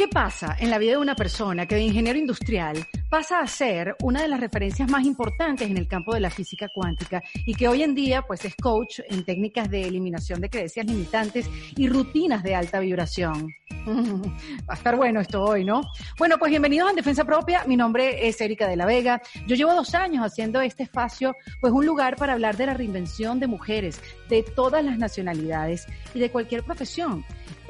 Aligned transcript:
¿Qué 0.00 0.08
pasa 0.08 0.56
en 0.58 0.70
la 0.70 0.78
vida 0.78 0.92
de 0.92 0.96
una 0.96 1.14
persona 1.14 1.66
que 1.66 1.74
de 1.74 1.82
ingeniero 1.82 2.18
industrial 2.18 2.86
pasa 3.10 3.40
a 3.40 3.46
ser 3.46 3.96
una 4.02 4.22
de 4.22 4.28
las 4.28 4.40
referencias 4.40 4.90
más 4.90 5.04
importantes 5.04 5.68
en 5.68 5.76
el 5.76 5.86
campo 5.86 6.14
de 6.14 6.20
la 6.20 6.30
física 6.30 6.70
cuántica 6.74 7.22
y 7.44 7.54
que 7.54 7.68
hoy 7.68 7.82
en 7.82 7.94
día 7.94 8.22
pues 8.22 8.46
es 8.46 8.56
coach 8.56 9.00
en 9.10 9.26
técnicas 9.26 9.68
de 9.68 9.82
eliminación 9.82 10.40
de 10.40 10.48
creencias 10.48 10.86
limitantes 10.86 11.50
y 11.76 11.86
rutinas 11.86 12.42
de 12.42 12.54
alta 12.54 12.80
vibración? 12.80 13.54
Va 13.86 14.72
a 14.72 14.74
estar 14.74 14.96
bueno 14.96 15.20
esto 15.20 15.44
hoy, 15.44 15.66
¿no? 15.66 15.82
Bueno, 16.16 16.38
pues 16.38 16.48
bienvenidos 16.48 16.90
a 16.90 16.94
Defensa 16.94 17.26
Propia. 17.26 17.64
Mi 17.66 17.76
nombre 17.76 18.26
es 18.26 18.40
Erika 18.40 18.66
de 18.66 18.76
la 18.76 18.86
Vega. 18.86 19.20
Yo 19.46 19.54
llevo 19.54 19.74
dos 19.74 19.94
años 19.94 20.24
haciendo 20.24 20.62
este 20.62 20.82
espacio, 20.82 21.36
pues 21.60 21.74
un 21.74 21.84
lugar 21.84 22.16
para 22.16 22.32
hablar 22.32 22.56
de 22.56 22.64
la 22.64 22.72
reinvención 22.72 23.38
de 23.38 23.48
mujeres 23.48 24.00
de 24.30 24.42
todas 24.42 24.82
las 24.82 24.96
nacionalidades 24.96 25.86
y 26.14 26.20
de 26.20 26.30
cualquier 26.30 26.62
profesión. 26.62 27.22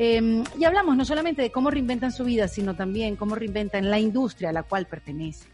Eh, 0.02 0.42
y 0.58 0.64
hablamos 0.64 0.96
no 0.96 1.04
solamente 1.04 1.42
de 1.42 1.52
cómo 1.52 1.70
reinventan 1.70 2.10
su 2.10 2.24
vida, 2.24 2.48
sino 2.48 2.74
también 2.74 3.16
cómo 3.16 3.34
reinventan 3.34 3.90
la 3.90 3.98
industria 3.98 4.48
a 4.48 4.52
la 4.54 4.62
cual 4.62 4.86
pertenecen. 4.86 5.52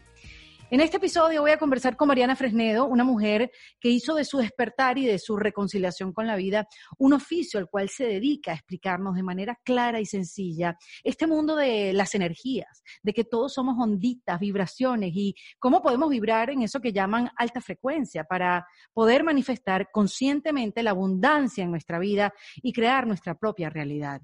En 0.71 0.79
este 0.79 0.97
episodio 0.97 1.41
voy 1.41 1.51
a 1.51 1.59
conversar 1.59 1.97
con 1.97 2.07
Mariana 2.07 2.33
Fresnedo, 2.37 2.85
una 2.85 3.03
mujer 3.03 3.51
que 3.77 3.89
hizo 3.89 4.15
de 4.15 4.23
su 4.23 4.37
despertar 4.37 4.97
y 4.97 5.05
de 5.05 5.19
su 5.19 5.35
reconciliación 5.35 6.13
con 6.13 6.27
la 6.27 6.37
vida 6.37 6.65
un 6.97 7.11
oficio 7.11 7.59
al 7.59 7.67
cual 7.67 7.89
se 7.89 8.05
dedica 8.05 8.51
a 8.51 8.55
explicarnos 8.55 9.15
de 9.15 9.23
manera 9.23 9.59
clara 9.65 9.99
y 9.99 10.05
sencilla 10.05 10.77
este 11.03 11.27
mundo 11.27 11.57
de 11.57 11.91
las 11.91 12.15
energías, 12.15 12.83
de 13.03 13.11
que 13.11 13.25
todos 13.25 13.53
somos 13.53 13.75
onditas, 13.77 14.39
vibraciones 14.39 15.11
y 15.13 15.35
cómo 15.59 15.81
podemos 15.81 16.09
vibrar 16.09 16.51
en 16.51 16.61
eso 16.61 16.79
que 16.79 16.93
llaman 16.93 17.31
alta 17.35 17.59
frecuencia 17.59 18.23
para 18.23 18.65
poder 18.93 19.25
manifestar 19.25 19.89
conscientemente 19.91 20.83
la 20.83 20.91
abundancia 20.91 21.65
en 21.65 21.71
nuestra 21.71 21.99
vida 21.99 22.33
y 22.61 22.71
crear 22.71 23.07
nuestra 23.07 23.35
propia 23.35 23.69
realidad. 23.69 24.21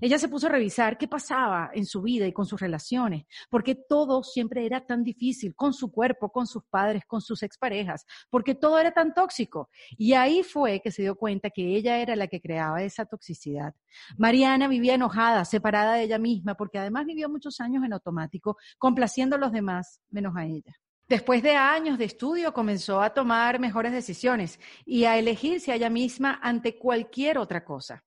Ella 0.00 0.18
se 0.18 0.28
puso 0.28 0.46
a 0.46 0.50
revisar 0.50 0.98
qué 0.98 1.08
pasaba 1.08 1.70
en 1.74 1.86
su 1.86 2.02
vida 2.02 2.26
y 2.26 2.32
con 2.32 2.46
sus 2.46 2.60
relaciones, 2.60 3.24
porque 3.50 3.74
todo 3.74 4.22
siempre 4.22 4.64
era 4.66 4.84
tan 4.86 5.02
difícil, 5.02 5.54
con 5.54 5.72
su 5.72 5.90
cuerpo, 5.90 6.30
con 6.30 6.46
sus 6.46 6.64
padres, 6.64 7.04
con 7.06 7.20
sus 7.20 7.42
exparejas, 7.42 8.06
porque 8.30 8.54
todo 8.54 8.78
era 8.78 8.92
tan 8.92 9.14
tóxico. 9.14 9.70
Y 9.96 10.14
ahí 10.14 10.42
fue 10.42 10.80
que 10.80 10.90
se 10.90 11.02
dio 11.02 11.16
cuenta 11.16 11.50
que 11.50 11.76
ella 11.76 11.98
era 11.98 12.16
la 12.16 12.26
que 12.26 12.40
creaba 12.40 12.82
esa 12.82 13.06
toxicidad. 13.06 13.74
Mariana 14.16 14.68
vivía 14.68 14.94
enojada, 14.94 15.44
separada 15.44 15.94
de 15.94 16.04
ella 16.04 16.18
misma, 16.18 16.54
porque 16.54 16.78
además 16.78 17.06
vivió 17.06 17.28
muchos 17.28 17.60
años 17.60 17.84
en 17.84 17.92
automático, 17.92 18.56
complaciendo 18.78 19.36
a 19.36 19.38
los 19.38 19.52
demás, 19.52 20.00
menos 20.10 20.36
a 20.36 20.46
ella. 20.46 20.74
Después 21.08 21.42
de 21.42 21.56
años 21.56 21.98
de 21.98 22.06
estudio 22.06 22.54
comenzó 22.54 23.02
a 23.02 23.12
tomar 23.12 23.58
mejores 23.60 23.92
decisiones 23.92 24.58
y 24.86 25.04
a 25.04 25.18
elegirse 25.18 25.72
a 25.72 25.74
ella 25.74 25.90
misma 25.90 26.38
ante 26.42 26.78
cualquier 26.78 27.38
otra 27.38 27.64
cosa. 27.64 28.02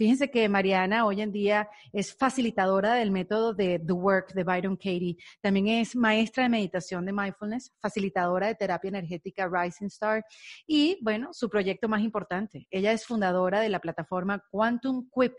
Fíjense 0.00 0.30
que 0.30 0.48
Mariana 0.48 1.04
hoy 1.04 1.20
en 1.20 1.30
día 1.30 1.68
es 1.92 2.16
facilitadora 2.16 2.94
del 2.94 3.10
método 3.10 3.52
de 3.52 3.78
The 3.78 3.92
Work 3.92 4.32
de 4.32 4.44
Byron 4.44 4.76
Katie. 4.76 5.18
También 5.42 5.68
es 5.68 5.94
maestra 5.94 6.44
de 6.44 6.48
meditación 6.48 7.04
de 7.04 7.12
mindfulness, 7.12 7.76
facilitadora 7.78 8.46
de 8.46 8.54
terapia 8.54 8.88
energética 8.88 9.46
Rising 9.46 9.88
Star 9.88 10.24
y, 10.66 10.98
bueno, 11.02 11.34
su 11.34 11.50
proyecto 11.50 11.86
más 11.86 12.00
importante. 12.00 12.66
Ella 12.70 12.92
es 12.92 13.04
fundadora 13.04 13.60
de 13.60 13.68
la 13.68 13.78
plataforma 13.78 14.42
Quantum 14.50 15.06
Quip, 15.14 15.34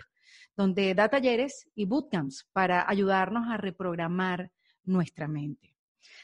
donde 0.55 0.93
da 0.93 1.09
talleres 1.09 1.67
y 1.73 1.85
bootcamps 1.85 2.47
para 2.53 2.88
ayudarnos 2.88 3.47
a 3.49 3.57
reprogramar 3.57 4.51
nuestra 4.83 5.28
mente. 5.28 5.70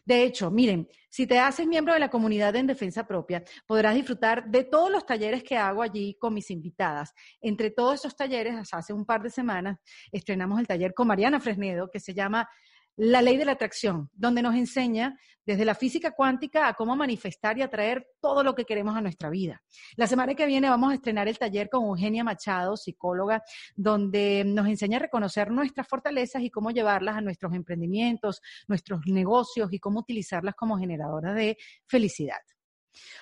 De 0.06 0.24
hecho, 0.24 0.52
miren, 0.52 0.88
si 1.10 1.26
te 1.28 1.40
haces 1.40 1.68
miembro 1.68 1.94
de 1.94 2.00
la 2.00 2.10
comunidad 2.10 2.56
en 2.56 2.68
defensa 2.68 3.08
propia, 3.08 3.44
podrás 3.66 3.96
disfrutar 3.96 4.50
de 4.50 4.64
todos 4.64 4.92
los 4.92 5.06
talleres 5.06 5.44
que 5.44 5.58
hago 5.58 5.82
allí 5.82 6.16
con 6.20 6.34
mis 6.34 6.52
invitadas. 6.52 7.14
Entre 7.42 7.72
todos 7.72 7.96
esos 7.96 8.16
talleres, 8.16 8.56
hace 8.74 8.94
un 8.94 9.06
par 9.06 9.22
de 9.22 9.30
semanas, 9.30 9.78
estrenamos 10.12 10.60
el 10.60 10.68
taller 10.68 10.94
con 10.94 11.08
Mariana 11.08 11.40
Fresnedo, 11.40 11.90
que 11.92 12.00
se 12.00 12.14
llama 12.14 12.48
la 12.98 13.22
ley 13.22 13.38
de 13.38 13.46
la 13.46 13.54
atracción, 13.54 14.10
donde 14.14 14.42
nos 14.42 14.56
enseña 14.56 15.18
desde 15.46 15.64
la 15.64 15.76
física 15.76 16.12
cuántica 16.12 16.68
a 16.68 16.74
cómo 16.74 16.96
manifestar 16.96 17.58
y 17.58 17.62
atraer 17.62 18.06
todo 18.20 18.44
lo 18.44 18.54
que 18.54 18.66
queremos 18.66 18.98
a 18.98 19.02
nuestra 19.02 19.30
vida. 19.30 19.62
La 19.96 20.06
semana 20.08 20.36
que 20.36 20.46
viene 20.46 20.70
vamos 20.70 20.92
a 20.92 20.96
estrenar 20.96 21.28
el 21.30 21.38
taller 21.38 21.70
con 21.70 21.86
Eugenia 21.86 22.24
Machado, 22.24 22.76
psicóloga, 22.76 23.44
donde 23.76 24.44
nos 24.46 24.68
enseña 24.68 24.98
a 24.98 25.02
reconocer 25.02 25.50
nuestras 25.52 25.88
fortalezas 25.88 26.42
y 26.42 26.50
cómo 26.50 26.72
llevarlas 26.72 27.16
a 27.16 27.22
nuestros 27.22 27.54
emprendimientos, 27.54 28.42
nuestros 28.68 29.02
negocios 29.06 29.72
y 29.72 29.80
cómo 29.80 30.00
utilizarlas 30.00 30.56
como 30.56 30.78
generadoras 30.78 31.36
de 31.36 31.58
felicidad. 31.86 32.42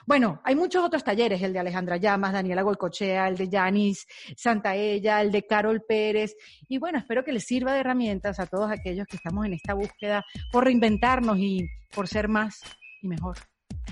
Bueno, 0.06 0.41
hay 0.44 0.56
muchos 0.56 0.84
otros 0.84 1.03
talleres, 1.03 1.41
el 1.41 1.53
de 1.53 1.59
Alejandra 1.59 1.97
Llamas, 1.97 2.34
Daniela 2.34 2.62
Golcochea, 2.62 3.28
el 3.28 3.38
de 3.38 3.50
Yanis 3.50 4.06
Santaella, 4.36 5.22
el 5.22 5.31
de 5.31 5.46
Carol 5.46 5.84
Pérez. 5.88 6.36
Y 6.68 6.78
bueno, 6.78 7.00
espero 7.00 7.24
que 7.24 7.31
les 7.31 7.46
sirva 7.46 7.74
de 7.74 7.80
herramientas 7.80 8.40
a 8.40 8.46
todos 8.46 8.72
aquellos 8.72 9.08
que 9.08 9.18
estamos 9.18 9.46
en 9.46 9.53
esta 9.53 9.74
búsqueda 9.74 10.24
por 10.52 10.66
reinventarnos 10.66 11.38
y 11.38 11.68
por 11.94 12.08
ser 12.08 12.28
más 12.28 12.62
y 13.02 13.08
mejor. 13.08 13.38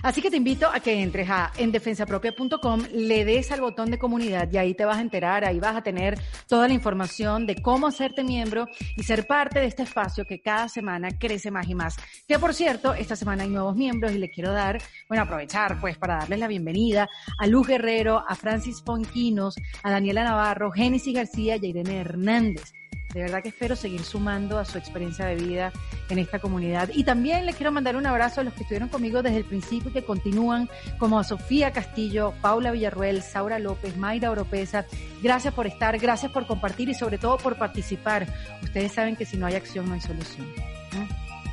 Así 0.03 0.21
que 0.21 0.29
te 0.29 0.35
invito 0.35 0.67
a 0.67 0.81
que 0.81 1.01
entres 1.01 1.29
a 1.29 1.53
endefensapropia.com, 1.57 2.81
le 2.91 3.23
des 3.23 3.49
al 3.53 3.61
botón 3.61 3.89
de 3.89 3.97
comunidad 3.97 4.51
y 4.51 4.57
ahí 4.57 4.73
te 4.73 4.83
vas 4.83 4.97
a 4.97 5.01
enterar, 5.01 5.45
ahí 5.45 5.61
vas 5.61 5.77
a 5.77 5.81
tener 5.81 6.19
toda 6.49 6.67
la 6.67 6.73
información 6.73 7.47
de 7.47 7.61
cómo 7.61 7.87
hacerte 7.87 8.21
miembro 8.21 8.67
y 8.97 9.03
ser 9.03 9.25
parte 9.25 9.61
de 9.61 9.67
este 9.67 9.83
espacio 9.83 10.25
que 10.25 10.41
cada 10.41 10.67
semana 10.67 11.07
crece 11.17 11.51
más 11.51 11.69
y 11.69 11.75
más. 11.75 11.95
Que 12.27 12.37
por 12.37 12.53
cierto, 12.53 12.93
esta 12.93 13.15
semana 13.15 13.43
hay 13.43 13.49
nuevos 13.49 13.77
miembros 13.77 14.11
y 14.11 14.17
le 14.17 14.29
quiero 14.29 14.51
dar, 14.51 14.77
bueno, 15.07 15.23
aprovechar 15.23 15.79
pues 15.79 15.97
para 15.97 16.17
darles 16.17 16.39
la 16.39 16.49
bienvenida 16.49 17.07
a 17.39 17.47
Luz 17.47 17.65
Guerrero, 17.65 18.25
a 18.27 18.35
Francis 18.35 18.81
Ponquinos, 18.81 19.55
a 19.83 19.89
Daniela 19.89 20.25
Navarro, 20.25 20.69
Génesis 20.69 21.15
García 21.15 21.55
y 21.55 21.65
a 21.65 21.69
Irene 21.69 22.01
Hernández. 22.01 22.73
De 23.13 23.21
verdad 23.21 23.43
que 23.43 23.49
espero 23.49 23.75
seguir 23.75 24.03
sumando 24.03 24.57
a 24.57 24.65
su 24.65 24.77
experiencia 24.77 25.25
de 25.25 25.35
vida 25.35 25.71
en 26.09 26.17
esta 26.17 26.39
comunidad. 26.39 26.89
Y 26.93 27.03
también 27.03 27.45
les 27.45 27.55
quiero 27.55 27.71
mandar 27.71 27.95
un 27.95 28.05
abrazo 28.07 28.41
a 28.41 28.43
los 28.43 28.53
que 28.53 28.63
estuvieron 28.63 28.89
conmigo 28.89 29.21
desde 29.21 29.37
el 29.37 29.45
principio 29.45 29.91
y 29.91 29.93
que 29.93 30.03
continúan, 30.03 30.67
como 30.97 31.19
a 31.19 31.23
Sofía 31.23 31.71
Castillo, 31.71 32.33
Paula 32.41 32.71
Villarruel, 32.71 33.21
Saura 33.21 33.59
López, 33.59 33.95
Mayra 33.97 34.31
Oropesa. 34.31 34.85
Gracias 35.21 35.53
por 35.53 35.67
estar, 35.67 35.97
gracias 35.99 36.31
por 36.31 36.47
compartir 36.47 36.89
y 36.89 36.95
sobre 36.95 37.19
todo 37.19 37.37
por 37.37 37.57
participar. 37.57 38.27
Ustedes 38.63 38.91
saben 38.91 39.15
que 39.15 39.25
si 39.25 39.37
no 39.37 39.45
hay 39.45 39.55
acción 39.55 39.87
no 39.87 39.93
hay 39.93 40.01
solución. 40.01 40.47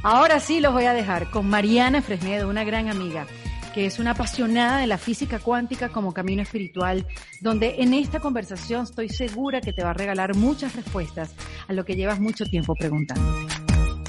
Ahora 0.03 0.41
sí 0.41 0.60
los 0.60 0.72
voy 0.72 0.84
a 0.84 0.94
dejar 0.94 1.31
con 1.31 1.47
Mariana 1.47 2.00
Fresnedo, 2.00 2.49
una 2.49 2.65
gran 2.65 2.88
amiga 2.88 3.26
que 3.72 3.86
es 3.86 3.98
una 3.98 4.12
apasionada 4.12 4.78
de 4.78 4.87
la 4.87 4.99
física 4.99 5.38
cuántica 5.38 5.90
como 5.90 6.12
camino 6.12 6.43
espiritual, 6.43 7.06
donde 7.40 7.76
en 7.78 7.94
esta 7.94 8.20
conversación 8.20 8.84
estoy 8.84 9.08
segura 9.08 9.61
que 9.61 9.72
te 9.72 9.82
va 9.82 9.90
a 9.90 9.94
regalar 9.94 10.34
muchas 10.34 10.75
respuestas 10.75 11.34
a 11.69 11.72
lo 11.72 11.84
que 11.84 11.94
llevas 11.94 12.20
mucho 12.20 12.44
tiempo 12.44 12.75
preguntándote 12.75 13.55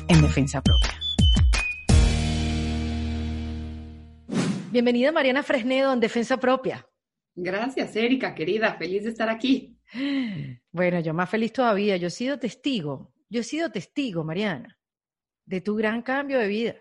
en 0.07 0.21
defensa 0.21 0.61
propia. 0.61 0.89
Bienvenida 4.71 5.11
Mariana 5.11 5.43
Fresnedo 5.43 5.93
en 5.93 5.99
Defensa 5.99 6.37
Propia. 6.37 6.87
Gracias, 7.35 7.95
Erika, 7.95 8.33
querida, 8.33 8.75
feliz 8.75 9.03
de 9.03 9.09
estar 9.09 9.29
aquí. 9.29 9.77
Bueno, 10.71 11.01
yo 11.01 11.13
más 11.13 11.29
feliz 11.29 11.51
todavía. 11.51 11.97
Yo 11.97 12.07
he 12.07 12.11
sido 12.11 12.39
testigo, 12.39 13.13
yo 13.29 13.41
he 13.41 13.43
sido 13.43 13.69
testigo, 13.71 14.23
Mariana, 14.23 14.79
de 15.45 15.59
tu 15.59 15.75
gran 15.75 16.01
cambio 16.01 16.39
de 16.39 16.47
vida. 16.47 16.75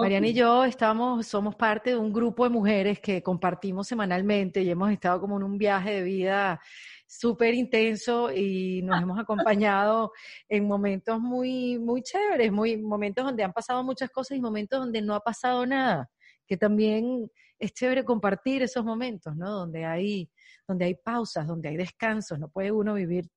Mariana 0.00 0.28
y 0.28 0.32
yo 0.32 0.64
estamos, 0.64 1.26
somos 1.26 1.54
parte 1.54 1.90
de 1.90 1.96
un 1.96 2.12
grupo 2.12 2.44
de 2.44 2.50
mujeres 2.50 2.98
que 2.98 3.22
compartimos 3.22 3.86
semanalmente 3.86 4.62
y 4.62 4.70
hemos 4.70 4.90
estado 4.90 5.20
como 5.20 5.36
en 5.36 5.42
un 5.42 5.58
viaje 5.58 5.92
de 5.92 6.02
vida 6.02 6.60
súper 7.06 7.52
intenso 7.52 8.32
y 8.32 8.80
nos 8.82 9.02
hemos 9.02 9.18
acompañado 9.18 10.12
en 10.48 10.66
momentos 10.66 11.20
muy, 11.20 11.78
muy 11.78 12.02
chéveres, 12.02 12.50
muy, 12.50 12.78
momentos 12.78 13.22
donde 13.22 13.44
han 13.44 13.52
pasado 13.52 13.84
muchas 13.84 14.08
cosas 14.08 14.38
y 14.38 14.40
momentos 14.40 14.80
donde 14.80 15.02
no 15.02 15.14
ha 15.14 15.20
pasado 15.20 15.66
nada, 15.66 16.08
que 16.46 16.56
también 16.56 17.30
es 17.58 17.74
chévere 17.74 18.02
compartir 18.02 18.62
esos 18.62 18.84
momentos, 18.84 19.36
¿no? 19.36 19.50
Donde 19.50 19.84
hay, 19.84 20.30
donde 20.66 20.86
hay 20.86 20.94
pausas, 20.94 21.46
donde 21.46 21.68
hay 21.68 21.76
descansos, 21.76 22.38
no 22.38 22.48
puede 22.48 22.72
uno 22.72 22.94
vivir 22.94 23.28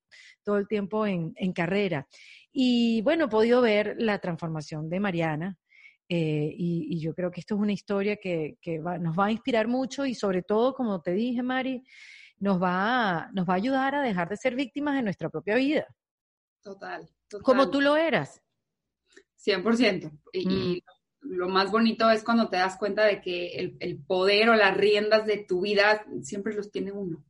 todo 0.41 0.57
el 0.57 0.69
tiempo 0.69 1.05
en, 1.05 1.33
en 1.35 1.51
carrera. 1.51 2.07
Y 2.53 3.01
bueno, 3.01 3.25
he 3.25 3.27
podido 3.27 3.61
ver 3.61 3.95
la 3.99 4.19
transformación 4.19 4.89
de 4.89 5.01
Mariana, 5.01 5.57
eh, 6.07 6.53
y, 6.55 6.99
yo 6.99 7.13
creo 7.15 7.31
que 7.31 7.39
esto 7.39 7.55
es 7.55 7.61
una 7.61 7.73
historia 7.73 8.17
que, 8.17 8.57
que 8.61 8.77
nos 8.77 9.17
va 9.17 9.25
a 9.25 9.31
inspirar 9.31 9.67
mucho 9.67 10.05
y 10.05 10.13
sobre 10.13 10.43
todo, 10.43 10.73
como 10.73 11.01
te 11.01 11.11
dije, 11.11 11.41
Mari, 11.41 11.83
nos 12.37 12.61
va, 12.61 13.19
a, 13.23 13.31
nos 13.31 13.47
va 13.47 13.53
a 13.53 13.57
ayudar 13.57 13.95
a 13.95 14.01
dejar 14.01 14.29
de 14.29 14.37
ser 14.37 14.55
víctimas 14.55 14.95
de 14.95 15.01
nuestra 15.01 15.29
propia 15.29 15.55
vida. 15.55 15.87
Total, 16.61 17.09
total. 17.27 17.43
Como 17.43 17.69
tú 17.69 17.81
lo 17.81 17.95
eras. 17.97 18.41
100%. 19.43 20.11
Y, 20.33 20.39
y, 20.39 20.83
mm. 21.21 21.29
lo 21.35 21.49
más 21.49 21.71
bonito 21.71 22.09
es 22.09 22.23
cuando 22.23 22.49
te 22.49 22.57
das 22.57 22.77
cuenta 22.77 23.05
de 23.05 23.21
que 23.21 23.47
el, 23.55 23.77
el, 23.79 23.97
poder 23.97 24.49
o 24.49 24.55
las 24.55 24.75
riendas 24.75 25.25
de 25.25 25.37
tu 25.37 25.61
vida 25.61 26.05
siempre 26.21 26.53
los 26.53 26.71
tiene 26.71 26.91
uno. 26.91 27.23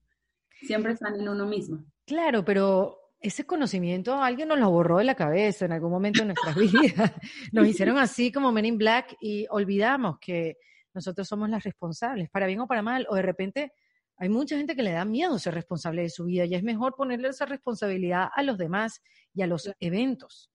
Siempre 0.61 0.93
están 0.93 1.19
en 1.19 1.29
uno 1.29 1.45
mismo. 1.45 1.85
Claro, 2.05 2.43
pero 2.43 3.04
ese 3.19 3.45
conocimiento 3.45 4.21
alguien 4.21 4.47
nos 4.47 4.59
lo 4.59 4.69
borró 4.69 4.97
de 4.97 5.03
la 5.03 5.15
cabeza 5.15 5.65
en 5.65 5.71
algún 5.71 5.91
momento 5.91 6.19
de 6.19 6.27
nuestras 6.27 6.55
vidas. 6.55 7.11
Nos 7.51 7.67
hicieron 7.67 7.97
así 7.97 8.31
como 8.31 8.51
Men 8.51 8.65
in 8.65 8.77
Black 8.77 9.15
y 9.19 9.47
olvidamos 9.49 10.17
que 10.19 10.57
nosotros 10.93 11.27
somos 11.27 11.49
las 11.49 11.63
responsables, 11.63 12.29
para 12.29 12.47
bien 12.47 12.61
o 12.61 12.67
para 12.67 12.81
mal, 12.81 13.05
o 13.09 13.15
de 13.15 13.21
repente 13.21 13.73
hay 14.17 14.29
mucha 14.29 14.55
gente 14.57 14.75
que 14.75 14.83
le 14.83 14.91
da 14.91 15.03
miedo 15.03 15.37
ser 15.39 15.53
responsable 15.53 16.03
de 16.03 16.09
su 16.09 16.25
vida 16.25 16.45
y 16.45 16.55
es 16.55 16.63
mejor 16.63 16.95
ponerle 16.95 17.29
esa 17.29 17.45
responsabilidad 17.45 18.29
a 18.33 18.43
los 18.43 18.57
demás 18.57 19.01
y 19.33 19.41
a 19.41 19.47
los 19.47 19.69
eventos. 19.79 20.49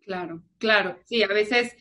Claro, 0.00 0.42
claro. 0.58 0.98
Sí, 1.04 1.22
a 1.22 1.28
veces 1.28 1.74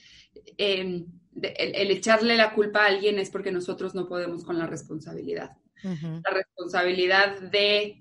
eh, 0.57 1.05
el, 1.41 1.75
el, 1.75 1.91
echarle 1.91 2.35
la 2.35 2.53
culpa 2.53 2.83
a 2.83 2.87
alguien 2.87 3.17
es 3.17 3.29
porque 3.29 3.51
nosotros 3.51 3.95
no 3.95 4.07
podemos 4.07 4.43
con 4.43 4.59
la 4.59 4.67
responsabilidad. 4.67 5.57
Uh 5.83 5.89
-huh. 5.89 6.21
La 6.23 6.35
responsabilidad 6.35 7.39
de 7.39 8.00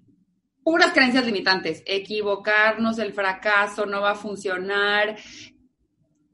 puras 0.62 0.92
creencias 0.92 1.26
limitantes, 1.26 1.82
equivocarnos, 1.86 2.98
el 2.98 3.12
fracaso, 3.12 3.86
no 3.86 4.00
va 4.00 4.12
a 4.12 4.16
funcionar, 4.16 5.16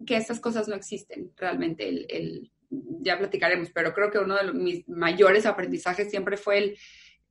que 0.05 0.17
esas 0.17 0.41
cosas 0.41 0.69
no 0.69 0.75
existen 0.75 1.33
realmente. 1.37 1.89
El, 1.89 2.07
el, 2.09 2.53
ya 2.71 3.19
platicaremos, 3.19 3.71
pero 3.71 3.93
creo 3.93 4.11
que 4.11 4.19
uno 4.19 4.37
de 4.37 4.45
los, 4.45 4.55
mis 4.55 4.89
mayores 4.89 5.47
aprendizajes 5.47 6.11
siempre 6.11 6.37
fue 6.37 6.59
el 6.59 6.79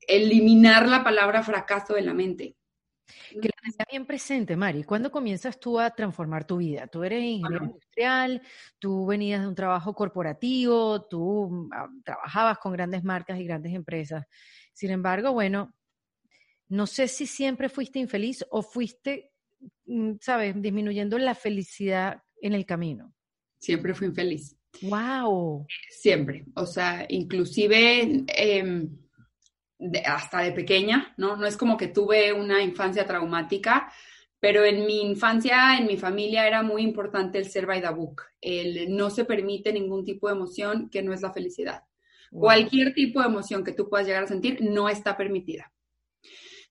eliminar 0.07 0.88
la 0.88 1.03
palabra 1.03 1.44
fracaso 1.44 1.94
de 1.94 2.01
la 2.01 2.13
mente. 2.13 2.56
Que 3.30 3.50
la 3.50 3.62
tenía 3.62 3.86
bien 3.89 4.06
presente, 4.06 4.56
Mari. 4.56 4.83
¿Cuándo 4.83 5.12
comienzas 5.12 5.59
tú 5.59 5.80
a 5.80 5.89
transformar 5.91 6.45
tu 6.45 6.57
vida? 6.57 6.88
Tú 6.88 7.03
eres 7.03 7.21
ingeniero 7.21 7.59
bueno. 7.59 7.74
industrial, 7.74 8.41
tú 8.80 9.06
venías 9.06 9.41
de 9.41 9.48
un 9.48 9.56
trabajo 9.56 9.94
corporativo, 9.94 11.06
tú 11.06 11.21
uh, 11.21 11.69
trabajabas 12.03 12.57
con 12.59 12.74
grandes 12.74 13.03
marcas 13.03 13.39
y 13.39 13.45
grandes 13.45 13.74
empresas. 13.74 14.25
Sin 14.74 14.91
embargo, 14.91 15.33
bueno, 15.33 15.74
no 16.69 16.88
sé 16.88 17.07
si 17.07 17.27
siempre 17.27 17.69
fuiste 17.69 18.00
infeliz 18.00 18.45
o 18.50 18.62
fuiste, 18.62 19.31
mm, 19.85 20.13
sabes, 20.21 20.59
disminuyendo 20.62 21.17
la 21.17 21.35
felicidad 21.35 22.23
en 22.41 22.53
el 22.53 22.65
camino. 22.65 23.13
Siempre 23.59 23.94
fui 23.94 24.07
infeliz. 24.07 24.56
Wow. 24.81 25.65
Siempre. 25.89 26.45
O 26.56 26.65
sea, 26.65 27.06
inclusive 27.09 28.25
eh, 28.27 28.88
de, 29.79 30.00
hasta 30.00 30.41
de 30.41 30.51
pequeña, 30.51 31.13
¿no? 31.17 31.38
No 31.38 31.45
es 31.45 31.57
como 31.57 31.77
que 31.77 31.88
tuve 31.88 32.33
una 32.33 32.62
infancia 32.62 33.06
traumática, 33.06 33.91
pero 34.39 34.63
en 34.63 34.85
mi 34.85 35.01
infancia, 35.01 35.77
en 35.77 35.88
mi 35.88 35.97
familia, 35.97 36.47
era 36.47 36.62
muy 36.62 36.83
importante 36.83 37.38
el 37.38 37.45
ser 37.45 37.65
by 37.65 37.81
the 37.81 37.89
book. 37.89 38.23
El 38.41 38.95
no 38.95 39.09
se 39.09 39.25
permite 39.25 39.71
ningún 39.71 40.03
tipo 40.03 40.27
de 40.27 40.35
emoción 40.35 40.89
que 40.89 41.01
no 41.01 41.13
es 41.13 41.21
la 41.21 41.33
felicidad. 41.33 41.83
Wow. 42.31 42.41
Cualquier 42.41 42.94
tipo 42.94 43.21
de 43.21 43.27
emoción 43.27 43.63
que 43.63 43.71
tú 43.71 43.89
puedas 43.89 44.06
llegar 44.06 44.23
a 44.23 44.27
sentir 44.27 44.62
no 44.62 44.89
está 44.89 45.15
permitida. 45.15 45.71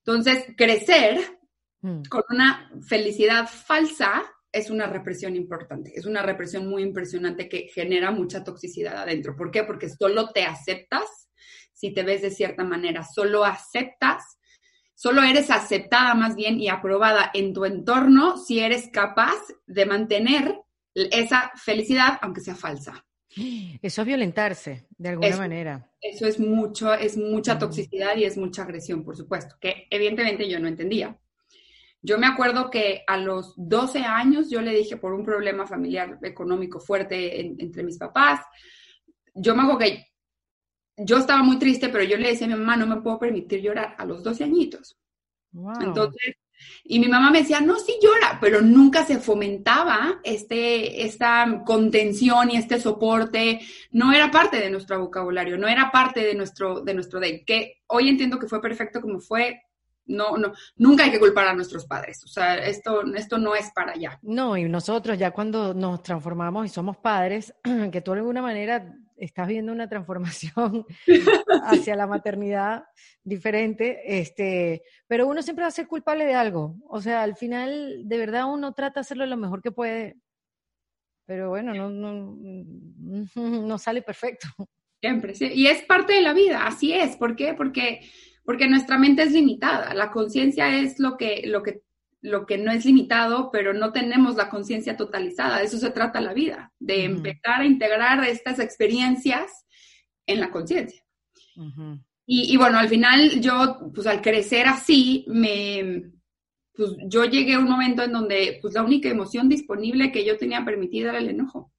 Entonces, 0.07 0.45
crecer 0.57 1.39
mm. 1.81 2.03
con 2.11 2.23
una 2.31 2.71
felicidad 2.87 3.49
falsa 3.49 4.23
es 4.53 4.71
una 4.71 4.87
represión 4.87 5.35
importante, 5.35 5.93
es 5.95 6.07
una 6.07 6.23
represión 6.23 6.69
muy 6.69 6.83
impresionante 6.83 7.49
que 7.49 7.69
genera 7.75 8.11
mucha 8.13 8.45
toxicidad 8.45 8.97
adentro. 8.97 9.35
¿Por 9.35 9.51
qué? 9.51 9.65
Porque 9.65 9.89
solo 9.89 10.31
te 10.31 10.45
aceptas 10.45 11.29
si 11.73 11.93
te 11.93 12.05
ves 12.05 12.23
de 12.23 12.31
cierta 12.31 12.65
manera, 12.65 13.03
solo 13.03 13.45
aceptas, 13.45 14.39
solo 14.95 15.23
eres 15.23 15.51
aceptada 15.51 16.15
más 16.15 16.37
bien 16.37 16.61
y 16.61 16.69
aprobada 16.69 17.31
en 17.35 17.53
tu 17.53 17.65
entorno 17.65 18.37
si 18.37 18.61
eres 18.61 18.89
capaz 18.93 19.41
de 19.67 19.87
mantener 19.87 20.55
esa 20.95 21.51
felicidad, 21.57 22.19
aunque 22.23 22.41
sea 22.41 22.55
falsa. 22.55 23.05
Eso 23.83 24.03
es 24.03 24.07
violentarse, 24.07 24.87
de 24.97 25.09
alguna 25.09 25.29
eso, 25.29 25.39
manera. 25.39 25.91
Eso 26.01 26.27
es 26.27 26.39
mucho, 26.39 26.93
es 26.95 27.17
mucha 27.17 27.59
toxicidad 27.59 28.17
y 28.17 28.25
es 28.25 28.37
mucha 28.37 28.63
agresión, 28.63 29.05
por 29.05 29.17
supuesto, 29.17 29.57
que 29.61 29.87
evidentemente 29.91 30.49
yo 30.49 30.61
no 30.61 30.69
entendía. 30.69 31.19
Yo 32.03 32.19
me 32.19 32.27
acuerdo 32.27 32.71
que 32.71 33.03
a 33.07 33.17
los 33.17 33.55
12 33.57 34.01
años 34.01 34.51
yo 34.51 34.61
le 34.61 34.75
dije 34.75 34.99
por 34.99 35.15
un 35.15 35.25
problema 35.25 35.67
familiar 35.67 36.19
económico 36.23 36.79
fuerte 36.79 37.41
en, 37.41 37.57
entre 37.59 37.83
mis 37.83 37.97
papás, 37.97 38.41
yo 39.35 39.55
me 39.55 39.63
hago 39.63 39.79
que 39.79 40.07
yo 40.97 41.19
estaba 41.19 41.43
muy 41.43 41.59
triste, 41.59 41.89
pero 41.89 42.05
yo 42.05 42.17
le 42.17 42.29
decía 42.29 42.47
a 42.47 42.51
mi 42.51 42.57
mamá, 42.57 42.77
no 42.77 42.87
me 42.87 43.01
puedo 43.01 43.19
permitir 43.19 43.61
llorar 43.61 43.97
a 43.99 44.05
los 44.05 44.23
12 44.23 44.45
añitos. 44.45 44.99
Wow. 45.53 45.81
Entonces, 45.81 46.37
y 46.85 46.99
mi 46.99 47.09
mamá 47.09 47.31
me 47.31 47.41
decía, 47.41 47.61
no, 47.61 47.79
sí 47.79 47.99
llora, 48.03 48.39
pero 48.41 48.61
nunca 48.61 49.05
se 49.05 49.19
fomentaba 49.19 50.21
este, 50.23 51.05
esta 51.05 51.63
contención 51.65 52.51
y 52.51 52.57
este 52.57 52.79
soporte. 52.79 53.61
No 53.91 54.13
era 54.13 54.31
parte 54.31 54.59
de 54.59 54.71
nuestro 54.71 55.01
vocabulario, 55.01 55.57
no 55.57 55.67
era 55.67 55.91
parte 55.91 56.21
de 56.21 56.35
nuestro, 56.35 56.81
de 56.81 56.95
nuestro 56.95 57.21
day, 57.21 57.45
que 57.45 57.83
hoy 57.87 58.09
entiendo 58.09 58.39
que 58.39 58.49
fue 58.49 58.61
perfecto 58.61 59.01
como 59.01 59.21
fue. 59.21 59.63
No, 60.07 60.37
no, 60.37 60.53
nunca 60.77 61.05
hay 61.05 61.11
que 61.11 61.19
culpar 61.19 61.49
a 61.49 61.55
nuestros 61.55 61.87
padres. 61.87 62.23
O 62.25 62.29
sea, 62.29 62.57
esto, 62.57 63.03
esto 63.15 63.39
no 63.39 63.55
es 63.55 63.71
para 63.75 63.93
allá. 63.93 64.19
No, 64.21 64.55
y 64.55 64.65
nosotros 64.65 65.19
ya 65.19 65.31
cuando 65.31 65.73
nos 65.73 66.03
transformamos 66.03 66.67
y 66.67 66.69
somos 66.69 66.99
padres, 66.99 67.55
que 67.91 68.03
tú 68.03 68.13
de 68.13 68.19
alguna 68.19 68.43
manera 68.43 68.95
estás 69.17 69.49
viendo 69.49 69.73
una 69.73 69.89
transformación 69.89 70.85
hacia 71.65 71.97
la 71.97 72.07
maternidad 72.07 72.85
diferente, 73.23 74.21
este, 74.21 74.83
pero 75.07 75.27
uno 75.27 75.43
siempre 75.43 75.63
va 75.63 75.69
a 75.69 75.73
ser 75.73 75.87
culpable 75.87 76.25
de 76.25 76.35
algo. 76.35 76.77
O 76.89 77.01
sea, 77.01 77.23
al 77.23 77.37
final, 77.37 78.03
de 78.09 78.19
verdad, 78.19 78.53
uno 78.53 78.73
trata 78.73 78.95
de 78.95 79.01
hacerlo 79.03 79.27
lo 79.27 79.37
mejor 79.37 79.63
que 79.63 79.73
puede, 79.73 80.17
pero 81.27 81.49
bueno, 81.49 81.75
no, 81.75 81.91
no, 81.91 82.37
no 83.35 83.79
sale 83.79 84.03
perfecto. 84.03 84.49
Siempre, 85.01 85.35
sí. 85.35 85.51
Y 85.55 85.67
es 85.67 85.83
parte 85.83 86.15
de 86.15 86.23
la 86.23 86.33
vida, 86.33 86.67
así 86.67 86.93
es. 86.93 87.17
¿Por 87.17 87.37
qué? 87.37 87.55
Porque, 87.55 88.01
porque 88.45 88.69
nuestra 88.69 88.99
mente 88.99 89.23
es 89.23 89.33
limitada. 89.33 89.93
La 89.95 90.11
conciencia 90.11 90.79
es 90.79 90.99
lo 90.99 91.17
que, 91.17 91.43
lo 91.47 91.63
que 91.63 91.83
lo 92.25 92.47
que 92.47 92.57
no 92.57 92.73
es 92.73 92.87
limitado, 92.87 93.51
pero 93.53 93.75
no 93.75 93.93
tenemos 93.93 94.35
la 94.35 94.49
conciencia 94.49 94.97
totalizada. 94.97 95.59
De 95.59 95.67
eso 95.67 95.77
se 95.77 95.91
trata 95.91 96.23
la 96.23 96.33
vida, 96.33 96.73
de 96.79 96.95
uh 96.95 96.99
-huh. 96.99 97.17
empezar 97.17 97.61
a 97.61 97.67
integrar 97.67 98.25
estas 98.25 98.59
experiencias 98.59 99.67
en 100.27 100.41
la 100.41 100.51
conciencia. 100.51 101.03
Uh 101.57 101.65
-huh. 101.65 102.05
y, 102.27 102.55
y, 102.55 102.57
bueno, 102.57 102.79
al 102.79 102.89
final 102.89 103.41
yo, 103.43 103.91
pues 103.95 104.07
al 104.07 104.23
crecer 104.23 104.67
así, 104.67 105.27
me, 105.29 106.13
pues 106.75 106.93
yo 107.07 107.27
llegué 107.27 107.55
a 107.55 107.59
un 107.59 107.69
momento 107.69 108.03
en 108.03 108.13
donde 108.13 108.59
pues 108.63 108.73
la 108.73 108.83
única 108.83 109.11
emoción 109.11 109.47
disponible 109.49 110.11
que 110.11 110.25
yo 110.25 110.39
tenía 110.39 110.65
permitida 110.65 111.11
era 111.11 111.19
el 111.19 111.29
enojo. 111.29 111.73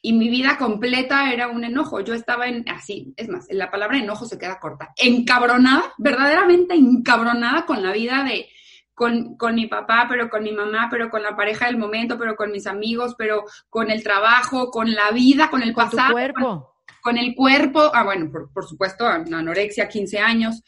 Y 0.00 0.12
mi 0.12 0.28
vida 0.28 0.56
completa 0.56 1.32
era 1.32 1.48
un 1.48 1.64
enojo. 1.64 2.00
Yo 2.00 2.14
estaba 2.14 2.46
en, 2.46 2.64
así, 2.68 3.12
es 3.16 3.28
más, 3.28 3.46
la 3.50 3.72
palabra 3.72 3.98
enojo 3.98 4.24
se 4.26 4.38
queda 4.38 4.60
corta, 4.60 4.92
encabronada, 4.96 5.94
verdaderamente 5.98 6.74
encabronada 6.74 7.66
con 7.66 7.82
la 7.82 7.90
vida 7.92 8.22
de, 8.22 8.46
con, 8.94 9.36
con, 9.36 9.54
mi 9.54 9.66
papá, 9.66 10.06
pero 10.08 10.30
con 10.30 10.42
mi 10.42 10.52
mamá, 10.52 10.88
pero 10.90 11.10
con 11.10 11.22
la 11.22 11.36
pareja 11.36 11.66
del 11.66 11.76
momento, 11.76 12.16
pero 12.18 12.36
con 12.36 12.50
mis 12.50 12.66
amigos, 12.66 13.14
pero 13.18 13.44
con 13.68 13.90
el 13.90 14.02
trabajo, 14.02 14.70
con 14.70 14.92
la 14.92 15.10
vida, 15.10 15.50
con 15.50 15.62
el 15.62 15.72
con 15.72 15.84
pasado. 15.84 16.08
Tu 16.08 16.12
cuerpo. 16.12 16.40
Con, 16.40 17.14
con, 17.14 17.18
el 17.18 17.34
cuerpo. 17.34 17.90
Ah, 17.92 18.04
bueno, 18.04 18.30
por, 18.30 18.52
por 18.52 18.66
supuesto, 18.66 19.06
anorexia, 19.06 19.88
15 19.88 20.18
años. 20.18 20.62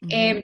Uh 0.00 0.06
-huh. 0.06 0.12
eh, 0.12 0.42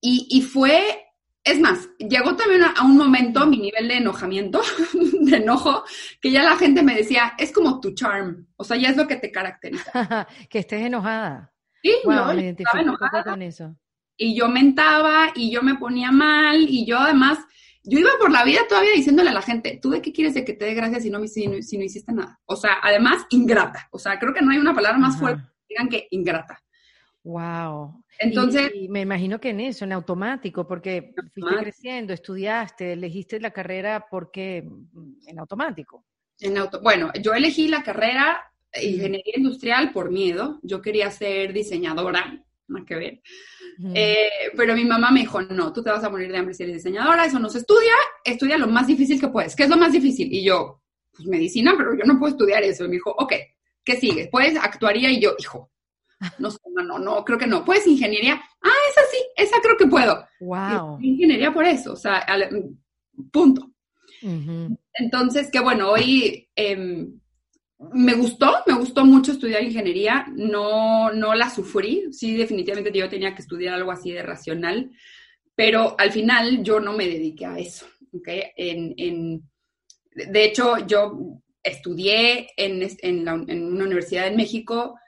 y, 0.00 0.28
y, 0.30 0.42
fue, 0.42 1.06
es 1.42 1.58
más, 1.58 1.88
llegó 1.98 2.36
también 2.36 2.62
a, 2.62 2.70
a, 2.70 2.84
un 2.84 2.96
momento 2.96 3.46
mi 3.46 3.58
nivel 3.58 3.88
de 3.88 3.96
enojamiento, 3.96 4.60
de 4.92 5.36
enojo, 5.38 5.82
que 6.20 6.30
ya 6.30 6.44
la 6.44 6.56
gente 6.56 6.82
me 6.82 6.94
decía, 6.94 7.34
es 7.36 7.52
como 7.52 7.80
tu 7.80 7.94
charm, 7.94 8.46
o 8.56 8.62
sea, 8.62 8.76
ya 8.76 8.90
es 8.90 8.96
lo 8.96 9.08
que 9.08 9.16
te 9.16 9.32
caracteriza. 9.32 9.90
que 10.50 10.60
estés 10.60 10.82
enojada. 10.82 11.52
Sí, 11.82 11.94
wow, 12.04 12.14
no, 12.14 12.34
me 12.34 12.42
identifico 12.42 12.78
enojada. 12.78 13.24
con 13.24 13.42
eso 13.42 13.76
y 14.18 14.34
yo 14.34 14.48
mentaba 14.48 15.32
y 15.34 15.50
yo 15.50 15.62
me 15.62 15.76
ponía 15.76 16.10
mal 16.12 16.66
y 16.68 16.84
yo 16.84 16.98
además, 16.98 17.38
yo 17.84 17.98
iba 17.98 18.10
por 18.20 18.30
la 18.30 18.44
vida 18.44 18.60
todavía 18.68 18.90
diciéndole 18.94 19.30
a 19.30 19.34
la 19.34 19.42
gente, 19.42 19.78
¿tú 19.80 19.90
de 19.90 20.02
qué 20.02 20.12
quieres 20.12 20.34
de 20.34 20.44
que 20.44 20.52
te 20.52 20.66
dé 20.66 20.74
gracias 20.74 21.04
si 21.04 21.10
no, 21.10 21.26
si, 21.26 21.46
no, 21.46 21.62
si 21.62 21.78
no 21.78 21.84
hiciste 21.84 22.12
nada? 22.12 22.38
O 22.44 22.56
sea, 22.56 22.78
además, 22.82 23.24
ingrata. 23.30 23.88
O 23.92 23.98
sea, 23.98 24.18
creo 24.18 24.34
que 24.34 24.42
no 24.42 24.50
hay 24.50 24.58
una 24.58 24.74
palabra 24.74 24.98
más 24.98 25.14
Ajá. 25.14 25.20
fuerte 25.20 25.42
que 25.42 25.74
digan 25.74 25.88
que 25.88 26.08
ingrata. 26.10 26.62
Wow. 27.22 28.04
Entonces, 28.18 28.72
y, 28.74 28.84
y, 28.84 28.88
me 28.88 29.02
imagino 29.02 29.40
que 29.40 29.50
en 29.50 29.60
eso, 29.60 29.84
en 29.84 29.92
automático, 29.92 30.66
porque 30.66 31.14
fuiste 31.32 31.56
creciendo, 31.60 32.12
estudiaste, 32.12 32.92
elegiste 32.92 33.40
la 33.40 33.52
carrera 33.52 34.06
porque 34.10 34.68
en 35.26 35.38
automático. 35.38 36.04
En 36.40 36.58
auto, 36.58 36.80
bueno, 36.82 37.12
yo 37.22 37.34
elegí 37.34 37.68
la 37.68 37.82
carrera 37.82 38.48
ingeniería 38.82 39.34
industrial 39.36 39.92
por 39.92 40.10
miedo. 40.10 40.60
Yo 40.62 40.82
quería 40.82 41.10
ser 41.10 41.52
diseñadora, 41.52 42.44
nada 42.68 42.86
que 42.86 42.94
ver. 42.94 43.22
Eh, 43.94 44.50
pero 44.56 44.74
mi 44.74 44.84
mamá 44.84 45.10
me 45.10 45.20
dijo, 45.20 45.40
no, 45.40 45.72
tú 45.72 45.82
te 45.82 45.90
vas 45.90 46.02
a 46.02 46.10
morir 46.10 46.32
de 46.32 46.38
hambre 46.38 46.54
si 46.54 46.64
eres 46.64 46.76
diseñadora, 46.76 47.24
eso 47.24 47.38
no 47.38 47.48
se 47.48 47.58
estudia, 47.58 47.94
estudia 48.24 48.58
lo 48.58 48.66
más 48.66 48.86
difícil 48.86 49.20
que 49.20 49.28
puedes. 49.28 49.54
¿Qué 49.54 49.64
es 49.64 49.68
lo 49.68 49.76
más 49.76 49.92
difícil? 49.92 50.32
Y 50.32 50.42
yo, 50.44 50.82
pues 51.14 51.28
medicina, 51.28 51.74
pero 51.76 51.94
yo 51.94 52.04
no 52.04 52.18
puedo 52.18 52.32
estudiar 52.32 52.62
eso. 52.64 52.84
Y 52.84 52.88
me 52.88 52.94
dijo, 52.94 53.14
ok, 53.16 53.32
¿qué 53.84 53.96
sigue? 53.96 54.28
Pues 54.30 54.56
actuaría 54.56 55.10
y 55.10 55.20
yo, 55.20 55.34
hijo, 55.38 55.70
no 56.38 56.50
sé, 56.50 56.58
no, 56.74 56.98
no, 56.98 57.24
creo 57.24 57.38
que 57.38 57.46
no. 57.46 57.64
¿Puedes 57.64 57.86
ingeniería? 57.86 58.40
Ah, 58.62 58.70
esa 58.90 59.00
sí, 59.10 59.18
esa 59.36 59.60
creo 59.62 59.76
que 59.76 59.86
puedo. 59.86 60.26
Wow. 60.40 60.98
Ingeniería 61.00 61.52
por 61.52 61.64
eso, 61.64 61.92
o 61.92 61.96
sea, 61.96 62.26
punto. 63.30 63.70
Entonces, 64.94 65.50
que 65.50 65.60
bueno, 65.60 65.90
hoy 65.90 66.48
em, 66.56 67.20
me 67.78 68.14
gustó, 68.14 68.62
me 68.66 68.74
gustó 68.74 69.04
mucho 69.04 69.32
estudiar 69.32 69.62
ingeniería, 69.62 70.26
no, 70.34 71.12
no 71.12 71.34
la 71.34 71.48
sufrí, 71.48 72.12
sí, 72.12 72.36
definitivamente 72.36 72.98
yo 72.98 73.08
tenía 73.08 73.34
que 73.34 73.42
estudiar 73.42 73.74
algo 73.74 73.92
así 73.92 74.10
de 74.10 74.22
racional, 74.22 74.90
pero 75.54 75.94
al 75.98 76.10
final 76.10 76.62
yo 76.62 76.80
no 76.80 76.92
me 76.92 77.06
dediqué 77.06 77.46
a 77.46 77.58
eso, 77.58 77.86
¿ok? 78.12 78.28
En, 78.56 79.42
de 80.12 80.44
hecho, 80.44 80.78
yo 80.86 81.40
estudié 81.62 82.48
en, 82.56 82.88
en, 83.02 83.28
una 83.28 83.84
universidad 83.84 84.26
en 84.26 84.36
México, 84.36 84.98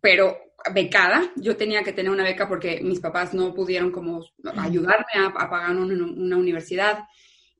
pero 0.00 0.36
becada, 0.74 1.32
yo 1.36 1.56
tenía 1.56 1.82
que 1.82 1.92
tener 1.92 2.10
una 2.10 2.24
beca 2.24 2.48
porque 2.48 2.80
mis 2.82 3.00
papás 3.00 3.32
no 3.32 3.54
pudieron 3.54 3.90
como 3.90 4.24
ayudarme 4.58 5.12
a, 5.14 5.32
pagar 5.32 5.76
una 5.76 6.36
universidad. 6.36 7.04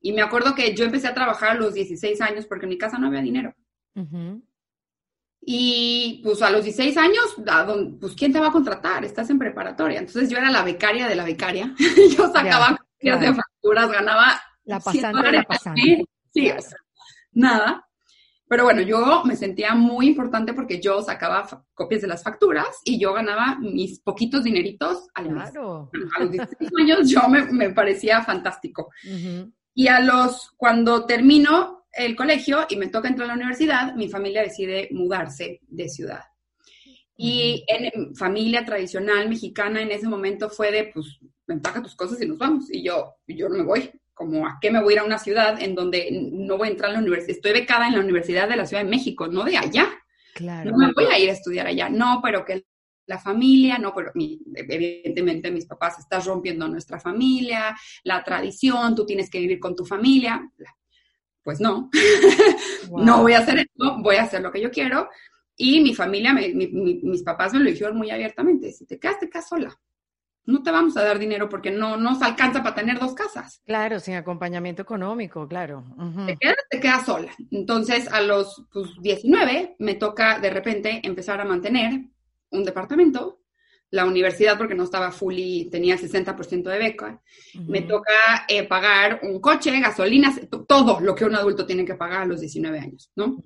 Y 0.07 0.13
me 0.13 0.21
acuerdo 0.21 0.55
que 0.55 0.73
yo 0.73 0.85
empecé 0.85 1.05
a 1.09 1.13
trabajar 1.13 1.49
a 1.49 1.55
los 1.55 1.73
16 1.73 2.21
años 2.21 2.45
porque 2.45 2.65
en 2.65 2.69
mi 2.69 2.77
casa 2.77 2.97
no 2.97 3.07
había 3.07 3.19
dinero. 3.19 3.53
Y 5.41 6.21
pues 6.23 6.41
a 6.41 6.49
los 6.49 6.63
16 6.63 6.95
años, 6.95 7.35
pues 7.99 8.15
¿quién 8.15 8.31
te 8.31 8.39
va 8.39 8.47
a 8.47 8.51
contratar? 8.53 9.03
Estás 9.03 9.29
en 9.31 9.37
preparatoria. 9.37 9.99
Entonces 9.99 10.29
yo 10.29 10.37
era 10.37 10.49
la 10.49 10.63
becaria 10.63 11.09
de 11.09 11.15
la 11.17 11.25
becaria. 11.25 11.75
yo 12.17 12.31
sacaba 12.31 12.77
copias 12.77 13.19
de 13.19 13.33
facturas, 13.33 13.91
ganaba... 13.91 14.41
La 14.63 14.79
pasante 14.79 15.29
la 15.29 15.43
pasante. 15.43 16.05
Sí, 16.33 16.53
nada. 17.33 17.85
Pero 18.47 18.63
bueno, 18.63 18.81
yo 18.83 19.25
me 19.25 19.35
sentía 19.35 19.75
muy 19.75 20.07
importante 20.07 20.53
porque 20.53 20.79
yo 20.79 21.01
sacaba 21.01 21.65
copias 21.73 22.01
de 22.01 22.07
las 22.07 22.23
facturas 22.23 22.79
y 22.85 22.97
yo 22.97 23.11
ganaba 23.11 23.57
mis 23.59 23.99
poquitos 23.99 24.45
dineritos 24.45 25.09
al 25.15 25.31
mes. 25.31 25.51
A 25.53 26.21
los 26.21 26.31
16 26.31 26.71
años 26.79 27.09
yo 27.09 27.19
me, 27.27 27.71
parecía 27.71 28.23
fantástico. 28.23 28.89
Y 29.77 29.89
a 29.89 29.99
los, 29.99 30.53
cuando 30.57 31.05
termino 31.05 31.85
el 31.93 32.15
colegio 32.15 32.65
y 32.67 32.77
me 32.77 32.87
toca 32.87 33.09
entrar 33.09 33.25
a 33.25 33.27
la 33.27 33.35
universidad, 33.35 33.93
mi 33.93 34.09
familia 34.09 34.41
decide 34.41 34.87
mudarse 34.89 35.59
de 35.67 35.87
ciudad. 35.87 36.21
Y 37.15 37.63
en 37.67 38.15
familia 38.15 38.65
tradicional 38.65 39.29
mexicana 39.29 39.83
en 39.83 39.91
ese 39.91 40.07
momento 40.07 40.49
fue 40.49 40.71
de, 40.71 40.85
pues, 40.85 41.19
empaca 41.47 41.83
tus 41.83 41.93
cosas 41.93 42.19
y 42.19 42.25
nos 42.25 42.39
vamos. 42.39 42.73
Y 42.73 42.81
yo, 42.81 43.17
yo 43.27 43.49
no 43.49 43.57
me 43.57 43.63
voy. 43.65 43.91
Como, 44.15 44.47
¿a 44.47 44.57
qué 44.59 44.71
me 44.71 44.81
voy 44.81 44.93
a 44.93 44.95
ir 44.95 44.99
a 45.01 45.05
una 45.05 45.19
ciudad 45.19 45.61
en 45.61 45.75
donde 45.75 46.09
no 46.11 46.57
voy 46.57 46.69
a 46.69 46.71
entrar 46.71 46.89
a 46.89 46.93
la 46.93 46.99
universidad? 46.99 47.35
Estoy 47.35 47.53
becada 47.53 47.85
en 47.87 47.93
la 47.93 47.99
Universidad 47.99 48.49
de 48.49 48.57
la 48.57 48.65
Ciudad 48.65 48.83
de 48.83 48.89
México, 48.89 49.27
no 49.27 49.43
de 49.43 49.57
allá. 49.57 49.87
Claro. 50.33 50.71
No 50.71 50.77
me 50.77 50.91
voy 50.91 51.05
a 51.05 51.19
ir 51.19 51.29
a 51.29 51.33
estudiar 51.33 51.67
allá. 51.67 51.87
No, 51.87 52.19
pero 52.23 52.43
que 52.43 52.65
la 53.07 53.17
familia, 53.17 53.77
no, 53.77 53.93
pero 53.95 54.11
evidentemente 54.13 55.49
mis 55.49 55.65
papás 55.65 55.97
estás 55.99 56.25
rompiendo 56.25 56.67
nuestra 56.67 56.99
familia, 56.99 57.75
la 58.03 58.23
tradición, 58.23 58.95
tú 58.95 59.05
tienes 59.05 59.29
que 59.29 59.39
vivir 59.39 59.59
con 59.59 59.75
tu 59.75 59.85
familia. 59.85 60.51
Pues 61.41 61.61
no, 61.61 61.89
no 62.91 63.21
voy 63.21 63.33
a 63.33 63.39
hacer 63.39 63.59
eso, 63.59 63.97
voy 63.99 64.17
a 64.17 64.23
hacer 64.23 64.41
lo 64.41 64.51
que 64.51 64.61
yo 64.61 64.69
quiero. 64.69 65.09
Y 65.55 65.81
mi 65.81 65.95
familia, 65.95 66.33
mis 66.33 67.23
papás 67.23 67.53
me 67.53 67.59
lo 67.59 67.69
dijeron 67.71 67.97
muy 67.97 68.11
abiertamente, 68.11 68.71
si 68.71 68.85
te 68.85 68.99
quedas, 68.99 69.19
te 69.19 69.29
quedas 69.29 69.47
sola. 69.47 69.75
No 70.45 70.61
te 70.63 70.71
vamos 70.71 70.95
a 70.95 71.03
dar 71.03 71.19
dinero 71.19 71.49
porque 71.49 71.71
no 71.71 71.97
nos 71.97 72.21
alcanza 72.21 72.61
para 72.63 72.75
tener 72.75 72.99
dos 72.99 73.13
casas. 73.13 73.61
Claro, 73.65 73.99
sin 73.99 74.15
acompañamiento 74.15 74.81
económico, 74.81 75.47
claro. 75.47 75.83
Te 76.25 76.37
quedas, 76.37 76.55
te 76.69 76.79
quedas 76.79 77.05
sola. 77.05 77.31
Entonces, 77.51 78.07
a 78.11 78.21
los 78.21 78.65
pues, 78.71 78.91
19 79.01 79.75
me 79.79 79.95
toca 79.95 80.39
de 80.39 80.49
repente 80.49 81.01
empezar 81.03 81.41
a 81.41 81.45
mantener 81.45 82.01
un 82.51 82.63
departamento, 82.63 83.41
la 83.89 84.05
universidad 84.05 84.57
porque 84.57 84.75
no 84.75 84.83
estaba 84.83 85.11
full 85.11 85.35
y 85.37 85.69
tenía 85.69 85.97
60% 85.97 86.63
de 86.63 86.77
beca, 86.77 87.21
me 87.67 87.81
toca 87.81 88.45
eh, 88.47 88.63
pagar 88.63 89.21
un 89.23 89.39
coche, 89.39 89.79
gasolinas, 89.79 90.41
todo 90.67 90.99
lo 90.99 91.15
que 91.15 91.25
un 91.25 91.35
adulto 91.35 91.65
tiene 91.65 91.85
que 91.85 91.95
pagar 91.95 92.23
a 92.23 92.25
los 92.25 92.41
19 92.41 92.79
años, 92.79 93.11
¿no? 93.15 93.37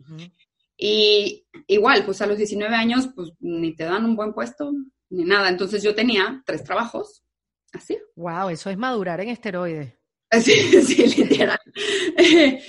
Y 0.77 1.45
igual, 1.67 2.03
pues 2.05 2.21
a 2.21 2.25
los 2.25 2.37
19 2.37 2.75
años, 2.75 3.09
pues 3.15 3.31
ni 3.39 3.75
te 3.75 3.83
dan 3.83 4.03
un 4.03 4.15
buen 4.15 4.33
puesto, 4.33 4.71
ni 5.11 5.23
nada. 5.25 5.49
Entonces 5.49 5.83
yo 5.83 5.93
tenía 5.93 6.41
tres 6.43 6.63
trabajos, 6.63 7.23
así. 7.71 7.99
Wow, 8.15 8.49
eso 8.49 8.71
es 8.71 8.77
madurar 8.77 9.21
en 9.21 9.29
esteroides. 9.29 9.93
Sí, 10.41 10.53
sí, 10.81 11.23
literal. 11.23 11.59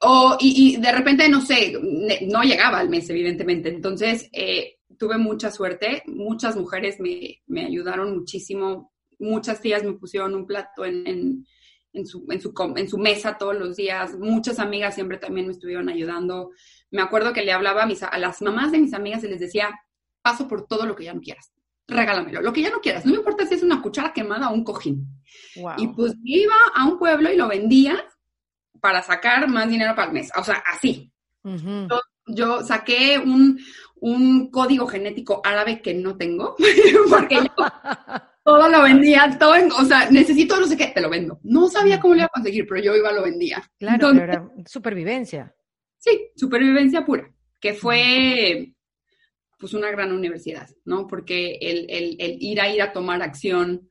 o, 0.00 0.38
y, 0.40 0.78
de 0.78 0.90
repente, 0.90 1.28
no 1.28 1.42
sé, 1.42 1.74
no 2.22 2.42
llegaba 2.42 2.78
al 2.78 2.88
mes, 2.88 3.10
evidentemente. 3.10 3.68
Entonces, 3.68 4.26
eh, 4.32 4.77
tuve 4.98 5.18
mucha 5.18 5.50
suerte, 5.50 6.02
muchas 6.06 6.56
mujeres 6.56 7.00
me, 7.00 7.42
me, 7.46 7.64
ayudaron 7.64 8.16
muchísimo, 8.16 8.92
muchas 9.18 9.60
tías 9.60 9.84
me 9.84 9.94
pusieron 9.94 10.34
un 10.34 10.46
plato 10.46 10.84
en, 10.84 11.06
en, 11.06 11.46
en, 11.92 12.06
su, 12.06 12.26
en, 12.30 12.40
su, 12.40 12.52
en 12.76 12.88
su 12.88 12.98
mesa 12.98 13.38
todos 13.38 13.56
los 13.56 13.76
días, 13.76 14.18
muchas 14.18 14.58
amigas 14.58 14.94
siempre 14.94 15.18
también 15.18 15.46
me 15.46 15.52
estuvieron 15.52 15.88
ayudando. 15.88 16.50
Me 16.90 17.02
acuerdo 17.02 17.32
que 17.32 17.42
le 17.42 17.52
hablaba 17.52 17.84
a, 17.84 17.86
mis, 17.86 18.02
a 18.02 18.18
las 18.18 18.42
mamás 18.42 18.72
de 18.72 18.78
mis 18.78 18.94
amigas 18.94 19.24
y 19.24 19.28
les 19.28 19.40
decía, 19.40 19.70
paso 20.22 20.48
por 20.48 20.66
todo 20.66 20.86
lo 20.86 20.94
que 20.94 21.04
ya 21.04 21.14
no 21.14 21.20
quieras, 21.20 21.52
regálamelo, 21.86 22.42
lo 22.42 22.52
que 22.52 22.62
ya 22.62 22.70
no 22.70 22.80
quieras, 22.80 23.04
no 23.06 23.12
me 23.12 23.18
importa 23.18 23.46
si 23.46 23.54
es 23.54 23.62
una 23.62 23.80
cuchara 23.80 24.12
quemada 24.12 24.50
o 24.50 24.54
un 24.54 24.64
cojín. 24.64 25.06
Y 25.76 25.88
pues 25.88 26.14
iba 26.24 26.54
a 26.74 26.86
un 26.86 26.98
pueblo 26.98 27.32
y 27.32 27.36
lo 27.36 27.48
vendía 27.48 28.04
para 28.80 29.02
sacar 29.02 29.48
más 29.48 29.68
dinero 29.68 29.94
para 29.94 30.08
el 30.08 30.14
mes, 30.14 30.30
o 30.36 30.44
sea, 30.44 30.62
así. 30.66 31.12
yo 32.26 32.62
saqué 32.62 33.18
un, 33.18 33.58
un 34.00 34.50
código 34.50 34.86
genético 34.86 35.40
árabe 35.44 35.80
que 35.80 35.94
no 35.94 36.16
tengo, 36.16 36.56
porque 37.10 37.36
yo 37.36 37.66
todo 38.44 38.68
lo 38.68 38.82
vendía, 38.82 39.36
todo, 39.38 39.54
o 39.78 39.84
sea, 39.84 40.10
necesito 40.10 40.58
no 40.58 40.66
sé 40.66 40.76
qué, 40.76 40.88
te 40.88 41.00
lo 41.00 41.10
vendo. 41.10 41.38
No 41.42 41.68
sabía 41.68 42.00
cómo 42.00 42.14
lo 42.14 42.20
iba 42.20 42.26
a 42.26 42.34
conseguir, 42.34 42.66
pero 42.66 42.80
yo 42.80 42.96
iba, 42.96 43.12
lo 43.12 43.22
vendía. 43.22 43.62
Claro, 43.78 44.10
pero 44.12 44.24
era 44.24 44.48
supervivencia. 44.66 45.54
Sí, 45.98 46.30
supervivencia 46.34 47.04
pura, 47.04 47.30
que 47.60 47.74
fue 47.74 48.72
pues 49.58 49.74
una 49.74 49.90
gran 49.90 50.12
universidad, 50.12 50.68
¿no? 50.84 51.06
Porque 51.06 51.58
el, 51.60 51.86
el, 51.90 52.16
el 52.20 52.42
ir 52.42 52.60
a 52.60 52.72
ir 52.72 52.80
a 52.80 52.92
tomar 52.92 53.20
acción 53.22 53.90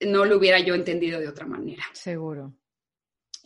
no 0.00 0.24
lo 0.24 0.36
hubiera 0.36 0.60
yo 0.60 0.74
entendido 0.74 1.18
de 1.18 1.28
otra 1.28 1.46
manera. 1.46 1.82
Seguro. 1.92 2.54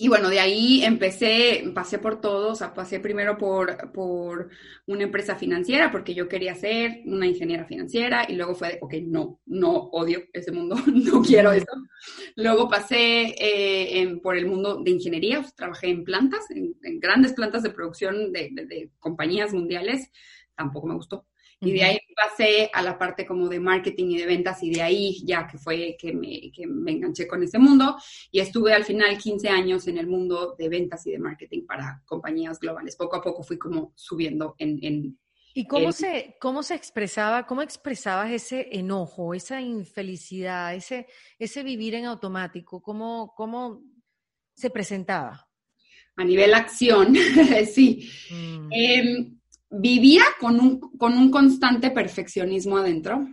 Y 0.00 0.06
bueno, 0.06 0.28
de 0.28 0.38
ahí 0.38 0.84
empecé, 0.84 1.72
pasé 1.74 1.98
por 1.98 2.20
todo, 2.20 2.52
o 2.52 2.54
sea, 2.54 2.72
pasé 2.72 3.00
primero 3.00 3.36
por, 3.36 3.90
por 3.90 4.48
una 4.86 5.02
empresa 5.02 5.34
financiera 5.34 5.90
porque 5.90 6.14
yo 6.14 6.28
quería 6.28 6.54
ser 6.54 7.00
una 7.04 7.26
ingeniera 7.26 7.64
financiera 7.64 8.24
y 8.28 8.36
luego 8.36 8.54
fue 8.54 8.68
de, 8.68 8.78
ok, 8.80 8.94
no, 9.02 9.40
no 9.46 9.72
odio 9.90 10.22
ese 10.32 10.52
mundo, 10.52 10.76
no 10.86 11.20
quiero 11.20 11.50
eso. 11.50 11.72
Luego 12.36 12.68
pasé 12.68 13.34
eh, 13.40 14.20
por 14.22 14.36
el 14.36 14.46
mundo 14.46 14.80
de 14.84 14.92
ingeniería, 14.92 15.44
trabajé 15.56 15.88
en 15.88 16.04
plantas, 16.04 16.48
en, 16.52 16.76
grandes 17.00 17.32
plantas 17.32 17.64
de 17.64 17.70
producción 17.70 18.32
de, 18.32 18.50
de 18.52 18.92
compañías 19.00 19.52
mundiales, 19.52 20.12
tampoco 20.54 20.86
me 20.86 20.94
gustó. 20.94 21.26
Y 21.60 21.72
de 21.72 21.82
ahí 21.82 21.98
pasé 22.14 22.70
a 22.72 22.82
la 22.82 22.96
parte 22.96 23.26
como 23.26 23.48
de 23.48 23.58
marketing 23.58 24.10
y 24.10 24.18
de 24.18 24.26
ventas 24.26 24.62
y 24.62 24.70
de 24.70 24.82
ahí 24.82 25.20
ya 25.24 25.46
que 25.46 25.58
fue 25.58 25.96
que 25.98 26.12
me, 26.12 26.52
que 26.52 26.66
me 26.68 26.92
enganché 26.92 27.26
con 27.26 27.42
ese 27.42 27.58
mundo 27.58 27.96
y 28.30 28.38
estuve 28.38 28.72
al 28.72 28.84
final 28.84 29.18
15 29.18 29.48
años 29.48 29.88
en 29.88 29.98
el 29.98 30.06
mundo 30.06 30.54
de 30.56 30.68
ventas 30.68 31.04
y 31.06 31.10
de 31.10 31.18
marketing 31.18 31.66
para 31.66 32.02
compañías 32.06 32.60
globales. 32.60 32.94
Poco 32.94 33.16
a 33.16 33.22
poco 33.22 33.42
fui 33.42 33.58
como 33.58 33.92
subiendo 33.96 34.54
en... 34.58 34.78
en 34.82 35.18
¿Y 35.54 35.66
cómo, 35.66 35.90
se, 35.90 36.36
cómo 36.40 36.62
se 36.62 36.76
expresaba, 36.76 37.44
cómo 37.44 37.62
expresabas 37.62 38.30
ese 38.30 38.68
enojo, 38.70 39.34
esa 39.34 39.60
infelicidad, 39.60 40.76
ese, 40.76 41.08
ese 41.40 41.64
vivir 41.64 41.96
en 41.96 42.04
automático? 42.04 42.80
¿Cómo, 42.80 43.34
cómo 43.36 43.82
se 44.54 44.70
presentaba? 44.70 45.48
A 46.14 46.22
nivel 46.22 46.54
acción, 46.54 47.16
sí. 47.72 48.08
Mm. 48.30 48.68
Em, 48.70 49.38
vivía 49.70 50.22
con 50.40 50.60
un, 50.60 50.80
con 50.80 51.16
un 51.16 51.30
constante 51.30 51.90
perfeccionismo 51.90 52.78
adentro, 52.78 53.26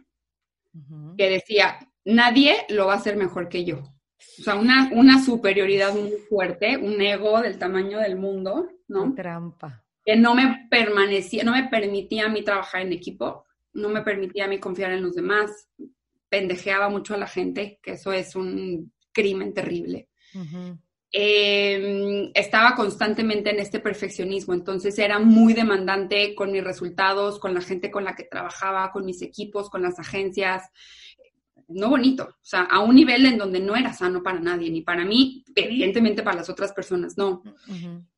que 1.17 1.29
decía, 1.29 1.79
nadie 2.03 2.65
lo 2.69 2.87
va 2.87 2.93
a 2.93 2.97
hacer 2.97 3.15
mejor 3.15 3.47
que 3.47 3.63
yo. 3.63 3.77
O 3.77 4.43
sea, 4.43 4.55
una, 4.55 4.89
una 4.93 5.23
superioridad 5.23 5.93
muy 5.93 6.11
fuerte, 6.29 6.77
un 6.77 6.99
ego 7.01 7.41
del 7.41 7.57
tamaño 7.57 7.99
del 7.99 8.17
mundo, 8.17 8.67
¿no? 8.87 9.13
Trampa. 9.13 9.83
Que 10.03 10.15
no 10.17 10.35
me 10.35 10.67
permanecía, 10.69 11.43
no 11.43 11.53
me 11.53 11.69
permitía 11.69 12.25
a 12.25 12.29
mí 12.29 12.43
trabajar 12.43 12.81
en 12.81 12.91
equipo, 12.93 13.45
no 13.73 13.89
me 13.89 14.01
permitía 14.01 14.45
a 14.45 14.47
mí 14.47 14.59
confiar 14.59 14.91
en 14.91 15.03
los 15.03 15.15
demás, 15.15 15.69
pendejeaba 16.29 16.89
mucho 16.89 17.13
a 17.13 17.17
la 17.17 17.27
gente, 17.27 17.79
que 17.81 17.91
eso 17.91 18.11
es 18.11 18.35
un 18.35 18.91
crimen 19.13 19.53
terrible. 19.53 20.09
Eh, 21.17 22.29
estaba 22.33 22.75
constantemente 22.75 23.49
en 23.49 23.59
este 23.61 23.79
perfeccionismo, 23.79 24.53
entonces 24.53 24.99
era 24.99 25.17
muy 25.17 25.53
demandante 25.53 26.35
con 26.35 26.51
mis 26.51 26.61
resultados, 26.61 27.39
con 27.39 27.53
la 27.53 27.61
gente 27.61 27.89
con 27.89 28.03
la 28.03 28.17
que 28.17 28.25
trabajaba, 28.25 28.91
con 28.91 29.05
mis 29.05 29.21
equipos, 29.21 29.69
con 29.69 29.81
las 29.81 29.97
agencias. 29.97 30.63
No 31.69 31.89
bonito, 31.89 32.25
o 32.25 32.45
sea, 32.45 32.63
a 32.63 32.81
un 32.81 32.95
nivel 32.95 33.25
en 33.25 33.37
donde 33.37 33.61
no 33.61 33.77
era 33.77 33.93
sano 33.93 34.21
para 34.21 34.41
nadie, 34.41 34.69
ni 34.69 34.81
para 34.81 35.05
mí, 35.05 35.45
evidentemente 35.55 36.21
para 36.21 36.35
las 36.35 36.49
otras 36.49 36.73
personas, 36.73 37.17
no. 37.17 37.43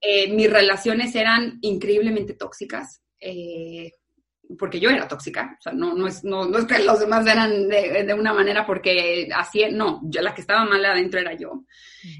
Eh, 0.01 0.33
mis 0.33 0.51
relaciones 0.51 1.13
eran 1.13 1.59
increíblemente 1.61 2.33
tóxicas. 2.33 3.03
Eh, 3.19 3.91
porque 4.57 4.79
yo 4.79 4.89
era 4.89 5.07
tóxica, 5.07 5.57
o 5.59 5.61
sea, 5.61 5.73
no, 5.73 5.93
no, 5.93 6.07
es, 6.07 6.23
no, 6.23 6.45
no 6.45 6.57
es 6.57 6.65
que 6.65 6.79
los 6.79 6.99
demás 6.99 7.25
eran 7.27 7.67
de, 7.67 8.03
de, 8.03 8.13
una 8.13 8.33
manera 8.33 8.65
porque 8.65 9.27
así, 9.35 9.65
no, 9.71 10.01
yo 10.03 10.21
la 10.21 10.33
que 10.33 10.41
estaba 10.41 10.65
mal 10.65 10.83
adentro 10.85 11.19
era 11.19 11.33
yo. 11.33 11.63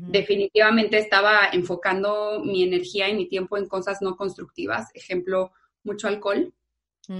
Definitivamente 0.02 0.98
estaba 0.98 1.50
enfocando 1.54 2.42
mi 2.44 2.64
energía 2.64 3.08
y 3.10 3.16
mi 3.16 3.28
tiempo 3.30 3.58
en 3.58 3.68
cosas 3.68 4.02
no 4.02 4.16
constructivas, 4.16 4.88
ejemplo, 4.94 5.52
mucho 5.84 6.08
alcohol, 6.08 6.54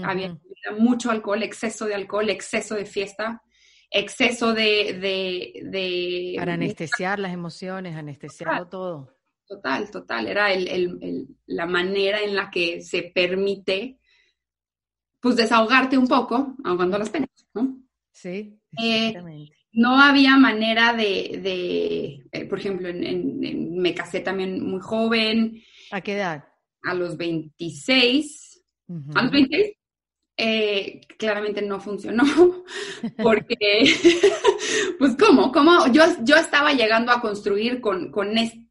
había 0.02 0.38
mucho 0.78 1.10
alcohol, 1.10 1.42
exceso 1.42 1.86
de 1.86 1.94
alcohol, 1.94 2.28
exceso 2.28 2.74
de 2.74 2.84
fiesta, 2.84 3.42
exceso 3.90 4.52
de... 4.52 4.98
de, 5.00 5.60
de 5.64 6.34
Para 6.36 6.54
anestesiar 6.54 7.18
las 7.18 7.32
emociones, 7.32 7.96
anestesiarlo 7.96 8.68
todo. 8.68 9.16
Total, 9.46 9.90
total, 9.90 10.26
era 10.26 10.52
el, 10.52 10.68
el, 10.68 10.98
el, 11.00 11.26
la 11.46 11.64
manera 11.64 12.20
en 12.20 12.36
la 12.36 12.50
que 12.50 12.82
se 12.82 13.04
permite 13.14 13.97
pues 15.20 15.36
desahogarte 15.36 15.98
un 15.98 16.06
poco, 16.06 16.56
ahogando 16.64 16.98
las 16.98 17.10
penas, 17.10 17.30
¿no? 17.54 17.78
Sí, 18.12 18.58
eh, 18.82 19.14
no 19.72 20.00
había 20.00 20.36
manera 20.36 20.92
de, 20.92 21.40
de 21.42 22.24
eh, 22.32 22.44
por 22.46 22.58
ejemplo, 22.58 22.88
en, 22.88 23.04
en, 23.04 23.78
me 23.78 23.94
casé 23.94 24.20
también 24.20 24.64
muy 24.64 24.80
joven. 24.80 25.62
¿A 25.90 26.00
qué 26.00 26.14
edad? 26.14 26.44
A 26.82 26.94
los 26.94 27.16
26. 27.16 28.62
Uh 28.88 28.94
-huh. 28.94 29.12
A 29.14 29.22
los 29.22 29.30
26. 29.30 29.78
Eh, 30.40 31.00
claramente 31.18 31.62
no 31.62 31.80
funcionó, 31.80 32.22
porque, 33.22 33.56
pues, 34.98 35.16
¿cómo? 35.16 35.50
¿Cómo? 35.50 35.92
Yo, 35.92 36.04
yo 36.22 36.36
estaba 36.36 36.72
llegando 36.72 37.10
a 37.10 37.20
construir 37.20 37.80
con, 37.80 38.12
con 38.12 38.38
este 38.38 38.62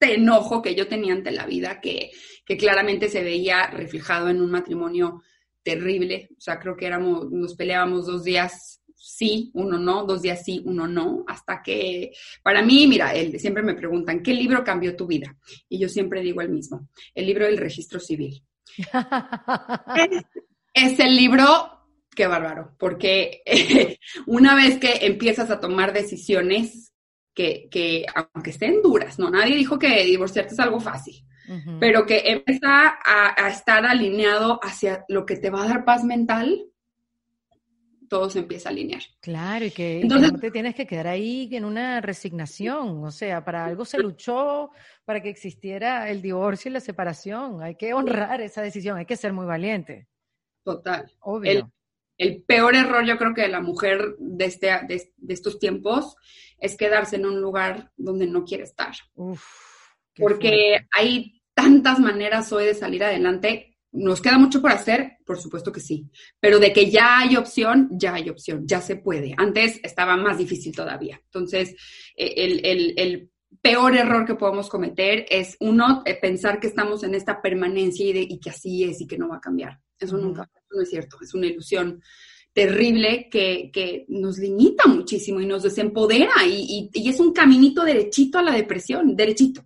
enojo 0.00 0.62
que 0.62 0.74
yo 0.74 0.88
tenía 0.88 1.12
ante 1.12 1.32
la 1.32 1.44
vida, 1.44 1.82
que, 1.82 2.12
que 2.46 2.56
claramente 2.56 3.10
se 3.10 3.22
veía 3.22 3.66
reflejado 3.66 4.30
en 4.30 4.40
un 4.40 4.50
matrimonio 4.50 5.22
terrible. 5.66 6.28
O 6.30 6.40
sea, 6.40 6.60
creo 6.60 6.76
que 6.76 6.86
éramos, 6.86 7.28
nos 7.32 7.56
peleábamos 7.56 8.06
dos 8.06 8.22
días 8.22 8.80
sí, 8.96 9.50
uno 9.54 9.78
no, 9.78 10.04
dos 10.04 10.22
días 10.22 10.44
sí, 10.44 10.62
uno 10.64 10.86
no, 10.86 11.24
hasta 11.26 11.60
que, 11.60 12.12
para 12.42 12.62
mí, 12.62 12.86
mira, 12.86 13.12
el, 13.14 13.38
siempre 13.40 13.62
me 13.62 13.74
preguntan, 13.74 14.22
¿qué 14.22 14.32
libro 14.32 14.62
cambió 14.62 14.96
tu 14.96 15.06
vida? 15.06 15.36
Y 15.68 15.78
yo 15.78 15.88
siempre 15.88 16.22
digo 16.22 16.40
el 16.40 16.50
mismo, 16.50 16.88
el 17.14 17.26
libro 17.26 17.46
del 17.46 17.56
registro 17.56 17.98
civil. 17.98 18.44
es, 19.96 20.24
es, 20.72 21.00
el 21.00 21.16
libro, 21.16 21.44
qué 22.14 22.26
bárbaro, 22.28 22.74
porque 22.78 23.42
eh, 23.44 23.98
una 24.26 24.54
vez 24.54 24.78
que 24.78 25.04
empiezas 25.06 25.50
a 25.50 25.60
tomar 25.60 25.92
decisiones 25.92 26.92
que, 27.34 27.68
que, 27.70 28.06
aunque 28.14 28.50
estén 28.50 28.82
duras, 28.82 29.18
no, 29.18 29.30
nadie 29.30 29.56
dijo 29.56 29.78
que 29.78 30.04
divorciarte 30.04 30.54
es 30.54 30.60
algo 30.60 30.80
fácil, 30.80 31.26
Uh 31.48 31.52
-huh. 31.52 31.78
pero 31.78 32.06
que 32.06 32.22
empieza 32.26 32.88
a, 33.04 33.44
a, 33.44 33.48
estar 33.48 33.84
alineado 33.84 34.58
hacia 34.62 35.04
lo 35.08 35.24
que 35.24 35.36
te 35.36 35.50
va 35.50 35.62
a 35.62 35.68
dar 35.68 35.84
paz 35.84 36.02
mental, 36.04 36.66
todo 38.08 38.30
se 38.30 38.40
empieza 38.40 38.68
a 38.68 38.72
alinear. 38.72 39.02
Claro, 39.20 39.64
y 39.64 39.70
que, 39.70 40.00
Entonces, 40.00 40.28
y 40.28 40.30
que 40.30 40.36
no 40.36 40.40
te 40.40 40.50
tienes 40.50 40.74
que 40.74 40.86
quedar 40.86 41.06
ahí 41.08 41.48
en 41.52 41.64
una 41.64 42.00
resignación, 42.00 43.04
o 43.04 43.10
sea, 43.10 43.44
para 43.44 43.64
algo 43.64 43.84
se 43.84 43.98
luchó 43.98 44.70
para 45.04 45.20
que 45.22 45.28
existiera 45.28 46.08
el 46.10 46.22
divorcio 46.22 46.70
y 46.70 46.74
la 46.74 46.80
separación, 46.80 47.62
hay 47.62 47.76
que 47.76 47.94
honrar 47.94 48.40
esa 48.40 48.62
decisión, 48.62 48.98
hay 48.98 49.06
que 49.06 49.16
ser 49.16 49.32
muy 49.32 49.46
valiente. 49.46 50.08
Total. 50.64 51.10
Obvio. 51.20 51.50
El, 51.50 51.64
el 52.18 52.42
peor 52.42 52.74
error 52.74 53.04
yo 53.04 53.18
creo 53.18 53.34
que 53.34 53.42
de 53.42 53.48
la 53.48 53.60
mujer 53.60 54.16
de, 54.18 54.44
este, 54.46 54.66
de, 54.88 55.12
de 55.16 55.34
estos 55.34 55.58
tiempos 55.58 56.16
es 56.58 56.76
quedarse 56.76 57.16
en 57.16 57.26
un 57.26 57.40
lugar 57.40 57.92
donde 57.96 58.26
no 58.26 58.44
quiere 58.44 58.64
estar. 58.64 58.94
Uf, 59.14 59.44
porque 60.16 60.48
fuerte. 60.48 60.88
hay 60.92 61.35
tantas 61.56 61.98
maneras 61.98 62.52
hoy 62.52 62.66
de 62.66 62.74
salir 62.74 63.02
adelante. 63.02 63.78
¿Nos 63.92 64.20
queda 64.20 64.36
mucho 64.36 64.60
por 64.60 64.72
hacer? 64.72 65.16
Por 65.24 65.40
supuesto 65.40 65.72
que 65.72 65.80
sí. 65.80 66.06
Pero 66.38 66.58
de 66.58 66.70
que 66.72 66.90
ya 66.90 67.20
hay 67.20 67.36
opción, 67.36 67.88
ya 67.92 68.14
hay 68.14 68.28
opción, 68.28 68.66
ya 68.66 68.82
se 68.82 68.96
puede. 68.96 69.34
Antes 69.38 69.80
estaba 69.82 70.18
más 70.18 70.36
difícil 70.36 70.76
todavía. 70.76 71.18
Entonces, 71.24 71.74
el, 72.14 72.60
el, 72.64 72.94
el 72.98 73.30
peor 73.62 73.96
error 73.96 74.26
que 74.26 74.34
podemos 74.34 74.68
cometer 74.68 75.24
es, 75.30 75.56
uno, 75.60 76.02
eh, 76.04 76.18
pensar 76.20 76.60
que 76.60 76.66
estamos 76.66 77.02
en 77.04 77.14
esta 77.14 77.40
permanencia 77.40 78.04
y, 78.04 78.12
de, 78.12 78.20
y 78.20 78.38
que 78.38 78.50
así 78.50 78.84
es 78.84 79.00
y 79.00 79.06
que 79.06 79.16
no 79.16 79.28
va 79.28 79.36
a 79.36 79.40
cambiar. 79.40 79.80
Eso 79.98 80.18
mm. 80.18 80.20
nunca, 80.20 80.50
no 80.70 80.82
es 80.82 80.90
cierto. 80.90 81.16
Es 81.22 81.32
una 81.32 81.46
ilusión 81.46 82.02
terrible 82.52 83.28
que, 83.30 83.70
que, 83.72 84.04
nos 84.08 84.38
limita 84.38 84.86
muchísimo 84.88 85.40
y 85.40 85.46
nos 85.46 85.62
desempodera 85.62 86.32
y, 86.46 86.90
y, 86.92 87.02
y 87.02 87.08
es 87.08 87.18
un 87.18 87.32
caminito 87.32 87.82
derechito 87.82 88.38
a 88.38 88.42
la 88.42 88.52
depresión, 88.52 89.16
derechito. 89.16 89.65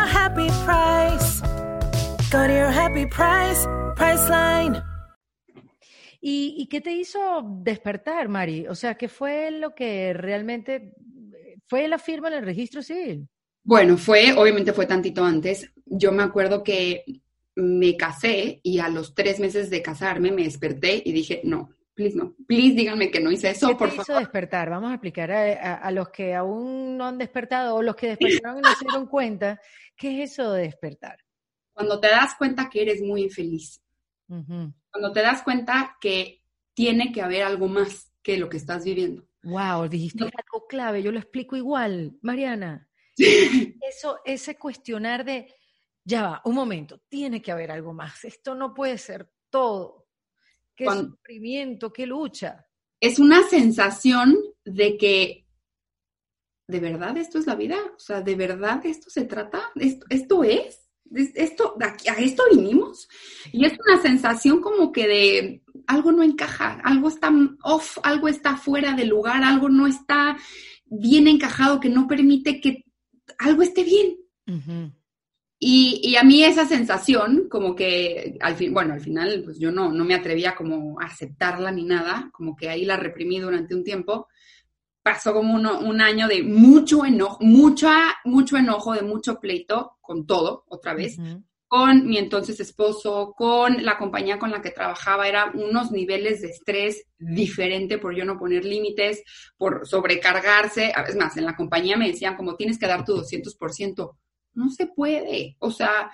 price. 0.65 1.41
Go 2.31 2.47
to 2.47 2.53
your 2.53 2.71
happy 2.71 3.05
price, 3.05 3.67
Priceline. 3.95 4.81
¿Y, 6.21 6.55
¿Y, 6.57 6.67
qué 6.67 6.81
te 6.81 6.93
hizo 6.93 7.19
despertar, 7.63 8.29
Mari? 8.29 8.67
O 8.67 8.75
sea, 8.75 8.95
¿qué 8.95 9.07
fue 9.07 9.49
lo 9.51 9.73
que 9.73 10.13
realmente 10.13 10.93
fue 11.67 11.87
la 11.87 11.97
firma 11.97 12.27
en 12.27 12.35
el 12.35 12.45
registro 12.45 12.83
civil? 12.83 13.27
Bueno, 13.63 13.97
fue, 13.97 14.33
obviamente 14.33 14.73
fue 14.73 14.85
tantito 14.85 15.23
antes. 15.23 15.71
Yo 15.85 16.11
me 16.11 16.23
acuerdo 16.23 16.63
que 16.63 17.03
me 17.55 17.97
casé 17.97 18.59
y 18.63 18.79
a 18.79 18.87
los 18.87 19.13
tres 19.15 19.39
meses 19.39 19.69
de 19.69 19.81
casarme 19.81 20.31
me 20.31 20.43
desperté 20.43 21.01
y 21.03 21.11
dije, 21.11 21.41
no, 21.43 21.69
please 21.93 22.15
no, 22.15 22.35
please 22.47 22.75
díganme 22.75 23.11
que 23.11 23.19
no 23.19 23.31
hice 23.31 23.49
eso, 23.49 23.69
¿Qué 23.69 23.75
por 23.75 23.89
te 23.89 23.95
hizo 23.95 24.05
favor. 24.05 24.21
despertar? 24.21 24.69
Vamos 24.69 24.91
a 24.91 24.95
explicar 24.95 25.31
a, 25.31 25.53
a, 25.53 25.73
a, 25.75 25.91
los 25.91 26.09
que 26.09 26.33
aún 26.33 26.97
no 26.97 27.07
han 27.07 27.17
despertado 27.17 27.75
o 27.75 27.81
los 27.81 27.95
que 27.95 28.15
despertaron 28.15 28.59
y 28.59 28.61
no 28.61 28.73
se 28.73 28.85
dieron 28.85 29.07
cuenta, 29.07 29.59
¿qué 30.01 30.23
es 30.23 30.31
eso 30.31 30.51
de 30.51 30.63
despertar? 30.63 31.17
Cuando 31.71 31.99
te 31.99 32.09
das 32.09 32.35
cuenta 32.35 32.69
que 32.69 32.81
eres 32.81 33.01
muy 33.01 33.23
infeliz. 33.23 33.81
Uh 34.27 34.35
-huh 34.35 34.73
cuando 34.91 35.11
te 35.13 35.21
das 35.21 35.41
cuenta 35.41 35.97
que 35.99 36.43
tiene 36.73 37.11
que 37.11 37.21
haber 37.21 37.43
algo 37.43 37.67
más 37.67 38.11
que 38.21 38.37
lo 38.37 38.49
que 38.49 38.57
estás 38.57 38.83
viviendo. 38.83 39.25
Wow, 39.43 39.87
dijiste 39.87 40.23
algo 40.23 40.67
clave, 40.67 41.01
yo 41.01 41.11
lo 41.11 41.19
explico 41.19 41.55
igual, 41.55 42.17
Mariana. 42.21 42.87
Eso, 43.17 44.19
ese 44.25 44.57
cuestionar 44.57 45.25
de, 45.25 45.53
ya 46.03 46.23
va, 46.23 46.41
un 46.45 46.55
momento, 46.55 47.01
tiene 47.07 47.41
que 47.41 47.51
haber 47.51 47.71
algo 47.71 47.93
más, 47.93 48.23
esto 48.23 48.53
no 48.53 48.73
puede 48.73 48.97
ser 48.97 49.31
todo. 49.49 50.07
Qué 50.75 50.85
cuando, 50.85 51.15
sufrimiento, 51.15 51.91
qué 51.91 52.05
lucha. 52.05 52.65
Es 52.99 53.19
una 53.19 53.43
sensación 53.43 54.37
de 54.63 54.97
que, 54.97 55.40
¿de 56.71 56.79
verdad 56.79 57.17
esto 57.17 57.37
es 57.37 57.45
la 57.45 57.55
vida? 57.55 57.77
O 57.95 57.99
sea, 57.99 58.21
¿de 58.21 58.35
verdad 58.35 58.85
esto 58.85 59.09
se 59.09 59.25
trata? 59.25 59.71
¿Esto, 59.75 60.05
esto 60.09 60.43
es? 60.43 60.81
esto, 61.13 61.75
a 61.81 62.13
esto 62.19 62.43
vinimos. 62.51 63.07
Y 63.51 63.65
es 63.65 63.73
una 63.85 64.01
sensación 64.01 64.61
como 64.61 64.91
que 64.91 65.07
de 65.07 65.63
algo 65.87 66.11
no 66.11 66.23
encaja, 66.23 66.79
algo 66.83 67.09
está 67.09 67.31
off, 67.63 67.97
algo 68.03 68.27
está 68.27 68.55
fuera 68.55 68.93
de 68.93 69.05
lugar, 69.05 69.43
algo 69.43 69.69
no 69.69 69.87
está 69.87 70.37
bien 70.85 71.27
encajado, 71.27 71.79
que 71.79 71.89
no 71.89 72.07
permite 72.07 72.61
que 72.61 72.85
algo 73.39 73.61
esté 73.61 73.83
bien. 73.83 74.17
Uh 74.47 74.53
-huh. 74.53 74.93
y, 75.59 76.01
y, 76.03 76.15
a 76.15 76.23
mí 76.23 76.43
esa 76.43 76.65
sensación, 76.65 77.47
como 77.49 77.75
que 77.75 78.37
al 78.41 78.55
fin, 78.55 78.73
bueno, 78.73 78.93
al 78.93 79.01
final, 79.01 79.43
pues 79.45 79.59
yo 79.59 79.71
no, 79.71 79.91
no 79.91 80.03
me 80.03 80.15
atrevía 80.15 80.55
como 80.55 80.99
a 80.99 81.05
aceptarla 81.05 81.71
ni 81.71 81.83
nada, 81.83 82.29
como 82.33 82.55
que 82.55 82.69
ahí 82.69 82.83
la 82.83 82.97
reprimí 82.97 83.39
durante 83.39 83.75
un 83.75 83.83
tiempo, 83.83 84.27
pasó 85.03 85.33
como 85.33 85.55
uno, 85.55 85.79
un 85.79 86.01
año 86.01 86.27
de 86.27 86.43
mucho 86.43 87.05
enojo, 87.05 87.37
mucha, 87.41 88.15
mucho 88.25 88.57
enojo, 88.57 88.93
de 88.93 89.01
mucho 89.01 89.39
pleito 89.39 89.97
con 90.01 90.25
todo, 90.25 90.65
otra 90.67 90.93
vez, 90.93 91.17
uh 91.17 91.21
-huh. 91.21 91.43
con 91.67 92.05
mi 92.07 92.17
entonces 92.17 92.59
esposo, 92.59 93.33
con 93.35 93.83
la 93.83 93.97
compañía 93.97 94.37
con 94.37 94.51
la 94.51 94.61
que 94.61 94.71
trabajaba, 94.71 95.27
eran 95.27 95.57
unos 95.57 95.91
niveles 95.91 96.41
de 96.41 96.49
estrés 96.49 97.05
diferente 97.17 97.97
por 97.97 98.15
yo 98.15 98.25
no 98.25 98.37
poner 98.37 98.65
límites, 98.65 99.23
por 99.57 99.87
sobrecargarse. 99.87 100.93
Es 101.07 101.15
más, 101.15 101.37
en 101.37 101.45
la 101.45 101.55
compañía 101.55 101.97
me 101.97 102.07
decían 102.07 102.35
como 102.35 102.55
tienes 102.55 102.77
que 102.77 102.87
dar 102.87 103.05
tu 103.05 103.15
200%. 103.15 104.17
no 104.53 104.69
se 104.69 104.85
puede. 104.87 105.55
O 105.59 105.71
sea, 105.71 106.11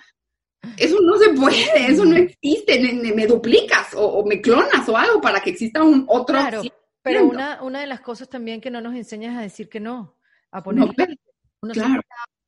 eso 0.76 0.97
no 1.02 1.17
se 1.17 1.30
puede, 1.30 1.88
eso 1.88 2.06
no 2.06 2.15
existe. 2.15 2.80
Me, 3.15 3.26
duplicas 3.26 3.89
o, 3.95 4.26
me 4.26 4.41
clonas 4.41 4.88
o 4.89 4.97
algo 4.97 5.21
para 5.21 5.39
que 5.39 5.52
exista 5.52 5.84
un 5.84 6.06
otro. 6.08 6.38
Claro, 6.38 6.62
pero 7.08 7.26
una, 7.26 7.63
una 7.63 7.82
de 7.82 7.88
las 7.88 8.02
cosas 8.02 8.30
también 8.30 8.62
que 8.62 8.72
no 8.72 8.82
nos 8.82 8.96
enseñas 8.96 9.38
a 9.38 9.41
decir 9.41 9.70
que 9.70 9.80
no, 9.80 10.15
a 10.52 10.63
poner. 10.63 10.84
uno 11.62 11.74
claro. 11.74 12.02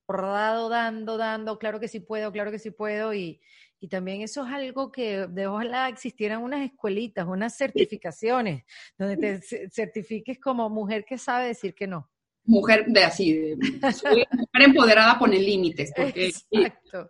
Rodado, 0.08 0.69
dando, 0.69 1.17
dando, 1.17 1.60
claro 1.60 1.80
que 1.80 1.88
sí 1.88 2.00
puedo, 2.00 2.32
claro 2.32 2.52
que 2.52 2.58
sí 2.58 2.72
puedo, 2.72 3.13
y, 3.13 3.39
y 3.80 3.88
también 3.89 4.22
eso 4.22 4.45
es 4.45 4.52
algo 4.52 4.91
que 4.91 5.28
de 5.28 5.45
ojalá 5.45 5.88
existieran 5.88 6.41
unas 6.41 6.62
escuelitas, 6.62 7.28
unas 7.28 7.56
certificaciones, 7.56 8.63
donde 8.98 9.17
te 9.17 9.69
certifiques 9.69 10.39
como 10.39 10.67
mujer 10.69 11.06
que 11.06 11.19
sabe 11.19 11.48
decir 11.48 11.76
que 11.76 11.86
no 11.86 12.10
mujer 12.50 12.86
de 12.88 13.04
así, 13.04 13.34
de, 13.34 13.56
mujer 13.56 14.62
empoderada 14.65 15.19
pone 15.19 15.39
límites, 15.39 15.91
porque 15.95 16.32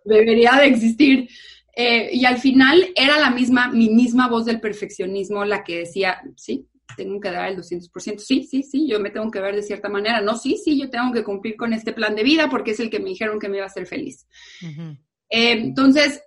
debería 0.04 0.52
de 0.52 0.66
existir. 0.66 1.28
Eh, 1.74 2.10
y 2.12 2.24
al 2.24 2.36
final 2.38 2.88
era 2.94 3.18
la 3.18 3.30
misma, 3.30 3.68
mi 3.68 3.88
misma 3.88 4.28
voz 4.28 4.44
del 4.44 4.60
perfeccionismo 4.60 5.44
la 5.44 5.64
que 5.64 5.78
decía, 5.78 6.20
sí, 6.36 6.66
tengo 6.96 7.20
que 7.20 7.30
dar 7.30 7.48
el 7.50 7.56
200%, 7.56 8.18
sí, 8.18 8.44
sí, 8.44 8.62
sí, 8.62 8.88
yo 8.88 9.00
me 9.00 9.10
tengo 9.10 9.30
que 9.30 9.40
ver 9.40 9.54
de 9.54 9.62
cierta 9.62 9.88
manera, 9.88 10.20
no, 10.20 10.36
sí, 10.36 10.56
sí, 10.56 10.78
yo 10.80 10.90
tengo 10.90 11.12
que 11.12 11.24
cumplir 11.24 11.56
con 11.56 11.72
este 11.72 11.92
plan 11.92 12.14
de 12.14 12.22
vida 12.22 12.48
porque 12.48 12.72
es 12.72 12.80
el 12.80 12.90
que 12.90 13.00
me 13.00 13.10
dijeron 13.10 13.38
que 13.38 13.48
me 13.48 13.56
iba 13.56 13.64
a 13.64 13.68
hacer 13.68 13.86
feliz. 13.86 14.26
Eh, 15.28 15.52
entonces, 15.52 16.22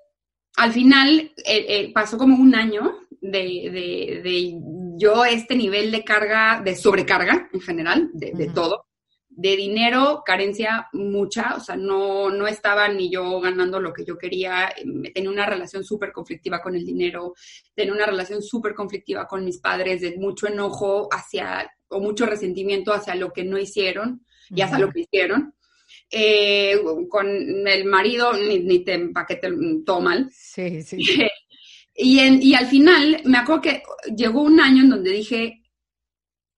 al 0.55 0.71
final 0.71 1.31
eh, 1.45 1.91
pasó 1.93 2.17
como 2.17 2.35
un 2.37 2.55
año 2.55 2.99
de, 3.21 4.21
de, 4.23 4.59
yo 4.97 5.25
este 5.25 5.55
nivel 5.55 5.91
de 5.91 6.03
carga, 6.03 6.61
de 6.63 6.75
sobrecarga 6.75 7.49
en 7.53 7.61
general, 7.61 8.09
de, 8.13 8.31
de 8.33 8.49
todo, 8.49 8.85
de 9.35 9.55
dinero, 9.55 10.21
carencia 10.25 10.87
mucha, 10.93 11.55
o 11.55 11.59
sea, 11.59 11.75
no, 11.75 12.29
no 12.29 12.47
estaba 12.47 12.87
ni 12.89 13.09
yo 13.09 13.39
ganando 13.39 13.79
lo 13.79 13.91
que 13.91 14.05
yo 14.05 14.17
quería, 14.17 14.73
tenía 15.13 15.29
una 15.29 15.45
relación 15.45 15.83
súper 15.83 16.11
conflictiva 16.11 16.61
con 16.61 16.75
el 16.75 16.85
dinero, 16.85 17.33
tenía 17.73 17.93
una 17.93 18.05
relación 18.05 18.43
súper 18.43 18.75
conflictiva 18.75 19.27
con 19.27 19.43
mis 19.43 19.59
padres, 19.59 20.01
de 20.01 20.17
mucho 20.17 20.47
enojo 20.47 21.09
hacia, 21.11 21.71
o 21.87 21.99
mucho 21.99 22.25
resentimiento 22.25 22.93
hacia 22.93 23.15
lo 23.15 23.31
que 23.31 23.43
no 23.43 23.57
hicieron 23.57 24.23
y 24.49 24.61
hacia 24.61 24.79
lo 24.79 24.89
que 24.89 25.01
hicieron. 25.01 25.55
Eh, 26.09 26.79
con 27.09 27.27
el 27.27 27.85
marido, 27.85 28.33
ni, 28.33 28.59
ni 28.59 28.83
te 28.83 28.93
empaquete 28.93 29.49
todo 29.85 30.01
mal. 30.01 30.29
Sí, 30.31 30.83
sí. 30.83 30.97
y, 31.95 32.19
y 32.19 32.53
al 32.53 32.67
final, 32.67 33.21
me 33.25 33.39
acuerdo 33.39 33.61
que 33.61 33.83
llegó 34.15 34.43
un 34.43 34.59
año 34.59 34.83
en 34.83 34.89
donde 34.89 35.11
dije, 35.11 35.62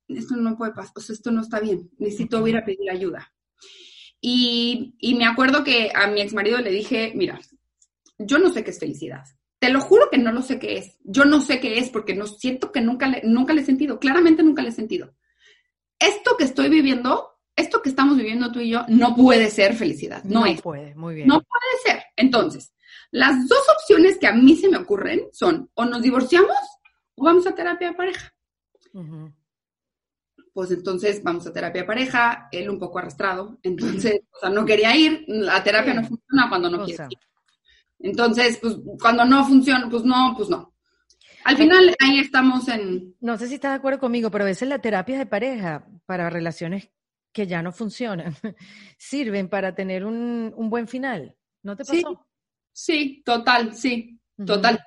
esto 0.07 0.35
no 0.35 0.57
puede 0.57 0.73
pasar, 0.73 0.93
o 0.95 0.99
sea, 0.99 1.13
esto 1.13 1.31
no 1.31 1.41
está 1.41 1.59
bien, 1.59 1.89
necesito 1.97 2.45
ir 2.47 2.57
a 2.57 2.65
pedir 2.65 2.89
ayuda. 2.91 3.31
Y, 4.21 4.95
y 4.99 5.15
me 5.15 5.25
acuerdo 5.25 5.63
que 5.63 5.91
a 5.93 6.07
mi 6.07 6.21
ex 6.21 6.33
marido 6.33 6.57
le 6.59 6.71
dije, 6.71 7.13
mira, 7.15 7.39
yo 8.17 8.39
no 8.39 8.51
sé 8.51 8.63
qué 8.63 8.71
es 8.71 8.79
felicidad. 8.79 9.23
Te 9.59 9.69
lo 9.69 9.81
juro 9.81 10.09
que 10.11 10.17
no 10.17 10.31
lo 10.31 10.41
sé 10.41 10.59
qué 10.59 10.77
es. 10.77 10.97
Yo 11.03 11.25
no 11.25 11.41
sé 11.41 11.59
qué 11.59 11.79
es 11.79 11.89
porque 11.89 12.15
no 12.15 12.27
siento 12.27 12.71
que 12.71 12.81
nunca 12.81 13.07
le, 13.07 13.21
nunca 13.23 13.53
le 13.53 13.61
he 13.61 13.65
sentido. 13.65 13.99
Claramente 13.99 14.43
nunca 14.43 14.61
le 14.61 14.69
he 14.69 14.73
sentido. 14.73 15.13
Esto 15.99 16.35
que 16.37 16.43
estoy 16.43 16.69
viviendo, 16.69 17.39
esto 17.55 17.81
que 17.81 17.89
estamos 17.89 18.17
viviendo 18.17 18.51
tú 18.51 18.59
y 18.59 18.69
yo, 18.69 18.85
no 18.87 19.15
puede 19.15 19.49
ser 19.49 19.75
felicidad. 19.75 20.23
No, 20.23 20.45
no 20.45 20.55
puede, 20.57 20.95
muy 20.95 21.15
bien. 21.15 21.27
No 21.27 21.41
puede 21.41 21.83
ser. 21.83 22.03
Entonces, 22.15 22.73
las 23.11 23.47
dos 23.47 23.63
opciones 23.75 24.17
que 24.17 24.27
a 24.27 24.33
mí 24.33 24.55
se 24.55 24.69
me 24.69 24.77
ocurren 24.77 25.27
son 25.31 25.69
o 25.73 25.85
nos 25.85 26.01
divorciamos 26.01 26.57
o 27.15 27.23
vamos 27.23 27.47
a 27.47 27.55
terapia 27.55 27.89
de 27.89 27.95
pareja 27.95 28.33
pues 30.55 30.71
entonces 30.71 31.21
vamos 31.21 31.45
a 31.45 31.51
terapia 31.51 31.85
pareja, 31.85 32.47
él 32.49 32.69
un 32.69 32.79
poco 32.79 32.97
arrastrado, 32.97 33.59
entonces, 33.61 34.21
o 34.31 34.39
sea, 34.39 34.49
no 34.49 34.63
quería 34.63 34.95
ir, 34.95 35.25
la 35.27 35.61
terapia 35.61 35.93
no 35.93 36.07
funciona 36.07 36.47
cuando 36.47 36.69
no 36.69 36.85
quiere 36.85 37.07
ir. 37.09 37.19
Entonces, 37.99 38.57
pues 38.61 38.77
cuando 38.97 39.25
no 39.25 39.45
funciona, 39.45 39.89
pues 39.89 40.05
no, 40.05 40.33
pues 40.37 40.47
no. 40.47 40.73
Al 41.43 41.57
final 41.57 41.93
ahí 41.99 42.19
estamos 42.19 42.69
en... 42.69 43.15
No 43.19 43.37
sé 43.37 43.49
si 43.49 43.55
estás 43.55 43.71
de 43.71 43.75
acuerdo 43.75 43.99
conmigo, 43.99 44.31
pero 44.31 44.45
a 44.45 44.47
veces 44.47 44.69
la 44.69 44.79
terapia 44.79 45.17
de 45.17 45.25
pareja 45.25 45.89
para 46.05 46.29
relaciones 46.29 46.89
que 47.33 47.47
ya 47.47 47.61
no 47.61 47.73
funcionan 47.73 48.33
sirven 48.97 49.49
para 49.49 49.75
tener 49.75 50.05
un, 50.05 50.53
buen 50.69 50.87
final. 50.87 51.35
¿No 51.63 51.75
te 51.75 51.83
pasó? 51.83 52.25
Sí, 52.71 53.21
total, 53.25 53.75
sí, 53.75 54.21
total. 54.37 54.79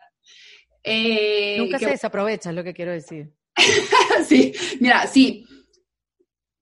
Eh, 0.82 1.58
Nunca 1.58 1.78
se 1.78 1.90
desaprovecha, 1.90 2.48
es 2.48 2.56
lo 2.56 2.64
que 2.64 2.72
quiero 2.72 2.92
decir. 2.92 3.34
sí, 4.26 4.54
mira, 4.80 5.06
sí 5.06 5.44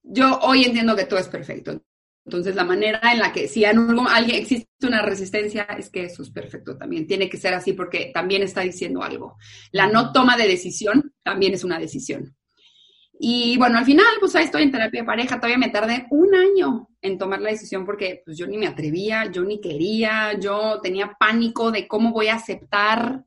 yo 0.09 0.39
hoy 0.39 0.63
entiendo 0.63 0.95
que 0.95 1.05
todo 1.05 1.19
es 1.19 1.27
perfecto. 1.27 1.81
Entonces, 2.25 2.55
la 2.55 2.65
manera 2.65 2.99
en 3.13 3.19
la 3.19 3.31
que 3.31 3.47
si 3.47 3.63
alguien 3.63 4.35
existe 4.35 4.67
una 4.85 5.01
resistencia 5.01 5.63
es 5.77 5.89
que 5.89 6.03
eso 6.03 6.23
es 6.23 6.29
perfecto 6.29 6.77
también. 6.77 7.07
Tiene 7.07 7.29
que 7.29 7.37
ser 7.37 7.53
así 7.53 7.71
porque 7.71 8.11
también 8.13 8.43
está 8.43 8.61
diciendo 8.61 9.01
algo. 9.01 9.37
La 9.71 9.87
no 9.87 10.11
toma 10.11 10.35
de 10.35 10.45
decisión 10.45 11.13
también 11.23 11.53
es 11.53 11.63
una 11.63 11.79
decisión. 11.79 12.35
Y 13.19 13.57
bueno, 13.57 13.77
al 13.77 13.85
final, 13.85 14.05
pues 14.19 14.35
ahí 14.35 14.43
estoy 14.43 14.63
en 14.63 14.71
terapia 14.71 15.01
de 15.01 15.07
pareja. 15.07 15.37
Todavía 15.37 15.57
me 15.57 15.69
tardé 15.69 16.05
un 16.11 16.35
año 16.35 16.89
en 17.01 17.17
tomar 17.17 17.39
la 17.39 17.49
decisión 17.49 17.85
porque 17.85 18.21
pues, 18.25 18.37
yo 18.37 18.45
ni 18.45 18.57
me 18.57 18.67
atrevía, 18.67 19.31
yo 19.31 19.43
ni 19.43 19.61
quería, 19.61 20.37
yo 20.37 20.81
tenía 20.81 21.15
pánico 21.17 21.71
de 21.71 21.87
cómo 21.87 22.11
voy 22.11 22.27
a 22.27 22.35
aceptar 22.35 23.23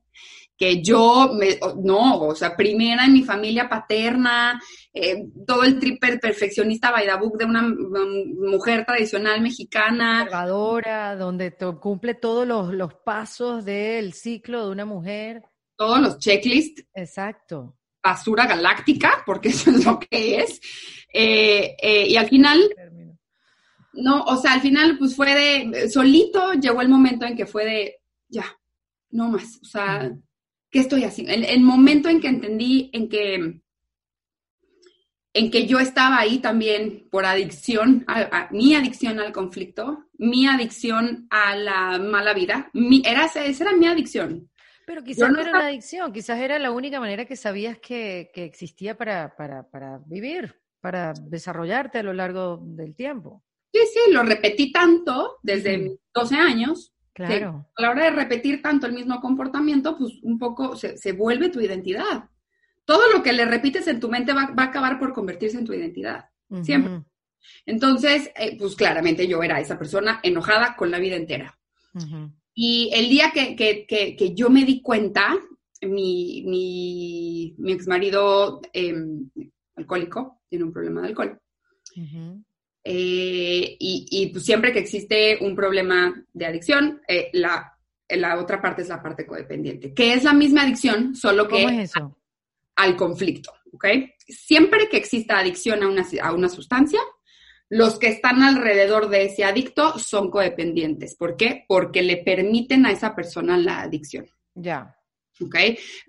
que 0.61 0.79
yo, 0.83 1.31
me, 1.33 1.57
no, 1.83 2.19
o 2.19 2.35
sea, 2.35 2.55
primera 2.55 3.05
en 3.05 3.13
mi 3.13 3.23
familia 3.23 3.67
paterna, 3.67 4.61
eh, 4.93 5.25
todo 5.47 5.63
el 5.63 5.79
triple 5.79 6.19
perfeccionista 6.19 6.91
by 6.91 7.03
the 7.03 7.15
book 7.15 7.35
de 7.35 7.45
una 7.45 7.63
mujer 7.63 8.85
tradicional 8.85 9.41
mexicana. 9.41 10.19
Conservadora, 10.19 11.15
donde 11.15 11.57
cumple 11.81 12.13
todos 12.13 12.45
los, 12.45 12.93
pasos 13.03 13.65
del 13.65 14.13
ciclo 14.13 14.67
de 14.67 14.71
una 14.71 14.85
mujer. 14.85 15.41
Todos 15.75 15.99
los 15.99 16.19
checklists. 16.19 16.85
Exacto. 16.93 17.79
Basura 18.03 18.45
galáctica, 18.45 19.23
porque 19.25 19.49
eso 19.49 19.71
es 19.71 19.83
lo 19.83 19.97
que 19.97 20.41
es. 20.41 20.61
Eh, 21.11 21.75
eh, 21.81 22.07
y 22.07 22.17
al 22.17 22.27
final, 22.27 22.59
no, 23.93 24.25
o 24.25 24.37
sea, 24.37 24.53
al 24.53 24.61
final, 24.61 24.99
pues 24.99 25.15
fue 25.15 25.33
de, 25.33 25.89
solito 25.89 26.53
llegó 26.53 26.81
el 26.81 26.89
momento 26.89 27.25
en 27.25 27.35
que 27.35 27.47
fue 27.47 27.65
de, 27.65 27.95
ya, 28.27 28.45
no 29.09 29.29
más, 29.29 29.57
o 29.59 29.65
sea, 29.65 30.11
¿qué 30.71 30.79
estoy 30.79 31.03
haciendo? 31.03 31.33
El, 31.33 31.43
el, 31.43 31.61
momento 31.61 32.09
en 32.09 32.19
que 32.19 32.27
entendí, 32.29 32.89
en 32.93 33.09
que, 33.09 33.61
en 35.33 35.51
que 35.51 35.67
yo 35.67 35.79
estaba 35.79 36.17
ahí 36.19 36.39
también 36.39 37.07
por 37.11 37.25
adicción, 37.25 38.05
a, 38.07 38.47
mi 38.51 38.73
adicción 38.73 39.19
al 39.19 39.33
conflicto, 39.33 40.05
mi 40.17 40.47
adicción 40.47 41.27
a 41.29 41.55
la 41.55 41.99
mala 41.99 42.33
vida, 42.33 42.69
mi, 42.73 43.03
era, 43.05 43.25
esa 43.25 43.45
era 43.45 43.73
mi 43.73 43.87
adicción. 43.87 44.49
Pero 44.87 45.03
quizás 45.03 45.29
no, 45.31 45.39
era 45.39 45.51
la 45.51 45.67
adicción, 45.67 46.11
quizás 46.11 46.39
era 46.39 46.57
la 46.57 46.71
única 46.71 46.99
manera 46.99 47.25
que 47.25 47.35
sabías 47.35 47.77
que, 47.77 48.31
que 48.33 48.43
existía 48.45 48.97
para, 48.97 49.35
para, 49.35 49.69
para 49.69 49.99
vivir, 50.05 50.55
para 50.79 51.13
desarrollarte 51.13 51.99
a 51.99 52.03
lo 52.03 52.13
largo 52.13 52.59
del 52.61 52.95
tiempo. 52.95 53.43
Sí, 53.73 53.79
sí, 53.93 54.11
lo 54.11 54.23
repetí 54.23 54.71
tanto 54.71 55.37
desde 55.43 55.97
12 56.13 56.35
años 56.35 56.93
Claro. 57.13 57.67
a 57.75 57.81
la 57.81 57.89
hora 57.91 58.05
de 58.05 58.11
repetir 58.11 58.61
tanto 58.61 58.87
el 58.87 58.93
mismo 58.93 59.19
comportamiento, 59.19 59.97
pues 59.97 60.13
un 60.23 60.39
poco 60.39 60.75
se, 60.75 61.11
vuelve 61.11 61.49
tu 61.49 61.59
identidad. 61.59 62.29
Todo 62.85 63.11
lo 63.11 63.21
que 63.21 63.33
le 63.33 63.45
repites 63.45 63.87
en 63.87 63.99
tu 63.99 64.09
mente 64.09 64.33
va, 64.33 64.53
a 64.55 64.63
acabar 64.63 64.97
por 64.97 65.13
convertirse 65.13 65.57
en 65.57 65.65
tu 65.65 65.73
identidad. 65.73 66.25
Siempre. 66.63 67.03
Entonces, 67.65 68.31
eh, 68.35 68.57
pues 68.57 68.75
claramente 68.75 69.27
yo 69.27 69.41
era 69.43 69.59
esa 69.59 69.77
persona 69.77 70.19
enojada 70.23 70.75
con 70.75 70.91
la 70.91 70.99
vida 70.99 71.15
entera. 71.15 71.57
Y 72.53 72.89
el 72.93 73.09
día 73.09 73.31
que, 73.33 74.33
yo 74.35 74.49
me 74.49 74.65
di 74.65 74.81
cuenta, 74.81 75.37
mi, 75.81 76.43
mi, 76.45 77.55
mi 77.57 77.71
ex 77.71 77.87
marido 77.87 78.61
em, 78.73 79.29
alcohólico, 79.75 80.41
tiene 80.49 80.65
un 80.65 80.73
problema 80.73 81.01
de 81.01 81.07
alcohol. 81.07 81.39
Eh, 82.83 83.77
y, 83.79 84.29
pues 84.33 84.43
siempre 84.43 84.73
que 84.73 84.79
existe 84.79 85.37
un 85.41 85.55
problema 85.55 86.25
de 86.33 86.45
adicción, 86.45 87.01
eh, 87.07 87.29
la, 87.33 87.77
la, 88.09 88.39
otra 88.39 88.61
parte 88.61 88.81
es 88.81 88.89
la 88.89 89.01
parte 89.01 89.25
codependiente, 89.25 89.93
que 89.93 90.13
es 90.13 90.23
la 90.23 90.33
misma 90.33 90.63
adicción, 90.63 91.15
solo 91.15 91.47
que 91.47 91.63
es 91.63 91.91
eso? 91.91 92.17
al 92.75 92.95
conflicto, 92.95 93.53
¿ok? 93.73 93.85
Siempre 94.27 94.89
que 94.89 94.97
exista 94.97 95.37
adicción 95.37 95.83
a 95.83 95.87
una, 95.87 96.05
a 96.23 96.33
una 96.33 96.49
sustancia, 96.49 96.99
los 97.69 97.99
que 97.99 98.07
están 98.07 98.41
alrededor 98.41 99.09
de 99.09 99.25
ese 99.25 99.43
adicto 99.43 99.97
son 99.97 100.29
codependientes. 100.29 101.15
¿Por 101.15 101.37
qué? 101.37 101.63
Porque 101.67 102.01
le 102.01 102.17
permiten 102.17 102.85
a 102.85 102.91
esa 102.91 103.15
persona 103.15 103.57
la 103.57 103.81
adicción. 103.81 104.27
Ya. 104.55 104.97
¿Ok? 105.41 105.55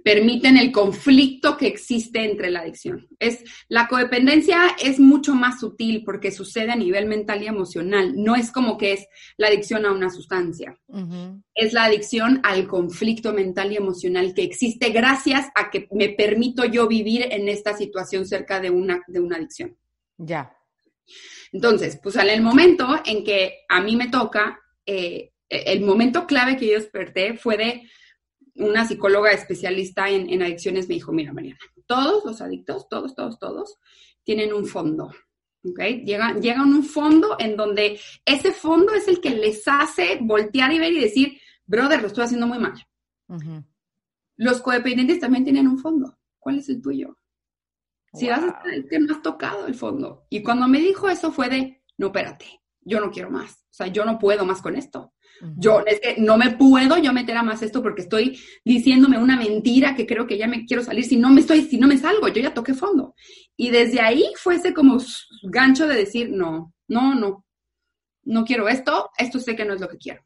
Permiten 0.05 0.57
el 0.57 0.73
conflicto 0.73 1.57
que 1.57 1.67
existe 1.67 2.25
entre 2.25 2.51
la 2.51 2.61
adicción. 2.61 3.09
Es, 3.19 3.43
la 3.69 3.89
codependencia 3.89 4.77
es 4.83 5.01
mucho 5.01 5.35
más 5.35 5.61
sutil 5.61 6.03
porque 6.05 6.31
sucede 6.31 6.71
a 6.71 6.77
nivel 6.77 7.07
mental 7.07 7.43
y 7.43 7.47
emocional. 7.47 8.13
No 8.17 8.37
es 8.37 8.51
como 8.51 8.79
que 8.79 8.93
es 8.93 9.07
la 9.37 9.49
adicción 9.49 9.87
a 9.87 9.93
una 9.93 10.11
sustancia. 10.11 10.79
Es 11.55 11.73
la 11.73 11.85
adicción 11.85 12.41
al 12.43 12.67
conflicto 12.67 13.33
mental 13.33 13.73
y 13.73 13.77
emocional 13.77 14.35
que 14.35 14.43
existe 14.43 14.91
gracias 14.91 15.49
a 15.55 15.71
que 15.71 15.89
me 15.93 16.11
permito 16.11 16.65
yo 16.65 16.87
vivir 16.87 17.27
en 17.31 17.49
esta 17.49 17.77
situación 17.77 18.27
cerca 18.27 18.61
de 18.61 18.71
una, 18.71 19.03
de 19.07 19.21
una 19.21 19.37
adicción. 19.37 19.77
Ya. 20.19 20.57
Entonces, 21.53 21.99
pues 22.03 22.17
en 22.17 22.29
el 22.29 22.43
momento 22.43 22.87
en 23.05 23.25
que 23.25 23.61
a 23.69 23.81
mí 23.81 23.97
me 23.97 24.09
toca 24.09 24.59
eh, 24.87 25.33
el 25.49 25.83
momento 25.83 26.27
clave 26.27 26.57
que 26.57 26.69
yo 26.69 26.75
desperté 26.75 27.37
fue 27.37 27.57
de 27.57 27.83
una 28.55 28.87
psicóloga 28.87 29.31
especialista 29.31 30.09
en, 30.09 30.29
en 30.31 30.43
adicciones, 30.43 30.89
me 30.89 30.95
dijo, 30.95 31.13
mira, 31.13 31.33
Mariana, 31.33 31.59
todos 31.87 32.25
los 32.25 32.41
adictos, 32.41 32.89
todos, 32.89 33.15
todos, 33.15 33.39
todos, 33.39 33.79
tienen 34.25 34.53
un 34.53 34.67
fondo. 34.67 35.11
¿ok? 35.65 35.81
Llegan, 36.05 36.41
llegan 36.41 36.61
a 36.61 36.77
un 36.77 36.85
fondo 36.85 37.37
en 37.39 37.57
donde 37.57 38.01
ese 38.25 38.53
fondo 38.53 38.93
es 38.95 39.09
el 39.09 39.21
que 39.21 39.31
les 39.31 39.67
hace 39.67 40.19
voltear 40.21 40.73
y 40.73 40.79
ver 40.79 40.93
y 40.93 41.01
decir, 41.01 41.41
brother, 41.67 42.01
lo 42.01 42.09
estoy 42.09 42.25
haciendo 42.25 42.47
muy 42.47 42.59
mal. 42.59 42.75
Los 44.37 44.61
codependientes 44.61 45.21
también 45.21 45.45
tienen 45.45 45.69
un 45.69 45.79
fondo. 45.79 46.19
¿Cuál 46.39 46.59
es 46.59 46.69
el 46.69 46.83
tuyo? 46.83 47.17
Si 48.13 48.29
vas 48.29 48.43
a 48.43 48.49
estar 48.49 48.69
el 48.69 48.89
que 48.89 48.99
no 48.99 49.15
has 49.15 49.23
tocado 49.23 49.67
el 49.67 49.75
fondo. 49.75 50.27
Y 50.29 50.43
cuando 50.43 50.69
me 50.69 50.79
dijo 50.81 51.09
eso 51.09 51.33
fue 51.33 51.49
de, 51.49 51.83
no, 51.97 52.07
espérate, 52.09 52.61
yo 52.81 53.01
no 53.01 53.11
quiero 53.11 53.31
más. 53.31 53.53
O 53.53 53.75
sea, 53.75 53.87
yo 53.87 54.05
no 54.05 54.19
puedo 54.19 54.45
más 54.45 54.61
con 54.61 54.77
esto. 54.77 55.12
Yo 55.57 55.83
es 55.87 56.01
que 56.01 56.21
no 56.21 56.37
me 56.37 56.51
puedo 56.53 56.99
yo 56.99 57.13
meter 57.13 57.37
a 57.37 57.43
más 57.43 57.63
esto 57.63 57.83
porque 57.83 58.03
estoy 58.03 58.39
diciéndome 58.65 59.19
una 59.19 59.37
mentira 59.37 59.95
que 59.97 60.07
creo 60.07 60.27
que 60.27 60.39
ya 60.39 60.47
me 60.47 60.65
quiero 60.65 60.85
salir 60.85 61.05
si 61.05 61.17
no 61.17 61.31
me 61.31 61.41
estoy, 61.41 61.63
si 61.63 61.79
no 61.79 61.89
me 61.89 61.99
salgo, 61.99 62.29
yo 62.29 62.41
ya 62.41 62.55
toqué 62.55 62.75
fondo. 62.75 63.15
Y 63.57 63.71
desde 63.71 64.01
ahí 64.01 64.33
fue 64.37 64.57
ese 64.57 64.73
como 64.73 64.99
gancho 65.43 65.89
de 65.89 65.97
decir, 65.97 66.31
no, 66.31 66.75
no, 66.87 67.15
no, 67.15 67.45
no 68.25 68.45
quiero 68.45 68.69
esto, 68.69 69.11
esto 69.19 69.41
sé 69.41 69.57
que 69.57 69.65
no 69.65 69.75
es 69.75 69.81
lo 69.81 69.89
que 69.89 69.99
quiero. 69.99 70.23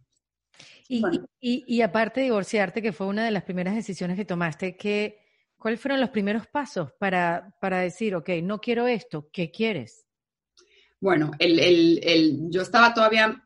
Y, 0.88 1.03
y, 1.40 1.64
y, 1.66 1.81
aparte 1.81 2.21
de 2.21 2.27
divorciarte, 2.27 2.81
que 2.81 2.92
fue 2.92 3.09
una 3.09 3.25
de 3.25 3.33
las 3.33 3.42
primeras 3.42 3.75
decisiones 3.75 4.16
que 4.16 4.25
tomaste, 4.25 4.77
que, 4.77 5.19
¿cuáles 5.57 5.81
fueron 5.81 6.01
los 6.01 6.11
primeros 6.11 6.47
pasos 6.47 6.92
para, 7.01 7.57
para 7.61 7.81
decir, 7.81 8.14
ok, 8.14 8.29
no 8.42 8.61
quiero 8.61 8.87
esto, 8.87 9.29
¿qué 9.33 9.51
quieres? 9.51 10.07
Bueno, 11.01 11.33
el, 11.38 11.59
el, 11.59 12.01
el, 12.03 12.51
yo 12.51 12.62
estaba 12.62 12.95
todavía 12.95 13.46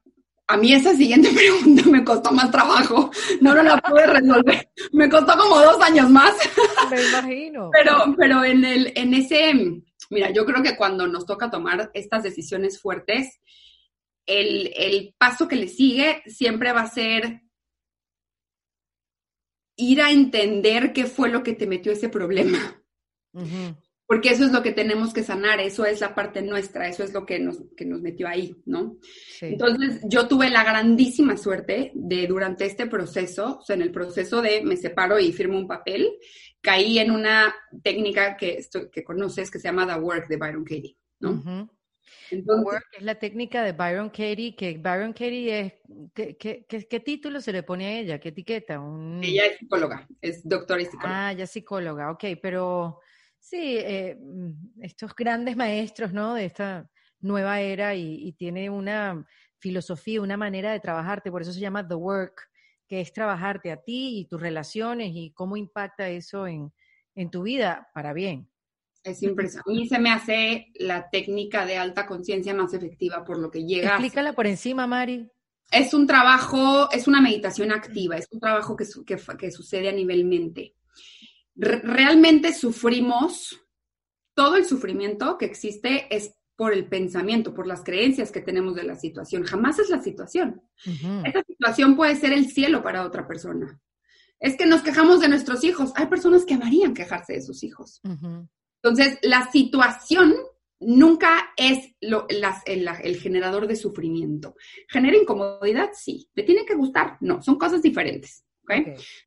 a 0.51 0.57
mí 0.57 0.73
esa 0.73 0.95
siguiente 0.95 1.31
pregunta 1.35 1.83
me 1.89 2.05
costó 2.05 2.33
más 2.33 2.51
trabajo, 2.51 3.11
no, 3.41 3.55
no 3.55 3.63
la 3.63 3.79
pude 3.79 4.07
resolver, 4.07 4.71
me 4.93 5.09
costó 5.09 5.37
como 5.39 5.61
dos 5.61 5.81
años 5.83 6.11
más. 6.11 6.35
Me 6.91 7.03
imagino. 7.03 7.71
Pero, 7.73 8.15
pero 8.17 8.45
en, 8.45 8.65
el, 8.65 8.93
en 8.97 9.15
ese, 9.15 9.53
mira, 10.11 10.31
yo 10.31 10.45
creo 10.45 10.63
que 10.63 10.77
cuando 10.77 11.07
nos 11.07 11.25
toca 11.25 11.51
tomar 11.51 11.91
estas 11.95 12.23
decisiones 12.23 12.81
fuertes, 12.81 13.41
el, 14.27 14.73
el 14.77 15.15
paso 15.17 15.47
que 15.47 15.57
le 15.57 15.69
sigue 15.69 16.23
siempre 16.27 16.73
va 16.73 16.83
a 16.83 16.91
ser 16.91 17.43
ir 19.77 20.03
a 20.03 20.11
entender 20.11 20.93
qué 20.93 21.07
fue 21.07 21.31
lo 21.31 21.43
que 21.43 21.55
te 21.55 21.67
metió 21.67 21.93
ese 21.93 22.09
problema 22.09 22.83
porque 24.11 24.31
eso 24.31 24.45
es 24.45 24.51
lo 24.51 24.61
que 24.61 24.73
tenemos 24.73 25.15
que 25.15 25.23
sanar, 25.23 25.61
eso 25.61 25.85
es 25.85 26.01
la 26.01 26.17
parte 26.17 26.43
nuestra, 26.43 26.89
eso 26.89 27.05
es 27.05 27.13
lo 27.13 27.25
que 27.25 27.39
nos, 27.39 27.59
que 27.77 27.85
nos 27.85 28.01
metió 28.01 28.27
ahí, 28.27 28.57
¿no? 28.67 28.97
Entonces, 29.41 30.01
yo 30.03 30.27
tuve 30.27 30.51
la 30.51 30.65
grandísima 30.65 31.37
suerte 31.37 31.93
de 31.95 32.27
durante 32.27 32.65
este 32.65 32.89
proceso, 32.89 33.61
o 33.61 33.63
sea, 33.63 33.77
en 33.77 33.83
el 33.83 33.93
proceso 33.93 34.43
de 34.43 34.65
me 34.65 34.77
separo 34.77 35.21
y 35.21 35.31
firmo 35.31 35.57
un 35.57 35.69
papel, 35.69 36.11
caí 36.61 36.99
en 36.99 37.13
una 37.13 37.55
técnica 37.85 38.37
que, 38.37 38.59
que 38.91 39.05
conoces 39.05 39.49
que 39.49 39.61
se 39.61 39.69
llama 39.69 39.87
The 39.87 40.01
Work 40.01 40.27
de 40.27 40.37
Byron 40.39 40.65
Katie, 40.65 40.97
¿no? 41.21 41.71
The 42.31 42.43
Work 42.65 42.87
es 42.99 43.05
la 43.05 43.15
técnica 43.15 43.63
de 43.63 43.71
Byron 43.71 44.09
Katie, 44.09 44.57
que 44.57 44.77
Byron 44.77 45.13
Katie 45.13 45.61
es, 45.61 45.73
¿qué, 46.15 46.37
qué, 46.37 46.67
qué, 46.67 46.99
título 46.99 47.41
se 47.41 47.53
le 47.53 47.63
pone 47.63 47.87
a 47.87 48.01
ella? 48.01 48.19
¿Qué 48.19 48.31
etiqueta? 48.31 48.83
Ella 49.23 49.47
es 49.47 49.59
psicóloga, 49.59 50.09
es 50.21 50.43
doctora 50.43 50.83
y 50.83 50.87
psicóloga. 50.87 51.29
Ah, 51.29 51.33
ya 51.33 51.47
psicóloga, 51.47 52.11
ok, 52.11 52.25
pero 52.43 52.99
Sí, 53.41 53.79
eh, 53.79 54.17
mm, 54.21 54.83
estos 54.83 55.15
grandes 55.17 55.57
maestros, 55.57 56.13
¿no? 56.13 56.35
De 56.35 56.45
esta 56.45 56.89
nueva 57.21 57.61
era 57.61 57.95
y, 57.95 58.33
tiene 58.33 58.71
una 58.71 59.27
filosofía, 59.59 60.23
una 60.23 60.37
manera 60.37 60.73
de 60.73 60.81
trabajarte, 60.81 61.31
por 61.31 61.43
eso 61.43 61.53
se 61.53 61.61
llama 61.61 61.87
The 61.87 61.95
Work, 61.95 62.49
que 62.87 63.01
es 63.01 63.13
trabajarte 63.13 63.73
a 63.73 63.77
ti 63.77 64.21
y 64.21 64.27
tus 64.27 64.41
relaciones 64.41 65.11
y 65.15 65.33
cómo 65.33 65.57
impacta 65.57 66.09
eso 66.09 66.47
en, 66.47 66.73
en 67.15 67.31
tu 67.31 67.43
vida 67.43 67.89
para 67.95 68.13
bien. 68.13 68.49
Es 69.03 69.23
impresionante. 69.23 69.71
A 69.71 69.75
mí 69.75 69.89
se 69.89 69.99
me 69.99 70.11
hace 70.11 70.67
la 70.75 71.09
técnica 71.09 71.65
de 71.65 71.79
alta 71.79 72.07
conciencia 72.07 72.55
más 72.55 72.75
efectiva 72.75 73.25
por 73.25 73.39
lo 73.39 73.51
que 73.51 73.65
llega. 73.65 73.91
Explícala 73.91 74.35
por 74.35 74.47
encima, 74.47 74.87
Mari. 74.87 75.31
Es 75.71 75.95
un 75.95 76.07
trabajo, 76.07 76.91
es 76.91 77.07
una 77.07 77.21
meditación 77.21 77.73
activa, 77.73 78.17
es 78.17 78.27
un 78.31 78.41
trabajo 78.41 78.77
que, 78.77 78.85
que, 79.07 79.17
que 79.39 79.51
sucede 79.51 79.89
a 79.89 79.93
nivel 79.93 80.25
mente 80.25 80.75
realmente 81.61 82.55
sufrimos, 82.55 83.61
todo 84.35 84.57
el 84.57 84.65
sufrimiento 84.65 85.37
que 85.37 85.45
existe 85.45 86.15
es 86.15 86.35
por 86.57 86.73
el 86.73 86.87
pensamiento, 86.87 87.55
por 87.55 87.67
las 87.67 87.83
creencias 87.83 88.31
que 88.31 88.41
tenemos 88.41 88.75
de 88.75 88.85
la 88.85 88.97
situación. 88.97 89.45
Jamás 89.45 89.79
es 89.79 89.89
la 89.89 90.03
situación. 90.03 90.63
Esa 91.25 91.43
situación 91.47 91.97
puede 91.97 92.17
ser 92.17 92.33
el 92.33 92.51
cielo 92.51 92.83
para 92.83 93.05
otra 93.05 93.27
persona. 93.27 93.81
Es 94.39 94.57
que 94.57 94.67
nos 94.67 94.83
quejamos 94.83 95.21
de 95.21 95.29
nuestros 95.29 95.65
hijos. 95.65 95.93
Hay 95.97 96.07
personas 96.07 96.45
que 96.45 96.55
amarían 96.55 96.95
quejarse 96.95 97.35
de 97.35 97.43
sus 97.43 97.63
hijos. 97.63 98.01
Entonces, 98.83 99.19
la 99.23 99.51
situación 99.51 100.35
nunca 100.81 101.51
es 101.57 101.95
lo, 102.01 102.27
el, 102.29 102.89
el, 103.05 103.17
generador 103.17 103.67
de 103.67 103.77
sufrimiento. 103.77 104.55
¿Genera 104.89 105.17
incomodidad? 105.17 105.91
Sí. 105.95 106.29
¿Le 106.35 106.43
tiene 106.43 106.65
que 106.65 106.75
gustar? 106.75 107.19
No, 107.21 107.43
son 107.43 107.59
cosas 107.59 107.83
diferentes. 107.83 108.45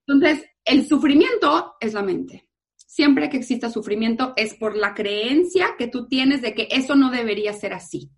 Entonces, 0.05 0.45
el 0.65 0.87
sufrimiento 0.87 1.75
es 1.79 1.93
la 1.93 2.03
mente. 2.03 2.47
Siempre 2.75 3.29
que 3.29 3.37
exista 3.37 3.69
sufrimiento 3.69 4.33
es 4.35 4.53
por 4.53 4.77
la 4.77 4.93
creencia 4.93 5.75
que 5.77 5.87
tú 5.87 6.07
tienes 6.07 6.41
de 6.41 6.53
que 6.53 6.67
eso 6.69 6.95
no 6.95 7.09
debería 7.09 7.53
ser 7.53 7.73
así. 7.73 8.11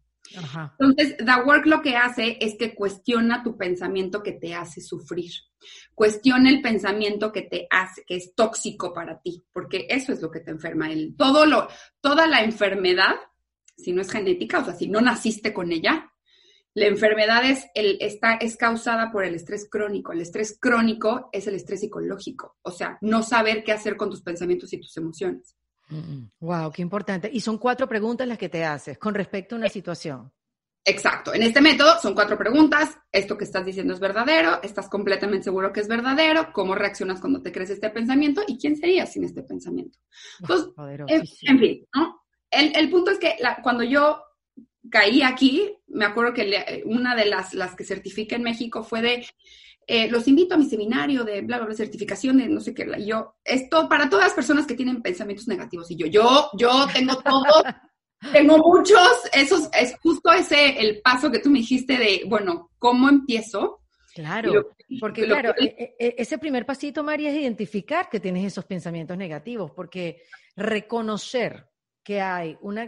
Entonces, 0.80 1.16
The 1.18 1.44
Work 1.46 1.66
lo 1.66 1.82
que 1.82 1.96
hace 1.96 2.38
es 2.42 2.56
que 2.58 2.76
cuestiona 2.76 3.44
tu 3.44 3.58
pensamiento 3.58 4.22
que 4.24 4.34
te 4.34 4.54
hace 4.54 4.82
sufrir. 4.82 5.32
Cuestiona 5.94 6.50
el 6.50 6.62
pensamiento 6.62 7.32
que 7.32 7.44
te 7.44 7.68
hace, 7.70 8.04
que 8.06 8.16
es 8.16 8.34
tóxico 8.36 8.94
para 8.94 9.22
ti, 9.22 9.46
porque 9.54 9.88
eso 9.90 10.12
es 10.12 10.22
lo 10.22 10.32
que 10.32 10.42
te 10.42 10.52
enferma. 10.52 10.92
El, 10.92 11.16
todo 11.16 11.46
lo, 11.46 11.68
toda 12.02 12.28
la 12.28 12.44
enfermedad, 12.44 13.16
si 13.78 13.94
no 13.94 14.02
es 14.02 14.12
genética, 14.12 14.60
o 14.60 14.66
sea, 14.66 14.74
si 14.74 14.88
no 14.88 15.00
naciste 15.00 15.54
con 15.54 15.72
ella, 15.72 16.12
la 16.76 16.88
enfermedad 16.88 17.50
es, 17.50 17.66
el, 17.74 17.98
está, 18.02 18.34
es 18.34 18.58
causada 18.58 19.10
por 19.10 19.24
el 19.24 19.34
estrés 19.34 19.68
crónico. 19.70 20.12
El 20.12 20.20
estrés 20.20 20.58
crónico 20.60 21.30
es 21.32 21.48
el 21.48 21.56
estrés 21.56 21.80
psicológico, 21.80 22.58
o 22.62 22.72
sea, 22.72 22.98
no 23.02 23.24
saber 23.24 23.64
qué 23.64 23.72
hacer 23.72 23.96
con 23.96 24.10
tus 24.10 24.22
pensamientos 24.22 24.72
y 24.74 24.80
tus 24.80 24.96
emociones. 24.98 25.56
Wow, 26.40 26.72
qué 26.72 26.82
importante. 26.82 27.30
Y 27.32 27.40
son 27.40 27.58
cuatro 27.58 27.88
preguntas 27.88 28.28
las 28.28 28.38
que 28.38 28.50
te 28.50 28.66
haces 28.66 28.98
con 28.98 29.14
respecto 29.14 29.56
a 29.56 29.60
una 29.60 29.70
situación. 29.70 30.32
Exacto. 30.84 31.34
En 31.34 31.44
este 31.44 31.62
método 31.62 31.98
son 32.02 32.14
cuatro 32.14 32.38
preguntas. 32.38 32.98
¿Esto 33.10 33.38
que 33.38 33.46
estás 33.46 33.66
diciendo 33.66 33.94
es 33.94 34.00
verdadero? 34.02 34.62
¿Estás 34.62 34.90
completamente 34.90 35.46
seguro 35.46 35.72
que 35.72 35.80
es 35.80 35.88
verdadero? 35.88 36.52
¿Cómo 36.52 36.76
reaccionas 36.76 37.22
cuando 37.22 37.42
te 37.42 37.54
crees 37.54 37.70
este 37.70 37.90
pensamiento? 37.90 38.42
¿Y 38.46 38.58
quién 38.58 38.76
serías 38.76 39.14
sin 39.14 39.24
este 39.24 39.44
pensamiento? 39.44 39.98
Entonces, 40.42 40.74
en, 41.08 41.26
fin, 41.60 41.88
¿no? 41.96 42.22
El, 42.52 42.76
el 42.76 42.90
punto 42.90 43.12
es 43.12 43.18
que 43.18 43.36
cuando 43.64 43.84
yo 43.84 44.22
caí 44.90 45.22
aquí, 45.22 45.76
me 45.96 46.06
acuerdo 46.06 46.34
que 46.34 46.84
una 46.86 47.16
de 47.16 47.26
las, 47.26 47.54
las 47.54 47.76
que 47.76 47.84
certifica 47.84 48.36
en 48.36 48.44
México 48.44 48.84
fue 48.84 49.02
de, 49.02 49.26
eh, 49.88 50.10
los 50.10 50.28
invito 50.28 50.56
a 50.56 50.58
mi 50.58 50.66
seminario 50.66 51.24
de 51.24 51.42
bla, 51.42 51.58
bla, 51.58 51.68
bla, 51.68 51.76
certificación 51.76 52.38
de 52.38 52.50
no 52.50 52.60
sé 52.60 52.74
qué, 52.74 52.86
yo, 53.06 53.36
esto 53.44 53.88
para 53.88 54.10
todas 54.10 54.26
las 54.26 54.34
personas 54.34 54.68
que 54.68 54.76
tienen 54.76 55.02
pensamientos 55.02 55.48
negativos, 55.48 55.90
y 55.92 55.96
yo, 55.96 56.08
yo, 56.08 56.50
yo 56.58 56.88
tengo 56.94 57.16
todo, 57.22 57.44
tengo 58.34 58.58
muchos, 58.58 59.10
esos, 59.34 59.70
es 59.74 59.96
justo 60.02 60.32
ese, 60.34 60.80
el 60.80 61.02
paso 61.02 61.32
que 61.32 61.40
tú 61.40 61.50
me 61.50 61.60
dijiste 61.60 61.98
de, 61.98 62.24
bueno, 62.28 62.72
¿cómo 62.78 63.08
empiezo? 63.08 63.82
Claro, 64.14 64.72
porque 65.00 65.26
claro, 65.26 65.54
e, 65.58 65.96
e, 66.00 66.16
ese 66.18 66.38
primer 66.38 66.66
pasito, 66.66 67.04
María, 67.04 67.30
es 67.32 67.38
identificar 67.38 68.10
que 68.10 68.20
tienes 68.20 68.46
esos 68.46 68.66
pensamientos 68.66 69.18
negativos, 69.18 69.72
porque 69.72 70.24
reconocer 70.56 71.70
que 72.04 72.22
hay 72.22 72.58
una 72.62 72.84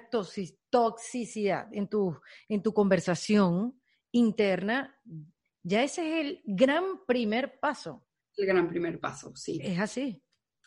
toxicidad 0.70 1.68
en 1.74 1.88
tu, 1.88 2.20
en 2.48 2.62
tu 2.62 2.74
conversación 2.74 3.80
interna, 4.12 4.96
ya 5.64 5.84
ese 5.84 6.20
es 6.20 6.26
el 6.26 6.42
gran 6.46 7.06
primer 7.06 7.60
paso. 7.60 8.06
El 8.36 8.46
gran 8.46 8.68
primer 8.68 9.00
paso, 9.00 9.36
sí. 9.36 9.60
Es 9.62 9.80
así. 9.80 10.22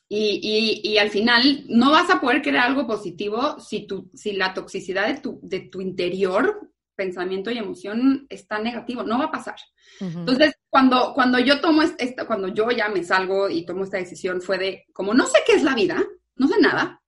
Y, 0.09 0.41
y, 0.43 0.93
y, 0.93 0.99
al 0.99 1.09
final 1.09 1.65
no 1.69 1.93
vas 1.93 2.11
a 2.11 2.21
poder 2.21 2.43
crear 2.43 2.67
algo 2.67 2.85
positivo 2.85 3.61
si, 3.61 3.87
tu, 3.87 4.11
si 4.13 4.33
la 4.33 4.53
toxicidad 4.55 5.07
de 5.07 5.21
tu, 5.21 5.39
de 5.41 5.61
tu 5.61 5.81
interior, 5.81 6.69
pensamiento 6.97 7.51
y 7.51 7.59
emoción 7.59 8.27
está 8.29 8.59
negativo, 8.59 9.05
no 9.05 9.19
va 9.19 9.27
a 9.27 9.31
pasar. 9.31 9.55
Entonces, 10.01 10.55
cuando, 10.69 11.13
cuando 11.15 11.39
yo 11.39 11.61
tomo 11.61 11.83
esta, 11.83 12.27
cuando 12.27 12.49
yo 12.49 12.71
ya 12.73 12.89
me 12.89 13.05
salgo 13.05 13.49
y 13.49 13.65
tomo 13.65 13.85
esta 13.85 13.99
decisión 13.99 14.43
fue 14.43 14.59
de, 14.59 14.85
como 14.93 15.15
no 15.15 15.27
sé 15.27 15.39
qué 15.47 15.53
es 15.53 15.63
la 15.63 15.75
vida, 15.75 16.05
no 16.35 16.49
sé 16.49 16.61
nada, 16.61 17.00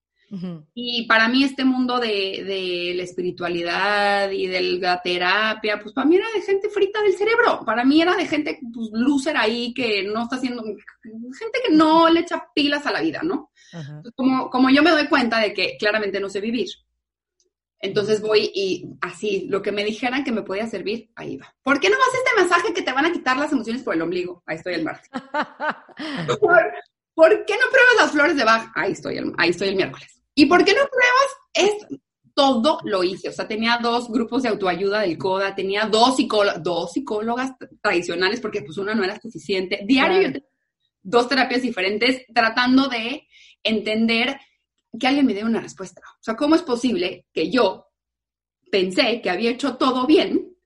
y 0.75 1.07
para 1.07 1.29
mí 1.29 1.45
este 1.45 1.63
mundo 1.63 2.01
de, 2.01 2.95
la 2.97 3.03
espiritualidad 3.03 4.31
y 4.31 4.47
de 4.47 4.63
la 4.79 5.03
terapia, 5.03 5.79
pues 5.81 5.93
para 5.93 6.07
mí 6.07 6.17
era 6.17 6.27
de 6.35 6.41
gente 6.41 6.71
frita 6.71 7.03
del 7.03 7.13
cerebro, 7.13 7.63
para 7.67 7.85
mí 7.85 8.01
era 8.01 8.17
de 8.17 8.27
gente 8.27 8.59
pues 8.73 8.89
loser 8.93 9.37
ahí 9.37 9.75
que 9.75 10.05
no 10.05 10.23
está 10.23 10.37
haciendo, 10.37 10.63
gente 10.63 11.59
que 11.67 11.75
no 11.75 12.09
le 12.09 12.21
echa 12.21 12.47
pilas 12.55 12.87
a 12.87 12.93
la 12.93 13.03
vida, 13.03 13.21
¿no? 13.23 13.51
como, 14.15 14.49
como 14.49 14.71
yo 14.71 14.83
me 14.83 14.91
doy 14.91 15.07
cuenta 15.07 15.39
de 15.39 15.53
que 15.53 15.77
claramente 15.79 16.19
no 16.19 16.31
sé 16.31 16.41
vivir, 16.41 16.69
Entonces 17.79 18.23
voy 18.23 18.51
y 18.55 18.89
así, 19.03 19.47
lo 19.51 19.61
que 19.61 19.73
me 19.73 19.85
dijeran 19.85 20.25
que 20.25 20.33
me 20.33 20.43
podía 20.43 20.67
servir, 20.67 21.11
ahí 21.15 21.37
va. 21.37 21.55
¿Por 21.63 21.79
qué 21.79 21.91
no 21.91 21.99
vas 21.99 22.15
a 22.15 22.19
este 22.19 22.43
masaje 22.43 22.73
que 22.73 22.83
te 22.83 22.93
van 22.93 23.05
a 23.05 23.13
quitar 23.13 23.37
las 23.37 23.53
emociones 23.53 23.83
por 23.83 23.95
el 23.95 24.03
ombligo? 24.03 24.43
Ahí 24.47 24.57
estoy 24.57 24.75
el 24.75 24.85
martes. 24.85 25.11
¿Por, 27.15 27.45
qué 27.45 27.55
no 27.55 27.71
pruebas 27.71 27.97
las 27.99 28.13
flores 28.13 28.37
de 28.37 28.45
Bach? 28.45 28.71
Ahí 28.75 28.93
estoy, 28.93 29.19
el, 29.19 29.33
ahí 29.37 29.51
estoy 29.51 29.69
el 29.69 29.77
miércoles. 29.77 30.22
¿Y 30.35 30.47
por 30.47 30.65
qué 30.65 30.73
no 30.73 30.81
pruebas? 30.89 31.31
Es 31.55 32.01
todo 32.35 32.79
lo 32.85 33.05
hice. 33.05 33.29
O 33.29 33.33
sea, 33.33 33.47
tenía 33.47 33.79
dos 33.83 34.11
grupos 34.11 34.43
de 34.43 34.49
autoayuda 34.49 35.01
del 35.01 35.19
CODA, 35.19 35.55
tenía 35.55 35.87
dos, 35.87 36.17
dos 36.61 36.93
psicólogas 36.93 37.53
tradicionales 37.83 38.41
porque 38.41 38.63
pues 38.63 38.79
una 38.79 38.95
no 38.95 39.05
era 39.05 39.21
suficiente. 39.21 39.81
Diario 39.85 40.31
yo 40.31 40.41
dos 41.03 41.29
terapias 41.29 41.63
diferentes 41.63 42.25
tratando 42.33 42.89
de 42.89 43.27
entender 43.63 44.39
que 44.99 45.07
alguien 45.07 45.27
me 45.27 45.35
dé 45.35 45.45
una 45.45 45.61
respuesta. 45.61 46.01
O 46.21 46.23
sea, 46.23 46.37
¿cómo 46.37 46.55
es 46.55 46.63
posible 46.63 47.27
que 47.33 47.51
yo 47.51 47.89
pensé 48.71 49.21
que 49.21 49.31
había 49.31 49.51
hecho 49.51 49.77
todo 49.77 50.07
bien 50.07 50.57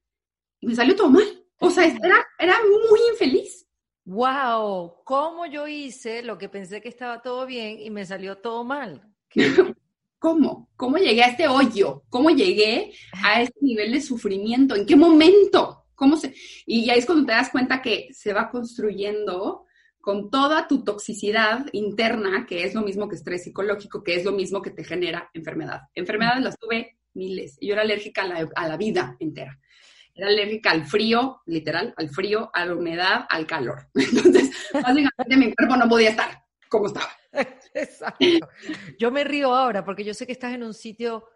y 0.60 0.66
me 0.66 0.74
salió 0.74 0.94
todo 0.94 1.10
mal? 1.10 1.44
O 1.58 1.70
sea, 1.70 1.84
era, 1.86 2.26
era 2.38 2.58
muy 2.62 3.00
infeliz. 3.10 3.66
¡Wow! 4.04 5.02
¿Cómo 5.04 5.46
yo 5.46 5.66
hice 5.66 6.22
lo 6.22 6.38
que 6.38 6.48
pensé 6.48 6.80
que 6.80 6.88
estaba 6.88 7.22
todo 7.22 7.46
bien 7.46 7.80
y 7.80 7.90
me 7.90 8.04
salió 8.04 8.38
todo 8.38 8.62
mal? 8.62 9.15
¿Cómo? 10.18 10.70
¿Cómo 10.76 10.96
llegué 10.96 11.22
a 11.22 11.28
este 11.28 11.46
hoyo? 11.46 12.02
¿Cómo 12.08 12.30
llegué 12.30 12.92
a 13.22 13.42
este 13.42 13.58
nivel 13.60 13.92
de 13.92 14.00
sufrimiento? 14.00 14.74
¿En 14.74 14.86
qué 14.86 14.96
momento? 14.96 15.84
¿Cómo 15.94 16.16
se...? 16.16 16.34
Y 16.64 16.90
ahí 16.90 16.98
es 16.98 17.06
cuando 17.06 17.26
te 17.26 17.32
das 17.32 17.50
cuenta 17.50 17.82
que 17.82 18.08
se 18.12 18.32
va 18.32 18.50
construyendo 18.50 19.66
con 20.00 20.30
toda 20.30 20.68
tu 20.68 20.84
toxicidad 20.84 21.66
interna, 21.72 22.46
que 22.46 22.62
es 22.62 22.74
lo 22.74 22.82
mismo 22.82 23.08
que 23.08 23.16
estrés 23.16 23.42
psicológico, 23.42 24.04
que 24.04 24.14
es 24.14 24.24
lo 24.24 24.30
mismo 24.30 24.62
que 24.62 24.70
te 24.70 24.84
genera 24.84 25.30
enfermedad. 25.34 25.80
Enfermedades 25.94 26.44
las 26.44 26.58
tuve 26.58 26.98
miles. 27.14 27.58
Yo 27.60 27.72
era 27.72 27.82
alérgica 27.82 28.22
a 28.22 28.68
la, 28.68 28.76
vida 28.76 29.16
entera. 29.18 29.58
Era 30.14 30.28
alérgica 30.28 30.70
al 30.70 30.86
frío, 30.86 31.40
literal, 31.46 31.92
al 31.96 32.08
frío, 32.08 32.50
a 32.54 32.64
la 32.64 32.74
humedad, 32.76 33.26
al 33.28 33.46
calor. 33.46 33.88
Entonces, 33.94 34.50
básicamente 34.72 35.36
mi 35.36 35.52
cuerpo 35.52 35.76
no 35.76 35.88
podía 35.88 36.10
estar 36.10 36.40
como 36.68 36.86
estaba. 36.86 37.10
Exacto. 37.82 38.48
Yo 38.98 39.10
me 39.10 39.24
río 39.24 39.54
ahora 39.54 39.84
porque 39.84 40.04
yo 40.04 40.14
sé 40.14 40.26
que 40.26 40.32
estás 40.32 40.54
en 40.54 40.62
un 40.62 40.74
sitio 40.74 41.28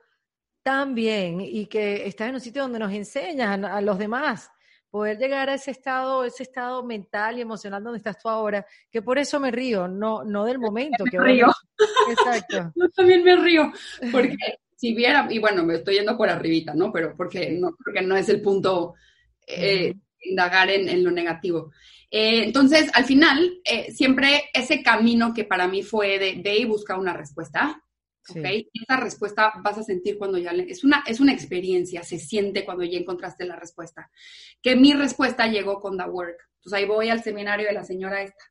tan 0.63 0.95
bien 0.95 1.41
y 1.41 1.67
que 1.67 2.07
estás 2.07 2.29
en 2.29 2.35
un 2.35 2.41
sitio 2.41 2.63
donde 2.63 2.79
nos 2.79 2.93
enseñas 2.93 3.63
a 3.65 3.81
los 3.81 3.99
demás 3.99 4.51
poder 4.91 5.19
llegar 5.19 5.49
a 5.49 5.55
ese 5.55 5.71
estado, 5.71 6.25
ese 6.25 6.43
estado 6.43 6.85
mental 6.85 7.39
y 7.39 7.41
emocional 7.41 7.83
donde 7.83 7.99
estás 7.99 8.19
tú 8.19 8.29
ahora, 8.29 8.67
que 8.91 9.03
por 9.03 9.19
eso 9.19 9.39
me 9.39 9.51
río, 9.51 9.87
no, 9.87 10.25
no 10.25 10.45
del 10.45 10.59
momento. 10.59 11.05
Me 11.05 11.11
que 11.11 11.21
río. 11.21 11.47
Exacto. 12.11 12.73
Yo 12.75 12.89
también 12.91 13.23
me 13.23 13.37
río, 13.37 13.73
porque 14.11 14.37
si 14.77 14.95
viera, 14.95 15.27
y 15.31 15.39
bueno, 15.39 15.65
me 15.65 15.77
estoy 15.77 15.97
yendo 15.97 16.17
por 16.17 16.29
arribita, 16.29 16.75
¿no? 16.75 16.93
Pero 16.93 17.15
porque 17.17 17.51
no, 17.53 17.77
porque 17.85 18.03
no 18.03 18.17
es 18.17 18.29
el 18.29 18.43
punto 18.43 18.95
eh, 19.47 19.95
indagar 20.23 20.71
en, 20.71 21.05
lo 21.05 21.11
negativo. 21.11 21.71
Eh, 22.11 22.45
entonces, 22.45 22.91
al 22.95 23.05
final, 23.05 23.61
eh, 23.65 23.93
siempre 23.93 24.51
ese 24.53 24.83
camino 24.83 25.33
que 25.33 25.45
para 25.45 25.69
mí 25.69 25.83
fue 25.83 26.19
de 26.19 26.41
ve 26.43 26.59
y 26.59 26.65
busca 26.65 26.99
una 26.99 27.13
respuesta, 27.13 27.83
esa 28.29 28.97
respuesta 28.97 29.53
vas 29.63 29.79
a 29.79 29.83
sentir 29.83 30.17
cuando 30.19 30.39
ya 30.39 30.53
le, 30.53 30.71
es 30.71 30.85
una 30.85 31.03
es 31.07 31.19
una 31.21 31.33
experiencia, 31.33 32.03
se 32.03 32.19
siente 32.19 32.65
cuando 32.65 32.85
ya 32.85 32.99
encontraste 32.99 33.45
la 33.45 33.57
respuesta. 33.57 34.11
Que 34.63 34.77
mi 34.77 34.93
respuesta 34.93 35.47
llegó 35.47 35.81
con 35.81 35.97
The 35.97 36.05
Work. 36.05 36.37
Entonces 36.57 36.79
ahí 36.79 36.87
voy 36.87 37.09
al 37.09 37.23
seminario 37.23 37.67
de 37.67 37.73
la 37.73 37.85
señora 37.85 38.23
esta 38.23 38.45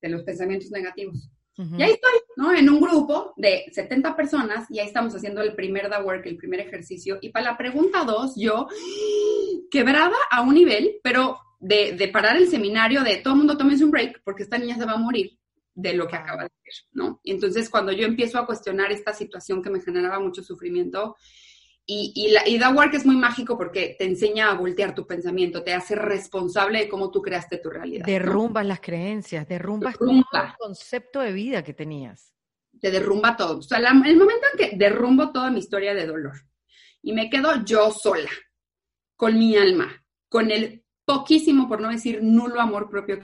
de 0.00 0.08
los 0.08 0.24
pensamientos 0.24 0.70
negativos. 0.70 1.30
Y 1.78 1.82
ahí 1.82 1.92
estoy, 1.92 2.12
¿no? 2.36 2.52
En 2.52 2.68
un 2.68 2.80
grupo 2.80 3.34
de 3.36 3.64
70 3.70 4.16
personas 4.16 4.70
y 4.70 4.78
ahí 4.78 4.86
estamos 4.86 5.14
haciendo 5.14 5.42
el 5.42 5.54
primer 5.54 5.90
The 5.90 6.02
Work, 6.02 6.26
el 6.26 6.36
primer 6.36 6.60
ejercicio. 6.60 7.18
Y 7.20 7.30
para 7.30 7.52
la 7.52 7.56
pregunta 7.56 8.04
2, 8.04 8.34
yo 8.36 8.66
quebrada 9.70 10.16
a 10.30 10.42
un 10.42 10.54
nivel, 10.54 10.96
pero 11.02 11.38
de, 11.60 11.92
de 11.92 12.08
parar 12.08 12.36
el 12.36 12.48
seminario, 12.48 13.02
de 13.02 13.18
todo 13.18 13.34
el 13.34 13.38
mundo 13.38 13.56
tómense 13.56 13.84
un 13.84 13.90
break 13.90 14.22
porque 14.24 14.42
esta 14.42 14.58
niña 14.58 14.76
se 14.76 14.84
va 14.84 14.92
a 14.92 14.98
morir 14.98 15.38
de 15.74 15.94
lo 15.94 16.06
que 16.06 16.16
acaba 16.16 16.42
de 16.42 16.50
decir, 16.64 16.84
¿no? 16.92 17.20
Entonces 17.24 17.70
cuando 17.70 17.92
yo 17.92 18.06
empiezo 18.06 18.38
a 18.38 18.46
cuestionar 18.46 18.92
esta 18.92 19.12
situación 19.12 19.62
que 19.62 19.70
me 19.70 19.80
generaba 19.80 20.20
mucho 20.20 20.42
sufrimiento, 20.42 21.16
y, 21.84 22.12
y, 22.14 22.30
la, 22.30 22.48
y 22.48 22.58
The 22.58 22.68
Work 22.68 22.94
es 22.94 23.04
muy 23.04 23.16
mágico 23.16 23.58
porque 23.58 23.96
te 23.98 24.04
enseña 24.04 24.50
a 24.50 24.54
voltear 24.54 24.94
tu 24.94 25.06
pensamiento, 25.06 25.64
te 25.64 25.74
hace 25.74 25.94
responsable 25.94 26.80
de 26.80 26.88
cómo 26.88 27.10
tú 27.10 27.20
creaste 27.20 27.58
tu 27.58 27.70
realidad. 27.70 28.06
Derrumbas 28.06 28.64
las 28.64 28.80
creencias, 28.80 29.48
derrumbas 29.48 29.98
todo 29.98 30.10
el 30.10 30.24
concepto 30.58 31.20
de 31.20 31.32
vida 31.32 31.64
que 31.64 31.74
tenías. 31.74 32.34
Te 32.80 32.90
derrumba 32.90 33.36
todo. 33.36 33.58
O 33.58 33.62
sea, 33.62 33.78
el 33.78 34.16
momento 34.16 34.46
en 34.52 34.58
que 34.58 34.76
derrumbo 34.76 35.32
toda 35.32 35.50
mi 35.50 35.58
historia 35.58 35.94
de 35.94 36.06
dolor 36.06 36.34
y 37.02 37.12
me 37.12 37.28
quedo 37.28 37.64
yo 37.64 37.90
sola, 37.90 38.30
con 39.16 39.38
mi 39.38 39.56
alma, 39.56 40.04
con 40.28 40.50
el 40.50 40.84
poquísimo, 41.04 41.68
por 41.68 41.80
no 41.80 41.90
decir 41.90 42.22
nulo 42.22 42.60
amor 42.60 42.88
propio 42.88 43.20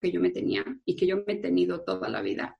que 0.00 0.12
yo 0.12 0.20
me 0.20 0.30
tenía 0.30 0.64
y 0.84 0.96
que 0.96 1.06
yo 1.06 1.24
me 1.26 1.34
he 1.34 1.36
tenido 1.36 1.82
toda 1.82 2.08
la 2.08 2.20
vida. 2.20 2.58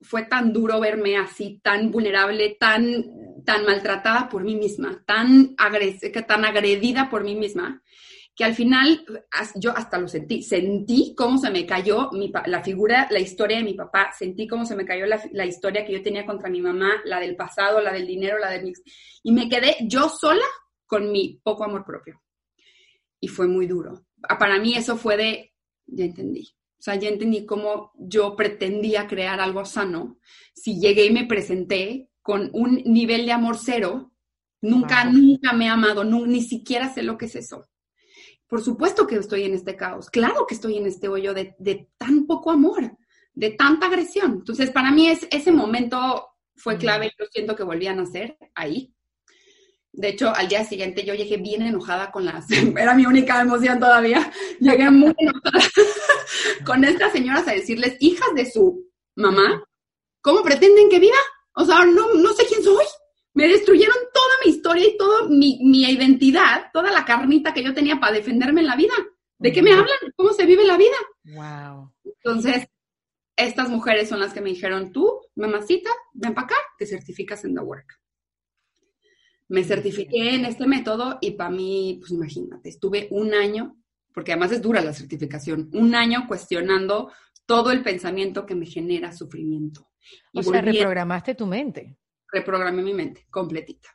Fue 0.00 0.24
tan 0.24 0.52
duro 0.52 0.80
verme 0.80 1.16
así, 1.16 1.60
tan 1.62 1.90
vulnerable, 1.90 2.56
tan, 2.58 3.04
tan 3.44 3.64
maltratada 3.64 4.28
por 4.28 4.44
mí 4.44 4.56
misma, 4.56 5.02
tan, 5.06 5.54
tan 5.56 6.44
agredida 6.44 7.08
por 7.10 7.24
mí 7.24 7.34
misma, 7.34 7.82
que 8.34 8.44
al 8.44 8.54
final 8.54 9.04
yo 9.54 9.76
hasta 9.76 9.98
lo 9.98 10.08
sentí. 10.08 10.42
Sentí 10.42 11.14
cómo 11.16 11.38
se 11.38 11.50
me 11.50 11.64
cayó 11.66 12.10
mi, 12.12 12.32
la 12.46 12.62
figura, 12.62 13.06
la 13.10 13.20
historia 13.20 13.58
de 13.58 13.64
mi 13.64 13.74
papá, 13.74 14.10
sentí 14.16 14.48
cómo 14.48 14.64
se 14.66 14.74
me 14.74 14.84
cayó 14.84 15.06
la, 15.06 15.22
la, 15.32 15.46
historia 15.46 15.84
que 15.84 15.92
yo 15.92 16.02
tenía 16.02 16.26
contra 16.26 16.50
mi 16.50 16.60
mamá, 16.60 17.00
la 17.04 17.20
del 17.20 17.36
pasado, 17.36 17.80
la 17.80 17.92
del 17.92 18.06
dinero, 18.06 18.38
la 18.38 18.50
del... 18.50 18.72
Y 19.22 19.32
me 19.32 19.48
quedé 19.48 19.76
yo 19.82 20.08
sola 20.08 20.44
con 20.86 21.12
mi 21.12 21.40
poco 21.42 21.64
amor 21.64 21.84
propio. 21.84 22.20
Y 23.20 23.28
fue 23.28 23.46
muy 23.46 23.66
duro. 23.66 24.06
Para 24.38 24.58
mí 24.58 24.74
eso 24.74 24.96
fue 24.96 25.16
de, 25.16 25.52
ya 25.86 26.04
entendí. 26.04 26.54
O 26.78 26.82
sea, 26.84 26.96
ya 26.96 27.08
entendí 27.08 27.46
cómo 27.46 27.92
yo 27.96 28.36
pretendía 28.36 29.06
crear 29.06 29.40
algo 29.40 29.64
sano. 29.64 30.18
Si 30.52 30.78
llegué 30.80 31.06
y 31.06 31.12
me 31.12 31.24
presenté 31.24 32.10
con 32.24 32.48
un 32.54 32.82
nivel 32.86 33.26
de 33.26 33.32
amor 33.32 33.58
cero, 33.62 34.10
nunca, 34.62 35.04
nunca 35.04 35.52
me 35.52 35.66
he 35.66 35.68
amado, 35.68 36.04
ni 36.04 36.40
siquiera 36.40 36.88
sé 36.88 37.02
lo 37.02 37.18
que 37.18 37.26
es 37.26 37.36
eso. 37.36 37.68
Por 38.48 38.62
supuesto 38.62 39.06
que 39.06 39.16
estoy 39.16 39.44
en 39.44 39.52
este 39.52 39.76
caos, 39.76 40.08
claro 40.08 40.46
que 40.48 40.54
estoy 40.54 40.78
en 40.78 40.86
este 40.86 41.06
hoyo 41.08 41.34
de, 41.34 41.54
de 41.58 41.90
tan 41.98 42.26
poco 42.26 42.50
amor, 42.50 42.96
de 43.34 43.50
tanta 43.50 43.88
agresión. 43.88 44.32
Entonces, 44.38 44.70
para 44.70 44.90
mí 44.90 45.08
es, 45.08 45.28
ese 45.30 45.52
momento 45.52 46.26
fue 46.56 46.78
clave, 46.78 47.12
yo 47.18 47.26
siento 47.30 47.54
que 47.54 47.62
volví 47.62 47.88
a 47.88 47.94
nacer 47.94 48.38
ahí, 48.54 48.94
de 49.92 50.08
hecho, 50.08 50.34
al 50.34 50.48
día 50.48 50.64
siguiente 50.64 51.04
yo 51.04 51.12
llegué 51.12 51.36
bien 51.36 51.60
enojada 51.60 52.10
con 52.10 52.24
las, 52.24 52.46
era 52.78 52.94
mi 52.94 53.04
única 53.04 53.42
emoción 53.42 53.78
todavía, 53.78 54.32
llegué 54.60 54.90
muy 54.90 55.14
enojada 55.18 55.60
con 56.64 56.84
estas 56.84 57.12
señoras 57.12 57.46
a 57.46 57.52
decirles, 57.52 57.98
hijas 58.00 58.30
de 58.34 58.50
su 58.50 58.90
mamá, 59.14 59.62
¿cómo 60.22 60.42
pretenden 60.42 60.88
que 60.88 61.00
viva? 61.00 61.18
O 61.54 61.64
sea, 61.64 61.84
no, 61.84 62.14
no 62.14 62.32
sé 62.32 62.44
quién 62.46 62.62
soy. 62.62 62.84
Me 63.34 63.48
destruyeron 63.48 63.96
toda 64.12 64.34
mi 64.44 64.52
historia 64.52 64.86
y 64.86 64.96
toda 64.96 65.28
mi, 65.28 65.58
mi 65.62 65.82
identidad, 65.82 66.70
toda 66.72 66.92
la 66.92 67.04
carnita 67.04 67.52
que 67.52 67.64
yo 67.64 67.74
tenía 67.74 67.98
para 67.98 68.12
defenderme 68.12 68.60
en 68.60 68.68
la 68.68 68.76
vida. 68.76 68.94
¿De 69.38 69.52
qué 69.52 69.62
me 69.62 69.72
hablan? 69.72 69.98
¿Cómo 70.16 70.32
se 70.32 70.46
vive 70.46 70.64
la 70.64 70.76
vida? 70.76 70.96
Wow. 71.24 71.92
Entonces, 72.04 72.68
estas 73.36 73.68
mujeres 73.68 74.08
son 74.08 74.20
las 74.20 74.32
que 74.32 74.40
me 74.40 74.50
dijeron, 74.50 74.92
tú, 74.92 75.20
mamacita, 75.34 75.90
ven 76.12 76.34
para 76.34 76.46
acá, 76.46 76.56
te 76.78 76.86
certificas 76.86 77.44
en 77.44 77.54
The 77.54 77.60
Work. 77.60 78.00
Me 79.48 79.64
certifiqué 79.64 80.36
en 80.36 80.44
este 80.46 80.66
método 80.66 81.18
y 81.20 81.32
para 81.32 81.50
mí, 81.50 81.98
pues 82.00 82.12
imagínate, 82.12 82.68
estuve 82.68 83.08
un 83.10 83.34
año, 83.34 83.76
porque 84.12 84.32
además 84.32 84.52
es 84.52 84.62
dura 84.62 84.80
la 84.80 84.92
certificación, 84.92 85.68
un 85.74 85.94
año 85.94 86.26
cuestionando 86.26 87.12
todo 87.44 87.70
el 87.70 87.82
pensamiento 87.82 88.46
que 88.46 88.54
me 88.54 88.66
genera 88.66 89.12
sufrimiento. 89.12 89.88
O 90.32 90.42
sea, 90.42 90.60
reprogramaste 90.60 91.34
tu 91.34 91.46
mente. 91.46 91.96
Reprogramé 92.30 92.82
mi 92.82 92.94
mente, 92.94 93.26
completita. 93.30 93.88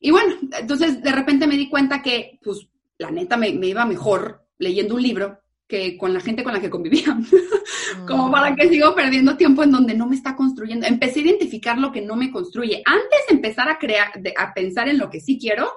Y 0.00 0.10
bueno, 0.10 0.34
entonces 0.58 1.02
de 1.02 1.12
repente 1.12 1.46
me 1.46 1.56
di 1.56 1.68
cuenta 1.68 2.02
que, 2.02 2.38
pues, 2.42 2.68
la 2.98 3.10
neta 3.10 3.36
me, 3.36 3.52
me 3.52 3.68
iba 3.68 3.84
mejor 3.84 4.46
leyendo 4.58 4.94
un 4.94 5.02
libro 5.02 5.40
que 5.70 5.96
con 5.96 6.12
la 6.12 6.20
gente 6.20 6.42
con 6.42 6.52
la 6.52 6.60
que 6.60 6.68
convivía. 6.68 7.16
Como 8.06 8.30
para 8.30 8.54
que 8.54 8.68
sigo 8.68 8.94
perdiendo 8.94 9.36
tiempo 9.36 9.62
en 9.62 9.70
donde 9.70 9.94
no 9.94 10.06
me 10.06 10.16
está 10.16 10.34
construyendo. 10.34 10.86
Empecé 10.86 11.20
a 11.20 11.22
identificar 11.22 11.78
lo 11.78 11.92
que 11.92 12.02
no 12.02 12.16
me 12.16 12.30
construye. 12.30 12.82
Antes 12.84 13.20
de 13.28 13.36
empezar 13.36 13.68
a 13.68 13.78
crear, 13.78 14.12
a 14.36 14.52
pensar 14.52 14.88
en 14.88 14.98
lo 14.98 15.08
que 15.08 15.20
sí 15.20 15.38
quiero, 15.38 15.70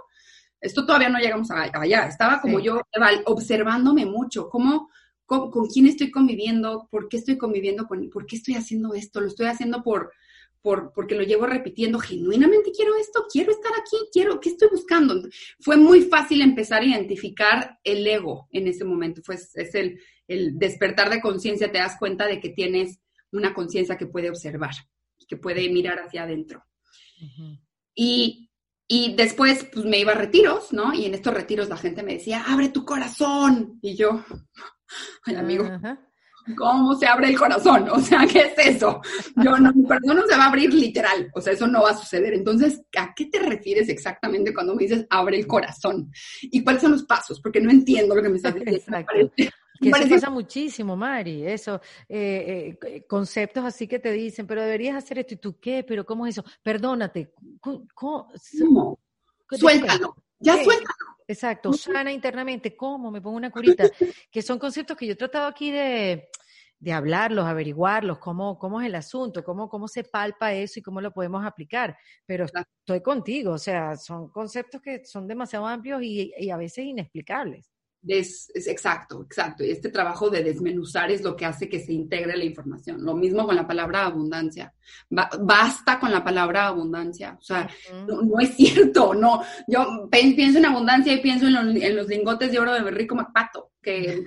esto 0.59 0.86
todavía 0.86 1.09
no 1.09 1.20
llegamos 1.20 1.49
allá. 1.51 2.07
Estaba 2.07 2.41
como 2.41 2.59
yo 2.59 2.82
observándome 3.26 4.05
mucho, 4.05 4.49
cómo, 4.49 4.89
con, 5.26 5.51
con, 5.51 5.67
quién 5.67 5.88
estoy 5.88 6.11
conviviendo, 6.11 6.88
por 6.91 7.09
qué 7.09 7.17
estoy 7.17 7.38
conviviendo 7.38 7.88
con, 7.88 8.09
por 8.09 8.26
qué 8.26 8.36
estoy 8.36 8.55
haciendo 8.55 8.93
esto, 8.93 9.21
lo 9.21 9.28
estoy 9.28 9.47
haciendo 9.47 9.84
por, 9.84 10.11
porque 10.63 11.15
lo 11.15 11.24
llevo 11.24 11.45
repitiendo, 11.45 11.99
genuinamente 11.99 12.71
quiero 12.71 12.95
esto, 12.95 13.26
quiero 13.32 13.51
estar 13.51 13.71
aquí, 13.74 13.97
quiero, 14.11 14.39
¿qué 14.39 14.49
estoy 14.49 14.69
buscando? 14.71 15.21
Fue 15.59 15.76
muy 15.76 16.03
fácil 16.03 16.41
empezar 16.41 16.82
a 16.82 16.86
identificar 16.86 17.80
el 17.84 18.07
ego 18.07 18.47
en 18.51 18.67
ese 18.67 18.86
momento, 18.86 19.21
fue, 19.24 19.36
es 19.36 19.76
el, 19.76 19.99
el 20.28 20.57
despertar 20.57 21.09
de 21.09 21.21
conciencia, 21.21 21.71
te 21.71 21.80
das 21.80 21.97
cuenta 21.99 22.28
de 22.28 22.39
que 22.39 22.49
tienes 22.49 22.99
una 23.32 23.53
conciencia 23.53 23.97
que 23.97 24.07
puede 24.07 24.30
observar, 24.30 24.74
que 25.28 25.38
puede 25.38 25.69
mirar 25.69 25.99
hacia 25.99 26.24
adentro. 26.24 26.63
Y, 27.93 28.49
y 28.88 29.15
después, 29.15 29.65
pues 29.71 29.86
me 29.86 29.99
iba 29.99 30.13
a 30.13 30.15
retiros, 30.15 30.71
¿no? 30.71 30.93
Y 30.93 31.05
en 31.05 31.13
estos 31.13 31.34
retiros 31.34 31.67
la 31.67 31.78
gente 31.78 32.03
me 32.03 32.13
decía, 32.13 32.43
abre 32.47 32.69
tu 32.69 32.86
corazón. 32.86 33.80
Y 33.82 33.95
yo, 33.95 34.24
ay, 35.26 35.36
amigo, 35.36 35.70
¿cómo 36.58 36.96
se 36.96 37.08
abre 37.08 37.30
el 37.30 37.38
corazón? 37.38 37.89
O 37.89 38.00
sea, 38.00 38.26
¿qué 38.26 38.54
es 38.56 38.76
eso? 38.76 39.02
Yo 39.38 39.58
no, 39.58 39.74
mi 39.74 39.84
corazón 39.84 40.18
no 40.18 40.28
se 40.28 40.38
va 40.38 40.46
a 40.46 40.50
abrir 40.50 40.74
literal, 40.74 41.30
o 41.34 41.41
sea, 41.41 41.54
eso 41.54 41.68
no 41.68 41.84
va 41.84 41.91
a 41.91 41.98
suceder. 41.98 42.34
Entonces, 42.34 42.82
¿a 42.98 43.14
qué 43.16 43.26
te 43.28 43.39
refieres 43.39 43.89
exactamente 43.89 44.54
cuando 44.54 44.76
me 44.76 44.84
dices 44.84 45.06
abre 45.10 45.38
el 45.38 45.48
corazón? 45.48 46.12
¿Y 46.41 46.64
cuáles 46.64 46.82
son 46.82 46.91
los 46.91 47.04
pasos? 47.04 47.39
Porque 47.39 47.62
no 47.62 47.72
entiendo 47.72 48.16
lo 48.16 48.22
que 48.22 48.30
me 48.30 48.38
estás 48.38 48.56
diciendo. 48.56 49.06
Que 49.82 49.89
eso 49.89 50.08
pasa 50.08 50.30
muchísimo, 50.30 50.96
Mari, 50.96 51.46
eso, 51.46 51.82
eh, 52.08 52.78
eh, 52.82 53.06
conceptos 53.08 53.66
así 53.66 53.88
que 53.88 54.00
te 54.00 54.12
dicen, 54.12 54.48
pero 54.48 54.62
deberías 54.62 54.96
hacer 54.96 55.20
esto, 55.20 55.34
¿y 55.34 55.38
tú 55.38 55.60
qué? 55.60 55.84
¿Pero 55.84 56.06
cómo 56.06 56.26
es 56.26 56.38
eso? 56.38 56.48
Perdónate. 56.62 57.34
¿Cómo? 57.60 58.32
Suéltalo, 59.50 60.16
ya 60.39 60.54
suéltalo. 60.64 61.12
Exacto, 61.28 61.74
sana 61.74 62.11
internamente, 62.11 62.76
¿cómo? 62.76 63.11
Me 63.11 63.21
pongo 63.21 63.38
una 63.38 63.51
curita, 63.51 63.84
que 64.32 64.41
son 64.41 64.59
conceptos 64.59 64.97
que 64.97 65.05
yo 65.07 65.13
he 65.13 65.15
tratado 65.15 65.47
aquí 65.47 65.71
de, 65.71 66.30
de 66.80 66.91
hablarlos, 66.91 67.45
averiguarlos, 67.45 68.19
cómo, 68.19 68.57
cómo 68.57 68.82
es 68.82 68.88
el 68.88 68.95
asunto, 68.95 69.43
cómo, 69.43 69.69
cómo 69.69 69.88
se 69.88 70.03
palpa 70.03 70.53
eso 70.53 70.80
y 70.80 70.82
cómo 70.82 71.01
lo 71.01 71.11
podemos 71.11 71.45
aplicar. 71.45 71.97
Pero 72.26 72.45
estoy 72.45 73.01
contigo, 73.01 73.53
o 73.53 73.57
sea, 73.57 73.95
son 73.95 74.30
conceptos 74.30 74.82
que 74.82 75.05
son 75.05 75.28
demasiado 75.28 75.65
amplios 75.65 76.01
y, 76.03 76.34
y 76.38 76.49
a 76.49 76.57
veces 76.57 76.86
inexplicables 76.86 77.72
es, 78.08 78.51
exacto, 78.54 79.24
exacto. 79.24 79.64
Y 79.64 79.72
este 79.72 79.89
trabajo 79.89 80.30
de 80.30 80.43
desmenuzar 80.43 81.12
es 81.12 81.24
lo 81.24 81.36
que 81.36 81.45
hace 81.45 81.70
que 81.70 81.80
se 81.80 81.93
integre 81.93 82.38
la 82.38 82.43
información. 82.43 83.04
Lo 83.04 83.16
mismo 83.16 83.45
con 83.45 83.56
la 83.56 83.68
palabra 83.68 84.06
abundancia. 84.06 84.74
basta 85.10 85.99
con 85.99 86.12
la 86.12 86.24
palabra 86.24 86.68
abundancia. 86.68 87.38
O 87.39 87.43
sea, 87.43 87.70
no, 88.08 88.39
es 88.39 88.56
cierto, 88.56 89.14
no. 89.14 89.41
Yo 89.68 90.10
pienso 90.12 90.60
en 90.60 90.66
abundancia 90.66 91.14
y 91.14 91.22
pienso 91.22 91.47
en, 91.47 91.95
los 91.95 92.08
lingotes 92.08 92.51
de 92.51 92.60
oro 92.60 92.74
de 92.74 92.91
Rico 92.91 93.16
Macpato, 93.16 93.72
que, 93.82 94.24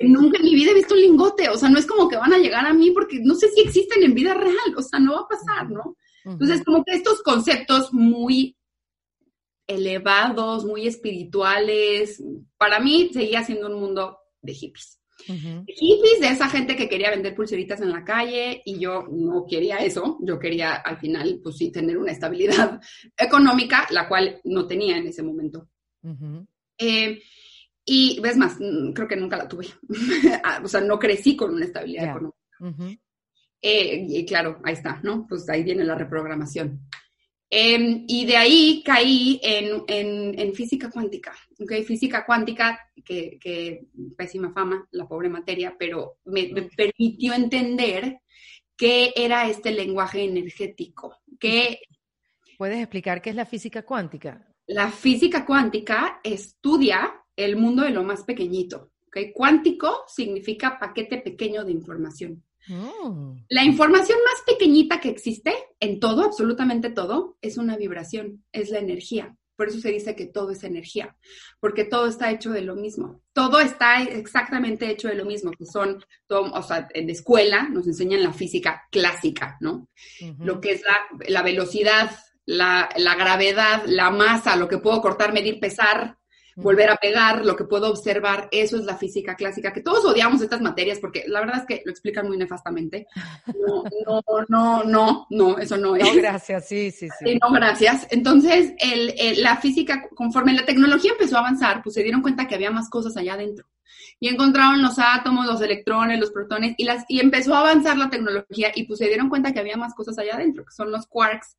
nunca 0.00 0.38
en 0.38 0.44
mi 0.44 0.54
vida 0.54 0.70
he 0.70 0.74
visto 0.74 0.94
un 0.94 1.00
lingote. 1.00 1.48
O 1.48 1.56
sea, 1.56 1.68
no 1.68 1.78
es 1.78 1.86
como 1.86 2.08
que 2.08 2.16
van 2.16 2.32
a 2.32 2.38
llegar 2.38 2.66
a 2.66 2.74
mí 2.74 2.90
porque 2.90 3.20
no 3.20 3.34
sé 3.34 3.48
si 3.48 3.62
existen 3.62 4.02
en 4.02 4.14
vida 4.14 4.34
real. 4.34 4.74
O 4.76 4.82
sea, 4.82 5.00
no 5.00 5.14
va 5.14 5.20
a 5.20 5.28
pasar, 5.28 5.70
¿no? 5.70 5.96
Entonces, 6.24 6.62
como 6.64 6.82
que 6.84 6.94
estos 6.94 7.22
conceptos 7.22 7.92
muy 7.92 8.56
elevados, 9.66 10.64
muy 10.64 10.86
espirituales. 10.86 12.22
Para 12.56 12.80
mí 12.80 13.10
seguía 13.12 13.42
siendo 13.42 13.68
un 13.68 13.80
mundo 13.80 14.18
de 14.42 14.54
hippies. 14.54 15.00
Hippies 15.26 16.20
de 16.20 16.28
esa 16.28 16.48
gente 16.48 16.76
que 16.76 16.88
quería 16.88 17.10
vender 17.10 17.34
pulseritas 17.34 17.80
en 17.80 17.90
la 17.90 18.04
calle 18.04 18.62
y 18.64 18.78
yo 18.78 19.06
no 19.10 19.46
quería 19.48 19.78
eso, 19.78 20.18
yo 20.20 20.38
quería 20.38 20.74
al 20.74 20.98
final, 20.98 21.40
pues 21.42 21.56
sí, 21.56 21.70
tener 21.70 21.96
una 21.96 22.12
estabilidad 22.12 22.80
económica, 23.16 23.86
la 23.90 24.08
cual 24.08 24.40
no 24.44 24.66
tenía 24.66 24.96
en 24.98 25.06
ese 25.06 25.22
momento. 25.22 25.68
Eh, 26.78 27.22
y 27.86 28.20
ves 28.20 28.36
más, 28.36 28.56
creo 28.94 29.08
que 29.08 29.16
nunca 29.16 29.36
la 29.36 29.48
tuve. 29.48 29.66
Ah, 30.42 30.60
o 30.62 30.68
sea, 30.68 30.80
no 30.80 30.98
crecí 30.98 31.36
con 31.36 31.54
una 31.54 31.64
estabilidad 31.64 32.10
económica. 32.10 33.00
Eh, 33.62 34.06
y 34.08 34.26
claro, 34.26 34.60
ahí 34.62 34.74
está, 34.74 35.00
¿no? 35.02 35.26
Pues 35.26 35.48
ahí 35.48 35.62
viene 35.62 35.84
la 35.84 35.94
reprogramación. 35.94 36.86
Em, 37.56 38.04
y 38.08 38.26
de 38.26 38.36
ahí 38.36 38.82
caí 38.84 39.40
en, 39.40 39.84
en, 40.36 40.54
física 40.54 40.90
cuántica, 40.90 41.32
¿okay? 41.60 41.84
Física 41.84 42.26
cuántica, 42.26 42.80
que, 43.04 43.38
que, 43.40 43.86
pésima 44.16 44.52
fama, 44.52 44.88
la 44.90 45.06
pobre 45.06 45.28
materia, 45.28 45.76
pero 45.78 46.16
me, 46.24 46.48
permitió 46.76 47.32
entender 47.32 48.18
qué 48.76 49.12
era 49.14 49.48
este 49.48 49.70
lenguaje 49.70 50.24
energético. 50.24 51.20
Que, 51.38 51.78
¿Puedes 52.58 52.78
explicar 52.78 53.22
qué 53.22 53.30
es 53.30 53.36
la 53.36 53.46
física 53.46 53.84
cuántica? 53.84 54.48
La 54.66 54.90
física 54.90 55.46
cuántica 55.46 56.18
estudia 56.24 57.22
el 57.36 57.54
mundo 57.54 57.84
de 57.84 57.90
lo 57.90 58.02
más 58.02 58.24
pequeñito. 58.24 58.90
¿okay? 59.06 59.32
Cuántico 59.32 60.02
significa 60.08 60.76
paquete 60.76 61.18
pequeño 61.18 61.64
de 61.64 61.70
información. 61.70 62.42
Oh. 62.70 63.36
La 63.48 63.64
información 63.64 64.18
más 64.24 64.42
pequeñita 64.46 65.00
que 65.00 65.10
existe 65.10 65.54
en 65.80 66.00
todo, 66.00 66.22
absolutamente 66.22 66.90
todo, 66.90 67.36
es 67.40 67.58
una 67.58 67.76
vibración, 67.76 68.44
es 68.52 68.70
la 68.70 68.78
energía. 68.78 69.36
Por 69.56 69.68
eso 69.68 69.78
se 69.78 69.90
dice 69.90 70.16
que 70.16 70.26
todo 70.26 70.50
es 70.50 70.64
energía, 70.64 71.16
porque 71.60 71.84
todo 71.84 72.06
está 72.06 72.30
hecho 72.30 72.50
de 72.50 72.62
lo 72.62 72.74
mismo. 72.74 73.22
Todo 73.32 73.60
está 73.60 74.02
exactamente 74.02 74.90
hecho 74.90 75.08
de 75.08 75.14
lo 75.14 75.24
mismo, 75.24 75.52
que 75.52 75.64
son, 75.64 76.04
o 76.28 76.62
sea, 76.62 76.88
en 76.92 77.08
escuela 77.08 77.68
nos 77.68 77.86
enseñan 77.86 78.22
la 78.22 78.32
física 78.32 78.82
clásica, 78.90 79.56
¿no? 79.60 79.88
Lo 80.40 80.60
que 80.60 80.72
es 80.72 80.82
la, 81.28 81.42
velocidad, 81.42 82.10
la, 82.46 82.88
la, 82.96 83.14
gravedad, 83.14 83.84
la 83.86 84.10
masa, 84.10 84.56
lo 84.56 84.66
que 84.66 84.78
puedo 84.78 85.00
cortar, 85.00 85.32
medir, 85.32 85.60
pesar, 85.60 86.18
volver 86.56 86.90
a 86.90 86.96
pegar, 86.96 87.44
lo 87.44 87.56
que 87.56 87.64
puedo 87.64 87.90
observar, 87.90 88.48
eso 88.52 88.76
es 88.76 88.84
la 88.84 88.96
física 88.96 89.34
clásica, 89.34 89.72
que 89.72 89.80
todos 89.80 90.04
odiamos 90.04 90.40
estas 90.40 90.60
materias 90.60 90.98
porque 90.98 91.24
la 91.26 91.40
verdad 91.40 91.58
es 91.58 91.66
que 91.66 91.82
lo 91.84 91.90
explican 91.90 92.26
muy 92.26 92.36
nefastamente. 92.36 93.06
No, 93.46 93.84
no, 94.06 94.22
no, 94.48 94.84
no, 94.84 95.26
no, 95.30 95.58
eso 95.58 95.76
no 95.76 95.96
es. 95.96 96.04
No, 96.04 96.14
gracias, 96.14 96.68
sí, 96.68 96.90
sí, 96.90 97.08
sí. 97.18 97.38
no, 97.40 97.52
gracias. 97.52 98.06
Entonces, 98.10 98.72
el, 98.78 99.42
la 99.42 99.56
física, 99.56 100.08
conforme 100.14 100.52
la 100.52 100.64
tecnología 100.64 101.12
empezó 101.12 101.36
a 101.36 101.40
avanzar, 101.40 101.82
pues 101.82 101.94
se 101.94 102.02
dieron 102.02 102.22
cuenta 102.22 102.46
que 102.46 102.54
había 102.54 102.70
más 102.70 102.88
cosas 102.88 103.16
allá 103.16 103.34
adentro. 103.34 103.66
Y 104.20 104.28
encontraron 104.28 104.80
los 104.80 104.98
átomos, 104.98 105.46
los 105.46 105.60
electrones, 105.60 106.20
los 106.20 106.30
protones, 106.30 106.74
y, 106.78 106.84
las, 106.84 107.04
y 107.08 107.20
empezó 107.20 107.54
a 107.54 107.60
avanzar 107.60 107.98
la 107.98 108.10
tecnología 108.10 108.70
y 108.74 108.84
pues 108.84 108.98
se 108.98 109.06
dieron 109.06 109.28
cuenta 109.28 109.52
que 109.52 109.60
había 109.60 109.76
más 109.76 109.94
cosas 109.94 110.18
allá 110.18 110.34
adentro, 110.34 110.64
que 110.64 110.72
son 110.72 110.90
los 110.90 111.06
quarks, 111.06 111.56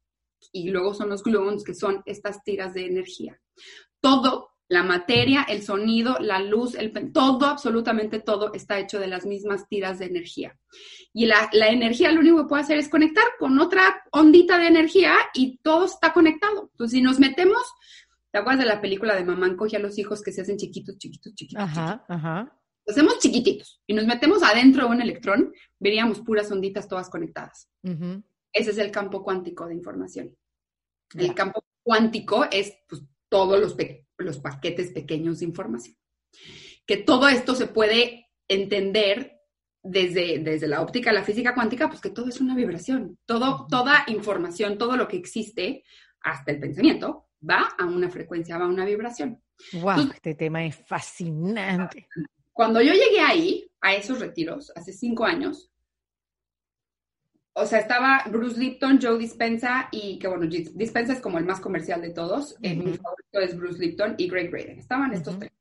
y 0.51 0.69
luego 0.69 0.93
son 0.93 1.09
los 1.09 1.23
gluons, 1.23 1.63
que 1.63 1.73
son 1.73 2.01
estas 2.05 2.43
tiras 2.43 2.73
de 2.73 2.85
energía. 2.85 3.39
Todo 3.99 4.54
la 4.68 4.84
materia, 4.84 5.43
el 5.47 5.61
sonido, 5.61 6.18
la 6.20 6.39
luz, 6.39 6.76
el, 6.76 6.91
todo, 7.11 7.45
absolutamente 7.45 8.20
todo 8.20 8.53
está 8.53 8.80
hecho 8.80 8.99
de 8.99 9.07
las 9.07 9.26
mismas 9.26 9.68
tiras 9.68 9.99
de 9.99 10.05
energía. 10.05 10.57
Y 11.13 11.26
la, 11.26 11.49
energía 11.51 12.11
lo 12.11 12.22
único 12.22 12.38
que 12.38 12.49
puede 12.49 12.63
hacer 12.63 12.78
es 12.78 12.89
conectar 12.89 13.24
con 13.38 13.59
otra 13.59 14.03
ondita 14.11 14.57
de 14.57 14.68
energía 14.68 15.16
y 15.34 15.57
todo 15.57 15.86
está 15.86 16.13
conectado. 16.13 16.70
Entonces, 16.72 16.97
si 16.97 17.01
nos 17.01 17.20
metemos, 17.20 17.61
¿te 18.32 18.39
acuerdas 18.39 18.63
de 18.63 18.66
la 18.66 18.82
película 18.82 19.16
de 19.16 19.24
Mamá 19.24 19.55
coge 19.55 19.78
a 19.78 19.80
los 19.80 19.97
hijos 19.99 20.24
que 20.24 20.32
se 20.32 20.41
hacen 20.41 20.57
chiquitos, 20.57 20.97
chiquitos, 20.97 21.36
chiquitos? 21.36 21.63
Ajá, 21.63 22.03
ajá. 22.07 22.59
hacemos 22.88 23.20
chiquititos 23.20 23.82
y 23.86 23.93
nos 23.93 24.05
metemos 24.05 24.41
adentro 24.41 24.88
de 24.88 24.95
un 24.95 25.01
electrón, 25.01 25.53
veríamos 25.80 26.22
puras 26.22 26.51
onditas 26.51 26.88
todas 26.88 27.09
conectadas. 27.09 27.70
Ese 28.51 28.72
es 28.72 28.78
el 28.80 28.89
campo 28.89 29.24
cuántico 29.24 29.68
de 29.68 29.76
información. 29.76 30.36
El 31.13 31.36
campo 31.36 31.63
cuántico 31.84 32.45
es 32.51 32.74
pues, 32.89 33.03
todos 33.30 33.59
los, 33.59 33.76
los 34.17 34.39
paquetes 34.39 34.91
pequeños 34.91 35.39
de 35.39 35.45
información. 35.45 35.95
Que 36.86 36.97
todo 36.97 37.28
esto 37.28 37.55
se 37.55 37.67
puede 37.67 38.28
entender 38.47 39.39
desde, 39.82 40.39
desde 40.39 40.67
la 40.67 40.82
óptica 40.82 41.11
de 41.11 41.17
la 41.17 41.23
física 41.23 41.53
cuántica, 41.53 41.88
pues 41.88 42.01
que 42.01 42.09
todo 42.09 42.30
es 42.30 42.41
una 42.41 42.55
vibración. 42.55 43.17
Todo, 43.26 43.67
toda 43.69 44.03
información, 44.07 44.78
todo 44.78 44.97
lo 44.97 45.07
que 45.07 45.17
existe, 45.17 45.84
hasta 46.21 46.51
el 46.51 46.59
pensamiento, 46.59 47.28
va 47.47 47.76
a 47.78 47.86
una 47.86 48.09
frecuencia, 48.09 48.57
va 48.57 48.65
a 48.65 48.69
una 48.69 48.86
vibración. 48.86 49.41
¡Wow! 49.73 50.11
este 50.13 50.36
tema 50.36 50.65
es 50.65 50.76
fascinante. 50.76 52.07
Cuando 52.51 52.82
yo 52.82 52.93
llegué 52.93 53.19
ahí, 53.19 53.69
a 53.82 53.93
esos 53.93 54.19
retiros, 54.19 54.71
hace 54.76 54.91
cinco 54.91 55.26
años, 55.26 55.71
o 57.57 57.65
sea, 57.65 57.79
estaba 57.79 58.23
Bruce 58.29 58.59
Lipton, 58.59 58.99
Joe 59.01 59.17
Dispensa 59.17 59.87
y 59.89 60.19
que 60.19 60.27
bueno, 60.27 60.45
Dispensa 60.45 61.13
es 61.13 61.21
como 61.21 61.37
el 61.37 61.45
más 61.45 61.61
comercial 61.61 62.01
de 62.01 62.09
todos. 62.09 62.57
Eh, 62.61 62.75
mi 62.75 62.97
favorito 62.97 63.39
es 63.39 63.55
Bruce 63.55 63.79
Lipton 63.79 64.15
y 64.17 64.27
Greg 64.27 64.51
Braden. 64.51 64.77
Estaban 64.77 65.13
estos 65.13 65.39
tres. 65.39 65.51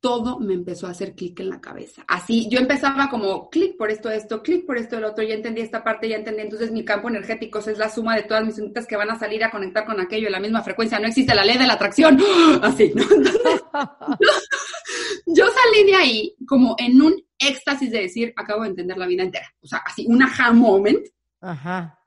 Todo 0.00 0.38
me 0.38 0.54
empezó 0.54 0.86
a 0.86 0.90
hacer 0.90 1.14
clic 1.14 1.40
en 1.40 1.50
la 1.50 1.60
cabeza. 1.60 2.02
Así, 2.08 2.48
yo 2.48 2.60
empezaba 2.60 3.10
como 3.10 3.50
clic 3.50 3.76
por 3.76 3.90
esto, 3.90 4.08
esto, 4.08 4.42
clic 4.42 4.64
por 4.64 4.78
esto, 4.78 4.96
el 4.96 5.04
otro, 5.04 5.22
ya 5.22 5.34
entendí 5.34 5.60
esta 5.60 5.84
parte, 5.84 6.08
ya 6.08 6.16
entendí. 6.16 6.42
Entonces, 6.42 6.70
mi 6.70 6.82
campo 6.82 7.08
energético 7.08 7.58
es 7.58 7.76
la 7.76 7.90
suma 7.90 8.16
de 8.16 8.22
todas 8.22 8.46
mis 8.46 8.58
unitas 8.58 8.86
que 8.86 8.96
van 8.96 9.10
a 9.10 9.18
salir 9.18 9.44
a 9.44 9.50
conectar 9.50 9.84
con 9.84 10.00
aquello 10.00 10.28
en 10.28 10.32
la 10.32 10.40
misma 10.40 10.62
frecuencia. 10.62 10.98
No 10.98 11.08
existe 11.08 11.34
la 11.34 11.44
ley 11.44 11.58
de 11.58 11.66
la 11.66 11.74
atracción. 11.74 12.18
Así, 12.62 12.90
¿no? 12.94 13.02
Entonces, 13.02 13.40
yo 15.26 15.44
salí 15.44 15.86
de 15.86 15.94
ahí 15.94 16.36
como 16.46 16.74
en 16.78 17.02
un 17.02 17.25
éxtasis 17.38 17.90
de 17.90 18.02
decir, 18.02 18.32
acabo 18.36 18.62
de 18.62 18.70
entender 18.70 18.96
la 18.96 19.06
vida 19.06 19.22
entera. 19.22 19.52
O 19.60 19.66
sea, 19.66 19.78
así, 19.84 20.06
un 20.08 20.22
aha 20.22 20.52
moment. 20.52 21.06
Ajá. 21.40 21.98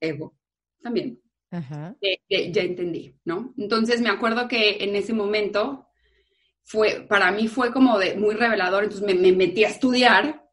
Ego, 0.00 0.34
también. 0.82 1.20
Ajá. 1.50 1.96
ya 2.28 2.62
entendí, 2.62 3.14
¿no? 3.24 3.54
Entonces 3.56 4.00
me 4.00 4.10
acuerdo 4.10 4.48
que 4.48 4.82
en 4.82 4.96
ese 4.96 5.12
momento 5.12 5.86
fue, 6.64 7.06
para 7.08 7.30
mí 7.30 7.46
fue 7.46 7.72
como 7.72 7.98
de 7.98 8.16
muy 8.16 8.34
revelador, 8.34 8.84
entonces 8.84 9.06
me, 9.06 9.32
metí 9.32 9.64
a 9.64 9.68
estudiar, 9.68 10.44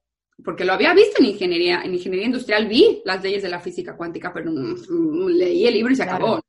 porque 0.45 0.63
lo 0.63 0.73
había 0.73 0.93
visto 0.93 1.19
en 1.19 1.25
ingeniería, 1.25 1.81
en 1.83 1.93
ingeniería 1.93 2.27
industrial 2.27 2.67
vi 2.67 3.01
las 3.05 3.23
leyes 3.23 3.41
de 3.41 3.49
la 3.49 3.59
física 3.59 3.97
cuántica, 3.97 4.31
pero 4.31 4.51
leí 4.51 5.65
el 5.65 5.73
libro 5.73 5.91
y 5.91 5.95
se 5.95 6.03
acabó. 6.03 6.39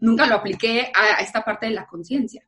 Nunca, 0.00 0.26
lo 0.26 0.34
apliqué 0.34 0.90
a 0.92 1.22
esta 1.22 1.42
parte 1.42 1.66
de 1.66 1.72
la 1.72 1.86
conciencia. 1.86 2.44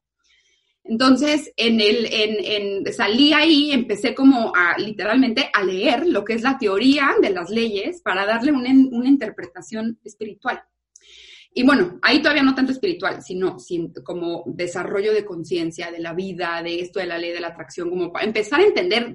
Entonces, 0.88 1.52
en 1.56 1.80
el, 1.80 2.06
en, 2.12 2.92
salí 2.92 3.32
ahí, 3.32 3.72
empecé 3.72 4.14
como 4.14 4.52
a 4.54 4.78
literalmente 4.78 5.50
a 5.52 5.62
leer 5.62 6.06
lo 6.06 6.24
que 6.24 6.34
es 6.34 6.42
la 6.42 6.58
teoría 6.58 7.14
de 7.20 7.30
las 7.30 7.50
leyes 7.50 8.00
para 8.02 8.24
darle 8.26 8.52
una, 8.52 8.68
interpretación 9.08 9.98
espiritual. 10.04 10.62
y 11.54 11.62
bueno, 11.64 11.98
ahí 12.02 12.20
todavía 12.20 12.42
no 12.42 12.54
tanto 12.54 12.72
espiritual, 12.72 13.22
sino, 13.22 13.56
como 14.04 14.44
desarrollo 14.46 15.12
de 15.12 15.24
conciencia 15.24 15.90
de 15.90 16.00
la 16.00 16.12
vida, 16.12 16.62
de 16.62 16.80
esto 16.80 17.00
de 17.00 17.06
la 17.06 17.18
ley 17.18 17.32
de 17.32 17.40
la 17.40 17.48
atracción, 17.48 17.90
como 17.90 18.12
para 18.12 18.26
empezar 18.26 18.60
a 18.60 18.64
entender 18.64 19.14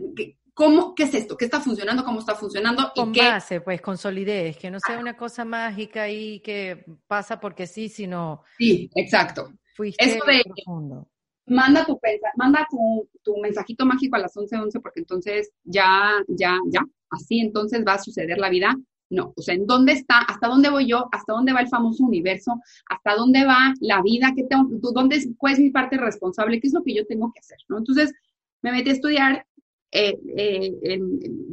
cómo, 0.53 0.93
qué 0.95 1.03
es 1.03 1.13
esto, 1.13 1.37
qué 1.37 1.45
está 1.45 1.59
funcionando, 1.59 2.03
cómo 2.03 2.19
está 2.19 2.35
funcionando. 2.35 2.91
Con 2.95 3.09
y 3.09 3.13
qué... 3.13 3.21
base, 3.21 3.61
pues, 3.61 3.81
con 3.81 3.97
solidez, 3.97 4.57
que 4.57 4.71
no 4.71 4.79
sea 4.79 4.99
una 4.99 5.15
cosa 5.15 5.45
mágica 5.45 6.09
y 6.09 6.39
que 6.41 6.85
pasa 7.07 7.39
porque 7.39 7.67
sí, 7.67 7.89
sino... 7.89 8.43
Sí, 8.57 8.89
exacto. 8.95 9.51
Fuiste 9.75 10.03
Eso 10.03 10.25
de, 10.25 10.43
profundo. 10.43 11.07
Manda 11.51 11.85
tu, 11.85 11.99
manda 12.37 12.67
tu, 12.69 13.09
tu 13.23 13.37
mensajito 13.37 13.85
mágico 13.85 14.15
a 14.15 14.19
las 14.19 14.35
11:11 14.35 14.81
porque 14.81 15.01
entonces 15.01 15.51
ya, 15.63 16.23
ya, 16.27 16.57
ya, 16.67 16.81
así 17.09 17.39
entonces 17.39 17.83
va 17.85 17.93
a 17.93 18.03
suceder 18.03 18.37
la 18.37 18.49
vida 18.49 18.75
no, 19.11 19.33
o 19.35 19.41
sea, 19.41 19.55
¿en 19.55 19.67
dónde 19.67 19.91
está? 19.91 20.19
¿Hasta 20.19 20.47
dónde 20.47 20.69
voy 20.69 20.87
yo? 20.87 21.09
¿Hasta 21.11 21.33
dónde 21.33 21.51
va 21.51 21.59
el 21.59 21.67
famoso 21.67 22.05
universo? 22.05 22.61
¿Hasta 22.89 23.13
dónde 23.15 23.43
va 23.43 23.73
la 23.81 24.01
vida? 24.01 24.31
¿Qué 24.33 24.45
tengo, 24.45 24.69
¿Dónde 24.93 25.17
es, 25.17 25.27
cuál 25.37 25.53
es 25.53 25.59
mi 25.59 25.69
parte 25.69 25.97
responsable? 25.97 26.61
¿Qué 26.61 26.67
es 26.67 26.73
lo 26.73 26.81
que 26.81 26.95
yo 26.95 27.05
tengo 27.05 27.29
que 27.33 27.41
hacer? 27.41 27.57
¿no? 27.67 27.79
Entonces, 27.79 28.13
me 28.61 28.71
metí 28.71 28.89
a 28.89 28.93
estudiar, 28.93 29.45
eh, 29.91 30.17
eh, 30.37 31.01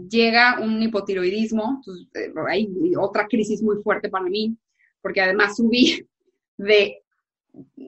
llega 0.09 0.61
un 0.61 0.81
hipotiroidismo, 0.81 1.81
entonces, 1.81 2.07
hay 2.49 2.67
eh, 2.67 2.97
otra 2.97 3.27
crisis 3.27 3.61
muy 3.61 3.83
fuerte 3.83 4.09
para 4.09 4.27
mí, 4.27 4.57
porque 5.03 5.21
además 5.21 5.57
subí 5.57 6.07
de 6.59 7.03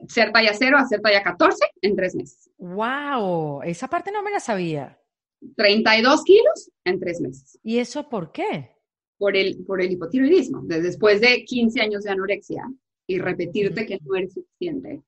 ser 0.07 0.31
talla 0.31 0.53
0 0.53 0.77
a 0.77 0.85
ser 0.85 1.01
talla 1.01 1.23
14 1.23 1.57
en 1.81 1.95
tres 1.95 2.15
meses. 2.15 2.49
¡Wow! 2.57 3.61
Esa 3.63 3.87
parte 3.87 4.11
no 4.11 4.23
me 4.23 4.31
la 4.31 4.39
sabía. 4.39 4.99
32 5.55 6.23
kilos 6.23 6.71
en 6.85 6.99
tres 6.99 7.19
meses. 7.19 7.59
¿Y 7.63 7.79
eso 7.79 8.07
por 8.09 8.31
qué? 8.31 8.71
por 9.21 9.37
el, 9.37 9.63
por 9.65 9.79
el 9.79 9.91
hipotiroidismo. 9.91 10.63
Después 10.63 11.21
de 11.21 11.45
15 11.45 11.79
años 11.79 12.03
de 12.03 12.09
anorexia 12.09 12.63
y 13.05 13.19
repetirte 13.19 13.85
que 13.85 13.99
no 14.03 14.15
eres 14.15 14.33
suficiente, 14.33 15.03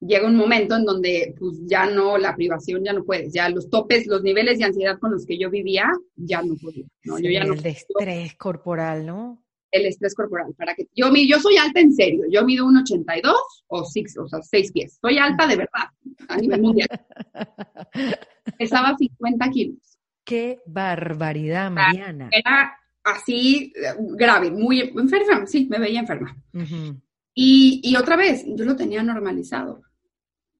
llega 0.00 0.26
un 0.26 0.34
momento 0.34 0.76
en 0.76 0.86
donde 0.86 1.34
pues 1.38 1.58
ya 1.66 1.84
no, 1.90 2.16
la 2.16 2.34
privación 2.34 2.82
ya 2.82 2.94
no 2.94 3.04
puedes, 3.04 3.30
ya 3.30 3.50
los 3.50 3.68
topes, 3.68 4.06
los 4.06 4.22
niveles 4.22 4.58
de 4.58 4.64
ansiedad 4.64 4.98
con 4.98 5.12
los 5.12 5.26
que 5.26 5.38
yo 5.38 5.50
vivía, 5.50 5.92
ya 6.16 6.40
no 6.40 6.54
podía. 6.56 6.86
¿no? 7.04 7.18
yo 7.18 7.30
ya 7.30 7.42
el 7.42 7.48
no, 7.48 7.54
estrés 7.54 8.34
corporal, 8.36 9.04
¿no? 9.04 9.44
El 9.70 9.86
estrés 9.86 10.14
corporal. 10.14 10.54
Para 10.56 10.74
que, 10.74 10.88
yo, 10.94 11.12
yo 11.14 11.40
soy 11.40 11.56
alta 11.56 11.80
en 11.80 11.92
serio, 11.92 12.24
yo 12.30 12.44
mido 12.44 12.66
un 12.66 12.76
82 12.78 13.64
o, 13.68 13.84
six, 13.84 14.16
o 14.18 14.26
sea, 14.28 14.40
6 14.42 14.72
pies. 14.72 14.98
Soy 15.00 15.18
alta 15.18 15.46
de 15.46 15.56
verdad, 15.56 15.88
a 16.28 16.36
nivel 16.36 16.62
mundial. 16.62 16.88
Pesaba 18.58 18.96
50 18.96 19.50
kilos. 19.50 19.98
¡Qué 20.24 20.60
barbaridad, 20.66 21.70
Mariana! 21.70 22.28
Era 22.30 22.78
así 23.04 23.72
grave, 23.98 24.50
muy 24.50 24.80
enferma, 24.80 25.46
sí, 25.46 25.66
me 25.70 25.78
veía 25.78 26.00
enferma. 26.00 26.36
y, 27.34 27.80
y, 27.82 27.96
otra 27.96 28.16
vez, 28.16 28.44
yo 28.46 28.64
lo 28.64 28.76
tenía 28.76 29.02
normalizado. 29.02 29.82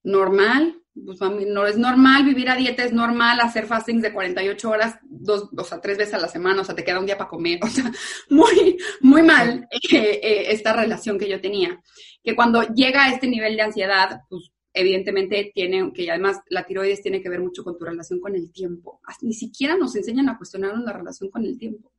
Normal, 0.03 0.81
pues 1.05 1.21
no 1.21 1.67
es 1.67 1.77
normal 1.77 2.25
vivir 2.25 2.49
a 2.49 2.57
dieta, 2.57 2.85
es 2.85 2.93
normal 2.93 3.41
hacer 3.41 3.67
fastings 3.67 4.03
de 4.03 4.13
48 4.13 4.71
horas, 4.71 4.99
dos, 5.03 5.49
o 5.57 5.65
sea, 5.65 5.81
tres 5.81 5.99
veces 5.99 6.15
a 6.15 6.19
la 6.19 6.29
semana, 6.29 6.63
o 6.63 6.65
sea, 6.65 6.75
te 6.75 6.85
queda 6.85 7.01
un 7.01 7.07
día 7.07 7.19
para 7.19 7.31
comer, 7.31 7.59
o 7.63 7.67
sea, 7.67 7.91
muy, 8.31 8.79
muy 9.01 9.23
mal 9.23 9.69
eh, 9.71 10.21
eh, 10.23 10.45
esta 10.49 10.73
relación 10.73 11.19
que 11.19 11.29
yo 11.29 11.41
tenía. 11.41 11.81
Que 12.23 12.35
cuando 12.35 12.63
llega 12.75 13.05
a 13.05 13.13
este 13.13 13.27
nivel 13.27 13.57
de 13.57 13.63
ansiedad, 13.63 14.21
pues 14.29 14.51
evidentemente 14.73 15.51
tiene, 15.55 15.93
que 15.93 16.11
además 16.11 16.41
la 16.49 16.65
tiroides 16.65 17.03
tiene 17.03 17.21
que 17.21 17.29
ver 17.29 17.41
mucho 17.41 17.65
con 17.65 17.77
tu 17.77 17.85
relación 17.85 18.21
con 18.21 18.35
el 18.35 18.53
tiempo. 18.53 19.01
Ni 19.23 19.35
siquiera 19.35 19.77
nos 19.77 19.97
enseñan 19.97 20.29
a 20.29 20.37
cuestionar 20.37 20.77
la 20.79 20.93
relación 20.93 21.31
con 21.31 21.45
el 21.45 21.59
tiempo. 21.59 21.93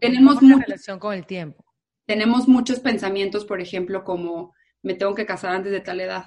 Tenemos 0.00 0.42
mucha 0.42 0.64
relación 0.64 0.98
con 0.98 1.14
el 1.14 1.26
tiempo. 1.26 1.64
Tenemos 2.06 2.48
muchos 2.48 2.80
pensamientos, 2.80 3.44
por 3.44 3.60
ejemplo, 3.60 4.04
como 4.04 4.52
me 4.82 4.94
tengo 4.94 5.14
que 5.14 5.26
casar 5.26 5.54
antes 5.54 5.70
de 5.70 5.80
tal 5.80 6.00
edad. 6.00 6.24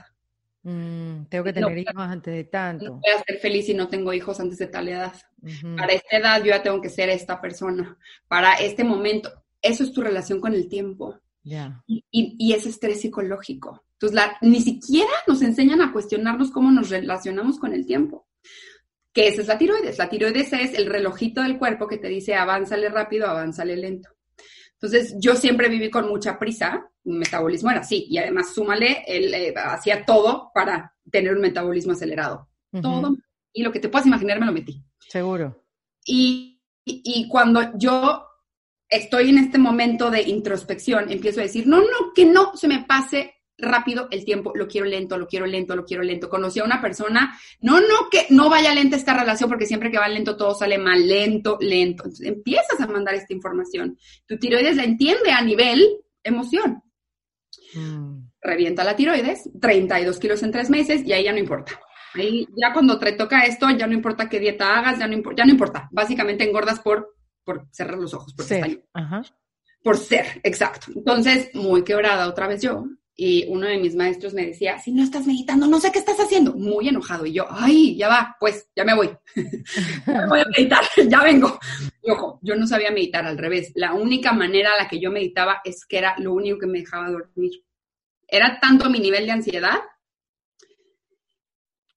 Mm, 0.64 1.26
tengo 1.26 1.44
que 1.44 1.54
tener 1.54 1.78
hijos 1.78 1.96
antes 1.98 2.34
de 2.34 2.44
tanto. 2.46 2.86
No 2.86 2.92
voy 2.94 3.12
a 3.14 3.24
ser 3.24 3.38
feliz 3.40 3.66
si 3.66 3.74
no 3.74 3.88
tengo 3.88 4.14
hijos 4.14 4.40
antes 4.40 4.58
de 4.58 4.68
tal 4.68 4.88
edad. 4.88 5.14
Para 5.78 5.94
esta 5.94 6.18
edad 6.18 6.40
yo 6.40 6.48
ya 6.48 6.64
tengo 6.64 6.82
que 6.82 6.90
ser 6.90 7.10
esta 7.10 7.40
persona. 7.42 7.98
Para 8.28 8.54
este 8.56 8.84
momento. 8.84 9.32
Eso 9.62 9.84
es 9.84 9.94
tu 9.94 10.02
relación 10.02 10.40
con 10.42 10.54
el 10.54 10.68
tiempo. 10.68 11.20
Y, 11.86 12.04
y, 12.12 12.54
es 12.54 12.66
estrés 12.66 13.02
psicológico. 13.02 13.84
Entonces, 13.94 14.16
la, 14.16 14.38
ni 14.42 14.62
siquiera 14.62 15.12
nos 15.28 15.42
enseñan 15.42 15.82
a 15.82 15.92
cuestionarnos 15.92 16.52
cómo 16.52 16.72
nos 16.72 16.90
relacionamos 16.90 17.60
con 17.60 17.74
el 17.74 17.86
tiempo 17.86 18.28
que 19.14 19.28
esa 19.28 19.42
es 19.42 19.48
la 19.48 19.58
tiroides. 19.58 19.98
La 20.00 20.10
tiroides 20.10 20.52
es 20.54 20.74
el 20.74 20.88
relojito 20.88 21.42
del 21.44 21.58
cuerpo 21.58 21.88
que 21.88 21.98
te 21.98 22.08
dice 22.08 22.36
avánzale 22.36 22.90
rápido, 22.90 23.28
avánzale 23.28 23.78
lento. 23.78 24.10
Entonces, 24.74 25.16
yo 25.20 25.36
siempre 25.36 25.70
viví 25.70 25.90
con 25.90 26.10
mucha 26.10 26.38
prisa, 26.40 26.90
mi 27.04 27.18
metabolismo 27.18 27.72
era 27.72 27.82
así, 27.82 28.06
y 28.10 28.18
además 28.18 28.54
súmale, 28.54 29.04
él 29.08 29.34
eh, 29.34 29.54
hacía 29.56 30.06
todo 30.06 30.52
para 30.54 30.96
tener 31.12 31.34
un 31.34 31.42
metabolismo 31.42 31.94
acelerado. 31.94 32.50
Todo. 32.82 33.16
Y 33.52 33.62
lo 33.62 33.72
que 33.72 33.80
te 33.80 33.90
puedas 33.90 34.08
imaginar 34.08 34.40
me 34.40 34.48
lo 34.48 34.52
metí. 34.52 34.84
Seguro. 35.08 35.64
y, 36.06 36.60
y 36.86 37.28
cuando 37.28 37.78
yo 37.78 38.26
estoy 38.90 39.30
en 39.30 39.38
este 39.38 39.58
momento 39.58 40.10
de 40.12 40.22
introspección, 40.22 41.12
empiezo 41.12 41.40
a 41.40 41.44
decir, 41.44 41.68
no, 41.68 41.82
no, 41.82 42.14
que 42.16 42.26
no 42.26 42.56
se 42.56 42.68
me 42.68 42.84
pase 42.84 43.34
rápido 43.58 44.08
el 44.12 44.26
tiempo, 44.26 44.52
lo 44.56 44.68
quiero 44.68 44.86
lento, 44.86 45.18
lo 45.18 45.28
quiero 45.28 45.46
lento, 45.46 45.76
lo 45.76 45.86
quiero 45.86 46.04
lento. 46.04 46.30
Conocí 46.30 46.60
a 46.60 46.64
una 46.64 46.82
persona, 46.82 47.38
no, 47.62 47.80
no, 47.80 48.10
que 48.12 48.26
no 48.30 48.50
vaya 48.50 48.74
lenta 48.74 48.96
esta 48.96 49.18
relación 49.18 49.50
porque 49.50 49.66
siempre 49.66 49.92
que 49.92 49.98
va 49.98 50.08
lento 50.08 50.36
todo 50.38 50.54
sale 50.54 50.78
mal, 50.78 51.08
lento, 51.08 51.58
lento. 51.60 52.04
Entonces 52.04 52.28
empiezas 52.28 52.80
a 52.80 52.88
mandar 52.88 53.16
esta 53.16 53.34
información. 53.34 53.98
Tu 54.28 54.38
tiroides 54.38 54.76
la 54.76 54.84
entiende 54.84 55.32
a 55.32 55.42
nivel 55.42 55.84
emoción. 56.24 56.84
Mm. 57.76 58.30
Revienta 58.42 58.84
la 58.84 58.96
tiroides, 58.96 59.50
32 59.60 60.20
kilos 60.20 60.44
en 60.44 60.52
tres 60.52 60.70
meses 60.70 61.04
y 61.06 61.14
ahí 61.14 61.24
ya 61.24 61.32
no 61.32 61.40
importa. 61.40 61.80
Ahí 62.14 62.48
ya 62.56 62.74
cuando 62.74 63.00
te 63.00 63.14
toca 63.14 63.46
esto, 63.46 63.70
ya 63.72 63.88
no 63.88 63.94
importa 63.94 64.30
qué 64.30 64.40
dieta 64.40 64.78
hagas, 64.78 65.00
ya 65.00 65.08
no, 65.08 65.18
ya 65.36 65.46
no 65.46 65.52
importa. 65.52 65.90
Básicamente 65.92 66.48
engordas 66.48 66.80
por, 66.80 67.16
por 67.44 67.68
cerrar 67.72 67.98
los 67.98 68.14
ojos, 68.14 68.34
por 68.34 68.46
ser. 68.46 68.84
Por 69.84 69.98
ser, 69.98 70.40
exacto. 70.44 70.88
Entonces, 70.96 71.50
muy 71.54 71.84
quebrada 71.84 72.28
otra 72.28 72.48
vez 72.48 72.62
yo 72.62 72.86
y 73.16 73.46
uno 73.48 73.68
de 73.68 73.78
mis 73.78 73.96
maestros 73.96 74.34
me 74.34 74.48
decía, 74.48 74.80
si 74.80 74.92
no 74.92 75.04
estás 75.04 75.28
meditando, 75.28 75.68
no 75.68 75.80
sé 75.80 75.92
qué 75.92 76.00
estás 76.00 76.20
haciendo. 76.20 76.54
Muy 76.54 76.90
enojado. 76.90 77.26
Y 77.26 77.34
yo, 77.34 77.46
ay, 77.48 77.96
ya 77.96 78.08
va, 78.08 78.36
pues 78.40 78.68
ya 78.76 78.84
me 78.84 78.96
voy. 78.96 79.10
voy 80.30 80.40
a 80.40 80.46
meditar, 80.58 80.84
ya 81.08 81.22
vengo. 81.22 81.60
Y 82.02 82.10
ojo, 82.10 82.40
yo 82.42 82.56
no 82.56 82.66
sabía 82.66 82.92
meditar 82.92 83.26
al 83.26 83.38
revés. 83.38 83.72
La 83.76 83.94
única 83.94 84.34
manera 84.34 84.72
a 84.74 84.84
la 84.84 84.90
que 84.90 85.00
yo 85.00 85.12
meditaba 85.12 85.62
es 85.64 85.86
que 85.86 86.00
era 86.00 86.16
lo 86.18 86.34
único 86.34 86.58
que 86.58 86.68
me 86.68 86.80
dejaba 86.80 87.12
dormir. 87.12 87.52
Era 88.28 88.60
tanto 88.60 88.90
mi 88.90 89.00
nivel 89.00 89.28
de 89.28 89.32
ansiedad 89.32 89.80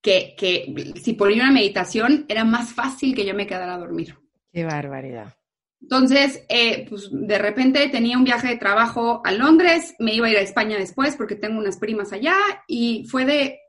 que, 0.03 0.35
que 0.37 0.93
si 1.03 1.15
ponía 1.15 1.45
una 1.45 1.53
meditación 1.53 2.27
era 2.29 2.45
más 2.45 2.75
fácil 2.75 3.15
que 3.15 3.25
yo 3.25 3.35
me 3.35 3.47
quedara 3.47 3.75
a 3.75 3.79
dormir. 3.79 4.15
Qué 4.53 4.65
barbaridad. 4.65 5.36
Entonces, 5.81 6.45
eh, 6.49 6.87
pues 6.89 7.09
de 7.13 7.39
repente 7.39 7.89
tenía 7.89 8.17
un 8.17 8.25
viaje 8.25 8.49
de 8.49 8.57
trabajo 8.57 9.21
a 9.25 9.33
Londres, 9.33 9.95
me 9.99 10.15
iba 10.15 10.27
a 10.27 10.31
ir 10.31 10.37
a 10.39 10.41
España 10.43 10.79
después 10.79 11.17
porque 11.17 11.37
tengo 11.37 11.59
unas 11.59 11.79
primas 11.79 12.13
allá 12.13 12.37
y 12.67 13.07
fue 13.09 13.25
de, 13.25 13.61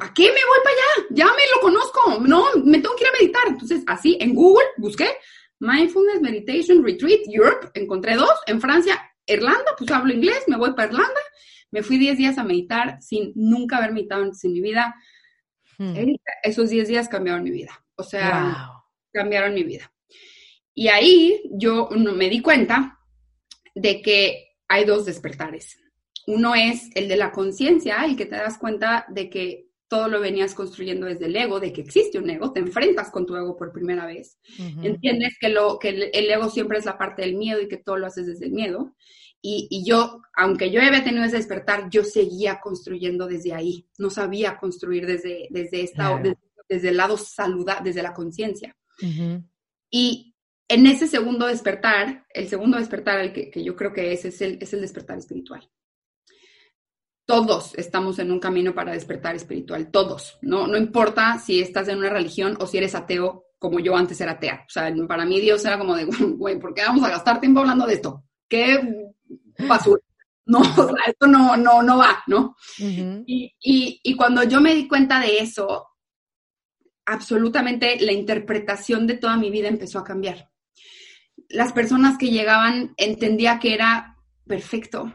¿a 0.00 0.14
qué 0.14 0.24
me 0.24 0.30
voy 0.30 0.58
para 0.62 0.76
allá? 0.76 1.06
Ya 1.10 1.26
me 1.26 1.42
lo 1.54 1.60
conozco, 1.60 2.20
no, 2.20 2.46
me 2.64 2.78
tengo 2.78 2.94
que 2.94 3.04
ir 3.04 3.08
a 3.08 3.20
meditar. 3.20 3.42
Entonces, 3.48 3.82
así 3.86 4.16
en 4.20 4.34
Google 4.34 4.66
busqué 4.76 5.08
Mindfulness 5.60 6.20
Meditation 6.20 6.84
Retreat 6.84 7.20
Europe, 7.26 7.70
encontré 7.74 8.14
dos, 8.14 8.34
en 8.46 8.60
Francia, 8.60 9.00
Irlanda, 9.26 9.74
pues 9.76 9.90
hablo 9.90 10.12
inglés, 10.12 10.44
me 10.46 10.56
voy 10.56 10.72
para 10.74 10.88
Irlanda, 10.88 11.20
me 11.70 11.82
fui 11.82 11.98
10 11.98 12.16
días 12.16 12.38
a 12.38 12.44
meditar 12.44 13.02
sin 13.02 13.32
nunca 13.34 13.76
haber 13.76 13.92
meditado 13.92 14.22
antes 14.22 14.42
en 14.44 14.52
mi 14.52 14.60
vida. 14.60 14.94
Hmm. 15.76 15.94
Esos 16.42 16.70
10 16.70 16.88
días 16.88 17.08
cambiaron 17.08 17.42
mi 17.42 17.50
vida, 17.50 17.84
o 17.96 18.02
sea, 18.02 18.70
cambiaron 19.12 19.54
mi 19.54 19.64
vida. 19.64 19.92
Y 20.78 20.86
ahí 20.86 21.42
yo 21.50 21.88
me 21.90 22.30
di 22.30 22.40
cuenta 22.40 23.00
de 23.74 24.00
que 24.00 24.58
hay 24.68 24.84
dos 24.84 25.06
despertares. 25.06 25.76
Uno 26.28 26.54
es 26.54 26.90
el 26.94 27.08
de 27.08 27.16
la 27.16 27.32
conciencia, 27.32 28.04
el 28.04 28.16
que 28.16 28.26
te 28.26 28.36
das 28.36 28.58
cuenta 28.58 29.04
de 29.08 29.28
que 29.28 29.70
todo 29.88 30.06
lo 30.06 30.20
venías 30.20 30.54
construyendo 30.54 31.08
desde 31.08 31.26
el 31.26 31.34
ego, 31.34 31.58
de 31.58 31.72
que 31.72 31.80
existe 31.80 32.20
un 32.20 32.30
ego, 32.30 32.52
te 32.52 32.60
enfrentas 32.60 33.10
con 33.10 33.26
tu 33.26 33.34
ego 33.34 33.56
por 33.56 33.72
primera 33.72 34.06
vez. 34.06 34.38
Entiendes 34.80 35.36
que, 35.40 35.48
lo, 35.48 35.80
que 35.80 35.88
el, 35.88 36.30
ego 36.30 36.48
siempre 36.48 36.78
es 36.78 36.84
la 36.84 36.96
parte 36.96 37.22
del 37.22 37.34
miedo 37.34 37.60
y 37.60 37.66
que 37.66 37.78
todo 37.78 37.96
lo 37.96 38.06
haces 38.06 38.28
desde 38.28 38.46
el 38.46 38.52
miedo. 38.52 38.94
Y, 39.42 39.84
yo, 39.84 40.22
aunque 40.36 40.70
yo 40.70 40.80
había 40.80 41.02
tenido 41.02 41.24
ese 41.24 41.38
despertar, 41.38 41.90
yo 41.90 42.04
seguía 42.04 42.60
construyendo 42.60 43.26
desde 43.26 43.52
ahí. 43.52 43.88
No 43.98 44.10
sabía 44.10 44.58
construir 44.58 45.06
desde, 45.06 45.48
desde, 45.50 45.82
esta, 45.82 46.22
desde, 46.68 46.90
el 46.90 46.96
lado 46.98 47.16
saludable, 47.16 47.90
desde 47.90 48.04
la 48.04 48.14
conciencia. 48.14 48.76
Y 49.90 50.36
en 50.68 50.86
ese 50.86 51.08
segundo 51.08 51.46
despertar, 51.46 52.26
el 52.30 52.48
segundo 52.48 52.76
despertar 52.78 53.20
el 53.20 53.32
que, 53.32 53.50
yo 53.64 53.74
creo 53.74 53.92
que 53.92 54.12
es, 54.12 54.24
es 54.26 54.40
el, 54.42 54.58
es 54.60 54.72
el 54.74 54.82
despertar 54.82 55.18
espiritual. 55.18 55.68
Todos 57.26 57.74
estamos 57.74 58.18
en 58.18 58.30
un 58.30 58.40
camino 58.40 58.74
para 58.74 58.92
despertar 58.92 59.34
espiritual, 59.34 59.90
todos. 59.90 60.38
No, 60.42 60.66
no 60.66 60.76
importa 60.76 61.38
si 61.38 61.60
estás 61.60 61.88
en 61.88 61.98
una 61.98 62.10
religión 62.10 62.56
o 62.60 62.66
si 62.66 62.78
eres 62.78 62.94
ateo, 62.94 63.46
como 63.58 63.80
yo 63.80 63.96
antes 63.96 64.20
era 64.20 64.32
atea. 64.32 64.64
O 64.66 64.70
sea, 64.70 64.94
para 65.06 65.24
mí 65.24 65.40
Dios 65.40 65.64
era 65.64 65.78
como 65.78 65.96
de, 65.96 66.04
güey, 66.04 66.58
¿por 66.58 66.74
qué 66.74 66.82
vamos 66.82 67.04
a 67.04 67.10
gastar 67.10 67.40
tiempo 67.40 67.60
hablando 67.60 67.86
de 67.86 67.94
esto? 67.94 68.24
¿Qué 68.48 68.78
basura? 69.66 70.00
no, 70.48 70.62
esto 71.06 71.26
no, 71.26 71.56
no, 71.56 71.82
no 71.82 71.98
va, 71.98 72.22
¿no? 72.26 72.56
y, 72.78 73.54
y, 73.60 74.00
y 74.02 74.16
cuando 74.16 74.42
yo 74.44 74.62
me 74.62 74.74
di 74.74 74.88
cuenta 74.88 75.20
de 75.20 75.38
eso, 75.40 75.88
absolutamente 77.04 78.00
la 78.00 78.12
interpretación 78.12 79.06
de 79.06 79.18
toda 79.18 79.36
mi 79.36 79.50
vida 79.50 79.68
empezó 79.68 79.98
a 79.98 80.04
cambiar. 80.04 80.50
Las 81.48 81.72
personas 81.72 82.18
que 82.18 82.30
llegaban 82.30 82.94
entendía 82.96 83.58
que 83.58 83.74
era 83.74 84.16
perfecto. 84.46 85.14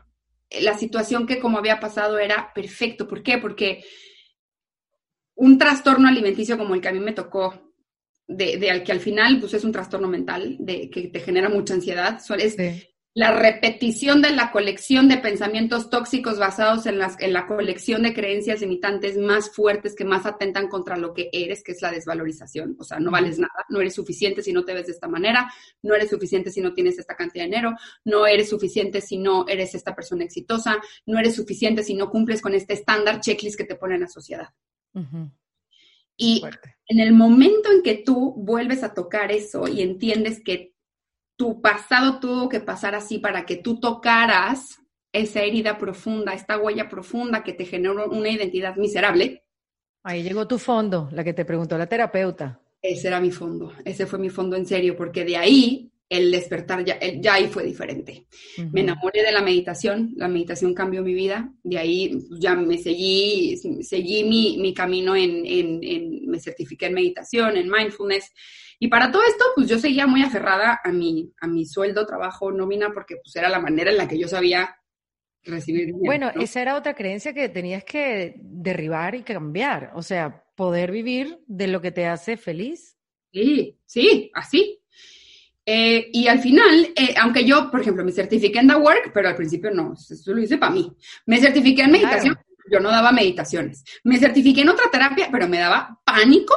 La 0.61 0.77
situación 0.77 1.25
que 1.27 1.39
como 1.39 1.57
había 1.57 1.79
pasado 1.79 2.17
era 2.19 2.51
perfecto. 2.53 3.07
¿Por 3.07 3.23
qué? 3.23 3.37
Porque 3.37 3.83
un 5.35 5.57
trastorno 5.57 6.07
alimenticio 6.07 6.57
como 6.57 6.75
el 6.75 6.81
que 6.81 6.87
a 6.87 6.93
mí 6.93 6.99
me 6.99 7.13
tocó, 7.13 7.73
de, 8.27 8.69
al 8.69 8.83
que 8.83 8.91
al 8.91 8.99
final 8.99 9.39
pues 9.39 9.53
es 9.53 9.63
un 9.63 9.71
trastorno 9.71 10.07
mental, 10.07 10.57
de 10.59 10.89
que 10.89 11.07
te 11.07 11.19
genera 11.19 11.49
mucha 11.49 11.73
ansiedad, 11.73 12.19
es 12.37 12.57
la 13.15 13.31
repetición 13.31 14.23
de 14.23 14.31
la 14.31 14.51
colección 14.51 15.07
de 15.07 15.17
pensamientos 15.17 15.91
tóxicos 15.91 16.39
basados 16.39 16.87
en, 16.87 16.97
las, 16.97 17.19
en 17.19 17.31
la 17.31 17.45
colección 17.45 18.01
de 18.01 18.13
creencias 18.13 18.61
limitantes 18.61 19.17
más 19.17 19.51
fuertes 19.51 19.95
que 19.95 20.03
más 20.03 20.25
atentan 20.25 20.67
contra 20.67 20.97
lo 20.97 21.13
que 21.13 21.29
eres, 21.31 21.63
que 21.63 21.73
es 21.73 21.81
la 21.83 21.91
desvalorización. 21.91 22.75
O 22.79 22.83
sea, 22.83 22.99
no 22.99 23.11
vales 23.11 23.37
nada, 23.37 23.65
no 23.69 23.81
eres 23.81 23.93
suficiente 23.93 24.41
si 24.41 24.51
no 24.51 24.65
te 24.65 24.73
ves 24.73 24.87
de 24.87 24.93
esta 24.93 25.07
manera, 25.07 25.51
no 25.83 25.93
eres 25.93 26.09
suficiente 26.09 26.49
si 26.49 26.61
no 26.61 26.73
tienes 26.73 26.97
esta 26.97 27.15
cantidad 27.15 27.43
de 27.43 27.51
dinero, 27.51 27.75
no 28.03 28.25
eres 28.25 28.49
suficiente 28.49 28.99
si 28.99 29.19
no 29.19 29.47
eres 29.47 29.75
esta 29.75 29.93
persona 29.93 30.23
exitosa, 30.23 30.77
no 31.05 31.19
eres 31.19 31.35
suficiente 31.35 31.83
si 31.83 31.93
no 31.93 32.09
cumples 32.09 32.41
con 32.41 32.55
este 32.55 32.73
estándar 32.73 33.19
checklist 33.19 33.57
que 33.57 33.65
te 33.65 33.75
pone 33.75 33.99
la 33.99 34.07
sociedad. 34.07 34.49
Y 36.17 36.43
en 36.87 36.99
el 36.99 37.13
momento 37.13 37.71
en 37.71 37.83
que 37.83 37.95
tú 37.95 38.33
vuelves 38.37 38.83
a 38.83 38.95
tocar 38.95 39.31
eso 39.31 39.67
y 39.67 39.81
entiendes 39.81 40.41
que 40.43 40.72
tu 41.43 41.59
pasado 41.59 42.21
tuvo 42.21 42.47
que 42.47 42.61
pasar 42.61 42.95
así 42.95 43.17
para 43.17 43.45
que 43.45 43.57
tú 43.57 43.77
tocaras 43.77 44.79
esa 45.11 45.41
herida 45.41 45.77
profunda, 45.77 46.33
esta 46.33 46.57
huella 46.57 46.87
profunda 46.87 47.43
que 47.43 47.51
te 47.51 47.65
generó 47.65 48.09
una 48.09 48.29
identidad 48.29 48.77
miserable. 48.77 49.43
Ahí 50.03 50.23
llegó 50.23 50.47
tu 50.47 50.57
fondo, 50.57 51.09
la 51.11 51.21
que 51.21 51.33
te 51.33 51.43
preguntó 51.43 51.77
la 51.77 51.87
terapeuta. 51.87 52.61
Ese 52.81 53.09
era 53.09 53.19
mi 53.19 53.29
fondo, 53.29 53.73
ese 53.83 54.05
fue 54.05 54.19
mi 54.19 54.29
fondo 54.29 54.55
en 54.55 54.65
serio, 54.65 54.95
porque 54.95 55.25
de 55.25 55.35
ahí 55.35 55.91
el 56.07 56.31
despertar 56.31 56.85
ya, 56.85 56.97
ya 57.19 57.33
ahí 57.33 57.47
fue 57.47 57.65
diferente. 57.65 58.25
Me 58.71 58.79
enamoré 58.79 59.21
de 59.21 59.33
la 59.33 59.41
meditación, 59.41 60.13
la 60.15 60.29
meditación 60.29 60.73
cambió 60.73 61.03
mi 61.03 61.13
vida, 61.13 61.53
de 61.61 61.77
ahí 61.77 62.19
ya 62.39 62.55
me 62.55 62.77
seguí, 62.77 63.57
seguí 63.81 64.23
mi, 64.23 64.59
mi 64.59 64.73
camino 64.73 65.13
en, 65.13 65.45
en, 65.45 65.83
en, 65.83 66.25
me 66.25 66.39
certifiqué 66.39 66.85
en 66.85 66.93
meditación, 66.93 67.57
en 67.57 67.69
mindfulness, 67.69 68.31
y 68.79 68.87
para 68.87 69.11
todo 69.11 69.23
esto, 69.23 69.45
pues 69.55 69.67
yo 69.69 69.77
seguía 69.79 70.07
muy 70.07 70.23
aferrada 70.23 70.79
a 70.83 70.91
mi, 70.91 71.31
a 71.39 71.47
mi 71.47 71.65
sueldo, 71.65 72.05
trabajo, 72.05 72.51
nómina, 72.51 72.91
porque 72.93 73.15
pues 73.23 73.35
era 73.35 73.49
la 73.49 73.59
manera 73.59 73.91
en 73.91 73.97
la 73.97 74.07
que 74.07 74.17
yo 74.17 74.27
sabía 74.27 74.75
recibir 75.43 75.87
dinero. 75.87 76.03
Bueno, 76.05 76.31
esa 76.39 76.61
era 76.61 76.75
otra 76.75 76.93
creencia 76.93 77.33
que 77.33 77.49
tenías 77.49 77.83
que 77.83 78.35
derribar 78.37 79.15
y 79.15 79.23
cambiar, 79.23 79.91
o 79.95 80.01
sea, 80.01 80.43
poder 80.55 80.91
vivir 80.91 81.39
de 81.47 81.67
lo 81.67 81.81
que 81.81 81.91
te 81.91 82.05
hace 82.05 82.37
feliz. 82.37 82.97
Sí, 83.31 83.79
sí, 83.85 84.31
así. 84.33 84.79
Eh, 85.65 86.09
y 86.11 86.27
al 86.27 86.39
final, 86.39 86.93
eh, 86.95 87.15
aunque 87.19 87.45
yo, 87.45 87.71
por 87.71 87.81
ejemplo, 87.81 88.03
me 88.03 88.11
certifiqué 88.11 88.59
en 88.59 88.67
The 88.67 88.75
Work, 88.75 89.11
pero 89.13 89.29
al 89.29 89.35
principio 89.35 89.71
no, 89.71 89.93
eso 89.93 90.33
lo 90.33 90.41
hice 90.41 90.57
para 90.57 90.73
mí. 90.73 90.91
Me 91.25 91.39
certifiqué 91.39 91.83
en 91.83 91.91
meditación, 91.91 92.37
yo 92.69 92.79
no 92.79 92.89
daba 92.89 93.11
meditaciones. 93.11 93.83
Me 94.03 94.17
certifiqué 94.17 94.61
en 94.61 94.69
otra 94.69 94.91
terapia, 94.91 95.29
pero 95.31 95.47
me 95.47 95.59
daba 95.59 96.01
pánico 96.05 96.53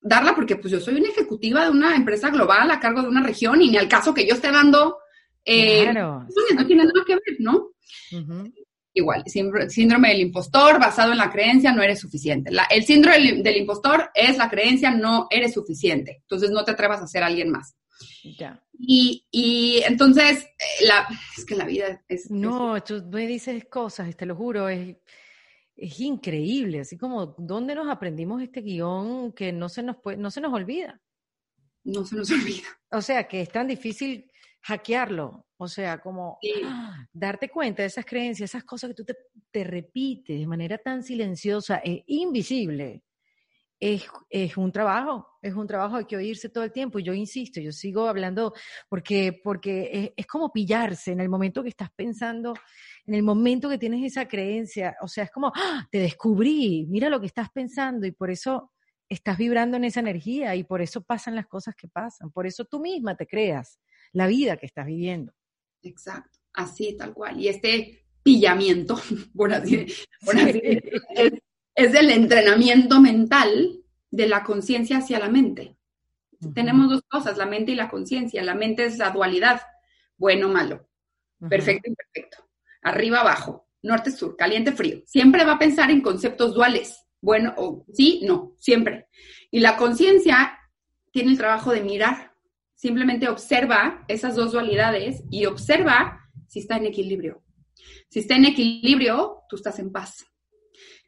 darla 0.00 0.34
porque 0.34 0.56
pues 0.56 0.72
yo 0.72 0.80
soy 0.80 0.94
una 0.94 1.08
ejecutiva 1.08 1.64
de 1.64 1.70
una 1.70 1.94
empresa 1.94 2.30
global 2.30 2.70
a 2.70 2.80
cargo 2.80 3.02
de 3.02 3.08
una 3.08 3.22
región 3.22 3.60
y 3.60 3.70
ni 3.70 3.76
al 3.76 3.88
caso 3.88 4.14
que 4.14 4.26
yo 4.26 4.34
esté 4.34 4.50
dando, 4.50 4.98
eh, 5.44 5.82
claro. 5.84 6.26
no 6.54 6.66
tiene 6.66 6.84
nada 6.84 7.04
que 7.06 7.14
ver, 7.14 7.36
¿no? 7.38 7.70
Igual, 8.92 9.24
síndrome 9.26 10.08
del 10.08 10.20
impostor 10.20 10.80
basado 10.80 11.12
en 11.12 11.18
la 11.18 11.30
creencia 11.30 11.72
no 11.72 11.82
eres 11.82 12.00
suficiente. 12.00 12.50
el 12.70 12.84
síndrome 12.84 13.42
del, 13.42 13.56
impostor 13.56 14.10
es 14.14 14.36
la 14.36 14.50
creencia 14.50 14.90
no 14.90 15.28
eres 15.30 15.54
suficiente, 15.54 16.18
entonces 16.22 16.50
no 16.50 16.64
te 16.64 16.72
atrevas 16.72 17.00
a 17.00 17.06
ser 17.06 17.22
alguien 17.22 17.50
más. 17.50 17.76
Ya. 18.38 18.60
Y, 18.78 19.26
y, 19.30 19.82
entonces, 19.86 20.42
eh, 20.42 20.86
la, 20.86 21.06
es 21.36 21.44
que 21.44 21.54
la 21.54 21.66
vida 21.66 22.02
es... 22.08 22.30
No, 22.30 22.82
tú 22.82 23.04
me 23.12 23.26
dices 23.26 23.66
cosas, 23.66 24.16
te 24.16 24.26
lo 24.26 24.34
juro, 24.34 24.68
es 24.68 24.96
es 25.80 25.98
increíble, 26.00 26.80
así 26.80 26.98
como 26.98 27.34
dónde 27.38 27.74
nos 27.74 27.88
aprendimos 27.88 28.42
este 28.42 28.60
guion 28.60 29.32
que 29.32 29.50
no 29.50 29.68
se 29.68 29.82
nos 29.82 29.96
puede, 29.96 30.18
no 30.18 30.30
se 30.30 30.40
nos 30.40 30.52
olvida. 30.52 31.00
No 31.84 32.04
se 32.04 32.16
nos 32.16 32.30
olvida. 32.30 32.68
O 32.90 33.00
sea, 33.00 33.26
que 33.26 33.40
es 33.40 33.48
tan 33.48 33.66
difícil 33.66 34.30
hackearlo, 34.62 35.46
o 35.56 35.68
sea, 35.68 35.98
como 35.98 36.38
darte 37.12 37.48
cuenta 37.48 37.82
de 37.82 37.88
esas 37.88 38.04
creencias, 38.04 38.50
esas 38.50 38.64
cosas 38.64 38.90
que 38.90 38.94
tú 38.94 39.04
te, 39.04 39.16
te 39.50 39.64
repites 39.64 40.38
de 40.38 40.46
manera 40.46 40.76
tan 40.76 41.02
silenciosa 41.02 41.80
e 41.82 42.04
invisible. 42.08 43.02
Es, 43.82 44.06
es, 44.28 44.58
un 44.58 44.70
trabajo, 44.70 45.26
es 45.40 45.54
un 45.54 45.66
trabajo, 45.66 45.96
hay 45.96 46.04
que 46.04 46.16
oírse 46.16 46.50
todo 46.50 46.64
el 46.64 46.72
tiempo. 46.72 46.98
Y 46.98 47.02
yo 47.02 47.14
insisto, 47.14 47.58
yo 47.62 47.72
sigo 47.72 48.06
hablando 48.06 48.52
porque, 48.90 49.40
porque 49.42 49.88
es, 49.90 50.10
es 50.14 50.26
como 50.26 50.52
pillarse 50.52 51.12
en 51.12 51.20
el 51.20 51.30
momento 51.30 51.62
que 51.62 51.70
estás 51.70 51.88
pensando 51.96 52.52
en 53.10 53.16
el 53.16 53.24
momento 53.24 53.68
que 53.68 53.76
tienes 53.76 54.04
esa 54.04 54.28
creencia, 54.28 54.96
o 55.02 55.08
sea, 55.08 55.24
es 55.24 55.32
como, 55.32 55.50
¡ah! 55.52 55.88
te 55.90 55.98
descubrí, 55.98 56.86
mira 56.88 57.08
lo 57.08 57.18
que 57.18 57.26
estás 57.26 57.50
pensando 57.50 58.06
y 58.06 58.12
por 58.12 58.30
eso 58.30 58.70
estás 59.08 59.36
vibrando 59.36 59.76
en 59.76 59.82
esa 59.82 59.98
energía 59.98 60.54
y 60.54 60.62
por 60.62 60.80
eso 60.80 61.02
pasan 61.02 61.34
las 61.34 61.48
cosas 61.48 61.74
que 61.74 61.88
pasan, 61.88 62.30
por 62.30 62.46
eso 62.46 62.66
tú 62.66 62.78
misma 62.78 63.16
te 63.16 63.26
creas 63.26 63.80
la 64.12 64.28
vida 64.28 64.58
que 64.58 64.66
estás 64.66 64.86
viviendo. 64.86 65.32
Exacto, 65.82 66.38
así 66.52 66.96
tal 66.96 67.12
cual. 67.12 67.40
Y 67.40 67.48
este 67.48 68.06
pillamiento, 68.22 68.96
por 69.34 69.52
así, 69.52 69.74
es, 69.74 71.32
es, 71.74 71.94
el 71.94 72.10
entrenamiento 72.10 73.00
mental 73.00 73.82
de 74.08 74.28
la 74.28 74.44
conciencia 74.44 74.98
hacia 74.98 75.18
la 75.18 75.28
mente. 75.28 75.76
Tenemos 76.54 76.88
dos 76.88 77.02
cosas, 77.08 77.36
la 77.36 77.46
mente 77.46 77.72
y 77.72 77.74
la 77.74 77.90
conciencia. 77.90 78.44
La 78.44 78.54
mente 78.54 78.84
es 78.84 78.98
la 78.98 79.10
dualidad, 79.10 79.62
bueno, 80.16 80.48
malo, 80.48 80.88
perfecto, 81.48 81.90
arriba, 82.82 83.20
abajo, 83.20 83.68
norte, 83.82 84.10
sur, 84.10 84.36
caliente, 84.36 84.72
frío. 84.72 85.02
Siempre 85.06 85.44
va 85.44 85.52
a 85.52 85.58
pensar 85.58 85.90
en 85.90 86.00
conceptos 86.00 86.54
duales. 86.54 87.06
Bueno, 87.20 87.54
o 87.56 87.84
sí, 87.92 88.20
no, 88.24 88.54
siempre. 88.58 89.08
Y 89.50 89.60
la 89.60 89.76
conciencia 89.76 90.58
tiene 91.12 91.32
el 91.32 91.38
trabajo 91.38 91.72
de 91.72 91.82
mirar. 91.82 92.32
Simplemente 92.74 93.28
observa 93.28 94.04
esas 94.08 94.36
dos 94.36 94.52
dualidades 94.52 95.22
y 95.30 95.44
observa 95.44 96.20
si 96.48 96.60
está 96.60 96.76
en 96.76 96.86
equilibrio. 96.86 97.42
Si 98.08 98.20
está 98.20 98.36
en 98.36 98.46
equilibrio, 98.46 99.42
tú 99.48 99.56
estás 99.56 99.78
en 99.78 99.92
paz. 99.92 100.26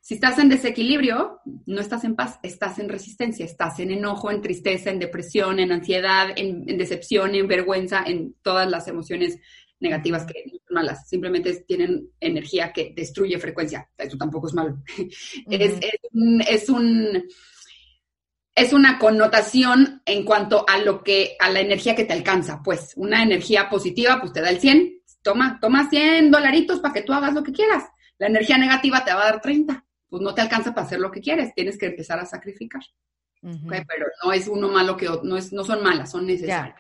Si 0.01 0.15
estás 0.15 0.39
en 0.41 0.49
desequilibrio, 0.49 1.41
no 1.67 1.81
estás 1.81 2.03
en 2.03 2.17
paz, 2.17 2.41
estás 2.43 2.81
en 2.81 2.89
resistencia, 2.89 3.45
estás 3.45 3.79
en 3.79 3.93
enojo, 3.93 4.33
en 4.33 4.43
tristeza, 4.43 4.91
en 4.91 4.99
depresión, 4.99 5.61
en 5.61 5.71
ansiedad, 5.71 6.31
en, 6.35 6.69
en 6.69 6.77
decepción, 6.77 7.37
en 7.37 7.47
vergüenza, 7.47 8.03
en 8.05 8.35
todas 8.43 8.69
las 8.69 8.89
emociones 8.89 9.39
negativas 9.83 10.25
que 10.25 10.45
no 10.47 10.53
son 10.53 10.75
malas, 10.75 11.09
simplemente 11.09 11.65
tienen 11.67 12.09
energía 12.21 12.73
que 12.73 12.93
destruye 12.97 13.39
frecuencia. 13.39 13.91
Eso 13.99 14.17
tampoco 14.17 14.47
es 14.47 14.55
malo. 14.55 14.83
es, 15.51 15.75
es, 15.81 16.69
un, 16.71 17.23
es, 18.55 18.73
una 18.73 18.99
connotación 18.99 20.01
en 20.07 20.25
cuanto 20.25 20.65
a 20.69 20.79
lo 20.79 21.03
que, 21.03 21.37
a 21.39 21.51
la 21.51 21.61
energía 21.61 21.95
que 21.95 22.05
te 22.05 22.13
alcanza. 22.13 22.63
Pues 22.63 22.95
una 22.97 23.23
energía 23.23 23.69
positiva, 23.69 24.19
pues 24.21 24.33
te 24.33 24.41
da 24.41 24.51
el 24.51 24.61
100. 24.61 25.03
Toma, 25.23 25.59
toma 25.61 25.91
100 25.91 26.31
dolaritos 26.31 26.81
para 26.81 26.95
que 26.95 27.03
tú 27.03 27.13
hagas 27.13 27.35
lo 27.35 27.43
que 27.43 27.53
quieras. 27.53 27.85
La 28.19 28.29
energía 28.29 28.57
negativa 28.57 29.05
te 29.05 29.13
va 29.13 29.23
a 29.23 29.33
dar 29.33 29.41
30. 29.41 29.85
Pues 30.09 30.23
no 30.23 30.35
te 30.35 30.41
alcanza 30.41 30.75
para 30.75 30.87
hacer 30.87 31.01
lo 31.01 31.11
que 31.11 31.21
quieres. 31.21 31.55
Tienes 31.55 31.77
que 31.77 31.87
empezar 31.87 32.19
a 32.19 32.27
sacrificar. 32.27 32.83
pero 33.41 34.07
no 34.25 34.33
es 34.33 34.47
uno 34.47 34.69
malo 34.69 34.97
que 34.97 35.09
no, 35.23 35.37
es, 35.37 35.53
no 35.53 35.65
son 35.65 35.83
malas, 35.83 36.11
son 36.11 36.27
necesarias. 36.27 36.77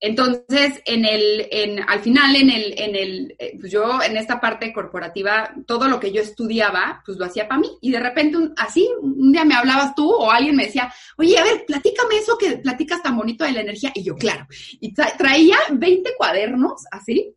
Entonces, 0.00 0.82
en 0.84 1.04
el, 1.04 1.48
en, 1.50 1.80
al 1.88 2.00
final, 2.00 2.36
en 2.36 2.50
el, 2.50 2.74
en 2.78 2.94
el, 2.94 3.34
eh, 3.38 3.56
pues 3.58 3.72
yo 3.72 4.02
en 4.02 4.16
esta 4.16 4.40
parte 4.40 4.72
corporativa, 4.72 5.54
todo 5.66 5.88
lo 5.88 5.98
que 5.98 6.12
yo 6.12 6.20
estudiaba, 6.20 7.02
pues 7.06 7.16
lo 7.16 7.24
hacía 7.24 7.48
para 7.48 7.60
mí. 7.60 7.70
Y 7.80 7.90
de 7.90 8.00
repente, 8.00 8.38
así, 8.56 8.88
un 9.00 9.32
día 9.32 9.44
me 9.44 9.54
hablabas 9.54 9.94
tú 9.94 10.10
o 10.10 10.30
alguien 10.30 10.56
me 10.56 10.66
decía, 10.66 10.92
oye, 11.16 11.38
a 11.38 11.44
ver, 11.44 11.64
platícame 11.66 12.18
eso 12.18 12.36
que 12.36 12.58
platicas 12.58 13.02
tan 13.02 13.16
bonito 13.16 13.44
de 13.44 13.52
la 13.52 13.60
energía. 13.62 13.92
Y 13.94 14.02
yo, 14.02 14.14
claro. 14.16 14.46
Y 14.80 14.92
traía 14.92 15.56
20 15.72 16.12
cuadernos, 16.18 16.84
así. 16.90 17.34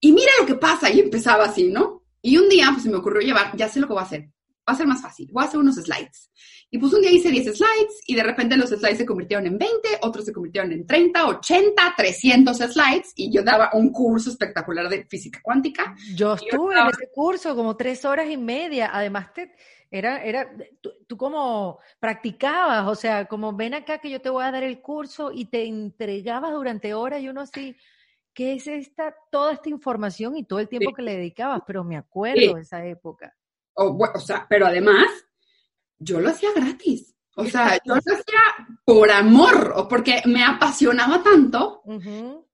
Y 0.00 0.12
mira 0.12 0.32
lo 0.40 0.46
que 0.46 0.56
pasa. 0.56 0.90
Y 0.90 1.00
empezaba 1.00 1.44
así, 1.44 1.68
¿no? 1.68 2.02
Y 2.20 2.36
un 2.36 2.48
día, 2.48 2.68
pues 2.72 2.86
me 2.86 2.96
ocurrió 2.96 3.20
llevar, 3.20 3.56
ya 3.56 3.68
sé 3.68 3.78
lo 3.78 3.86
que 3.86 3.92
voy 3.92 4.02
a 4.02 4.06
hacer. 4.06 4.28
Va 4.68 4.74
a 4.74 4.76
ser 4.76 4.86
más 4.86 5.02
fácil. 5.02 5.28
Voy 5.32 5.44
a 5.44 5.46
hacer 5.46 5.60
unos 5.60 5.76
slides. 5.76 6.30
Y 6.74 6.78
pues 6.78 6.94
un 6.94 7.02
día 7.02 7.10
hice 7.10 7.30
10 7.30 7.54
slides 7.54 8.02
y 8.06 8.14
de 8.14 8.22
repente 8.22 8.56
los 8.56 8.70
slides 8.70 8.96
se 8.96 9.04
convirtieron 9.04 9.46
en 9.46 9.58
20, 9.58 9.76
otros 10.00 10.24
se 10.24 10.32
convirtieron 10.32 10.72
en 10.72 10.86
30, 10.86 11.26
80, 11.26 11.94
300 11.94 12.56
slides 12.56 13.12
y 13.14 13.30
yo 13.30 13.42
daba 13.42 13.68
un 13.74 13.92
curso 13.92 14.30
espectacular 14.30 14.88
de 14.88 15.04
física 15.04 15.38
cuántica. 15.42 15.94
Yo 16.16 16.32
estuve 16.32 16.80
en 16.80 16.86
ese 16.86 17.10
curso 17.12 17.54
como 17.54 17.76
tres 17.76 18.06
horas 18.06 18.26
y 18.30 18.38
media. 18.38 18.88
Además, 18.90 19.34
te, 19.34 19.52
era, 19.90 20.24
era, 20.24 20.50
tú, 20.80 21.14
como 21.18 21.78
practicabas, 22.00 22.88
o 22.88 22.94
sea, 22.94 23.26
como 23.26 23.54
ven 23.54 23.74
acá 23.74 23.98
que 23.98 24.08
yo 24.08 24.22
te 24.22 24.30
voy 24.30 24.42
a 24.42 24.50
dar 24.50 24.62
el 24.62 24.80
curso 24.80 25.30
y 25.30 25.44
te 25.44 25.66
entregabas 25.66 26.52
durante 26.52 26.94
horas 26.94 27.20
y 27.20 27.28
uno 27.28 27.42
así, 27.42 27.76
¿qué 28.32 28.54
es 28.54 28.66
esta, 28.66 29.14
toda 29.30 29.52
esta 29.52 29.68
información 29.68 30.38
y 30.38 30.44
todo 30.44 30.58
el 30.58 30.70
tiempo 30.70 30.94
que 30.94 31.02
le 31.02 31.18
dedicabas? 31.18 31.60
Pero 31.66 31.84
me 31.84 31.98
acuerdo 31.98 32.54
de 32.54 32.62
esa 32.62 32.82
época. 32.86 33.36
O, 33.74 33.94
o 34.14 34.20
sea, 34.20 34.46
pero 34.48 34.64
además, 34.64 35.06
yo 36.02 36.20
lo 36.20 36.30
hacía 36.30 36.50
gratis. 36.54 37.14
O 37.34 37.44
sea, 37.46 37.78
yo 37.84 37.94
lo 37.94 38.14
hacía 38.14 38.40
por 38.84 39.10
amor 39.10 39.72
o 39.76 39.88
porque 39.88 40.20
me 40.26 40.44
apasionaba 40.44 41.22
tanto 41.22 41.82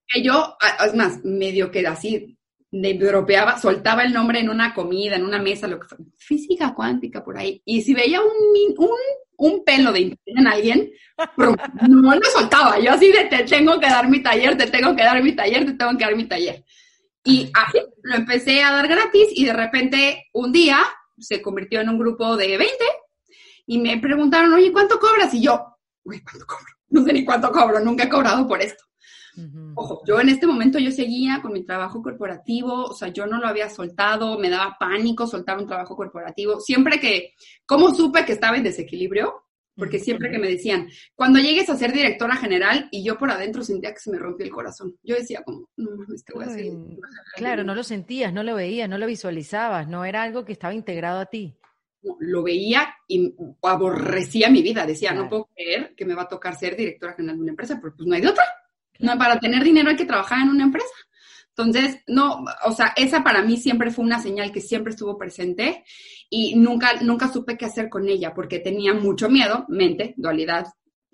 que 0.06 0.22
yo, 0.22 0.56
es 0.84 0.94
más, 0.94 1.24
medio 1.24 1.70
que 1.70 1.86
así, 1.86 2.38
me 2.70 2.94
dropeaba, 2.94 3.58
soltaba 3.58 4.04
el 4.04 4.12
nombre 4.12 4.40
en 4.40 4.50
una 4.50 4.74
comida, 4.74 5.16
en 5.16 5.24
una 5.24 5.40
mesa, 5.40 5.66
lo 5.66 5.80
que 5.80 5.88
fue, 5.88 5.98
física 6.16 6.74
cuántica 6.74 7.24
por 7.24 7.38
ahí. 7.38 7.60
Y 7.64 7.82
si 7.82 7.94
veía 7.94 8.20
un, 8.20 8.28
un, 8.76 8.90
un 9.38 9.64
pelo 9.64 9.92
de 9.92 10.00
interés 10.00 10.36
en 10.36 10.46
alguien, 10.46 10.92
no 11.88 12.14
lo 12.14 12.24
soltaba. 12.32 12.78
Yo 12.78 12.92
así 12.92 13.10
de, 13.10 13.24
te 13.24 13.44
tengo 13.44 13.80
que 13.80 13.86
dar 13.86 14.08
mi 14.08 14.22
taller, 14.22 14.56
te 14.56 14.66
tengo 14.66 14.94
que 14.94 15.02
dar 15.02 15.22
mi 15.22 15.32
taller, 15.34 15.64
te 15.64 15.72
tengo 15.72 15.96
que 15.96 16.04
dar 16.04 16.16
mi 16.16 16.24
taller. 16.24 16.64
Y 17.24 17.50
así 17.54 17.78
lo 18.02 18.14
empecé 18.14 18.62
a 18.62 18.72
dar 18.72 18.88
gratis 18.88 19.28
y 19.32 19.44
de 19.44 19.52
repente 19.52 20.28
un 20.32 20.52
día 20.52 20.78
se 21.18 21.42
convirtió 21.42 21.80
en 21.80 21.88
un 21.88 21.98
grupo 21.98 22.36
de 22.36 22.56
20 22.56 22.84
y 23.68 23.78
me 23.78 23.98
preguntaron, 23.98 24.54
oye, 24.54 24.72
¿cuánto 24.72 24.98
cobras? 24.98 25.32
Y 25.34 25.42
yo, 25.42 25.76
uy, 26.04 26.22
¿cuánto 26.22 26.46
cobro? 26.46 26.72
No 26.88 27.04
sé 27.04 27.12
ni 27.12 27.22
cuánto 27.22 27.52
cobro, 27.52 27.78
nunca 27.80 28.04
he 28.04 28.08
cobrado 28.08 28.48
por 28.48 28.62
esto. 28.62 28.82
Ojo, 29.76 30.02
yo 30.04 30.18
en 30.18 30.30
este 30.30 30.48
momento 30.48 30.80
yo 30.80 30.90
seguía 30.90 31.40
con 31.40 31.52
mi 31.52 31.64
trabajo 31.64 32.02
corporativo, 32.02 32.86
o 32.86 32.94
sea, 32.94 33.08
yo 33.08 33.26
no 33.26 33.38
lo 33.38 33.46
había 33.46 33.68
soltado, 33.68 34.36
me 34.36 34.50
daba 34.50 34.76
pánico 34.80 35.28
soltar 35.28 35.58
un 35.58 35.66
trabajo 35.66 35.94
corporativo. 35.94 36.58
Siempre 36.58 36.98
que, 36.98 37.34
¿cómo 37.66 37.94
supe 37.94 38.24
que 38.24 38.32
estaba 38.32 38.56
en 38.56 38.64
desequilibrio? 38.64 39.44
Porque 39.76 40.00
siempre 40.00 40.30
que 40.30 40.38
me 40.38 40.48
decían, 40.48 40.88
cuando 41.14 41.38
llegues 41.38 41.70
a 41.70 41.76
ser 41.76 41.92
directora 41.92 42.34
general, 42.34 42.88
y 42.90 43.04
yo 43.04 43.16
por 43.16 43.30
adentro 43.30 43.62
sentía 43.62 43.92
que 43.92 44.00
se 44.00 44.10
me 44.10 44.18
rompía 44.18 44.46
el 44.46 44.52
corazón. 44.52 44.96
Yo 45.04 45.14
decía 45.14 45.42
como, 45.44 45.68
no 45.76 45.90
mames, 45.94 46.24
te 46.24 46.32
voy 46.32 46.44
a 46.44 46.48
hacer. 46.48 46.72
Claro, 47.36 47.62
no 47.62 47.76
lo 47.76 47.84
sentías, 47.84 48.32
no 48.32 48.42
lo 48.42 48.56
veías, 48.56 48.88
no 48.88 48.98
lo 48.98 49.06
visualizabas, 49.06 49.86
no 49.86 50.04
era 50.04 50.22
algo 50.22 50.44
que 50.44 50.52
estaba 50.52 50.74
integrado 50.74 51.20
a 51.20 51.26
ti 51.26 51.58
lo 52.20 52.42
veía 52.42 52.94
y 53.06 53.34
aborrecía 53.62 54.50
mi 54.50 54.62
vida. 54.62 54.86
Decía, 54.86 55.12
no 55.12 55.28
puedo 55.28 55.48
creer 55.54 55.94
que 55.96 56.04
me 56.04 56.14
va 56.14 56.22
a 56.22 56.28
tocar 56.28 56.56
ser 56.56 56.76
directora 56.76 57.14
general 57.14 57.36
de 57.36 57.42
una 57.42 57.52
empresa, 57.52 57.78
pero 57.80 57.94
pues 57.96 58.06
no 58.06 58.14
hay 58.14 58.20
de 58.20 58.28
otra. 58.28 58.44
No, 59.00 59.16
para 59.16 59.38
tener 59.38 59.62
dinero 59.62 59.90
hay 59.90 59.96
que 59.96 60.04
trabajar 60.04 60.40
en 60.42 60.50
una 60.50 60.64
empresa. 60.64 60.88
Entonces, 61.50 62.02
no, 62.06 62.44
o 62.64 62.72
sea, 62.72 62.92
esa 62.96 63.24
para 63.24 63.42
mí 63.42 63.56
siempre 63.56 63.90
fue 63.90 64.04
una 64.04 64.20
señal 64.20 64.52
que 64.52 64.60
siempre 64.60 64.92
estuvo 64.92 65.18
presente 65.18 65.84
y 66.30 66.54
nunca, 66.54 67.00
nunca 67.00 67.32
supe 67.32 67.56
qué 67.56 67.64
hacer 67.66 67.88
con 67.88 68.08
ella 68.08 68.32
porque 68.32 68.60
tenía 68.60 68.94
mucho 68.94 69.28
miedo, 69.28 69.66
mente, 69.68 70.14
dualidad, 70.16 70.66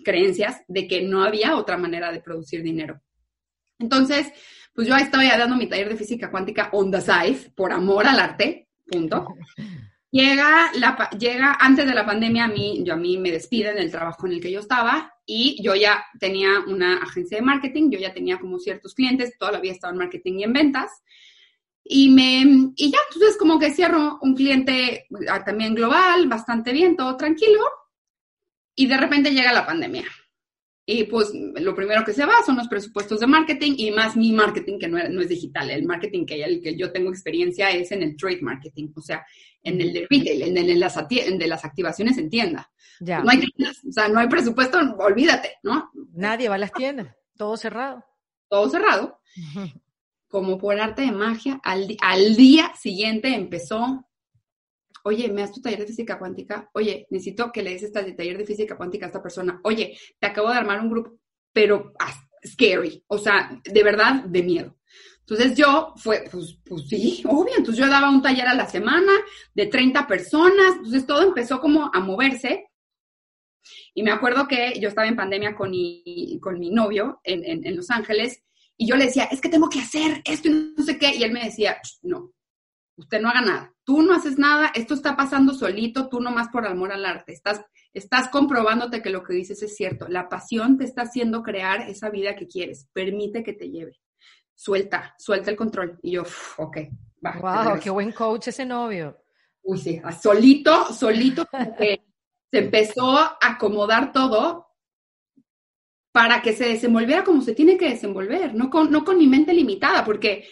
creencias, 0.03 0.61
de 0.67 0.87
que 0.87 1.01
no 1.01 1.23
había 1.23 1.57
otra 1.57 1.77
manera 1.77 2.11
de 2.11 2.21
producir 2.21 2.61
dinero. 2.61 3.01
Entonces, 3.79 4.31
pues 4.73 4.87
yo 4.87 4.95
estaba 4.95 5.23
ya 5.23 5.37
dando 5.37 5.55
mi 5.55 5.67
taller 5.67 5.89
de 5.89 5.95
física 5.95 6.29
cuántica 6.29 6.69
on 6.73 6.91
the 6.91 7.01
side, 7.01 7.51
por 7.55 7.73
amor 7.73 8.05
al 8.05 8.19
arte, 8.19 8.69
punto. 8.85 9.27
Llega, 10.15 10.71
la, 10.75 11.09
llega 11.19 11.57
antes 11.59 11.85
de 11.85 11.93
la 11.93 12.05
pandemia, 12.05 12.45
a 12.45 12.47
mí, 12.47 12.81
yo 12.85 12.93
a 12.93 12.95
mí 12.95 13.17
me 13.17 13.31
despiden 13.31 13.75
del 13.75 13.91
trabajo 13.91 14.25
en 14.25 14.31
el 14.31 14.39
que 14.39 14.49
yo 14.49 14.61
estaba 14.61 15.13
y 15.25 15.61
yo 15.61 15.75
ya 15.75 16.05
tenía 16.21 16.61
una 16.67 16.99
agencia 17.03 17.37
de 17.37 17.43
marketing, 17.43 17.89
yo 17.89 17.99
ya 17.99 18.13
tenía 18.13 18.39
como 18.39 18.57
ciertos 18.57 18.93
clientes, 18.93 19.37
todavía 19.37 19.73
estaba 19.73 19.91
en 19.91 19.97
marketing 19.97 20.39
y 20.39 20.43
en 20.45 20.53
ventas. 20.53 20.89
Y, 21.83 22.11
me, 22.11 22.71
y 22.77 22.91
ya, 22.91 22.97
entonces 23.13 23.37
como 23.37 23.59
que 23.59 23.73
cierro 23.73 24.17
un 24.21 24.35
cliente 24.35 25.05
ah, 25.29 25.43
también 25.43 25.75
global, 25.75 26.29
bastante 26.29 26.71
bien, 26.71 26.95
todo 26.95 27.17
tranquilo, 27.17 27.59
y 28.73 28.87
de 28.87 28.95
repente 28.95 29.31
llega 29.31 29.51
la 29.51 29.65
pandemia. 29.65 30.05
Y 30.87 31.05
pues 31.05 31.31
lo 31.33 31.73
primero 31.73 32.03
que 32.05 32.13
se 32.13 32.25
va 32.25 32.43
son 32.45 32.57
los 32.57 32.67
presupuestos 32.67 33.19
de 33.19 33.25
marketing 33.25 33.73
y 33.77 33.89
más 33.89 34.15
mi 34.15 34.31
marketing 34.31 34.77
que 34.77 34.87
no, 34.87 34.97
no 35.09 35.21
es 35.21 35.29
digital. 35.29 35.71
El 35.71 35.85
marketing 35.85 36.27
que, 36.27 36.43
el 36.43 36.61
que 36.61 36.77
yo 36.77 36.91
tengo 36.91 37.09
experiencia 37.09 37.71
es 37.71 37.91
en 37.91 38.03
el 38.03 38.15
trade 38.15 38.41
marketing, 38.41 38.89
o 38.95 39.01
sea, 39.01 39.25
en 39.63 39.81
el 39.81 39.91
de 39.91 40.07
retail, 40.07 40.43
en, 40.43 40.57
el, 40.57 40.79
las, 40.79 40.95
de 41.07 41.47
las 41.47 41.65
activaciones 41.65 42.19
en 42.19 42.29
tienda. 42.29 42.71
Ya. 42.99 43.21
No 43.21 43.31
hay 43.31 43.39
o 43.39 43.91
sea, 43.91 44.07
no 44.09 44.19
hay 44.19 44.27
presupuesto, 44.27 44.77
olvídate, 44.99 45.53
¿no? 45.63 45.89
Nadie 46.13 46.49
va 46.49 46.55
a 46.55 46.59
las 46.59 46.71
tiendas, 46.71 47.15
todo 47.35 47.57
cerrado. 47.57 48.05
Todo 48.47 48.69
cerrado. 48.69 49.19
Como 50.27 50.59
por 50.59 50.79
arte 50.79 51.01
de 51.01 51.11
magia, 51.11 51.59
al, 51.63 51.97
al 52.01 52.35
día 52.35 52.71
siguiente 52.79 53.33
empezó 53.33 54.05
oye, 55.05 55.31
me 55.31 55.41
das 55.41 55.51
tu 55.51 55.61
taller 55.61 55.79
de 55.79 55.87
física 55.87 56.17
cuántica, 56.17 56.69
oye, 56.73 57.05
necesito 57.11 57.51
que 57.51 57.61
le 57.61 57.71
des 57.71 57.83
este 57.83 58.13
taller 58.13 58.37
de 58.37 58.45
física 58.45 58.75
cuántica 58.75 59.05
a 59.05 59.09
esta 59.09 59.21
persona, 59.21 59.59
oye, 59.63 59.97
te 60.19 60.27
acabo 60.27 60.49
de 60.49 60.57
armar 60.57 60.81
un 60.81 60.89
grupo, 60.89 61.19
pero 61.53 61.93
ah, 61.99 62.13
scary, 62.45 63.03
o 63.07 63.17
sea, 63.17 63.61
de 63.63 63.83
verdad, 63.83 64.23
de 64.23 64.43
miedo. 64.43 64.77
Entonces 65.19 65.55
yo 65.55 65.93
fue, 65.97 66.23
pues, 66.31 66.59
pues 66.65 66.87
sí, 66.87 67.23
obvio, 67.25 67.53
entonces 67.57 67.83
yo 67.83 67.89
daba 67.89 68.09
un 68.09 68.21
taller 68.21 68.47
a 68.47 68.55
la 68.55 68.67
semana 68.67 69.11
de 69.53 69.67
30 69.67 70.07
personas, 70.07 70.75
entonces 70.77 71.05
todo 71.05 71.21
empezó 71.23 71.59
como 71.59 71.89
a 71.93 71.99
moverse. 71.99 72.67
Y 73.93 74.03
me 74.03 74.11
acuerdo 74.11 74.47
que 74.47 74.79
yo 74.79 74.89
estaba 74.89 75.07
en 75.07 75.15
pandemia 75.15 75.55
con 75.55 75.71
mi, 75.71 76.39
con 76.41 76.59
mi 76.59 76.69
novio 76.69 77.19
en, 77.23 77.65
en 77.65 77.75
Los 77.75 77.89
Ángeles 77.89 78.43
y 78.77 78.87
yo 78.87 78.95
le 78.95 79.05
decía, 79.05 79.25
es 79.25 79.39
que 79.39 79.49
tengo 79.49 79.69
que 79.69 79.79
hacer 79.79 80.21
esto 80.25 80.49
y 80.49 80.73
no 80.77 80.83
sé 80.83 80.97
qué. 80.97 81.15
Y 81.15 81.23
él 81.23 81.31
me 81.31 81.45
decía, 81.45 81.77
no, 82.01 82.33
usted 82.97 83.21
no 83.21 83.29
haga 83.29 83.41
nada. 83.41 83.73
Tú 83.83 84.01
no 84.01 84.13
haces 84.13 84.37
nada, 84.37 84.71
esto 84.73 84.93
está 84.93 85.15
pasando 85.15 85.53
solito, 85.53 86.09
tú 86.09 86.19
nomás 86.19 86.49
por 86.49 86.65
amor 86.65 86.91
al 86.91 87.05
arte. 87.05 87.33
Estás, 87.33 87.61
estás 87.93 88.29
comprobándote 88.29 89.01
que 89.01 89.09
lo 89.09 89.23
que 89.23 89.33
dices 89.33 89.61
es 89.63 89.75
cierto. 89.75 90.07
La 90.07 90.29
pasión 90.29 90.77
te 90.77 90.85
está 90.85 91.03
haciendo 91.03 91.43
crear 91.43 91.89
esa 91.89 92.09
vida 92.09 92.35
que 92.35 92.47
quieres. 92.47 92.87
Permite 92.93 93.43
que 93.43 93.53
te 93.53 93.69
lleve. 93.69 93.99
Suelta, 94.53 95.13
suelta 95.17 95.51
el 95.51 95.57
control. 95.57 95.99
Y 96.01 96.11
yo, 96.11 96.23
ok, 96.57 96.77
va. 97.25 97.65
Wow, 97.65 97.79
qué 97.79 97.89
buen 97.89 98.11
coach 98.11 98.47
ese 98.47 98.65
novio. 98.65 99.17
Uy, 99.63 99.77
sí, 99.79 100.01
solito, 100.21 100.93
solito, 100.93 101.45
porque 101.51 102.05
se 102.51 102.59
empezó 102.59 103.17
a 103.17 103.37
acomodar 103.41 104.11
todo 104.11 104.65
para 106.11 106.41
que 106.41 106.53
se 106.53 106.69
desenvolviera 106.69 107.25
como 107.25 107.41
se 107.41 107.53
tiene 107.53 107.77
que 107.77 107.89
desenvolver, 107.89 108.53
no 108.53 108.69
con, 108.69 108.89
no 108.89 109.03
con 109.03 109.17
mi 109.17 109.27
mente 109.27 109.53
limitada, 109.53 110.05
porque 110.05 110.47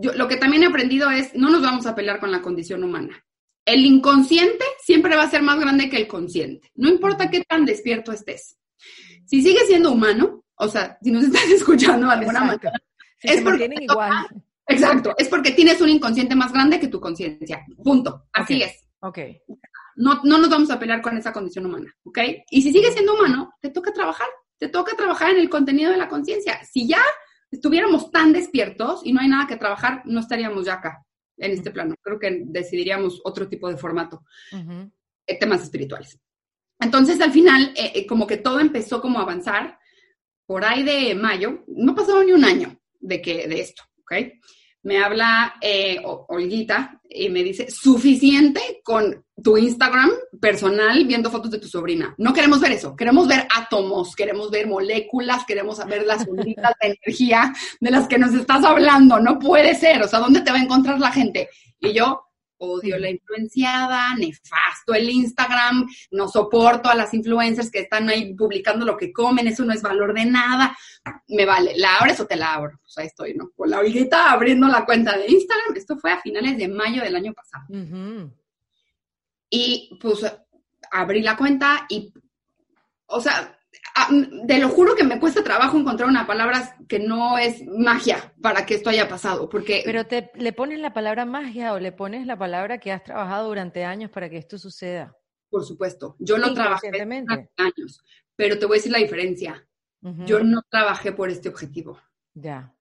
yo, 0.00 0.12
lo 0.14 0.28
que 0.28 0.36
también 0.36 0.62
he 0.62 0.66
aprendido 0.66 1.10
es, 1.10 1.34
no 1.34 1.50
nos 1.50 1.62
vamos 1.62 1.86
a 1.86 1.94
pelear 1.94 2.20
con 2.20 2.32
la 2.32 2.42
condición 2.42 2.82
humana. 2.84 3.24
El 3.64 3.84
inconsciente 3.84 4.64
siempre 4.82 5.16
va 5.16 5.24
a 5.24 5.30
ser 5.30 5.42
más 5.42 5.60
grande 5.60 5.90
que 5.90 5.96
el 5.96 6.08
consciente. 6.08 6.70
No 6.74 6.88
importa 6.88 7.30
qué 7.30 7.42
tan 7.44 7.64
despierto 7.64 8.12
estés. 8.12 8.56
Si 9.26 9.42
sigues 9.42 9.66
siendo 9.66 9.92
humano, 9.92 10.44
o 10.56 10.68
sea, 10.68 10.98
si 11.02 11.10
nos 11.10 11.24
estás 11.24 11.48
escuchando 11.50 12.06
de 12.06 12.12
alguna 12.14 12.40
manera, 12.40 12.72
es 13.22 13.42
porque 13.42 13.70
igual. 13.80 14.26
Exacto, 14.66 15.14
es 15.18 15.28
porque 15.28 15.50
tienes 15.50 15.80
un 15.80 15.88
inconsciente 15.88 16.34
más 16.34 16.52
grande 16.52 16.78
que 16.78 16.88
tu 16.88 17.00
conciencia. 17.00 17.64
Punto. 17.82 18.26
Así 18.32 18.62
es. 18.62 18.88
Ok. 19.00 19.18
No, 19.96 20.20
no 20.24 20.38
nos 20.38 20.48
vamos 20.48 20.70
a 20.70 20.78
pelear 20.78 21.02
con 21.02 21.16
esa 21.16 21.32
condición 21.32 21.66
humana, 21.66 21.92
¿ok? 22.04 22.18
Y 22.50 22.62
si 22.62 22.72
sigues 22.72 22.94
siendo 22.94 23.14
humano, 23.14 23.52
te 23.60 23.70
toca 23.70 23.92
trabajar. 23.92 24.28
Te 24.58 24.68
toca 24.68 24.94
trabajar 24.94 25.30
en 25.30 25.38
el 25.38 25.48
contenido 25.48 25.90
de 25.90 25.96
la 25.96 26.08
conciencia. 26.08 26.60
Si 26.64 26.86
ya 26.86 27.02
estuviéramos 27.50 28.10
tan 28.10 28.32
despiertos 28.32 29.00
y 29.04 29.12
no 29.12 29.20
hay 29.20 29.28
nada 29.28 29.46
que 29.46 29.56
trabajar, 29.56 30.02
no 30.04 30.20
estaríamos 30.20 30.64
ya 30.64 30.74
acá, 30.74 31.04
en 31.36 31.52
este 31.52 31.70
plano. 31.70 31.94
Creo 32.00 32.18
que 32.18 32.42
decidiríamos 32.46 33.20
otro 33.24 33.48
tipo 33.48 33.68
de 33.68 33.76
formato, 33.76 34.24
eh, 35.26 35.38
temas 35.38 35.62
espirituales. 35.62 36.18
Entonces, 36.78 37.20
al 37.20 37.32
final, 37.32 37.74
eh, 37.76 37.92
eh, 37.94 38.06
como 38.06 38.26
que 38.26 38.38
todo 38.38 38.60
empezó 38.60 39.00
como 39.00 39.18
a 39.18 39.22
avanzar. 39.22 39.78
Por 40.46 40.64
ahí 40.64 40.82
de 40.82 41.14
mayo, 41.14 41.64
no 41.68 41.94
pasó 41.94 42.24
ni 42.24 42.32
un 42.32 42.44
año 42.44 42.80
de, 42.98 43.22
que, 43.22 43.46
de 43.46 43.60
esto, 43.60 43.84
¿ok? 44.00 44.14
Me 44.82 44.98
habla 44.98 45.54
eh, 45.60 46.00
Olguita 46.04 47.00
y 47.08 47.28
me 47.28 47.42
dice, 47.42 47.70
suficiente 47.70 48.80
con 48.84 49.24
tu 49.42 49.56
Instagram 49.56 50.10
personal 50.40 51.04
viendo 51.06 51.30
fotos 51.30 51.50
de 51.50 51.58
tu 51.58 51.68
sobrina. 51.68 52.14
No 52.18 52.32
queremos 52.32 52.60
ver 52.60 52.72
eso, 52.72 52.94
queremos 52.94 53.26
ver 53.26 53.46
átomos, 53.54 54.14
queremos 54.14 54.50
ver 54.50 54.66
moléculas, 54.66 55.44
queremos 55.44 55.84
ver 55.86 56.06
las 56.06 56.26
onditas 56.26 56.72
de 56.80 56.88
energía 56.88 57.52
de 57.80 57.90
las 57.90 58.06
que 58.06 58.18
nos 58.18 58.32
estás 58.34 58.64
hablando. 58.64 59.18
No 59.20 59.38
puede 59.38 59.74
ser, 59.74 60.02
o 60.02 60.08
sea, 60.08 60.20
¿dónde 60.20 60.42
te 60.42 60.50
va 60.50 60.58
a 60.58 60.62
encontrar 60.62 61.00
la 61.00 61.10
gente? 61.10 61.48
Y 61.80 61.92
yo, 61.92 62.29
odio 62.60 62.98
la 62.98 63.10
influenciada, 63.10 64.14
nefasto 64.16 64.94
el 64.94 65.08
Instagram, 65.08 65.86
no 66.10 66.28
soporto 66.28 66.88
a 66.88 66.94
las 66.94 67.12
influencers 67.14 67.70
que 67.70 67.80
están 67.80 68.08
ahí 68.08 68.34
publicando 68.34 68.84
lo 68.84 68.96
que 68.96 69.12
comen, 69.12 69.48
eso 69.48 69.64
no 69.64 69.72
es 69.72 69.82
valor 69.82 70.14
de 70.14 70.26
nada, 70.26 70.76
me 71.28 71.46
vale, 71.46 71.72
¿la 71.76 71.96
abres 71.96 72.20
o 72.20 72.26
te 72.26 72.36
la 72.36 72.54
abro? 72.54 72.78
Pues 72.82 72.98
ahí 72.98 73.06
estoy, 73.06 73.34
¿no? 73.34 73.50
Con 73.56 73.70
la 73.70 73.80
hojita 73.80 74.30
abriendo 74.30 74.68
la 74.68 74.84
cuenta 74.84 75.16
de 75.16 75.26
Instagram, 75.30 75.76
esto 75.76 75.96
fue 75.96 76.12
a 76.12 76.20
finales 76.20 76.58
de 76.58 76.68
mayo 76.68 77.02
del 77.02 77.16
año 77.16 77.32
pasado. 77.32 77.64
Y 79.48 79.98
pues 80.00 80.24
abrí 80.90 81.22
la 81.22 81.36
cuenta 81.36 81.86
y, 81.88 82.12
o 83.06 83.20
sea, 83.20 83.58
te 84.46 84.58
lo 84.58 84.68
juro 84.68 84.94
que 84.94 85.04
me 85.04 85.20
cuesta 85.20 85.42
trabajo 85.42 85.78
encontrar 85.78 86.08
una 86.08 86.26
palabra 86.26 86.76
que 86.88 86.98
no 86.98 87.38
es 87.38 87.64
magia 87.66 88.34
para 88.40 88.66
que 88.66 88.74
esto 88.74 88.90
haya 88.90 89.08
pasado, 89.08 89.48
porque... 89.48 89.82
Pero 89.84 90.06
te, 90.06 90.30
¿le 90.34 90.52
pones 90.52 90.80
la 90.80 90.92
palabra 90.92 91.24
magia 91.24 91.72
o 91.72 91.78
le 91.78 91.92
pones 91.92 92.26
la 92.26 92.38
palabra 92.38 92.78
que 92.78 92.92
has 92.92 93.02
trabajado 93.02 93.48
durante 93.48 93.84
años 93.84 94.10
para 94.10 94.28
que 94.28 94.38
esto 94.38 94.58
suceda? 94.58 95.16
Por 95.48 95.64
supuesto, 95.64 96.16
yo 96.18 96.38
lo 96.38 96.54
trabajé 96.54 96.90
durante 96.92 97.50
años, 97.56 98.04
pero 98.36 98.58
te 98.58 98.66
voy 98.66 98.76
a 98.76 98.78
decir 98.78 98.92
la 98.92 98.98
diferencia. 98.98 99.66
Yo 100.00 100.40
no 100.42 100.62
trabajé 100.70 101.12
por 101.12 101.28
este 101.28 101.50
objetivo. 101.50 102.00
Ya. 102.32 102.72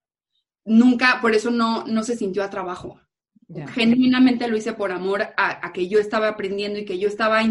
nunca, 0.63 1.19
por 1.21 1.33
eso 1.33 1.51
no, 1.51 1.85
no 1.85 2.03
se 2.03 2.15
sintió 2.15 2.43
a 2.43 2.49
trabajo. 2.49 3.01
Genuinamente 3.73 4.47
lo 4.47 4.57
hice 4.57 4.73
por 4.73 4.91
amor 4.91 5.23
a, 5.35 5.73
que 5.73 5.87
yo 5.87 5.99
estaba 5.99 6.27
aprendiendo 6.27 6.77
y 6.77 6.85
que 6.85 6.99
yo 6.99 7.07
estaba 7.07 7.41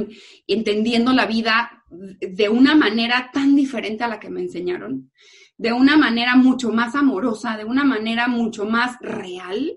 entendiendo 0.47 1.13
la 1.13 1.27
vida 1.27 1.85
de 1.91 2.49
una 2.49 2.77
manera 2.77 3.31
tan 3.33 3.57
diferente 3.57 4.05
a 4.05 4.09
la 4.09 4.21
que 4.21 4.31
me 4.31 4.43
enseñaron, 4.43 5.11
de 5.57 5.73
una 5.73 5.97
manera 5.97 6.37
mucho 6.37 6.71
más 6.71 6.95
amorosa, 6.95 7.57
de 7.57 7.65
una 7.65 7.83
manera 7.83 8.29
mucho 8.29 8.65
más 8.65 8.97
real, 9.01 9.77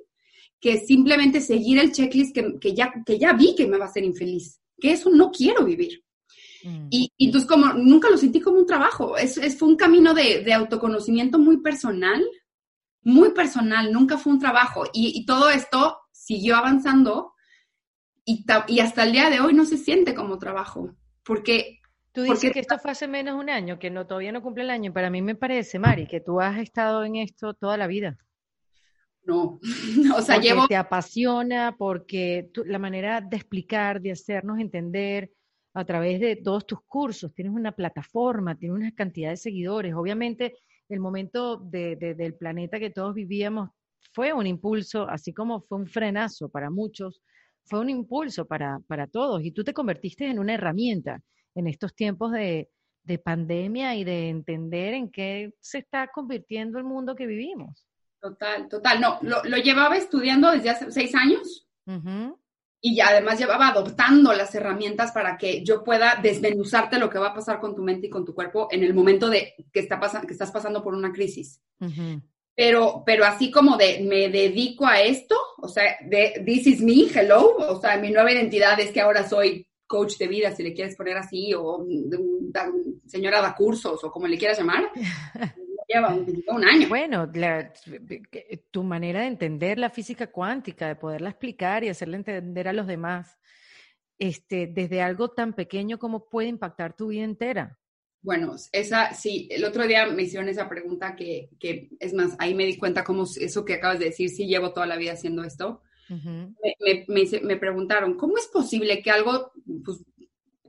que 0.59 0.77
simplemente 0.77 1.41
seguir 1.41 1.79
el 1.79 1.91
checklist 1.91 2.35
que, 2.35 2.73
ya, 2.75 2.93
que 3.03 3.17
ya 3.17 3.33
vi 3.33 3.55
que 3.55 3.65
me 3.65 3.79
va 3.79 3.85
a 3.85 3.87
hacer 3.87 4.03
infeliz, 4.03 4.59
que 4.79 4.91
eso 4.91 5.09
no 5.09 5.31
quiero 5.31 5.65
vivir. 5.65 6.03
Mm. 6.63 6.87
Y, 6.91 7.11
entonces 7.17 7.49
como 7.49 7.73
nunca 7.73 8.11
lo 8.11 8.17
sentí 8.17 8.39
como 8.39 8.59
un 8.59 8.67
trabajo, 8.67 9.17
es, 9.17 9.39
fue 9.57 9.69
un 9.69 9.75
camino 9.75 10.13
de, 10.13 10.43
de 10.43 10.53
autoconocimiento 10.53 11.39
muy 11.39 11.57
personal, 11.61 12.23
muy 13.03 13.31
personal, 13.31 13.91
nunca 13.91 14.17
fue 14.17 14.33
un 14.33 14.39
trabajo. 14.39 14.83
Y, 14.93 15.25
todo 15.25 15.49
esto 15.49 15.97
siguió 16.21 16.55
avanzando 16.55 17.33
y, 18.23 18.45
y, 18.67 18.79
hasta 18.79 19.03
el 19.03 19.11
día 19.11 19.29
de 19.29 19.39
hoy 19.39 19.53
no 19.53 19.65
se 19.65 19.77
siente 19.77 20.13
como 20.13 20.37
trabajo. 20.37 20.95
Porque. 21.23 21.79
Tú 22.13 22.23
dices 22.23 22.51
que 22.51 22.59
esto 22.59 22.77
fue 22.77 22.91
hace 22.91 23.07
menos 23.07 23.39
un 23.39 23.49
año, 23.49 23.79
que 23.79 23.89
no, 23.89 24.05
todavía 24.05 24.33
no 24.33 24.41
cumple 24.41 24.63
el 24.63 24.69
año. 24.69 24.91
Para 24.91 25.09
mí 25.09 25.21
me 25.21 25.35
parece, 25.35 25.79
Mari, 25.79 26.07
que 26.07 26.19
tú 26.19 26.41
has 26.41 26.59
estado 26.59 27.05
en 27.05 27.15
esto 27.15 27.53
toda 27.53 27.77
la 27.77 27.87
vida. 27.87 28.17
No, 29.23 29.59
o 30.17 30.21
sea, 30.21 30.35
porque 30.35 30.67
te 30.67 30.75
apasiona, 30.75 31.75
porque 31.77 32.51
la 32.65 32.79
manera 32.79 33.21
de 33.21 33.37
explicar, 33.37 34.01
de 34.01 34.11
hacernos 34.11 34.59
entender 34.59 35.31
a 35.73 35.85
través 35.85 36.19
de 36.19 36.35
todos 36.35 36.67
tus 36.67 36.81
cursos, 36.81 37.33
tienes 37.33 37.53
una 37.53 37.71
plataforma, 37.71 38.57
tienes 38.57 38.77
una 38.77 38.91
cantidad 38.93 39.29
de 39.29 39.37
seguidores. 39.37 39.93
Obviamente 39.95 40.57
el 40.89 40.99
momento 40.99 41.57
del 41.57 42.35
planeta 42.35 42.77
que 42.77 42.89
todos 42.89 43.15
vivíamos 43.15 43.69
fue 44.13 44.33
un 44.33 44.47
impulso, 44.47 45.07
así 45.09 45.33
como 45.33 45.61
fue 45.61 45.79
un 45.79 45.87
frenazo 45.87 46.49
para 46.49 46.69
muchos, 46.69 47.21
fue 47.65 47.79
un 47.79 47.89
impulso 47.89 48.45
para, 48.45 48.79
para 48.87 49.07
todos 49.07 49.43
y 49.43 49.51
tú 49.51 49.63
te 49.63 49.73
convertiste 49.73 50.27
en 50.27 50.39
una 50.39 50.55
herramienta 50.55 51.21
en 51.55 51.67
estos 51.67 51.95
tiempos 51.95 52.31
de, 52.31 52.69
pandemia 53.25 53.95
y 53.95 54.05
de 54.05 54.29
entender 54.29 54.93
en 54.93 55.11
qué 55.11 55.53
se 55.59 55.79
está 55.79 56.07
convirtiendo 56.13 56.77
el 56.77 56.85
mundo 56.85 57.13
que 57.13 57.25
vivimos. 57.27 57.85
Total, 58.21 58.69
total. 58.69 59.01
No, 59.01 59.19
lo, 59.21 59.57
llevaba 59.57 59.97
estudiando 59.97 60.49
desde 60.51 60.69
hace 60.69 60.91
seis 60.91 61.13
años 61.13 61.67
y 62.79 62.95
ya 62.95 63.09
además 63.09 63.37
llevaba 63.37 63.67
adoptando 63.67 64.31
las 64.31 64.55
herramientas 64.55 65.11
para 65.11 65.37
que 65.37 65.61
yo 65.63 65.83
pueda 65.83 66.19
desmenuzarte 66.21 66.99
lo 66.99 67.09
que 67.09 67.19
va 67.19 67.29
a 67.29 67.33
pasar 67.33 67.59
con 67.59 67.75
tu 67.75 67.83
mente 67.83 68.07
y 68.07 68.09
con 68.09 68.23
tu 68.23 68.33
cuerpo 68.33 68.69
en 68.71 68.83
el 68.83 68.93
momento 68.93 69.29
de 69.29 69.55
que, 69.73 69.81
está 69.81 69.99
que 69.99 70.31
estás 70.31 70.51
pasando 70.51 70.81
por 70.81 70.93
una 70.93 71.11
crisis. 71.11 71.61
Pero, 72.55 73.03
pero 73.05 73.25
así 73.25 73.49
como 73.49 73.77
de 73.77 74.01
me 74.01 74.29
dedico 74.29 74.85
a 74.85 75.01
esto, 75.01 75.35
o 75.61 75.67
sea, 75.67 75.95
de 76.05 76.43
this 76.45 76.67
is 76.67 76.81
me, 76.81 77.07
hello, 77.13 77.55
o 77.57 77.79
sea, 77.79 77.97
mi 77.97 78.11
nueva 78.11 78.31
identidad 78.31 78.79
es 78.79 78.91
que 78.91 79.01
ahora 79.01 79.27
soy 79.27 79.67
coach 79.87 80.17
de 80.17 80.27
vida, 80.27 80.55
si 80.55 80.63
le 80.63 80.73
quieres 80.73 80.95
poner 80.95 81.17
así, 81.17 81.53
o 81.53 81.85
señora 83.05 83.41
da 83.41 83.53
cursos, 83.55 84.03
o 84.03 84.11
como 84.11 84.27
le 84.27 84.37
quieras 84.37 84.57
llamar. 84.57 84.89
lleva 85.87 86.15
un, 86.47 86.65
año. 86.65 86.87
Bueno, 86.87 87.29
tu 88.71 88.83
manera 88.83 89.21
de 89.21 89.27
entender 89.27 89.77
la 89.77 89.89
física 89.89 90.27
cuántica, 90.27 90.87
de 90.87 90.95
poderla 90.95 91.29
explicar 91.29 91.83
y 91.83 91.89
hacerla 91.89 92.17
entender 92.17 92.67
a 92.67 92.73
los 92.73 92.87
demás, 92.87 93.37
este, 94.17 94.67
desde 94.67 95.01
algo 95.01 95.31
tan 95.31 95.53
pequeño 95.53 95.99
como 95.99 96.29
puede 96.29 96.47
impactar 96.47 96.95
tu 96.95 97.07
vida 97.07 97.23
entera. 97.23 97.79
Bueno, 98.23 98.55
esa 98.71 99.13
sí, 99.13 99.47
el 99.49 99.65
otro 99.65 99.87
día 99.87 100.05
me 100.05 100.23
hicieron 100.23 100.47
esa 100.47 100.69
pregunta 100.69 101.15
que, 101.15 101.49
es 101.99 102.13
más, 102.13 102.35
ahí 102.37 102.53
me 102.53 102.65
di 102.65 102.77
cuenta 102.77 103.03
cómo 103.03 103.25
eso 103.39 103.65
que 103.65 103.73
acabas 103.73 103.99
de 103.99 104.05
decir, 104.05 104.29
sí 104.29 104.45
llevo 104.45 104.73
toda 104.73 104.85
la 104.85 104.97
vida 104.97 105.13
haciendo 105.13 105.43
esto. 105.43 105.81
me, 106.07 107.05
me, 107.41 107.57
preguntaron, 107.57 108.15
¿cómo 108.15 108.37
es 108.37 108.47
posible 108.47 109.01
que 109.01 109.11
algo 109.11 109.51
pues, 109.83 109.99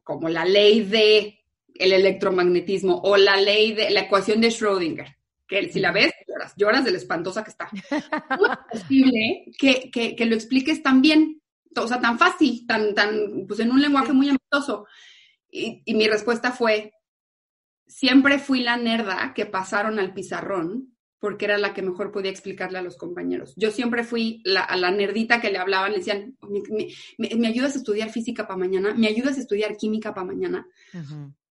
como 0.03 0.29
la 0.29 0.45
ley 0.45 0.81
de 0.83 1.39
el 1.75 1.93
electromagnetismo 1.93 3.01
o 3.03 3.17
la 3.17 3.37
ley 3.37 3.73
de 3.73 3.91
la 3.91 4.01
ecuación 4.03 4.41
de 4.41 4.49
Schrödinger, 4.49 5.17
que 5.47 5.71
si 5.71 5.81
la 5.81 5.93
ves, 5.93 6.13
lloras, 6.27 6.55
lloras 6.57 6.85
de 6.85 6.93
la 6.93 6.99
espantosa 6.99 7.45
que 7.45 7.51
está. 7.51 7.69
¿Cómo 8.29 8.53
es 8.53 8.81
posible 8.81 9.45
que, 9.59 9.91
que, 9.91 10.27
lo 10.27 10.35
expliques 10.35 10.83
tan 10.83 11.03
bien? 11.03 11.43
O 11.77 11.87
sea, 11.87 12.01
tan 12.01 12.19
fácil, 12.19 12.67
tan, 12.67 12.95
tan, 12.95 13.47
pues 13.47 13.61
en 13.61 13.71
un 13.71 13.81
lenguaje 13.81 14.13
muy 14.13 14.29
amistoso. 14.29 14.87
Y, 15.51 15.83
y 15.85 15.95
mi 15.95 16.09
respuesta 16.09 16.53
fue, 16.53 16.93
siempre 17.93 18.39
fui 18.39 18.63
la 18.63 18.77
nerda 18.77 19.33
que 19.35 19.47
pasaron 19.47 19.99
al 19.99 20.15
pizarrón 20.15 20.93
porque 21.19 21.45
era 21.45 21.57
la 21.57 21.73
que 21.73 21.83
mejor 21.83 22.11
podía 22.11 22.33
explicarle 22.33 22.79
a 22.79 22.83
los 22.83 22.97
compañeros. 22.97 23.55
Yo 23.57 23.71
siempre 23.71 24.03
fui 24.03 24.41
la, 24.45 24.63
a 24.63 24.77
la 24.77 24.91
nerdita 24.91 25.41
que 25.41 25.53
le 25.53 25.59
hablaban, 25.59 25.93
le 25.93 25.99
decían, 25.99 26.37
¿me, 27.19 27.47
ayudas 27.47 27.75
a 27.75 27.79
estudiar 27.79 28.11
física 28.11 28.45
para 28.49 28.59
mañana? 28.59 28.93
¿Me 28.95 29.07
ayudas 29.07 29.37
a 29.37 29.41
estudiar 29.41 29.77
química 29.77 30.13
para 30.13 30.27
mañana? 30.27 30.67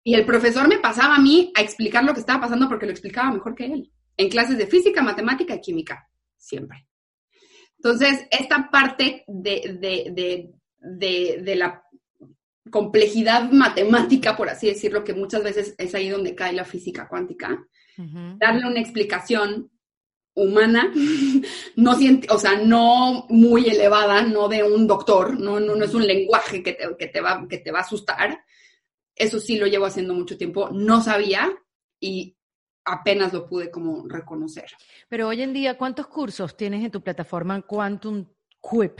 Y 0.03 0.15
el 0.15 0.25
profesor 0.25 0.67
me 0.67 0.79
pasaba 0.79 1.15
a 1.15 1.21
mí 1.21 1.53
a 1.55 1.61
explicar 1.61 2.03
lo 2.03 2.13
que 2.13 2.19
estaba 2.19 2.41
pasando 2.41 2.67
porque 2.67 2.85
lo 2.85 2.91
explicaba 2.91 3.31
mejor 3.31 3.55
que 3.55 3.67
él, 3.67 3.91
en 4.17 4.29
clases 4.29 4.57
de 4.57 4.67
física, 4.67 5.01
matemática 5.01 5.55
y 5.55 5.61
química, 5.61 6.05
siempre. 6.35 6.85
Entonces, 7.77 8.27
esta 8.29 8.69
parte 8.69 9.23
de, 9.25 10.51
de, 10.81 11.55
la 11.55 11.81
complejidad 12.69 13.51
matemática, 13.51 14.35
por 14.35 14.49
así 14.49 14.67
decirlo, 14.67 15.03
que 15.03 15.13
muchas 15.13 15.43
veces 15.43 15.75
es 15.77 15.95
ahí 15.95 16.09
donde 16.09 16.35
cae 16.35 16.53
la 16.53 16.65
física 16.65 17.07
cuántica, 17.07 17.65
darle 18.37 18.67
una 18.67 18.79
explicación 18.79 19.71
humana, 20.33 20.91
no 21.75 21.91
o 22.29 22.39
sea, 22.39 22.57
no 22.57 23.25
muy 23.29 23.67
elevada, 23.67 24.21
no 24.21 24.47
de 24.47 24.63
un 24.63 24.87
doctor, 24.87 25.39
no, 25.39 25.59
no, 25.59 25.75
no 25.75 25.85
es 25.85 25.93
un 25.93 26.05
lenguaje 26.05 26.63
que 26.63 26.73
te, 26.73 26.95
que 26.97 27.07
te, 27.07 27.21
va, 27.21 27.45
que 27.49 27.57
te 27.57 27.71
va 27.71 27.79
a 27.79 27.83
asustar, 27.83 28.39
eso 29.15 29.39
sí 29.39 29.57
lo 29.57 29.67
llevo 29.67 29.85
haciendo 29.85 30.13
mucho 30.13 30.37
tiempo. 30.37 30.69
No 30.71 31.01
sabía 31.01 31.51
y 31.99 32.37
apenas 32.85 33.33
lo 33.33 33.47
pude 33.47 33.69
como 33.69 34.07
reconocer. 34.07 34.65
Pero 35.09 35.27
hoy 35.27 35.41
en 35.41 35.53
día, 35.53 35.77
¿cuántos 35.77 36.07
cursos 36.07 36.57
tienes 36.57 36.83
en 36.83 36.91
tu 36.91 37.01
plataforma 37.01 37.61
Quantum 37.61 38.25
Quip? 38.61 38.99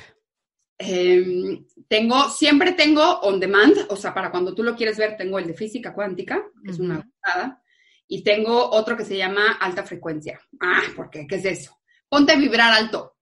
Em, 0.84 1.65
tengo, 1.88 2.29
siempre 2.29 2.71
tengo 2.71 3.03
on 3.21 3.39
demand, 3.39 3.86
o 3.89 3.95
sea, 3.95 4.13
para 4.13 4.32
cuando 4.32 4.55
tú 4.55 4.63
lo 4.63 4.75
quieres 4.75 4.97
ver, 4.97 5.15
tengo 5.15 5.38
el 5.38 5.45
de 5.45 5.53
física 5.53 5.93
cuántica, 5.93 6.43
que 6.63 6.71
es 6.71 6.79
una 6.79 7.07
pasada, 7.21 7.61
y 8.07 8.23
tengo 8.23 8.71
otro 8.71 8.97
que 8.97 9.05
se 9.05 9.17
llama 9.17 9.53
alta 9.59 9.84
frecuencia. 9.84 10.39
Ah, 10.59 10.82
¿por 10.95 11.09
qué? 11.09 11.27
¿Qué 11.27 11.36
es 11.36 11.45
eso? 11.45 11.79
Ponte 12.09 12.34
a 12.34 12.36
vibrar 12.36 12.73
alto. 12.73 13.15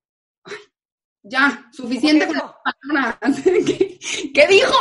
ya, 1.22 1.70
suficiente 1.72 2.28
con 2.28 2.36
¿Qué, 3.66 4.00
¿Qué 4.34 4.48
dijo? 4.48 4.76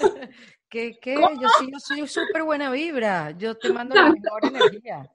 ¿Qué, 0.68 0.98
qué? 1.02 1.14
Yo 1.14 1.48
sí, 1.58 1.70
yo 1.70 1.78
soy 1.78 2.08
súper 2.08 2.44
buena 2.44 2.70
vibra. 2.70 3.32
Yo 3.32 3.58
te 3.58 3.70
mando 3.72 3.94
la 3.94 4.08
mejor 4.12 4.46
energía. 4.46 5.10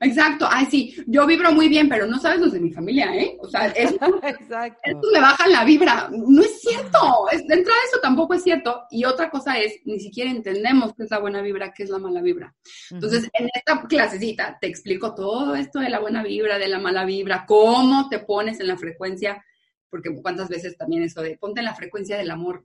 Exacto. 0.00 0.46
Ay, 0.50 0.66
sí, 0.70 0.96
yo 1.06 1.26
vibro 1.26 1.52
muy 1.52 1.68
bien, 1.68 1.88
pero 1.88 2.06
no 2.06 2.18
sabes 2.18 2.40
los 2.40 2.52
de 2.52 2.60
mi 2.60 2.72
familia, 2.72 3.14
¿eh? 3.14 3.36
O 3.40 3.48
sea, 3.48 3.66
eso, 3.68 3.96
me 5.12 5.20
bajan 5.20 5.52
la 5.52 5.64
vibra. 5.64 6.08
No 6.10 6.42
es 6.42 6.60
cierto. 6.60 7.28
Es, 7.30 7.46
de 7.46 7.54
entrada 7.54 7.78
eso 7.88 8.00
tampoco 8.00 8.34
es 8.34 8.42
cierto. 8.42 8.84
Y 8.90 9.04
otra 9.04 9.30
cosa 9.30 9.58
es, 9.58 9.80
ni 9.84 10.00
siquiera 10.00 10.30
entendemos 10.30 10.94
qué 10.94 11.04
es 11.04 11.10
la 11.10 11.18
buena 11.18 11.40
vibra, 11.42 11.72
qué 11.72 11.84
es 11.84 11.90
la 11.90 11.98
mala 11.98 12.20
vibra. 12.20 12.54
Entonces, 12.90 13.30
en 13.32 13.48
esta 13.54 13.82
clasecita 13.86 14.58
te 14.60 14.66
explico 14.66 15.14
todo 15.14 15.54
esto 15.54 15.80
de 15.80 15.90
la 15.90 16.00
buena 16.00 16.22
vibra, 16.22 16.58
de 16.58 16.68
la 16.68 16.78
mala 16.78 17.04
vibra, 17.04 17.44
cómo 17.46 18.08
te 18.08 18.18
pones 18.18 18.60
en 18.60 18.66
la 18.66 18.76
frecuencia, 18.76 19.44
porque 19.88 20.10
cuántas 20.22 20.48
veces 20.48 20.76
también 20.76 21.02
eso 21.02 21.22
de 21.22 21.38
ponte 21.38 21.60
en 21.60 21.66
la 21.66 21.74
frecuencia 21.74 22.16
del 22.16 22.30
amor. 22.30 22.64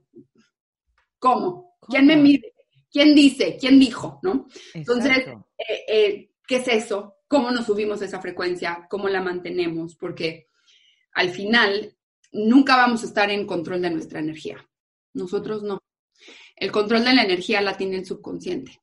¿Cómo? 1.18 1.76
¿Quién 1.88 2.06
me 2.06 2.16
mide? 2.16 2.52
¿Quién 2.90 3.14
dice? 3.14 3.56
¿Quién 3.58 3.78
dijo? 3.78 4.20
¿No? 4.22 4.46
Entonces, 4.74 5.26
eh, 5.58 5.84
eh, 5.88 6.30
¿qué 6.46 6.56
es 6.56 6.68
eso? 6.68 7.16
¿Cómo 7.28 7.50
nos 7.50 7.66
subimos 7.66 8.02
esa 8.02 8.20
frecuencia? 8.20 8.86
¿Cómo 8.88 9.08
la 9.08 9.20
mantenemos? 9.20 9.96
Porque 9.96 10.48
al 11.12 11.30
final 11.30 11.96
nunca 12.32 12.76
vamos 12.76 13.02
a 13.02 13.06
estar 13.06 13.30
en 13.30 13.46
control 13.46 13.82
de 13.82 13.90
nuestra 13.90 14.20
energía. 14.20 14.64
Nosotros 15.14 15.62
no. 15.62 15.80
El 16.56 16.72
control 16.72 17.04
de 17.04 17.14
la 17.14 17.24
energía 17.24 17.60
la 17.60 17.76
tiene 17.76 17.96
el 17.96 18.06
subconsciente. 18.06 18.80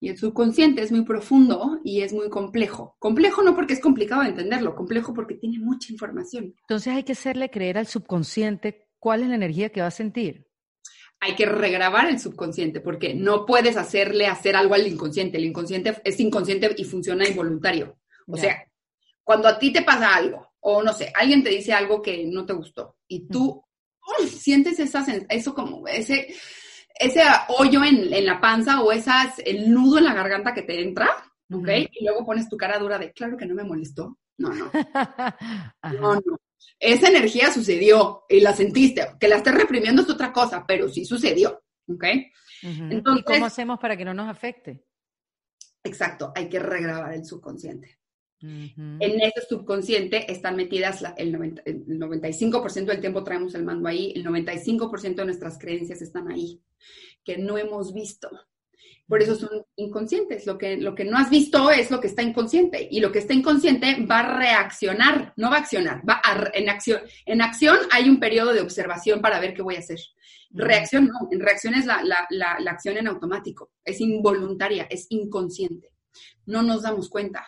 Y 0.00 0.08
el 0.08 0.18
subconsciente 0.18 0.82
es 0.82 0.90
muy 0.90 1.04
profundo 1.04 1.80
y 1.84 2.00
es 2.00 2.12
muy 2.12 2.28
complejo. 2.28 2.96
Complejo 2.98 3.42
no 3.42 3.54
porque 3.54 3.74
es 3.74 3.80
complicado 3.80 4.22
de 4.22 4.30
entenderlo, 4.30 4.74
complejo 4.74 5.14
porque 5.14 5.36
tiene 5.36 5.60
mucha 5.60 5.92
información. 5.92 6.56
Entonces 6.62 6.92
hay 6.92 7.04
que 7.04 7.12
hacerle 7.12 7.50
creer 7.50 7.78
al 7.78 7.86
subconsciente 7.86 8.88
cuál 8.98 9.22
es 9.22 9.28
la 9.28 9.36
energía 9.36 9.68
que 9.68 9.80
va 9.80 9.86
a 9.86 9.92
sentir 9.92 10.51
hay 11.22 11.36
que 11.36 11.46
regrabar 11.46 12.08
el 12.08 12.18
subconsciente 12.18 12.80
porque 12.80 13.14
no 13.14 13.46
puedes 13.46 13.76
hacerle 13.76 14.26
hacer 14.26 14.56
algo 14.56 14.74
al 14.74 14.88
inconsciente. 14.88 15.38
El 15.38 15.44
inconsciente 15.44 16.00
es 16.02 16.18
inconsciente 16.18 16.74
y 16.76 16.82
funciona 16.82 17.28
involuntario. 17.28 17.96
O 18.26 18.36
sea, 18.36 18.66
cuando 19.22 19.46
a 19.46 19.56
ti 19.56 19.72
te 19.72 19.82
pasa 19.82 20.16
algo, 20.16 20.52
o 20.58 20.82
no 20.82 20.92
sé, 20.92 21.12
alguien 21.14 21.44
te 21.44 21.50
dice 21.50 21.72
algo 21.72 22.02
que 22.02 22.26
no 22.26 22.44
te 22.44 22.54
gustó 22.54 22.96
y 23.06 23.28
tú 23.28 23.64
sientes 24.26 24.80
esa, 24.80 25.06
eso 25.28 25.54
como 25.54 25.86
ese, 25.86 26.34
ese 26.92 27.22
hoyo 27.56 27.84
en, 27.84 28.26
la 28.26 28.40
panza 28.40 28.82
o 28.82 28.90
esas, 28.90 29.38
el 29.44 29.72
nudo 29.72 29.98
en 29.98 30.04
la 30.06 30.14
garganta 30.14 30.52
que 30.52 30.62
te 30.62 30.82
entra, 30.82 31.08
¿ok? 31.52 31.68
Y 31.92 32.04
luego 32.04 32.26
pones 32.26 32.48
tu 32.48 32.56
cara 32.56 32.80
dura 32.80 32.98
de, 32.98 33.12
claro 33.12 33.36
que 33.36 33.46
no 33.46 33.54
me 33.54 33.62
molestó. 33.62 34.18
no, 34.38 34.52
no. 34.52 34.72
no, 36.00 36.14
no. 36.16 36.41
Esa 36.78 37.08
energía 37.08 37.52
sucedió 37.52 38.24
y 38.28 38.40
la 38.40 38.54
sentiste. 38.54 39.06
Que 39.20 39.28
la 39.28 39.36
estés 39.36 39.54
reprimiendo 39.54 40.02
es 40.02 40.10
otra 40.10 40.32
cosa, 40.32 40.64
pero 40.66 40.88
sí 40.88 41.04
sucedió. 41.04 41.62
¿Ok? 41.88 42.04
Entonces, 42.62 43.24
¿Y 43.28 43.32
cómo 43.32 43.46
hacemos 43.46 43.78
para 43.78 43.96
que 43.96 44.04
no 44.04 44.14
nos 44.14 44.28
afecte? 44.28 44.84
Exacto, 45.84 46.32
hay 46.34 46.48
que 46.48 46.60
regrabar 46.60 47.12
el 47.12 47.24
subconsciente. 47.24 47.98
En 48.42 49.00
ese 49.00 49.46
subconsciente 49.48 50.30
están 50.30 50.56
metidas 50.56 51.04
el, 51.16 51.32
95% 51.32 52.86
del 52.86 53.00
tiempo 53.00 53.22
traemos 53.22 53.54
el 53.54 53.64
mando 53.64 53.88
ahí, 53.88 54.12
el 54.16 54.24
95% 54.24 55.14
de 55.14 55.24
nuestras 55.24 55.58
creencias 55.58 56.02
están 56.02 56.28
ahí, 56.28 56.60
que 57.22 57.38
no 57.38 57.56
hemos 57.56 57.94
visto. 57.94 58.28
Por 59.06 59.22
eso 59.22 59.34
son 59.34 59.64
inconscientes. 59.76 60.46
Lo 60.46 60.56
que, 60.56 60.76
lo 60.76 60.94
que 60.94 61.04
no 61.04 61.18
has 61.18 61.28
visto 61.28 61.70
es 61.70 61.90
lo 61.90 62.00
que 62.00 62.06
está 62.06 62.22
inconsciente. 62.22 62.88
Y 62.90 63.00
lo 63.00 63.12
que 63.12 63.18
está 63.18 63.34
inconsciente 63.34 64.04
va 64.04 64.20
a 64.20 64.38
reaccionar, 64.38 65.32
no 65.36 65.50
va 65.50 65.56
a 65.56 65.60
accionar, 65.60 66.02
va 66.08 66.20
a, 66.24 66.50
en 66.54 66.68
acción. 66.68 67.02
En 67.26 67.42
acción 67.42 67.78
hay 67.90 68.08
un 68.08 68.20
periodo 68.20 68.52
de 68.52 68.60
observación 68.60 69.20
para 69.20 69.40
ver 69.40 69.54
qué 69.54 69.62
voy 69.62 69.76
a 69.76 69.80
hacer. 69.80 69.98
Reacción 70.50 71.08
no, 71.08 71.28
en 71.30 71.40
reacción 71.40 71.74
es 71.74 71.86
la, 71.86 72.02
la, 72.02 72.26
la, 72.30 72.58
la 72.60 72.70
acción 72.70 72.96
en 72.96 73.08
automático. 73.08 73.72
Es 73.84 74.00
involuntaria, 74.00 74.86
es 74.90 75.06
inconsciente. 75.10 75.90
No 76.46 76.62
nos 76.62 76.82
damos 76.82 77.08
cuenta. 77.08 77.46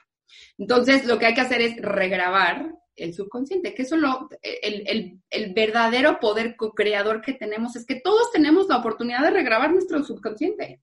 Entonces, 0.59 1.05
lo 1.05 1.19
que 1.19 1.27
hay 1.27 1.35
que 1.35 1.41
hacer 1.41 1.61
es 1.61 1.77
regrabar 1.77 2.75
el 2.97 3.15
subconsciente, 3.15 3.75
que 3.75 3.83
eso 3.83 3.97
lo, 3.97 4.29
el, 4.43 5.21
el, 5.31 5.53
verdadero 5.53 6.21
poder 6.21 6.57
co-creador 6.57 7.21
que 7.23 7.33
tenemos 7.33 7.75
es 7.77 7.85
que 7.85 8.01
todos 8.01 8.31
tenemos 8.33 8.69
la 8.69 8.77
oportunidad 8.77 9.23
de 9.23 9.31
regrabar 9.31 9.73
nuestro 9.73 10.03
subconsciente. 10.05 10.81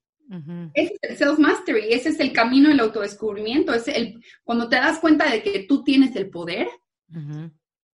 Ese 0.73 0.97
es 1.01 1.09
el 1.11 1.17
self-mastery, 1.17 1.91
ese 1.91 2.09
es 2.09 2.19
el 2.19 2.31
camino 2.31 2.69
del 2.69 2.79
autodescubrimiento, 2.79 3.73
es 3.73 3.87
el, 3.89 4.23
cuando 4.43 4.69
te 4.69 4.77
das 4.77 4.99
cuenta 4.99 5.29
de 5.29 5.43
que 5.43 5.65
tú 5.67 5.83
tienes 5.83 6.15
el 6.15 6.29
poder, 6.29 6.69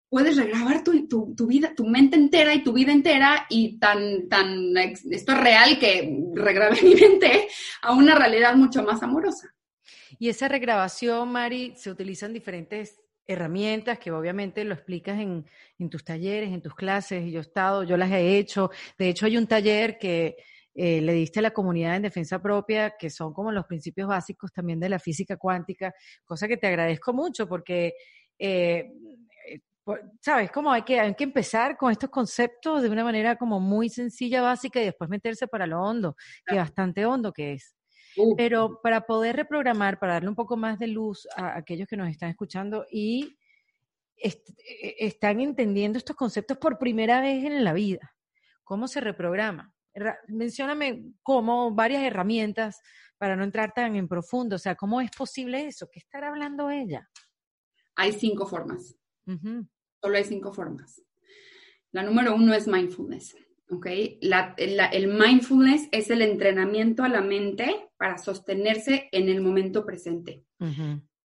puedes 0.10 0.38
regrabar 0.38 0.84
tu, 0.84 1.08
tu, 1.08 1.34
tu, 1.36 1.48
vida, 1.48 1.74
tu 1.76 1.86
mente 1.86 2.16
entera 2.16 2.54
y 2.54 2.64
tu 2.64 2.74
vida 2.74 2.92
entera 2.92 3.48
y 3.50 3.80
tan, 3.80 4.30
tan, 4.30 4.78
esto 4.78 5.32
es 5.32 5.40
real 5.40 5.80
que 5.80 6.16
regrabé 6.34 6.82
mi 6.84 6.94
mente 6.94 7.48
a 7.82 7.94
una 7.94 8.14
realidad 8.14 8.56
mucho 8.56 8.84
más 8.84 9.02
amorosa. 9.02 9.54
Y 10.20 10.30
esa 10.30 10.48
regrabación, 10.48 11.32
Mari, 11.32 11.74
se 11.76 11.90
utilizan 11.90 12.34
diferentes 12.34 13.02
herramientas 13.26 14.00
que 14.00 14.12
obviamente 14.12 14.64
lo 14.64 14.74
explicas 14.74 15.20
en, 15.20 15.46
en, 15.80 15.90
tus 15.90 16.04
talleres, 16.04 16.54
en 16.54 16.62
tus 16.62 16.76
clases, 16.76 17.30
yo 17.32 17.40
he 17.40 17.42
estado, 17.42 17.84
yo 17.84 17.98
las 17.98 18.12
he 18.12 18.38
hecho. 18.38 18.72
De 18.98 19.10
hecho, 19.10 19.26
hay 19.26 19.38
un 19.38 19.48
taller 19.48 19.98
que 19.98 20.38
eh, 20.80 21.01
le 21.01 21.11
diste 21.13 21.39
a 21.39 21.41
la 21.41 21.49
comunidad 21.49 21.95
en 21.95 22.03
defensa 22.03 22.39
propia, 22.39 22.95
que 22.99 23.09
son 23.09 23.34
como 23.34 23.51
los 23.51 23.65
principios 23.65 24.07
básicos 24.07 24.53
también 24.53 24.80
de 24.80 24.89
la 24.89 24.99
física 24.99 25.36
cuántica, 25.36 25.91
cosa 26.23 26.47
que 26.47 26.55
te 26.55 26.67
agradezco 26.67 27.13
mucho 27.13 27.49
porque, 27.49 27.95
eh, 28.38 28.88
eh 29.47 29.59
¿sabes? 30.21 30.51
Como 30.51 30.71
hay 30.71 30.84
que, 30.84 30.99
hay 30.99 31.15
que 31.15 31.23
empezar 31.23 31.78
con 31.78 31.91
estos 31.91 32.11
conceptos 32.11 32.84
de 32.84 32.89
una 32.89 33.03
manera 33.03 33.38
como 33.38 33.59
muy 33.59 33.89
sencilla, 33.89 34.43
básica, 34.43 34.80
y 34.80 34.86
después 34.86 35.09
meterse 35.09 35.47
para 35.47 35.65
lo 35.65 35.82
hondo, 35.82 36.15
que 36.45 36.57
bastante 36.57 37.07
hondo 37.07 37.34
que 37.34 37.53
es. 37.53 37.75
Pero 38.36 38.80
para 38.84 39.01
poder 39.01 39.36
reprogramar, 39.36 39.97
para 39.97 40.13
darle 40.13 40.30
un 40.30 40.36
poco 40.36 40.57
más 40.57 40.78
de 40.78 40.88
luz 40.88 41.28
a 41.36 41.57
aquellos 41.57 41.88
que 41.88 41.97
nos 41.97 42.09
están 42.09 42.30
escuchando 42.30 42.86
y 42.91 43.36
están 44.15 45.39
entendiendo 45.41 45.97
estos 45.97 46.15
conceptos 46.15 46.57
por 46.59 46.78
primera 46.78 47.19
vez 47.19 47.43
en 47.43 47.63
la 47.63 47.73
vida, 47.73 48.15
¿cómo 48.63 48.88
se 48.88 49.01
reprograma? 49.01 49.73
Mencióname 50.28 51.14
cómo 51.24 51.74
varias 51.74 52.04
herramientas 52.04 52.82
para 53.18 53.36
no 53.36 53.43
entrar 53.43 53.74
tan 53.74 53.95
en 53.95 54.08
profundo, 54.08 54.58
o 54.58 54.60
sea, 54.60 54.76
¿cómo 54.76 55.02
es 55.02 55.10
posible 55.12 55.68
eso? 55.68 55.89
¿Qué 55.91 56.00
estará 56.00 56.30
hablando 56.30 56.70
ella? 56.70 57.10
Hay 57.95 58.14
cinco 58.14 58.45
formas. 58.45 58.95
Solo 59.26 60.18
hay 60.18 60.24
cinco 60.24 60.54
formas. 60.54 61.02
La 61.91 62.04
número 62.04 62.36
uno 62.36 62.54
es 62.54 62.68
mindfulness. 62.68 63.36
¿ok? 63.70 63.88
el 63.88 65.08
mindfulness 65.08 65.89
es 65.91 66.10
el 66.10 66.22
entrenamiento 66.22 67.04
a 67.04 67.10
la 67.10 67.22
mente 67.22 67.89
para 67.98 68.18
sostenerse 68.18 69.10
en 69.12 69.30
el 69.30 69.41
momento 69.41 69.86
presente. 69.86 70.45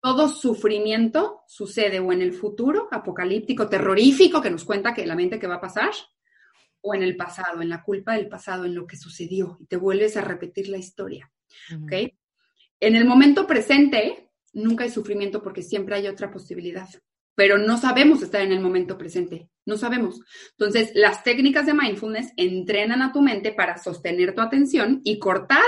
Todo 0.02 0.30
sufrimiento 0.30 1.42
sucede 1.48 2.00
o 2.00 2.12
en 2.12 2.22
el 2.22 2.34
futuro, 2.34 2.88
apocalíptico, 2.92 3.68
terrorífico, 3.68 4.42
que 4.42 4.52
nos 4.52 4.64
cuenta 4.64 4.94
que 4.94 5.06
la 5.06 5.16
mente 5.16 5.40
que 5.40 5.48
va 5.48 5.56
a 5.56 5.62
pasar, 5.62 5.92
o 6.82 6.96
en 6.96 7.04
el 7.04 7.16
pasado, 7.16 7.62
en 7.62 7.70
la 7.70 7.84
culpa 7.84 8.14
del 8.14 8.28
pasado, 8.28 8.66
en 8.66 8.76
lo 8.76 8.88
que 8.88 8.98
sucedió, 8.98 9.58
y 9.60 9.66
te 9.66 9.78
vuelves 9.78 10.18
a 10.18 10.22
repetir 10.22 10.70
la 10.70 10.78
historia, 10.78 11.32
¿ok? 11.84 12.14
En 12.80 12.96
el 12.96 13.06
momento 13.06 13.48
presente, 13.48 14.30
nunca 14.54 14.84
hay 14.84 14.90
sufrimiento 14.90 15.42
porque 15.42 15.64
siempre 15.64 15.96
hay 15.96 16.08
otra 16.08 16.32
posibilidad 16.32 16.88
pero 17.38 17.60
no 17.60 17.78
sabemos 17.78 18.24
estar 18.24 18.42
en 18.42 18.52
el 18.52 18.60
momento 18.60 18.98
presente, 18.98 19.48
no 19.64 19.78
sabemos. 19.78 20.20
Entonces, 20.58 20.92
las 20.96 21.24
técnicas 21.24 21.68
de 21.68 21.76
mindfulness 21.76 22.34
entrenan 22.36 23.04
a 23.04 23.14
tu 23.14 23.22
mente 23.22 23.52
para 23.52 23.78
sostener 23.78 24.34
tu 24.34 24.42
atención 24.42 25.02
y 25.04 25.20
cortar 25.20 25.62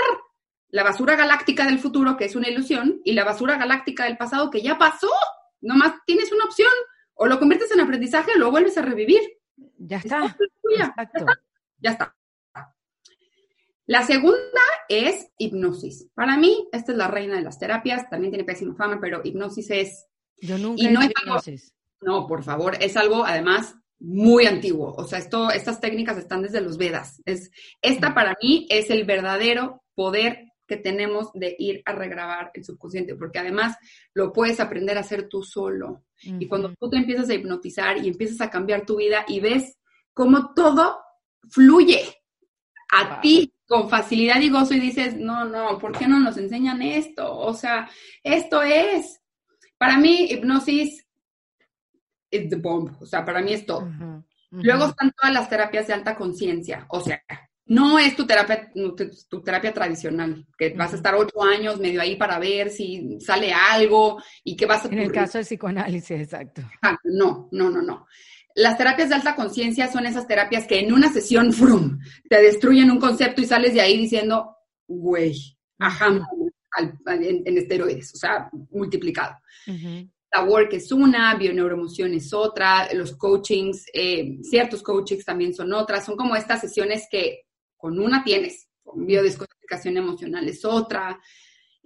la 0.70 0.82
basura 0.82 1.14
galáctica 1.14 1.64
del 1.64 1.78
futuro, 1.78 2.16
que 2.16 2.24
es 2.24 2.34
una 2.34 2.48
ilusión, 2.48 3.00
y 3.04 3.12
la 3.12 3.22
basura 3.22 3.56
galáctica 3.56 4.06
del 4.06 4.16
pasado, 4.16 4.50
que 4.50 4.62
ya 4.62 4.78
pasó. 4.78 5.12
Nomás 5.60 5.94
tienes 6.06 6.32
una 6.32 6.46
opción, 6.46 6.72
o 7.14 7.26
lo 7.28 7.38
conviertes 7.38 7.70
en 7.70 7.78
aprendizaje 7.78 8.32
o 8.34 8.38
lo 8.38 8.50
vuelves 8.50 8.76
a 8.76 8.82
revivir. 8.82 9.20
Ya 9.78 9.98
está. 9.98 10.36
Ya 10.78 10.94
está. 10.96 11.10
Ya 11.78 11.90
está. 11.90 12.16
La 13.86 14.02
segunda 14.04 14.60
es 14.88 15.28
hipnosis. 15.36 16.08
Para 16.14 16.36
mí, 16.36 16.68
esta 16.72 16.92
es 16.92 16.98
la 16.98 17.08
reina 17.08 17.34
de 17.34 17.42
las 17.42 17.58
terapias, 17.58 18.08
también 18.08 18.30
tiene 18.30 18.44
pésima 18.44 18.74
fama, 18.76 18.98
pero 19.00 19.20
hipnosis 19.24 19.70
es 19.70 20.06
yo 20.40 20.58
nunca 20.58 20.82
he 20.86 20.92
no 20.92 21.40
no, 22.02 22.26
por 22.26 22.42
favor, 22.42 22.76
es 22.80 22.96
algo 22.96 23.24
además 23.24 23.74
muy 23.98 24.46
antiguo. 24.46 24.94
O 24.96 25.06
sea, 25.06 25.18
esto, 25.18 25.50
estas 25.50 25.80
técnicas 25.80 26.16
están 26.16 26.42
desde 26.42 26.60
los 26.60 26.78
Vedas. 26.78 27.20
Es, 27.26 27.50
esta 27.82 28.14
para 28.14 28.34
mí 28.42 28.66
es 28.70 28.90
el 28.90 29.04
verdadero 29.04 29.82
poder 29.94 30.46
que 30.66 30.76
tenemos 30.76 31.32
de 31.34 31.56
ir 31.58 31.82
a 31.84 31.92
regrabar 31.92 32.52
el 32.54 32.64
subconsciente, 32.64 33.16
porque 33.16 33.40
además 33.40 33.76
lo 34.14 34.32
puedes 34.32 34.60
aprender 34.60 34.96
a 34.96 35.00
hacer 35.00 35.28
tú 35.28 35.42
solo. 35.42 36.04
Y 36.22 36.46
cuando 36.46 36.72
tú 36.74 36.88
te 36.88 36.96
empiezas 36.96 37.28
a 37.28 37.34
hipnotizar 37.34 37.98
y 37.98 38.08
empiezas 38.08 38.40
a 38.40 38.50
cambiar 38.50 38.86
tu 38.86 38.96
vida 38.96 39.24
y 39.26 39.40
ves 39.40 39.78
cómo 40.20 40.52
todo 40.52 40.98
fluye 41.48 42.14
a 42.90 43.22
ti 43.22 43.54
con 43.66 43.88
facilidad 43.88 44.38
y 44.38 44.50
gozo 44.50 44.74
y 44.74 44.80
dices, 44.80 45.16
no, 45.16 45.46
no, 45.46 45.78
¿por 45.78 45.96
qué 45.96 46.06
no 46.06 46.20
nos 46.20 46.36
enseñan 46.36 46.82
esto? 46.82 47.38
O 47.38 47.54
sea, 47.54 47.88
esto 48.22 48.60
es. 48.60 49.18
Para 49.78 49.96
mí, 49.96 50.26
hipnosis 50.30 51.06
es 52.30 52.50
the 52.50 52.56
bomb, 52.56 53.00
o 53.00 53.06
sea, 53.06 53.24
para 53.24 53.40
mí 53.40 53.54
es 53.54 53.64
todo. 53.64 53.88
Luego 54.50 54.88
están 54.88 55.10
todas 55.12 55.32
las 55.32 55.48
terapias 55.48 55.86
de 55.86 55.94
alta 55.94 56.14
conciencia, 56.14 56.84
o 56.90 57.00
sea, 57.00 57.22
no 57.64 57.98
es 57.98 58.14
tu 58.14 58.26
terapia, 58.26 58.70
tu, 59.30 59.42
terapia 59.42 59.72
tradicional, 59.72 60.44
que 60.58 60.74
vas 60.74 60.92
a 60.92 60.96
estar 60.96 61.14
ocho 61.14 61.42
años 61.42 61.80
medio 61.80 62.02
ahí 62.02 62.16
para 62.16 62.38
ver 62.38 62.68
si 62.68 63.18
sale 63.20 63.54
algo 63.54 64.22
y 64.44 64.54
qué 64.54 64.66
vas 64.66 64.84
a... 64.84 64.88
En 64.88 64.98
el 64.98 65.12
caso 65.12 65.38
del 65.38 65.46
psicoanálisis, 65.46 66.20
exacto. 66.20 66.60
No, 67.04 67.48
no, 67.52 67.70
no, 67.70 67.80
no. 67.80 68.06
Las 68.54 68.76
terapias 68.76 69.08
de 69.08 69.14
alta 69.14 69.36
conciencia 69.36 69.90
son 69.90 70.06
esas 70.06 70.26
terapias 70.26 70.66
que 70.66 70.80
en 70.80 70.92
una 70.92 71.12
sesión, 71.12 71.52
frum, 71.52 71.98
te 72.28 72.40
destruyen 72.42 72.90
un 72.90 72.98
concepto 72.98 73.40
y 73.40 73.46
sales 73.46 73.74
de 73.74 73.80
ahí 73.80 73.96
diciendo, 73.96 74.56
güey, 74.86 75.56
ajá, 75.78 76.20
en, 77.06 77.58
esteroides, 77.58 78.14
o 78.14 78.18
sea, 78.18 78.50
multiplicado. 78.70 79.36
La 80.32 80.44
work 80.44 80.72
es 80.74 80.92
una, 80.92 81.34
bioneuroemoción 81.34 82.14
es 82.14 82.32
otra, 82.32 82.92
los 82.94 83.16
coachings, 83.16 83.86
eh, 83.92 84.38
ciertos 84.42 84.82
coachings 84.82 85.24
también 85.24 85.52
son 85.54 85.72
otras, 85.72 86.04
son 86.04 86.16
como 86.16 86.36
estas 86.36 86.60
sesiones 86.60 87.08
que 87.10 87.46
con 87.76 87.98
una 87.98 88.22
tienes, 88.22 88.68
con 88.82 89.06
biodescodificación 89.06 89.96
emocional 89.96 90.48
es 90.48 90.64
otra, 90.64 91.18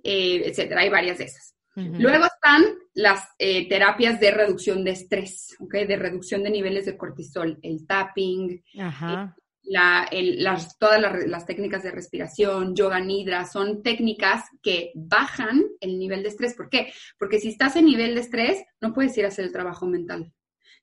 eh, 0.03 0.43
etcétera, 0.45 0.83
hay 0.83 0.91
varias 0.91 1.19
de 1.19 1.25
esas. 1.25 1.55
Luego 1.77 2.27
están 2.27 2.64
las 2.95 3.29
eh, 3.39 3.68
terapias 3.68 4.20
de 4.20 4.31
reducción 4.31 4.85
de 4.85 4.93
estrés, 4.93 5.57
¿okay? 5.59 5.87
de 5.87 5.97
reducción 5.97 6.43
de 6.45 6.51
niveles 6.51 6.87
de 6.87 6.97
cortisol, 6.97 7.59
el 7.62 7.87
tapping, 7.87 8.62
Ajá 8.79 9.35
las, 9.64 10.79
todas 10.79 11.01
las, 11.27 11.47
técnicas 11.47 11.83
de 11.83 11.91
respiración, 11.91 12.75
yoga 12.75 13.01
nidra, 13.01 13.47
son 13.47 13.83
técnicas 13.83 14.45
que 14.62 14.93
bajan 14.95 15.64
el 15.81 15.99
nivel 15.99 16.22
de 16.22 16.29
estrés. 16.29 16.55
¿Por 16.55 16.68
qué? 16.68 16.93
Porque 17.18 17.41
si 17.41 17.49
estás 17.49 17.77
en 17.77 17.87
nivel 17.87 18.14
de 18.14 18.20
estrés, 18.20 18.64
no 18.81 18.93
puedes 18.93 19.16
ir 19.16 19.25
a 19.25 19.29
hacer 19.29 19.45
el 19.45 19.53
trabajo 19.53 19.87
mental. 19.87 20.33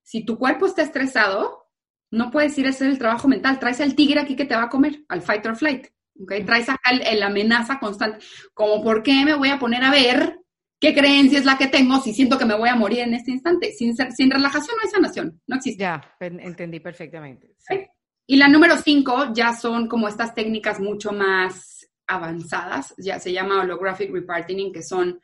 Si 0.02 0.26
tu 0.26 0.38
cuerpo 0.38 0.66
está 0.66 0.82
estresado, 0.82 1.70
no 2.10 2.32
puedes 2.32 2.58
ir 2.58 2.66
a 2.66 2.72
hacer 2.72 2.90
el 2.90 2.98
trabajo 2.98 3.28
mental. 3.28 3.60
Traes 3.60 3.82
al 3.82 3.96
tigre 3.96 4.20
aquí 4.20 4.36
que 4.36 4.46
te 4.46 4.56
va 4.56 4.64
a 4.64 4.70
comer, 4.70 5.04
al 5.08 5.22
fight 5.22 5.46
or 5.46 5.56
flight. 5.56 5.88
¿okay? 6.20 6.44
Traes 6.44 6.70
acá 6.70 6.92
la 6.94 7.28
amenaza 7.28 7.80
constante. 7.80 8.26
Como, 8.54 8.84
¿por 8.84 9.04
qué 9.04 9.24
me 9.24 9.36
voy 9.36 9.50
a 9.50 9.60
poner 9.60 9.84
a 9.84 9.92
ver 9.92 10.41
qué 10.82 10.94
creencia 10.94 11.40
es 11.40 11.46
la 11.46 11.58
que 11.58 11.68
tengo 11.68 12.02
si 12.02 12.14
siento 12.14 12.38
que 12.38 12.46
me 12.46 12.58
voy 12.58 12.68
a 12.68 12.76
morir 12.76 13.00
en 13.00 13.14
este 13.14 13.32
instante? 13.32 13.72
Sin, 13.72 13.96
sin 13.96 14.32
relajación 14.32 14.76
no 14.76 14.84
hay 14.84 14.90
sanación, 14.90 15.42
no 15.48 15.56
existe. 15.56 15.82
Ya, 15.82 16.02
entendí 16.20 16.80
perfectamente. 16.80 17.56
Y 18.28 18.38
la 18.38 18.48
número 18.48 18.78
cinco 18.78 19.32
ya 19.34 19.54
son 19.54 19.88
como 19.88 20.08
estas 20.08 20.34
técnicas 20.34 20.80
mucho 20.80 21.12
más 21.12 21.88
avanzadas, 22.08 22.94
ya 22.98 23.20
se 23.20 23.32
llama 23.32 23.62
holographic 23.62 24.12
reparting, 24.12 24.74
que 24.74 24.82
son 24.82 25.22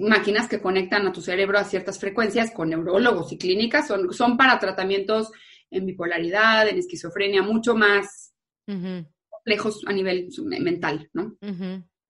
máquinas 0.00 0.48
que 0.48 0.60
conectan 0.60 1.06
a 1.06 1.12
tu 1.12 1.20
cerebro 1.20 1.58
a 1.58 1.64
ciertas 1.64 1.98
frecuencias 1.98 2.52
con 2.52 2.68
neurólogos 2.68 3.32
y 3.32 3.38
clínicas, 3.38 3.88
son, 3.88 4.12
son 4.12 4.36
para 4.36 4.58
tratamientos 4.58 5.32
en 5.70 5.86
bipolaridad, 5.86 6.68
en 6.68 6.78
esquizofrenia, 6.78 7.42
mucho 7.42 7.74
más 7.74 8.32
complejos 8.66 9.82
a 9.86 9.92
nivel 9.92 10.28
mental, 10.60 11.10
¿no? 11.12 11.36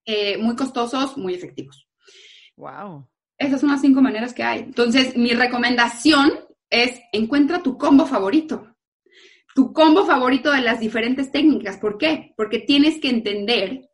Eh, 0.05 0.37
muy 0.37 0.55
costosos, 0.57 1.17
muy 1.17 1.35
efectivos. 1.35 1.84
Wow. 2.57 3.09
Esas 3.39 3.61
son 3.61 3.71
las 3.71 3.81
cinco 3.81 4.01
maneras 4.01 4.33
que 4.33 4.43
hay. 4.43 4.61
Entonces, 4.61 5.17
mi 5.17 5.33
recomendación 5.33 6.33
es 6.71 7.01
encuentra 7.13 7.63
tu 7.63 7.77
combo 7.77 8.07
favorito. 8.07 8.75
Tu 9.55 9.73
combo 9.73 10.05
favorito 10.05 10.51
de 10.51 10.61
las 10.61 10.81
diferentes 10.81 11.31
técnicas. 11.31 11.79
¿Por 11.79 11.99
qué? 11.99 12.33
Porque 12.37 12.59
tienes 12.59 13.01
que 13.01 13.11
entender 13.11 13.91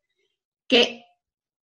que 0.66 1.04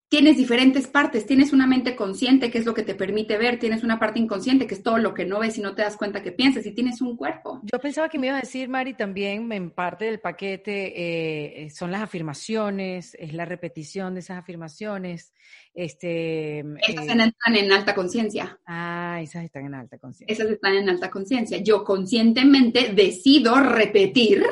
tienes 0.08 0.36
diferentes 0.36 0.86
partes, 0.86 1.26
tienes 1.26 1.52
una 1.52 1.66
mente 1.66 1.96
consciente, 1.96 2.50
que 2.50 2.58
es 2.58 2.64
lo 2.64 2.74
que 2.74 2.84
te 2.84 2.94
permite 2.94 3.38
ver, 3.38 3.58
tienes 3.58 3.82
una 3.82 3.98
parte 3.98 4.20
inconsciente, 4.20 4.66
que 4.66 4.74
es 4.74 4.82
todo 4.82 4.98
lo 4.98 5.12
que 5.14 5.24
no 5.24 5.40
ves 5.40 5.58
y 5.58 5.60
no 5.60 5.74
te 5.74 5.82
das 5.82 5.96
cuenta 5.96 6.22
que 6.22 6.32
piensas, 6.32 6.64
y 6.66 6.72
tienes 6.72 7.00
un 7.00 7.16
cuerpo. 7.16 7.60
Yo 7.64 7.80
pensaba 7.80 8.08
que 8.08 8.18
me 8.18 8.28
ibas 8.28 8.38
a 8.38 8.42
decir, 8.42 8.68
Mari, 8.68 8.94
también 8.94 9.50
en 9.50 9.70
parte 9.70 10.04
del 10.04 10.20
paquete 10.20 10.86
eh, 10.86 11.64
eh, 11.64 11.70
son 11.70 11.90
las 11.90 12.02
afirmaciones, 12.02 13.16
es 13.18 13.34
la 13.34 13.44
repetición 13.44 14.14
de 14.14 14.20
esas 14.20 14.38
afirmaciones. 14.38 15.32
Este, 15.74 16.60
esas 16.60 17.04
eh, 17.08 17.32
están 17.34 17.56
en 17.56 17.72
alta 17.72 17.94
conciencia. 17.94 18.60
Ah, 18.64 19.18
esas 19.20 19.44
están 19.44 19.66
en 19.66 19.74
alta 19.74 19.98
conciencia. 19.98 20.32
Esas 20.32 20.50
están 20.50 20.74
en 20.74 20.88
alta 20.88 21.10
conciencia. 21.10 21.58
Yo 21.58 21.82
conscientemente 21.82 22.92
decido 22.94 23.56
repetir 23.56 24.44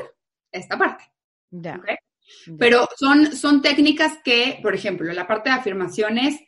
esta 0.50 0.76
parte. 0.76 1.04
Ya. 1.50 1.80
Pero 2.58 2.88
son, 2.96 3.34
son 3.36 3.62
técnicas 3.62 4.18
que, 4.24 4.58
por 4.62 4.74
ejemplo, 4.74 5.12
la 5.12 5.26
parte 5.26 5.50
de 5.50 5.56
afirmaciones 5.56 6.40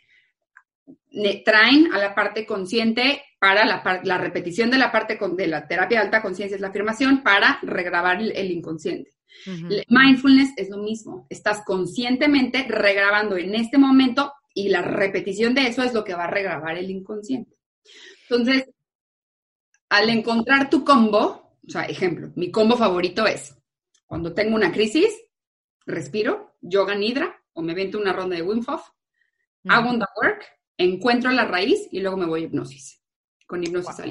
traen 1.45 1.93
a 1.93 1.99
la 1.99 2.15
parte 2.15 2.47
consciente 2.47 3.23
para 3.39 3.65
la, 3.65 4.01
la 4.05 4.19
repetición 4.19 4.71
de 4.71 4.79
la 4.79 4.93
parte 4.93 5.19
de 5.37 5.47
la 5.47 5.67
terapia 5.67 5.99
de 5.99 6.05
alta 6.05 6.23
conciencia 6.23 6.55
es 6.55 6.61
la 6.61 6.69
afirmación 6.69 7.23
para 7.23 7.59
regrabar 7.63 8.21
el, 8.21 8.51
inconsciente. 8.51 9.11
Mindfulness 9.89 10.53
es 10.57 10.71
lo 10.71 10.79
mismo, 10.79 11.27
estás 11.29 11.63
conscientemente 11.65 12.67
regrabando 12.69 13.37
en 13.37 13.55
este 13.55 13.77
momento 13.77 14.33
y 14.55 14.71
la 14.71 14.83
repetición 14.83 15.55
de 15.55 15.69
eso 15.69 15.83
es 15.83 15.93
lo 15.93 16.05
que 16.05 16.15
va 16.15 16.25
a 16.25 16.31
regrabar 16.31 16.79
el 16.79 16.91
inconsciente. 16.91 17.55
Entonces, 18.29 18.65
al 19.91 20.09
encontrar 20.09 20.71
tu 20.71 20.85
combo, 20.85 21.59
o 21.67 21.71
sea, 21.71 21.85
ejemplo, 21.85 22.33
mi 22.35 22.51
combo 22.51 22.77
favorito 22.77 23.27
es 23.27 23.55
cuando 24.07 24.33
tengo 24.33 24.57
una 24.57 24.73
crisis, 24.73 25.15
respiro, 25.87 26.57
yoga 26.61 26.95
nidra, 26.95 27.43
o 27.53 27.63
me 27.63 27.75
vento 27.75 27.99
una 27.99 28.13
ronda 28.13 28.37
de 28.37 28.43
Wim 28.43 28.63
Hof, 28.67 28.91
hago 29.69 29.91
un 29.91 30.03
work, 30.23 30.45
encuentro 30.77 31.31
la 31.31 31.47
raíz 31.47 31.89
y 31.91 32.01
luego 32.01 32.17
me 32.17 32.27
voy 32.27 32.43
a 32.43 32.45
hipnosis, 32.45 33.03
con 33.47 33.65
hipnosis 33.65 33.97
wow. 33.97 34.05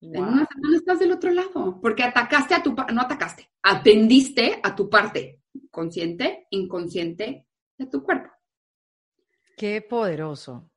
En 0.00 0.22
una 0.22 0.46
semana 0.46 0.76
estás 0.76 0.98
del 1.00 1.12
otro 1.12 1.30
lado, 1.30 1.80
porque 1.80 2.04
atacaste 2.04 2.54
a 2.54 2.62
tu, 2.62 2.74
no 2.74 3.00
atacaste, 3.00 3.50
atendiste 3.62 4.60
a 4.62 4.74
tu 4.76 4.88
parte 4.88 5.42
consciente, 5.70 6.46
inconsciente 6.50 7.46
de 7.76 7.86
tu 7.86 8.02
cuerpo. 8.02 8.30
Qué 9.56 9.82
poderoso, 9.82 10.70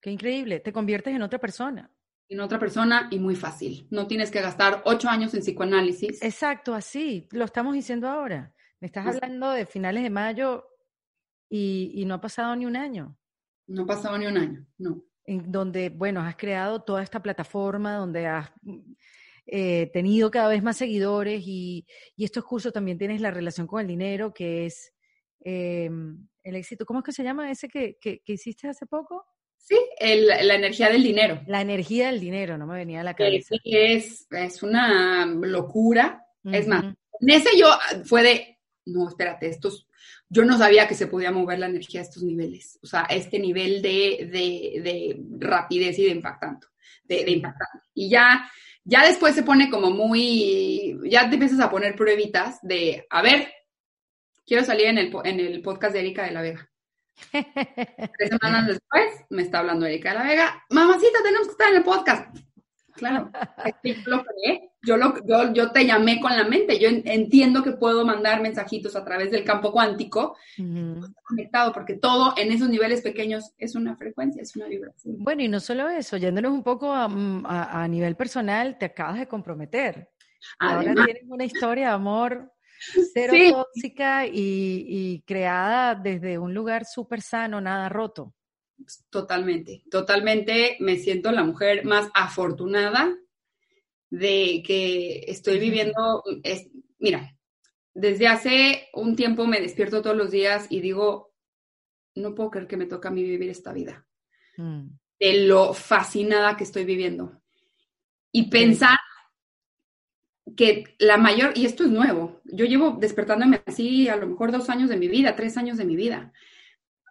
qué 0.00 0.10
increíble, 0.10 0.60
te 0.60 0.72
conviertes 0.72 1.14
en 1.14 1.22
otra 1.22 1.38
persona. 1.38 1.90
En 2.28 2.40
otra 2.40 2.58
persona 2.58 3.08
y 3.10 3.18
muy 3.18 3.36
fácil. 3.36 3.86
No 3.90 4.06
tienes 4.06 4.30
que 4.30 4.40
gastar 4.40 4.82
ocho 4.86 5.08
años 5.08 5.34
en 5.34 5.40
psicoanálisis. 5.40 6.22
Exacto, 6.22 6.74
así, 6.74 7.28
lo 7.30 7.44
estamos 7.44 7.74
diciendo 7.74 8.08
ahora. 8.08 8.54
Me 8.82 8.86
estás 8.86 9.06
hablando 9.06 9.52
de 9.52 9.64
finales 9.64 10.02
de 10.02 10.10
mayo 10.10 10.68
y, 11.48 12.02
no 12.04 12.14
ha 12.14 12.20
pasado 12.20 12.56
ni 12.56 12.66
un 12.66 12.74
año. 12.74 13.16
No 13.68 13.84
ha 13.84 13.86
pasado 13.86 14.18
ni 14.18 14.26
un 14.26 14.36
año, 14.36 14.66
no. 14.76 15.04
En 15.24 15.52
donde, 15.52 15.88
bueno, 15.88 16.20
has 16.20 16.34
creado 16.34 16.82
toda 16.82 17.00
esta 17.00 17.22
plataforma, 17.22 17.94
donde 17.94 18.26
has 18.26 18.50
eh, 19.46 19.88
tenido 19.92 20.32
cada 20.32 20.48
vez 20.48 20.64
más 20.64 20.78
seguidores 20.78 21.44
y, 21.46 21.86
estos 22.16 22.44
cursos 22.44 22.72
también 22.72 22.98
tienes 22.98 23.20
la 23.20 23.30
relación 23.30 23.68
con 23.68 23.82
el 23.82 23.86
dinero, 23.86 24.34
que 24.34 24.66
es 24.66 24.92
em, 25.38 26.26
el 26.42 26.56
éxito. 26.56 26.84
¿Cómo 26.84 26.98
es 26.98 27.04
que 27.04 27.12
se 27.12 27.22
llama 27.22 27.52
ese 27.52 27.68
que, 27.68 27.98
hiciste 28.26 28.66
hace 28.66 28.86
poco? 28.86 29.24
Sí, 29.58 29.76
la 30.00 30.56
energía 30.56 30.90
del 30.90 31.04
dinero. 31.04 31.40
La 31.46 31.60
energía 31.60 32.08
del 32.08 32.18
dinero, 32.18 32.58
no 32.58 32.66
me 32.66 32.78
venía 32.78 33.02
a 33.02 33.04
la 33.04 33.14
cabeza. 33.14 33.54
Es, 33.62 34.26
es 34.28 34.62
una 34.64 35.24
locura. 35.24 36.26
Es 36.42 36.66
más, 36.66 36.96
en 37.20 37.30
ese 37.30 37.56
yo 37.56 37.68
fue 38.04 38.24
de, 38.24 38.51
no, 38.86 39.08
espérate, 39.08 39.48
estos, 39.48 39.86
yo 40.28 40.44
no 40.44 40.58
sabía 40.58 40.88
que 40.88 40.94
se 40.94 41.06
podía 41.06 41.30
mover 41.30 41.58
la 41.58 41.66
energía 41.66 42.00
a 42.00 42.04
estos 42.04 42.22
niveles, 42.22 42.78
o 42.82 42.86
sea, 42.86 43.06
a 43.08 43.14
este 43.14 43.38
nivel 43.38 43.82
de, 43.82 44.28
de, 44.82 45.22
rapidez 45.38 45.98
y 45.98 46.04
de 46.04 46.10
impactante, 46.10 46.66
de, 47.04 47.30
impactante. 47.30 47.86
Y 47.94 48.08
ya, 48.08 48.50
ya 48.84 49.06
después 49.06 49.34
se 49.34 49.42
pone 49.42 49.70
como 49.70 49.90
muy, 49.90 50.98
ya 51.04 51.28
te 51.28 51.34
empiezas 51.34 51.60
a 51.60 51.70
poner 51.70 51.94
pruebitas 51.94 52.58
de, 52.62 53.06
a 53.10 53.22
ver, 53.22 53.52
quiero 54.46 54.64
salir 54.64 54.86
en 54.86 54.98
el, 54.98 55.12
en 55.24 55.40
el 55.40 55.62
podcast 55.62 55.94
de 55.94 56.00
Erika 56.00 56.24
de 56.24 56.32
la 56.32 56.42
Vega. 56.42 56.68
Tres 57.30 58.30
semanas 58.30 58.66
después 58.66 59.24
me 59.30 59.42
está 59.42 59.60
hablando 59.60 59.86
Erika 59.86 60.10
de 60.10 60.18
la 60.18 60.24
Vega, 60.24 60.64
mamacita, 60.70 61.22
tenemos 61.22 61.46
que 61.46 61.52
estar 61.52 61.70
en 61.70 61.76
el 61.76 61.84
podcast. 61.84 62.36
Claro, 62.94 63.30
yo 63.82 63.94
lo 64.06 64.24
creé, 64.24 64.70
yo, 64.82 64.96
lo, 64.96 65.14
yo, 65.52 65.70
te 65.70 65.86
llamé 65.86 66.20
con 66.20 66.36
la 66.36 66.44
mente, 66.44 66.78
yo 66.78 66.88
entiendo 66.88 67.62
que 67.62 67.72
puedo 67.72 68.04
mandar 68.04 68.42
mensajitos 68.42 68.94
a 68.96 69.04
través 69.04 69.30
del 69.30 69.44
campo 69.44 69.72
cuántico, 69.72 70.36
conectado, 71.24 71.72
porque 71.72 71.94
todo 71.94 72.34
en 72.36 72.52
esos 72.52 72.68
niveles 72.68 73.00
pequeños 73.00 73.52
es 73.58 73.74
una 73.74 73.96
frecuencia, 73.96 74.42
es 74.42 74.54
una 74.56 74.66
vibración. 74.66 75.16
Bueno, 75.18 75.42
y 75.42 75.48
no 75.48 75.60
solo 75.60 75.88
eso, 75.88 76.16
yéndonos 76.16 76.52
un 76.52 76.62
poco 76.62 76.92
a, 76.92 77.08
mm, 77.08 77.90
nivel 77.90 78.16
personal, 78.16 78.76
te 78.78 78.86
acabas 78.86 79.18
de 79.18 79.28
comprometer. 79.28 80.10
Ahora 80.58 80.94
tienes 80.94 81.22
una 81.28 81.44
historia 81.44 81.88
de 81.88 81.92
amor 81.94 82.52
cero 83.12 83.32
tóxica 83.50 84.26
y, 84.26 84.32
y 84.34 85.22
creada 85.22 85.94
desde 85.94 86.38
un 86.38 86.52
lugar 86.52 86.84
súper 86.84 87.22
sano, 87.22 87.60
nada 87.60 87.88
roto. 87.88 88.34
Totalmente, 89.10 89.82
totalmente 89.90 90.76
me 90.80 90.96
siento 90.96 91.32
la 91.32 91.44
mujer 91.44 91.84
más 91.84 92.10
afortunada 92.14 93.16
de 94.10 94.62
que 94.66 95.24
estoy 95.28 95.58
viviendo. 95.58 96.22
Es, 96.42 96.68
mira, 96.98 97.36
desde 97.94 98.28
hace 98.28 98.88
un 98.94 99.16
tiempo 99.16 99.46
me 99.46 99.60
despierto 99.60 100.02
todos 100.02 100.16
los 100.16 100.30
días 100.30 100.66
y 100.70 100.80
digo, 100.80 101.32
no 102.14 102.34
puedo 102.34 102.50
creer 102.50 102.68
que 102.68 102.76
me 102.76 102.86
toca 102.86 103.08
a 103.08 103.12
mí 103.12 103.22
vivir 103.22 103.50
esta 103.50 103.72
vida. 103.72 104.06
Mm. 104.56 104.88
De 105.18 105.46
lo 105.46 105.72
fascinada 105.72 106.56
que 106.56 106.64
estoy 106.64 106.84
viviendo. 106.84 107.40
Y 108.32 108.48
pensar 108.48 108.98
que 110.56 110.84
la 110.98 111.16
mayor, 111.16 111.52
y 111.54 111.66
esto 111.66 111.84
es 111.84 111.90
nuevo, 111.90 112.40
yo 112.44 112.64
llevo 112.64 112.96
despertándome 112.98 113.62
así 113.66 114.08
a 114.08 114.16
lo 114.16 114.26
mejor 114.26 114.52
dos 114.52 114.68
años 114.68 114.88
de 114.88 114.96
mi 114.96 115.08
vida, 115.08 115.36
tres 115.36 115.56
años 115.56 115.78
de 115.78 115.84
mi 115.84 115.96
vida. 115.96 116.32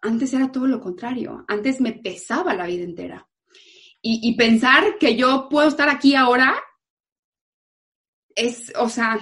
Antes 0.01 0.33
era 0.33 0.51
todo 0.51 0.67
lo 0.67 0.79
contrario. 0.79 1.45
Antes 1.47 1.79
me 1.79 1.93
pesaba 1.93 2.53
la 2.53 2.65
vida 2.65 2.83
entera. 2.83 3.27
Y, 4.03 4.35
pensar 4.35 4.97
que 4.99 5.15
yo 5.15 5.47
puedo 5.47 5.67
estar 5.67 5.87
aquí 5.87 6.15
ahora 6.15 6.55
es, 8.33 8.73
o 8.75 8.89
sea, 8.89 9.19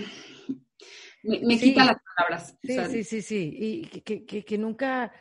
me, 1.24 1.60
quita 1.60 1.84
las 1.84 1.98
palabras. 2.16 2.58
Sí, 2.64 2.78
sí, 2.90 3.04
sí, 3.04 3.22
sí. 3.22 3.58
Y 3.60 3.82
que, 4.02 4.58
nunca, 4.58 5.12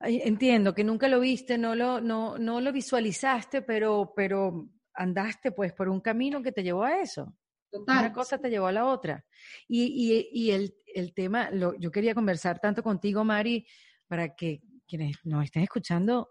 entiendo, 0.00 0.74
que 0.74 0.84
nunca 0.84 1.06
lo 1.08 1.20
viste, 1.20 1.58
no 1.58 1.74
lo, 1.74 2.00
no, 2.00 2.38
no 2.38 2.62
lo 2.62 2.72
visualizaste, 2.72 3.60
pero, 3.60 4.14
pero 4.16 4.70
andaste 4.94 5.52
pues 5.52 5.74
por 5.74 5.90
un 5.90 6.00
camino 6.00 6.42
que 6.42 6.52
te 6.52 6.62
llevó 6.62 6.84
a 6.84 7.00
eso. 7.00 7.36
Total. 7.70 7.98
Una 7.98 8.12
cosa 8.12 8.38
te 8.38 8.48
llevó 8.48 8.68
a 8.68 8.72
la 8.72 8.86
otra. 8.86 9.22
Y, 9.68 10.30
y, 10.32 10.50
el, 10.50 10.74
el, 10.94 11.12
tema, 11.12 11.50
lo, 11.50 11.78
yo 11.78 11.90
quería 11.90 12.14
conversar 12.14 12.58
tanto 12.58 12.82
contigo, 12.82 13.22
Mari, 13.22 13.66
para 14.06 14.34
que 14.34 14.62
quienes 14.86 15.16
nos 15.24 15.44
estén 15.44 15.62
escuchando 15.62 16.30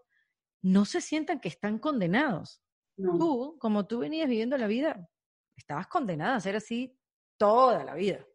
no 0.61 0.85
se 0.85 1.01
sientan 1.01 1.39
que 1.39 1.49
están 1.49 1.79
condenados. 1.79 2.61
Tú, 2.95 3.57
como 3.59 3.85
tú 3.87 3.99
venías 3.99 4.29
viviendo 4.29 4.57
la 4.57 4.67
vida, 4.67 5.09
estabas 5.55 5.87
condenada 5.87 6.35
a 6.35 6.39
ser 6.39 6.55
así 6.55 6.97
toda 7.37 7.83
la 7.83 7.95
vida, 7.95 8.25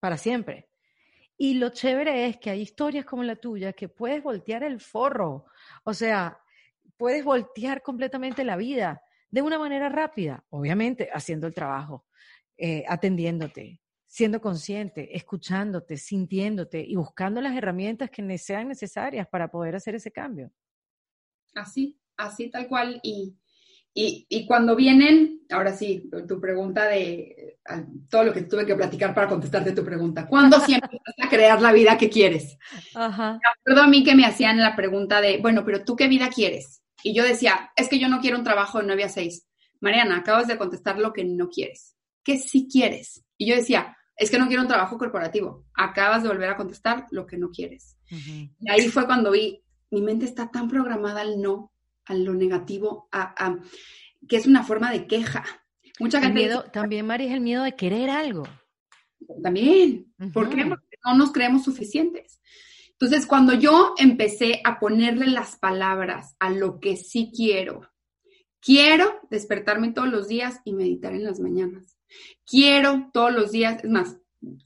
para 0.00 0.16
siempre. 0.16 0.70
Y 1.36 1.54
lo 1.54 1.70
chévere 1.70 2.26
es 2.26 2.38
que 2.38 2.50
hay 2.50 2.62
historias 2.62 3.04
como 3.04 3.22
la 3.22 3.36
tuya 3.36 3.72
que 3.72 3.88
puedes 3.88 4.22
voltear 4.22 4.62
el 4.62 4.80
forro, 4.80 5.46
o 5.84 5.94
sea, 5.94 6.38
puedes 6.96 7.24
voltear 7.24 7.82
completamente 7.82 8.44
la 8.44 8.56
vida 8.56 9.02
de 9.30 9.42
una 9.42 9.58
manera 9.58 9.88
rápida, 9.88 10.44
obviamente 10.50 11.10
haciendo 11.12 11.46
el 11.46 11.54
trabajo, 11.54 12.06
eh, 12.56 12.84
atendiéndote, 12.86 13.81
siendo 14.12 14.42
consciente, 14.42 15.16
escuchándote, 15.16 15.96
sintiéndote 15.96 16.84
y 16.86 16.96
buscando 16.96 17.40
las 17.40 17.56
herramientas 17.56 18.10
que 18.10 18.36
sean 18.36 18.68
necesarias 18.68 19.26
para 19.26 19.50
poder 19.50 19.74
hacer 19.74 19.94
ese 19.94 20.12
cambio. 20.12 20.52
Así, 21.54 21.98
así 22.18 22.50
tal 22.50 22.68
cual. 22.68 23.00
Y, 23.02 23.38
y, 23.94 24.44
cuando 24.44 24.76
vienen, 24.76 25.40
ahora 25.48 25.72
sí, 25.72 26.10
tu 26.28 26.38
pregunta 26.38 26.84
de 26.88 27.58
todo 28.10 28.24
lo 28.24 28.34
que 28.34 28.42
tuve 28.42 28.66
que 28.66 28.74
platicar 28.74 29.14
para 29.14 29.28
contestarte 29.28 29.72
tu 29.72 29.82
pregunta, 29.82 30.26
¿cuándo 30.26 30.60
siempre 30.60 31.00
vas 31.06 31.26
a 31.26 31.30
crear 31.30 31.62
la 31.62 31.72
vida 31.72 31.96
que 31.96 32.10
quieres? 32.10 32.58
Ajá. 32.94 33.40
Me 33.42 33.48
acuerdo 33.60 33.82
a 33.82 33.88
mí 33.88 34.04
que 34.04 34.14
me 34.14 34.26
hacían 34.26 34.58
la 34.58 34.76
pregunta 34.76 35.22
de, 35.22 35.38
bueno, 35.38 35.64
pero 35.64 35.84
tú 35.84 35.96
qué 35.96 36.06
vida 36.08 36.28
quieres? 36.28 36.82
Y 37.02 37.14
yo 37.14 37.24
decía, 37.24 37.72
es 37.76 37.88
que 37.88 37.98
yo 37.98 38.10
no 38.10 38.20
quiero 38.20 38.36
un 38.36 38.44
trabajo 38.44 38.78
de 38.78 38.84
9 38.88 39.04
a 39.04 39.08
6. 39.08 39.48
Mariana, 39.80 40.18
acabas 40.18 40.48
de 40.48 40.58
contestar 40.58 40.98
lo 40.98 41.14
que 41.14 41.24
no 41.24 41.48
quieres. 41.48 41.96
¿Qué 42.22 42.36
sí 42.36 42.68
quieres? 42.70 43.24
Y 43.38 43.46
yo 43.46 43.56
decía, 43.56 43.96
es 44.22 44.30
que 44.30 44.38
no 44.38 44.46
quiero 44.46 44.62
un 44.62 44.68
trabajo 44.68 44.98
corporativo. 44.98 45.64
Acabas 45.74 46.22
de 46.22 46.28
volver 46.28 46.48
a 46.48 46.56
contestar 46.56 47.06
lo 47.10 47.26
que 47.26 47.36
no 47.36 47.50
quieres. 47.50 47.98
Y 48.08 48.70
ahí 48.70 48.88
fue 48.88 49.06
cuando 49.06 49.30
vi, 49.30 49.62
mi 49.90 50.02
mente 50.02 50.24
está 50.24 50.50
tan 50.50 50.68
programada 50.68 51.22
al 51.22 51.40
no, 51.40 51.72
a 52.04 52.14
lo 52.14 52.34
negativo, 52.34 53.08
a, 53.10 53.58
que 54.28 54.36
es 54.36 54.46
una 54.46 54.62
forma 54.62 54.90
de 54.92 55.06
queja. 55.06 55.44
Mucha 55.98 56.20
gente 56.20 56.40
miedo, 56.40 56.64
también, 56.64 57.06
Mari, 57.06 57.26
es 57.26 57.32
el 57.32 57.40
miedo 57.40 57.64
de 57.64 57.74
querer 57.74 58.10
algo. 58.10 58.44
También. 59.42 60.12
¿Por 60.32 60.48
qué? 60.48 60.66
Porque 60.66 60.96
no 61.04 61.14
nos 61.14 61.32
creemos 61.32 61.64
suficientes. 61.64 62.40
Entonces, 62.92 63.26
cuando 63.26 63.54
yo 63.54 63.94
empecé 63.98 64.60
a 64.62 64.78
ponerle 64.78 65.26
las 65.26 65.56
palabras 65.56 66.36
a 66.38 66.50
lo 66.50 66.78
que 66.78 66.96
sí 66.96 67.32
quiero, 67.34 67.91
quiero 68.62 69.20
despertarme 69.28 69.92
todos 69.92 70.08
los 70.08 70.28
días 70.28 70.60
y 70.64 70.72
meditar 70.72 71.12
en 71.12 71.24
las 71.24 71.40
mañanas. 71.40 71.98
Quiero 72.46 73.10
todos 73.12 73.32
los 73.32 73.52
días, 73.52 73.82
es 73.82 73.90
más, 73.90 74.16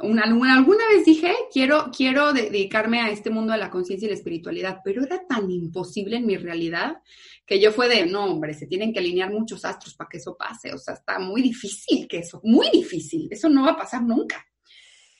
una, 0.00 0.24
alguna 0.24 0.88
vez 0.88 1.04
dije, 1.04 1.34
quiero, 1.52 1.90
quiero 1.94 2.32
dedicarme 2.32 3.00
a 3.00 3.10
este 3.10 3.30
mundo 3.30 3.52
de 3.52 3.58
la 3.58 3.70
conciencia 3.70 4.06
y 4.06 4.10
la 4.10 4.16
espiritualidad, 4.16 4.80
pero 4.84 5.04
era 5.04 5.26
tan 5.26 5.50
imposible 5.50 6.16
en 6.16 6.26
mi 6.26 6.36
realidad 6.36 6.98
que 7.46 7.60
yo 7.60 7.72
fue 7.72 7.88
de, 7.88 8.06
no, 8.06 8.24
hombre, 8.24 8.54
se 8.54 8.66
tienen 8.66 8.92
que 8.92 8.98
alinear 9.00 9.30
muchos 9.30 9.64
astros 9.64 9.94
para 9.94 10.08
que 10.08 10.18
eso 10.18 10.36
pase, 10.36 10.72
o 10.72 10.78
sea, 10.78 10.94
está 10.94 11.18
muy 11.18 11.42
difícil 11.42 12.08
que 12.08 12.18
eso, 12.18 12.40
muy 12.42 12.70
difícil, 12.70 13.28
eso 13.30 13.48
no 13.48 13.64
va 13.64 13.72
a 13.72 13.76
pasar 13.76 14.02
nunca. 14.02 14.44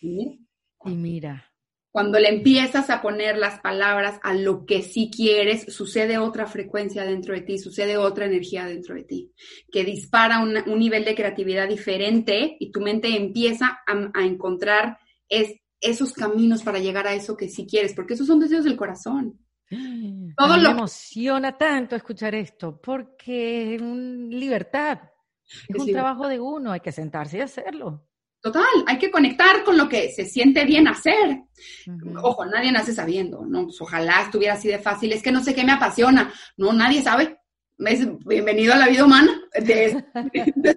Y 0.00 0.40
mira, 0.84 1.52
cuando 1.96 2.18
le 2.18 2.28
empiezas 2.28 2.90
a 2.90 3.00
poner 3.00 3.38
las 3.38 3.58
palabras 3.60 4.20
a 4.22 4.34
lo 4.34 4.66
que 4.66 4.82
sí 4.82 5.10
quieres, 5.10 5.74
sucede 5.74 6.18
otra 6.18 6.46
frecuencia 6.46 7.06
dentro 7.06 7.32
de 7.32 7.40
ti, 7.40 7.58
sucede 7.58 7.96
otra 7.96 8.26
energía 8.26 8.66
dentro 8.66 8.94
de 8.94 9.04
ti, 9.04 9.32
que 9.72 9.82
dispara 9.82 10.40
un, 10.40 10.78
nivel 10.78 11.06
de 11.06 11.14
creatividad 11.14 11.66
diferente 11.66 12.58
y 12.60 12.70
tu 12.70 12.82
mente 12.82 13.16
empieza 13.16 13.78
a, 13.86 14.22
encontrar 14.26 14.98
esos 15.80 16.12
caminos 16.12 16.62
para 16.62 16.80
llegar 16.80 17.06
a 17.06 17.14
eso 17.14 17.34
que 17.34 17.48
sí 17.48 17.66
quieres, 17.66 17.94
porque 17.94 18.12
esos 18.12 18.26
son 18.26 18.40
deseos 18.40 18.64
del 18.64 18.76
corazón. 18.76 19.40
Todo 20.36 20.58
lo... 20.58 20.64
Me 20.64 20.76
emociona 20.76 21.56
tanto 21.56 21.96
escuchar 21.96 22.34
esto, 22.34 22.78
porque 22.78 23.74
es 23.74 23.80
libertad, 23.80 24.98
es 25.66 25.80
un 25.80 25.90
trabajo 25.90 26.28
de 26.28 26.40
uno, 26.40 26.72
hay 26.72 26.80
que 26.80 26.92
sentarse 26.92 27.38
y 27.38 27.40
hacerlo. 27.40 28.06
Total, 28.46 28.84
hay 28.86 28.96
que 28.98 29.10
conectar 29.10 29.64
con 29.64 29.76
lo 29.76 29.88
que 29.88 30.12
se 30.12 30.24
siente 30.24 30.64
bien 30.64 30.86
hacer. 30.86 31.40
Ojo, 32.22 32.46
nadie 32.46 32.70
nace 32.70 32.94
sabiendo, 32.94 33.44
¿no? 33.44 33.64
Pues 33.64 33.80
ojalá 33.80 34.22
estuviera 34.22 34.54
así 34.54 34.68
de 34.68 34.78
fácil. 34.78 35.12
Es 35.12 35.20
que 35.20 35.32
no 35.32 35.42
sé 35.42 35.52
qué 35.52 35.64
me 35.64 35.72
apasiona. 35.72 36.32
No, 36.56 36.72
nadie 36.72 37.02
sabe. 37.02 37.40
Es 37.76 38.06
bienvenido 38.24 38.72
a 38.72 38.76
la 38.76 38.86
vida 38.86 39.04
humana, 39.04 39.36
de, 39.52 40.00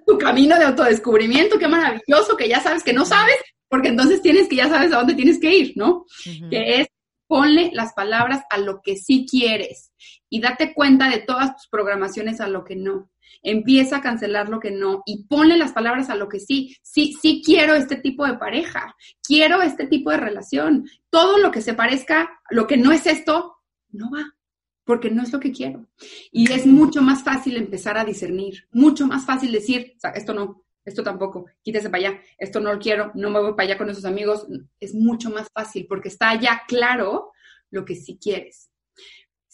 tu 0.04 0.18
camino 0.18 0.58
de 0.58 0.64
autodescubrimiento. 0.64 1.60
Qué 1.60 1.68
maravilloso 1.68 2.36
que 2.36 2.48
ya 2.48 2.60
sabes 2.60 2.82
que 2.82 2.92
no 2.92 3.04
sabes, 3.04 3.36
porque 3.68 3.86
entonces 3.86 4.20
tienes 4.20 4.48
que 4.48 4.56
ya 4.56 4.68
sabes 4.68 4.92
a 4.92 4.96
dónde 4.96 5.14
tienes 5.14 5.38
que 5.38 5.56
ir, 5.56 5.72
¿no? 5.76 6.06
Que 6.50 6.80
es 6.80 6.88
ponle 7.28 7.70
las 7.72 7.92
palabras 7.92 8.42
a 8.50 8.58
lo 8.58 8.80
que 8.82 8.96
sí 8.96 9.28
quieres 9.30 9.92
y 10.28 10.40
date 10.40 10.74
cuenta 10.74 11.08
de 11.08 11.18
todas 11.18 11.54
tus 11.54 11.68
programaciones 11.68 12.40
a 12.40 12.48
lo 12.48 12.64
que 12.64 12.74
no. 12.74 13.09
Empieza 13.42 13.96
a 13.96 14.00
cancelar 14.00 14.48
lo 14.48 14.60
que 14.60 14.70
no 14.70 15.02
y 15.06 15.24
ponle 15.24 15.56
las 15.56 15.72
palabras 15.72 16.10
a 16.10 16.16
lo 16.16 16.28
que 16.28 16.40
sí. 16.40 16.76
Sí, 16.82 17.16
sí 17.20 17.42
quiero 17.44 17.74
este 17.74 17.96
tipo 17.96 18.26
de 18.26 18.38
pareja, 18.38 18.94
quiero 19.22 19.62
este 19.62 19.86
tipo 19.86 20.10
de 20.10 20.18
relación. 20.18 20.88
Todo 21.10 21.38
lo 21.38 21.50
que 21.50 21.62
se 21.62 21.74
parezca, 21.74 22.40
lo 22.50 22.66
que 22.66 22.76
no 22.76 22.92
es 22.92 23.06
esto, 23.06 23.56
no 23.90 24.10
va, 24.10 24.36
porque 24.84 25.10
no 25.10 25.22
es 25.22 25.32
lo 25.32 25.40
que 25.40 25.52
quiero. 25.52 25.86
Y 26.32 26.50
es 26.52 26.66
mucho 26.66 27.02
más 27.02 27.22
fácil 27.22 27.56
empezar 27.56 27.96
a 27.98 28.04
discernir, 28.04 28.68
mucho 28.72 29.06
más 29.06 29.24
fácil 29.24 29.52
decir, 29.52 29.96
esto 30.14 30.34
no, 30.34 30.64
esto 30.84 31.02
tampoco, 31.02 31.46
quítese 31.62 31.90
para 31.90 32.08
allá, 32.08 32.20
esto 32.38 32.60
no 32.60 32.72
lo 32.72 32.78
quiero, 32.78 33.12
no 33.14 33.30
me 33.30 33.40
voy 33.40 33.52
para 33.52 33.68
allá 33.68 33.78
con 33.78 33.90
esos 33.90 34.04
amigos, 34.04 34.46
es 34.78 34.94
mucho 34.94 35.30
más 35.30 35.48
fácil 35.52 35.86
porque 35.88 36.08
está 36.08 36.38
ya 36.40 36.62
claro 36.66 37.32
lo 37.70 37.84
que 37.84 37.94
sí 37.94 38.18
quieres. 38.20 38.69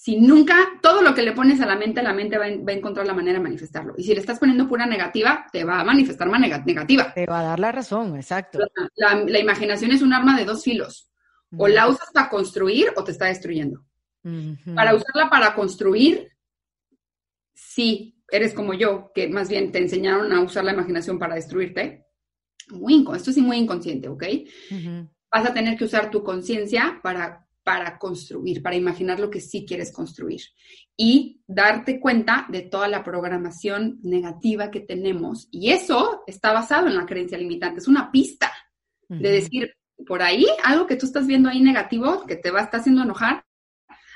Si 0.06 0.20
nunca, 0.20 0.54
todo 0.80 1.02
lo 1.02 1.16
que 1.16 1.22
le 1.22 1.32
pones 1.32 1.60
a 1.60 1.66
la 1.66 1.74
mente, 1.74 2.00
la 2.00 2.12
mente 2.12 2.38
va, 2.38 2.44
a 2.44 2.72
encontrar 2.72 3.04
la 3.08 3.12
manera 3.12 3.38
de 3.38 3.42
manifestarlo. 3.42 3.92
Y 3.98 4.04
si 4.04 4.14
le 4.14 4.20
estás 4.20 4.38
poniendo 4.38 4.68
pura 4.68 4.86
negativa, 4.86 5.46
te 5.50 5.64
va 5.64 5.80
a 5.80 5.84
manifestar 5.84 6.28
más 6.28 6.38
negativa. 6.64 7.12
Te 7.12 7.26
va 7.26 7.40
a 7.40 7.42
dar 7.42 7.58
la 7.58 7.72
razón, 7.72 8.14
exacto. 8.14 8.60
La, 8.94 9.40
imaginación 9.40 9.90
es 9.90 10.02
un 10.02 10.12
arma 10.12 10.38
de 10.38 10.44
dos 10.44 10.62
filos. 10.62 11.10
O 11.56 11.66
la 11.66 11.88
usas 11.88 12.08
para 12.12 12.28
construir 12.28 12.92
o 12.94 13.02
te 13.02 13.10
está 13.10 13.24
destruyendo. 13.24 13.84
Para 14.76 14.94
usarla 14.94 15.28
para 15.28 15.56
construir, 15.56 16.30
sí, 17.52 18.22
eres 18.30 18.54
como 18.54 18.74
yo, 18.74 19.10
que 19.12 19.26
más 19.26 19.48
bien 19.48 19.72
te 19.72 19.78
enseñaron 19.78 20.32
a 20.32 20.40
usar 20.40 20.62
la 20.62 20.72
imaginación 20.72 21.18
para 21.18 21.34
destruirte, 21.34 22.06
muy 22.68 23.04
esto 23.12 23.32
sí 23.32 23.40
muy 23.40 23.56
inconsciente, 23.56 24.06
¿ok? 24.08 24.22
Vas 25.32 25.46
a 25.46 25.52
tener 25.52 25.76
que 25.76 25.84
usar 25.84 26.12
tu 26.12 26.22
conciencia 26.22 27.00
para, 27.02 27.45
para 27.66 27.98
construir, 27.98 28.62
para 28.62 28.76
imaginar 28.76 29.18
lo 29.18 29.28
que 29.28 29.40
sí 29.40 29.66
quieres 29.66 29.90
construir 29.90 30.40
y 30.96 31.40
darte 31.48 31.98
cuenta 31.98 32.46
de 32.48 32.62
toda 32.62 32.86
la 32.86 33.02
programación 33.02 33.98
negativa 34.04 34.70
que 34.70 34.78
tenemos. 34.78 35.48
Y 35.50 35.72
eso 35.72 36.22
está 36.28 36.52
basado 36.52 36.86
en 36.86 36.94
la 36.94 37.04
creencia 37.06 37.36
limitante, 37.36 37.80
es 37.80 37.88
una 37.88 38.12
pista 38.12 38.52
de 39.08 39.30
decir, 39.32 39.74
por 40.06 40.22
ahí, 40.22 40.46
algo 40.62 40.86
que 40.86 40.94
tú 40.94 41.06
estás 41.06 41.26
viendo 41.26 41.48
ahí 41.48 41.60
negativo, 41.60 42.24
que 42.24 42.36
te 42.36 42.52
va 42.52 42.60
a 42.60 42.62
estar 42.62 42.78
haciendo 42.78 43.02
enojar, 43.02 43.44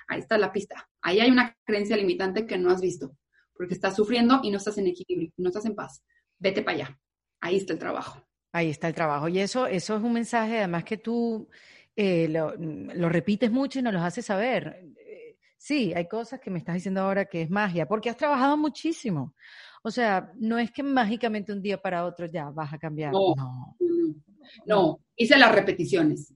ahí 0.07 0.21
está 0.21 0.39
la 0.39 0.53
pista. 0.53 0.89
Ahí 1.03 1.19
hay 1.19 1.33
una 1.33 1.57
creencia 1.65 1.97
limitante 1.97 2.47
que 2.47 2.57
no 2.57 2.71
has 2.71 2.81
visto 2.81 3.17
porque 3.61 3.75
estás 3.75 3.97
sufriendo 3.97 4.39
y 4.45 4.51
no 4.51 4.59
estás 4.59 4.79
en 4.79 4.87
equilibrio, 4.87 5.33
no 5.39 5.49
estás 5.49 5.67
en 5.67 5.75
paz. 5.75 6.05
Vete 6.39 6.63
para 6.63 6.77
allá. 6.77 7.01
Ahí 7.41 7.57
está 7.57 7.73
el 7.73 7.81
trabajo. 7.81 8.25
Ahí 8.53 8.71
está 8.71 8.87
el 8.87 8.95
trabajo. 8.95 9.29
Y 9.29 9.41
eso, 9.41 9.67
eso 9.67 9.97
es 9.97 10.03
un 10.03 10.13
mensaje, 10.13 10.59
además 10.59 10.85
que 10.85 10.97
tú 10.97 11.49
eh, 11.97 12.29
lo, 12.29 13.09
repites 13.09 13.51
mucho 13.51 13.79
y 13.79 13.83
nos 13.83 13.93
lo 13.93 14.01
haces 14.01 14.27
saber. 14.27 14.83
Eh, 14.97 15.37
sí, 15.57 15.93
hay 15.95 16.09
cosas 16.09 16.41
que 16.41 16.51
me 16.51 16.59
estás 16.59 16.75
diciendo 16.75 17.03
ahora 17.03 17.27
que 17.27 17.43
es 17.43 17.51
magia, 17.51 17.87
porque 17.87 18.11
has 18.11 18.17
trabajado 18.17 18.57
muchísimo. 18.57 19.35
O 19.83 19.91
sea, 19.91 20.31
no 20.37 20.59
es 20.59 20.71
que 20.71 20.83
mágicamente 20.83 21.53
un 21.53 21.63
día 21.63 21.81
para 21.81 22.05
otro 22.05 22.27
ya 22.27 22.51
vas 22.51 22.73
a 22.73 22.79
cambiar. 22.79 23.13
No, 23.13 23.35
no, 23.37 23.77
no. 24.67 25.01
hice 25.17 25.37
las 25.39 25.55
repeticiones. 25.55 26.35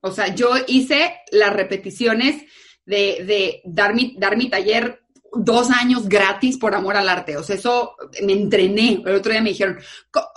O 0.00 0.12
sea, 0.12 0.34
yo 0.34 0.50
hice 0.68 1.16
las 1.32 1.52
repeticiones 1.52 2.44
de, 2.86 3.24
de 3.26 3.62
dar, 3.64 3.94
mi, 3.94 4.14
dar 4.16 4.36
mi 4.36 4.48
taller 4.48 5.00
dos 5.32 5.70
años 5.70 6.08
gratis 6.08 6.56
por 6.56 6.74
amor 6.74 6.96
al 6.96 7.08
arte. 7.08 7.36
O 7.36 7.42
sea, 7.42 7.56
eso 7.56 7.96
me 8.24 8.32
entrené. 8.32 9.02
El 9.04 9.14
otro 9.14 9.32
día 9.32 9.42
me 9.42 9.50
dijeron, 9.50 9.78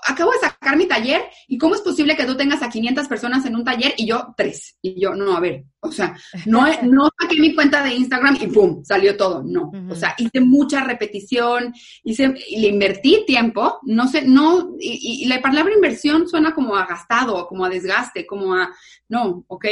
acabo 0.08 0.32
de 0.32 0.40
sacar 0.40 0.78
mi 0.78 0.88
taller 0.88 1.22
y 1.48 1.58
¿cómo 1.58 1.76
es 1.76 1.82
posible 1.82 2.16
que 2.16 2.26
tú 2.26 2.36
tengas 2.36 2.62
a 2.62 2.70
500 2.70 3.08
personas 3.08 3.46
en 3.46 3.56
un 3.56 3.64
taller 3.64 3.94
y 3.98 4.08
yo 4.08 4.34
tres? 4.36 4.78
Y 4.82 5.00
yo, 5.00 5.14
no, 5.14 5.36
a 5.36 5.40
ver, 5.40 5.66
o 5.82 5.92
sea, 5.92 6.16
no, 6.46 6.66
no 6.84 7.10
saqué 7.20 7.40
mi 7.40 7.54
cuenta 7.54 7.84
de 7.84 7.94
Instagram 7.96 8.38
y 8.42 8.48
¡pum! 8.48 8.84
salió 8.84 9.18
todo. 9.18 9.44
No. 9.44 9.72
O 9.90 9.96
sea, 9.96 10.16
hice 10.18 10.40
mucha 10.40 10.84
repetición, 10.84 11.74
hice, 12.04 12.34
y 12.50 12.60
le 12.60 12.68
invertí 12.68 13.24
tiempo. 13.26 13.80
No 13.84 14.08
sé, 14.08 14.24
no, 14.24 14.76
y, 14.80 15.26
la 15.28 15.42
palabra 15.42 15.74
inversión 15.74 16.28
suena 16.28 16.54
como 16.54 16.76
a 16.76 16.86
gastado, 16.86 17.48
como 17.48 17.66
a 17.66 17.70
desgaste, 17.70 18.26
como 18.26 18.54
a, 18.54 18.74
no, 19.10 19.44
ok, 19.48 19.66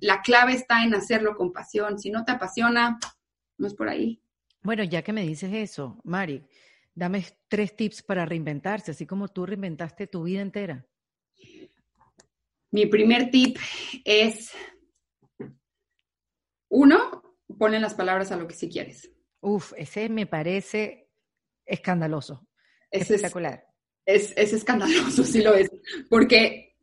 la 0.00 0.20
clave 0.22 0.54
está 0.54 0.84
en 0.84 0.94
hacerlo 0.94 1.36
con 1.36 1.52
pasión. 1.52 1.98
Si 1.98 2.10
no 2.10 2.24
te 2.24 2.32
apasiona, 2.32 2.98
no 3.56 3.66
es 3.66 3.74
por 3.74 3.88
ahí. 3.88 4.20
Bueno, 4.62 4.82
ya 4.84 5.02
que 5.02 5.12
me 5.12 5.22
dices 5.22 5.50
eso, 5.52 5.98
Mari, 6.04 6.42
dame 6.98 7.24
tres 7.48 7.76
tips 7.76 8.02
para 8.02 8.26
reinventarse, 8.26 8.90
así 8.90 9.06
como 9.06 9.28
tú 9.28 9.46
reinventaste 9.46 10.06
tu 10.06 10.24
vida 10.24 10.40
entera. 10.40 10.86
Mi 12.70 12.86
primer 12.86 13.30
tip 13.30 13.56
es, 14.04 14.50
uno, 16.68 17.22
ponen 17.58 17.82
las 17.82 17.94
palabras 17.94 18.30
a 18.32 18.36
lo 18.36 18.46
que 18.46 18.54
sí 18.54 18.68
quieres. 18.68 19.10
Uf, 19.40 19.72
ese 19.76 20.08
me 20.08 20.26
parece 20.26 21.08
escandaloso. 21.64 22.46
Es, 22.90 23.02
espectacular. 23.02 23.64
Es, 24.04 24.32
es 24.36 24.52
escandaloso, 24.52 25.24
sí 25.24 25.42
lo 25.42 25.54
es. 25.54 25.70
Porque 26.10 26.76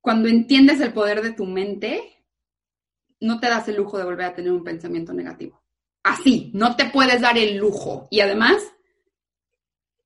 cuando 0.00 0.28
entiendes 0.28 0.80
el 0.80 0.92
poder 0.92 1.22
de 1.22 1.32
tu 1.32 1.44
mente, 1.44 2.24
no 3.20 3.38
te 3.38 3.48
das 3.48 3.68
el 3.68 3.76
lujo 3.76 3.98
de 3.98 4.04
volver 4.04 4.26
a 4.26 4.34
tener 4.34 4.50
un 4.50 4.64
pensamiento 4.64 5.12
negativo 5.12 5.62
así, 6.08 6.50
no 6.54 6.76
te 6.76 6.86
puedes 6.86 7.20
dar 7.20 7.38
el 7.38 7.56
lujo. 7.56 8.08
Y 8.10 8.20
además, 8.20 8.62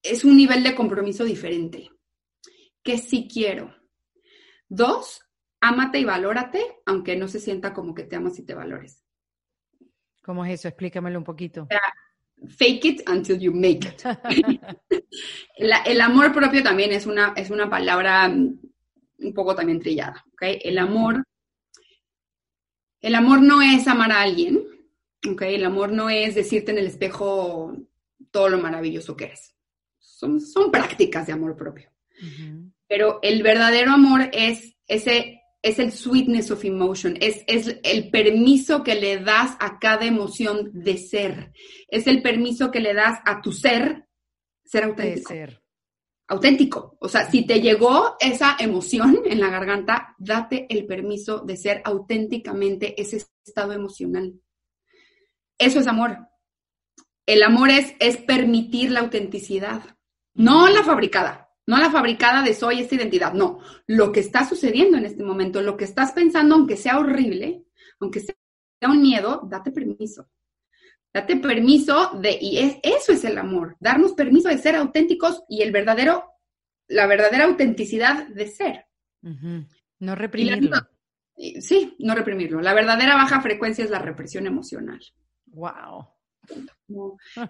es 0.03 0.25
un 0.25 0.37
nivel 0.37 0.63
de 0.63 0.75
compromiso 0.75 1.25
diferente. 1.25 1.91
Que 2.83 2.99
sí 2.99 3.29
quiero. 3.33 3.75
Dos, 4.69 5.23
ámate 5.61 5.99
y 6.01 6.05
valórate, 6.05 6.65
aunque 6.87 7.17
no 7.17 7.29
se 7.29 7.41
sienta 7.41 7.73
como 7.73 7.95
que 7.95 8.05
te 8.05 8.17
amas 8.17 8.39
y 8.39 8.45
te 8.45 8.55
valores. 8.55 9.05
¿Cómo 10.23 10.45
es 10.45 10.55
eso? 10.55 10.69
Explícamelo 10.69 11.19
un 11.19 11.25
poquito. 11.25 11.69
fake 12.49 12.85
it 12.85 13.09
until 13.09 13.39
you 13.39 13.53
make 13.53 13.87
it. 13.87 14.03
el, 15.57 16.01
amor 16.01 16.33
propio 16.33 16.63
también 16.63 16.93
es 16.93 17.07
una, 17.07 17.35
es 17.37 17.51
una 17.51 17.71
palabra 17.71 18.29
un 18.29 19.35
poco 19.35 19.55
también 19.55 19.81
trillada. 19.81 20.25
¿okay? 20.33 20.59
El 20.63 20.79
amor, 20.79 21.25
el 23.01 23.15
amor 23.15 23.43
no 23.43 23.63
es 23.63 23.87
amar 23.87 24.13
a 24.13 24.23
alguien, 24.23 24.65
¿ok? 25.29 25.43
El 25.43 25.65
amor 25.65 25.93
no 25.93 26.11
es 26.11 26.35
decirte 26.35 26.73
en 26.73 26.79
el 26.79 26.87
espejo 26.87 27.77
todo 28.31 28.49
lo 28.49 28.59
maravilloso 28.59 29.17
que 29.17 29.27
eres. 29.27 29.55
Son, 30.23 30.41
son 30.41 30.71
prácticas 30.71 31.27
de 31.27 31.33
amor 31.33 31.57
propio. 31.57 31.91
Pero 32.87 33.19
el 33.23 33.43
verdadero 33.43 33.91
amor 33.91 34.31
es 34.33 34.77
ese 34.87 35.41
es 35.63 35.79
el 35.81 35.91
sweetness 35.91 36.51
of 36.53 36.65
emotion, 36.65 37.17
es, 37.21 37.43
es 37.47 37.79
el 37.83 38.11
permiso 38.11 38.83
que 38.83 38.97
le 38.97 39.19
das 39.19 39.57
a 39.61 39.79
cada 39.81 40.05
emoción 40.05 40.71
de 40.73 40.97
ser, 40.97 41.53
es 41.89 42.07
el 42.07 42.21
permiso 42.21 42.71
que 42.71 42.81
le 42.81 42.95
das 42.95 43.21
a 43.25 43.41
tu 43.41 43.53
ser 43.53 44.09
ser 44.65 44.85
auténtico. 44.85 45.29
ser. 45.29 45.63
Auténtico. 46.29 46.97
O 47.01 47.09
sea, 47.09 47.29
si 47.29 47.45
te 47.45 47.61
llegó 47.61 48.17
esa 48.21 48.57
emoción 48.59 49.23
en 49.27 49.41
la 49.41 49.51
garganta, 49.51 50.15
date 50.19 50.67
el 50.69 50.87
permiso 50.87 51.41
de 51.41 51.57
ser 51.57 51.83
auténticamente 51.85 53.01
ese 53.01 53.25
estado 53.45 53.73
emocional. 53.73 54.41
Eso 55.59 55.81
es 55.81 55.87
amor. 55.89 56.29
El 57.27 57.43
amor 57.43 57.71
es, 57.71 57.95
es 57.99 58.17
permitir 58.17 58.93
la 58.93 59.01
autenticidad, 59.01 59.97
no 60.35 60.69
la 60.69 60.83
fabricada. 60.83 61.49
No 61.67 61.79
la 61.79 61.91
fabricada 61.91 62.43
de 62.43 62.55
soy 62.55 62.81
esta 62.81 62.97
identidad, 62.97 63.35
no. 63.35 63.61
Lo 63.87 64.11
que 64.11 64.21
está 64.21 64.47
sucediendo 64.49 64.99
en 64.99 65.05
este 65.05 65.23
momento, 65.23 65.63
lo 65.63 65.77
que 65.77 65.85
estás 65.85 66.13
pensando, 66.13 66.57
aunque 66.57 66.77
sea 66.77 66.99
horrible, 66.99 67.65
aunque 68.01 68.21
sea 68.21 68.35
un 68.89 69.01
miedo, 69.01 69.43
date 69.49 69.71
permiso. 69.71 70.29
Date 71.15 71.37
permiso 71.37 72.19
de, 72.21 72.37
y 72.41 72.59
es, 72.59 72.77
eso 72.83 73.13
es 73.13 73.25
el 73.25 73.39
amor, 73.39 73.77
darnos 73.79 74.15
permiso 74.15 74.49
de 74.49 74.59
ser 74.59 74.77
auténticos 74.77 75.45
y 75.49 75.63
el 75.63 75.71
verdadero, 75.71 76.25
la 76.89 77.07
verdadera 77.07 77.45
autenticidad 77.45 78.27
de 78.29 78.49
ser. 78.49 78.87
No 80.01 80.15
reprimirlo. 80.17 80.79
sí, 81.61 81.95
no 82.01 82.15
reprimirlo. 82.15 82.61
La 82.61 82.75
verdadera 82.75 83.15
baja 83.15 83.41
frecuencia 83.41 83.85
es 83.85 83.91
la 83.91 84.01
represión 84.01 84.47
emocional. 84.47 85.01
Wow. 85.47 86.09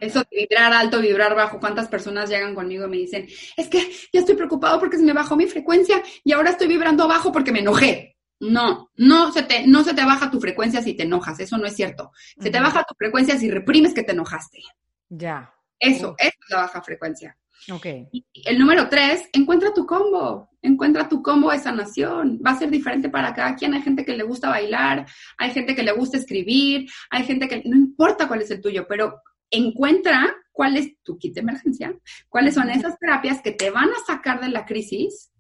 Eso 0.01 0.21
de 0.21 0.37
vibrar 0.37 0.73
alto, 0.73 1.01
vibrar 1.01 1.35
bajo, 1.35 1.59
¿cuántas 1.59 1.89
personas 1.89 2.29
llegan 2.31 2.55
conmigo 2.55 2.87
y 2.87 2.91
me 2.91 2.97
dicen, 2.97 3.27
es 3.57 3.69
que 3.69 3.91
ya 4.13 4.21
estoy 4.21 4.37
preocupado 4.37 4.79
porque 4.79 4.97
se 4.97 5.03
me 5.03 5.13
bajó 5.13 5.37
mi 5.37 5.47
frecuencia 5.47 6.03
y 6.23 6.33
ahora 6.33 6.51
estoy 6.51 6.69
vibrando 6.69 7.09
bajo 7.09 7.33
porque 7.33 7.53
me 7.53 7.61
enojé? 7.61 8.17
No, 8.41 8.91
no 8.97 9.33
se 9.33 9.43
te, 9.43 9.67
no 9.67 9.85
se 9.85 9.95
te 9.95 10.05
baja 10.05 10.31
tu 10.31 10.41
frecuencia 10.41 10.83
si 10.83 10.95
te 10.95 11.05
enojas, 11.05 11.39
eso 11.39 11.59
no 11.59 11.67
es 11.67 11.77
cierto. 11.77 12.11
Se 12.41 12.51
te 12.51 12.61
baja 12.61 12.85
tu 12.85 12.95
frecuencia 12.97 13.39
si 13.39 13.51
reprimes 13.51 13.95
que 13.95 14.03
te 14.03 14.13
enojaste. 14.13 14.61
Ya. 15.09 15.55
Eso, 15.79 16.15
eso 16.19 16.39
es 16.41 16.51
la 16.51 16.63
baja 16.63 16.83
frecuencia. 16.83 17.37
Ok. 17.71 17.87
el 17.87 18.59
número 18.59 18.89
tres, 18.89 19.29
encuentra 19.33 19.73
tu 19.73 19.87
combo, 19.87 20.49
encuentra 20.63 21.09
tu 21.09 21.23
combo 21.23 21.51
de 21.51 21.59
sanación. 21.59 22.41
Va 22.45 22.53
a 22.53 22.59
ser 22.59 22.71
diferente 22.71 23.09
para 23.09 23.35
cada 23.35 23.55
quien. 23.55 23.75
Hay 23.75 23.83
gente 23.83 24.05
que 24.05 24.17
le 24.17 24.25
gusta 24.25 24.49
bailar, 24.49 25.07
hay 25.39 25.51
gente 25.51 25.75
que 25.75 25.83
le 25.83 25.93
gusta 25.93 26.17
escribir, 26.17 26.89
hay 27.11 27.25
gente 27.25 27.49
que, 27.49 27.63
no 27.65 27.77
importa 27.77 28.27
cuál 28.27 28.43
es 28.43 28.51
el 28.51 28.61
tuyo, 28.61 28.87
pero 28.89 29.21
encuentra 29.51 30.35
cuál 30.51 30.77
es 30.77 30.95
tu 31.03 31.19
kit 31.19 31.35
de 31.35 31.41
emergencia, 31.41 31.95
cuáles 32.29 32.55
son 32.55 32.71
esas 32.71 32.99
terapias 32.99 33.41
que 33.43 33.53
te 33.53 33.71
van 33.71 33.91
a 33.91 34.05
sacar 34.07 34.41
de 34.41 34.49
la 34.49 34.65
crisis, 34.65 35.31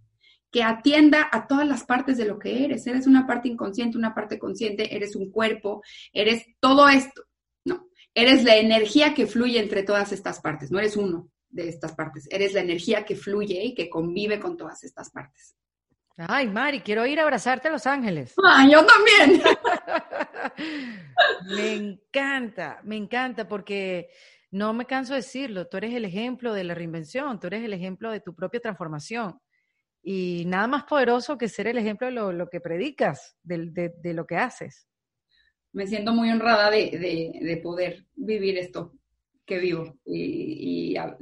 que 0.50 0.62
atienda 0.62 1.28
a 1.32 1.46
todas 1.46 1.66
las 1.66 1.84
partes 1.84 2.18
de 2.18 2.26
lo 2.26 2.38
que 2.38 2.64
eres. 2.64 2.86
Eres 2.86 3.06
una 3.06 3.26
parte 3.26 3.48
inconsciente, 3.48 3.98
una 3.98 4.14
parte 4.14 4.38
consciente, 4.38 4.94
eres 4.94 5.16
un 5.16 5.30
cuerpo, 5.30 5.82
eres 6.12 6.44
todo 6.60 6.88
esto. 6.88 7.24
No, 7.64 7.88
eres 8.14 8.44
la 8.44 8.56
energía 8.56 9.14
que 9.14 9.26
fluye 9.26 9.58
entre 9.58 9.82
todas 9.82 10.12
estas 10.12 10.40
partes, 10.40 10.70
no 10.70 10.78
eres 10.78 10.96
uno 10.96 11.31
de 11.52 11.68
estas 11.68 11.94
partes. 11.94 12.26
Eres 12.30 12.54
la 12.54 12.60
energía 12.60 13.04
que 13.04 13.14
fluye 13.14 13.62
y 13.62 13.74
que 13.74 13.88
convive 13.88 14.40
con 14.40 14.56
todas 14.56 14.82
estas 14.82 15.10
partes. 15.10 15.54
Ay, 16.16 16.48
Mari, 16.48 16.80
quiero 16.80 17.06
ir 17.06 17.20
a 17.20 17.22
abrazarte 17.22 17.68
a 17.68 17.72
Los 17.72 17.86
Ángeles. 17.86 18.34
Ah, 18.44 18.66
yo 18.70 18.84
también. 18.84 19.42
me 21.56 21.74
encanta, 21.74 22.80
me 22.84 22.96
encanta 22.96 23.48
porque 23.48 24.10
no 24.50 24.72
me 24.72 24.86
canso 24.86 25.14
de 25.14 25.20
decirlo, 25.20 25.68
tú 25.68 25.78
eres 25.78 25.94
el 25.94 26.04
ejemplo 26.04 26.52
de 26.52 26.64
la 26.64 26.74
reinvención, 26.74 27.40
tú 27.40 27.46
eres 27.46 27.64
el 27.64 27.72
ejemplo 27.72 28.10
de 28.10 28.20
tu 28.20 28.34
propia 28.34 28.60
transformación. 28.60 29.40
Y 30.02 30.44
nada 30.46 30.66
más 30.66 30.84
poderoso 30.84 31.38
que 31.38 31.48
ser 31.48 31.68
el 31.68 31.78
ejemplo 31.78 32.08
de 32.08 32.32
lo, 32.34 32.48
que 32.48 32.60
predicas, 32.60 33.36
de, 33.42 34.00
lo 34.02 34.26
que 34.26 34.36
haces. 34.36 34.88
Me 35.72 35.86
siento 35.86 36.12
muy 36.12 36.30
honrada 36.30 36.70
de 36.70 37.60
poder 37.62 38.04
vivir 38.14 38.58
esto 38.58 38.92
que 39.44 39.58
vivo 39.58 39.98
y, 40.04 40.96
a, 40.96 41.16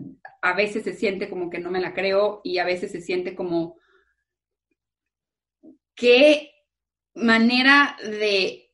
veces 0.55 0.85
se 0.85 0.95
siente 0.95 1.29
como 1.29 1.51
que 1.51 1.59
no 1.59 1.71
me 1.71 1.81
la 1.81 1.95
creo 1.95 2.41
y 2.45 2.59
a 2.59 2.65
veces 2.65 2.93
se 2.93 3.01
siente 3.01 3.35
como 3.35 3.77
qué 5.95 6.51
manera 7.15 7.97
de 8.03 8.67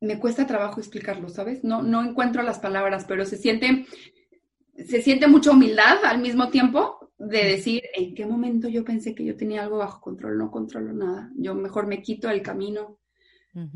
me 0.00 0.18
cuesta 0.18 0.48
trabajo 0.48 0.80
explicarlo, 0.80 1.28
¿sabes? 1.28 1.62
No, 1.62 1.80
no 1.80 2.02
encuentro 2.02 2.42
las 2.42 2.58
palabras, 2.58 3.04
pero 3.06 3.24
se 3.24 3.36
siente, 3.36 3.86
se 4.74 5.00
siente 5.00 5.28
mucha 5.28 5.52
humildad 5.52 6.04
al 6.04 6.20
mismo 6.20 6.50
tiempo 6.50 7.12
de 7.18 7.44
decir 7.44 7.84
en 7.94 8.16
qué 8.16 8.26
momento 8.26 8.68
yo 8.68 8.84
pensé 8.84 9.14
que 9.14 9.24
yo 9.24 9.36
tenía 9.36 9.62
algo 9.62 9.78
bajo 9.78 10.00
control, 10.00 10.38
no 10.38 10.50
controlo 10.50 10.92
nada. 10.92 11.30
Yo 11.36 11.54
mejor 11.54 11.86
me 11.86 12.02
quito 12.02 12.28
el 12.30 12.42
camino, 12.42 12.98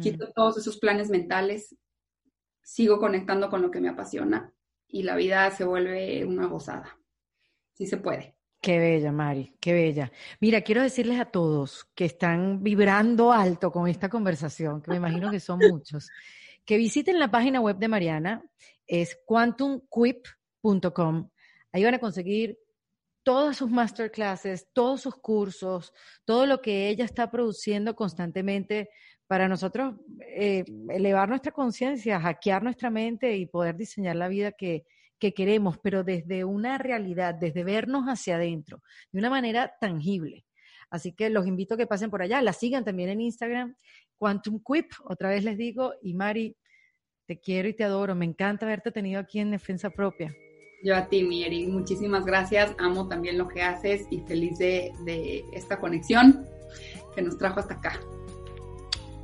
quito 0.01 0.33
todos 0.35 0.59
esos 0.59 0.79
planes 0.79 1.11
mentales 1.11 1.77
sigo 2.67 2.99
conectando 2.99 3.49
con 3.49 3.63
lo 3.63 3.71
que 3.71 3.81
me 3.81 3.89
apasiona 3.89 4.53
y 4.89 5.05
la 5.05 5.15
vida 5.15 5.49
se 5.53 5.65
vuelve 5.65 6.25
una 6.25 6.47
gozada. 6.47 6.99
Sí 7.75 7.87
se 7.87 7.97
puede. 7.97 8.35
Qué 8.61 8.81
bella, 8.81 9.13
Mari, 9.13 9.57
qué 9.61 9.73
bella. 9.73 10.11
Mira, 10.41 10.63
quiero 10.63 10.83
decirles 10.83 11.21
a 11.21 11.27
todos 11.27 11.85
que 11.95 12.07
están 12.07 12.65
vibrando 12.65 13.33
alto 13.33 13.71
con 13.71 13.87
esta 13.87 14.09
conversación, 14.09 14.83
que 14.83 14.91
me 14.91 14.97
imagino 14.97 15.31
que 15.31 15.39
son 15.39 15.61
muchos, 15.61 16.11
que 16.65 16.77
visiten 16.77 17.21
la 17.21 17.31
página 17.31 17.61
web 17.61 17.77
de 17.77 17.87
Mariana, 17.87 18.43
es 18.85 19.17
quantumquip.com. 19.25 21.31
Ahí 21.71 21.85
van 21.85 21.95
a 21.95 22.01
conseguir 22.01 22.59
todas 23.23 23.59
sus 23.59 23.71
masterclasses, 23.71 24.73
todos 24.73 25.03
sus 25.03 25.15
cursos, 25.15 25.93
todo 26.25 26.47
lo 26.47 26.61
que 26.61 26.89
ella 26.89 27.05
está 27.05 27.31
produciendo 27.31 27.95
constantemente 27.95 28.89
para 29.27 29.49
nosotros 29.49 29.95
eh, 30.21 30.65
elevar 30.89 31.29
nuestra 31.29 31.53
conciencia, 31.53 32.21
hackear 32.21 32.63
nuestra 32.63 32.91
mente 32.91 33.37
y 33.37 33.47
poder 33.47 33.77
diseñar 33.77 34.17
la 34.17 34.29
vida 34.29 34.53
que, 34.53 34.85
queremos, 35.19 35.79
pero 35.79 36.05
desde 36.05 36.45
una 36.45 36.79
realidad, 36.79 37.35
desde 37.35 37.65
vernos 37.65 38.05
hacia 38.05 38.37
adentro, 38.37 38.81
de 39.11 39.19
una 39.19 39.31
manera 39.31 39.73
tangible. 39.81 40.45
Así 40.89 41.15
que 41.15 41.31
los 41.31 41.49
invito 41.49 41.75
a 41.75 41.77
que 41.77 41.87
pasen 41.89 42.11
por 42.11 42.23
allá, 42.23 42.41
la 42.43 42.53
sigan 42.53 42.85
también 42.85 43.09
en 43.09 43.21
Instagram, 43.21 43.75
Quantum 44.19 44.63
Quip, 44.65 44.93
otra 45.05 45.31
vez 45.31 45.43
les 45.43 45.59
digo, 45.59 45.95
y 46.01 46.15
Mari, 46.15 46.57
te 47.27 47.41
quiero 47.41 47.69
y 47.69 47.75
te 47.75 47.83
adoro, 47.83 48.15
me 48.15 48.25
encanta 48.25 48.67
haberte 48.67 48.93
tenido 48.93 49.19
aquí 49.19 49.41
en 49.41 49.51
Defensa 49.51 49.91
Propia. 49.91 50.33
Yo 50.85 50.95
a 50.95 51.09
ti, 51.09 51.25
Mieri, 51.25 51.67
muchísimas 51.67 52.25
gracias, 52.25 52.73
amo 52.79 53.09
también 53.09 53.37
lo 53.37 53.49
que 53.49 53.63
haces 53.63 54.07
y 54.13 54.21
feliz 54.21 54.59
de, 54.59 54.93
de 55.05 55.43
esta 55.55 55.81
conexión 55.81 56.47
que 57.17 57.23
nos 57.23 57.37
trajo 57.37 57.59
hasta 57.59 57.75
acá. 57.75 57.99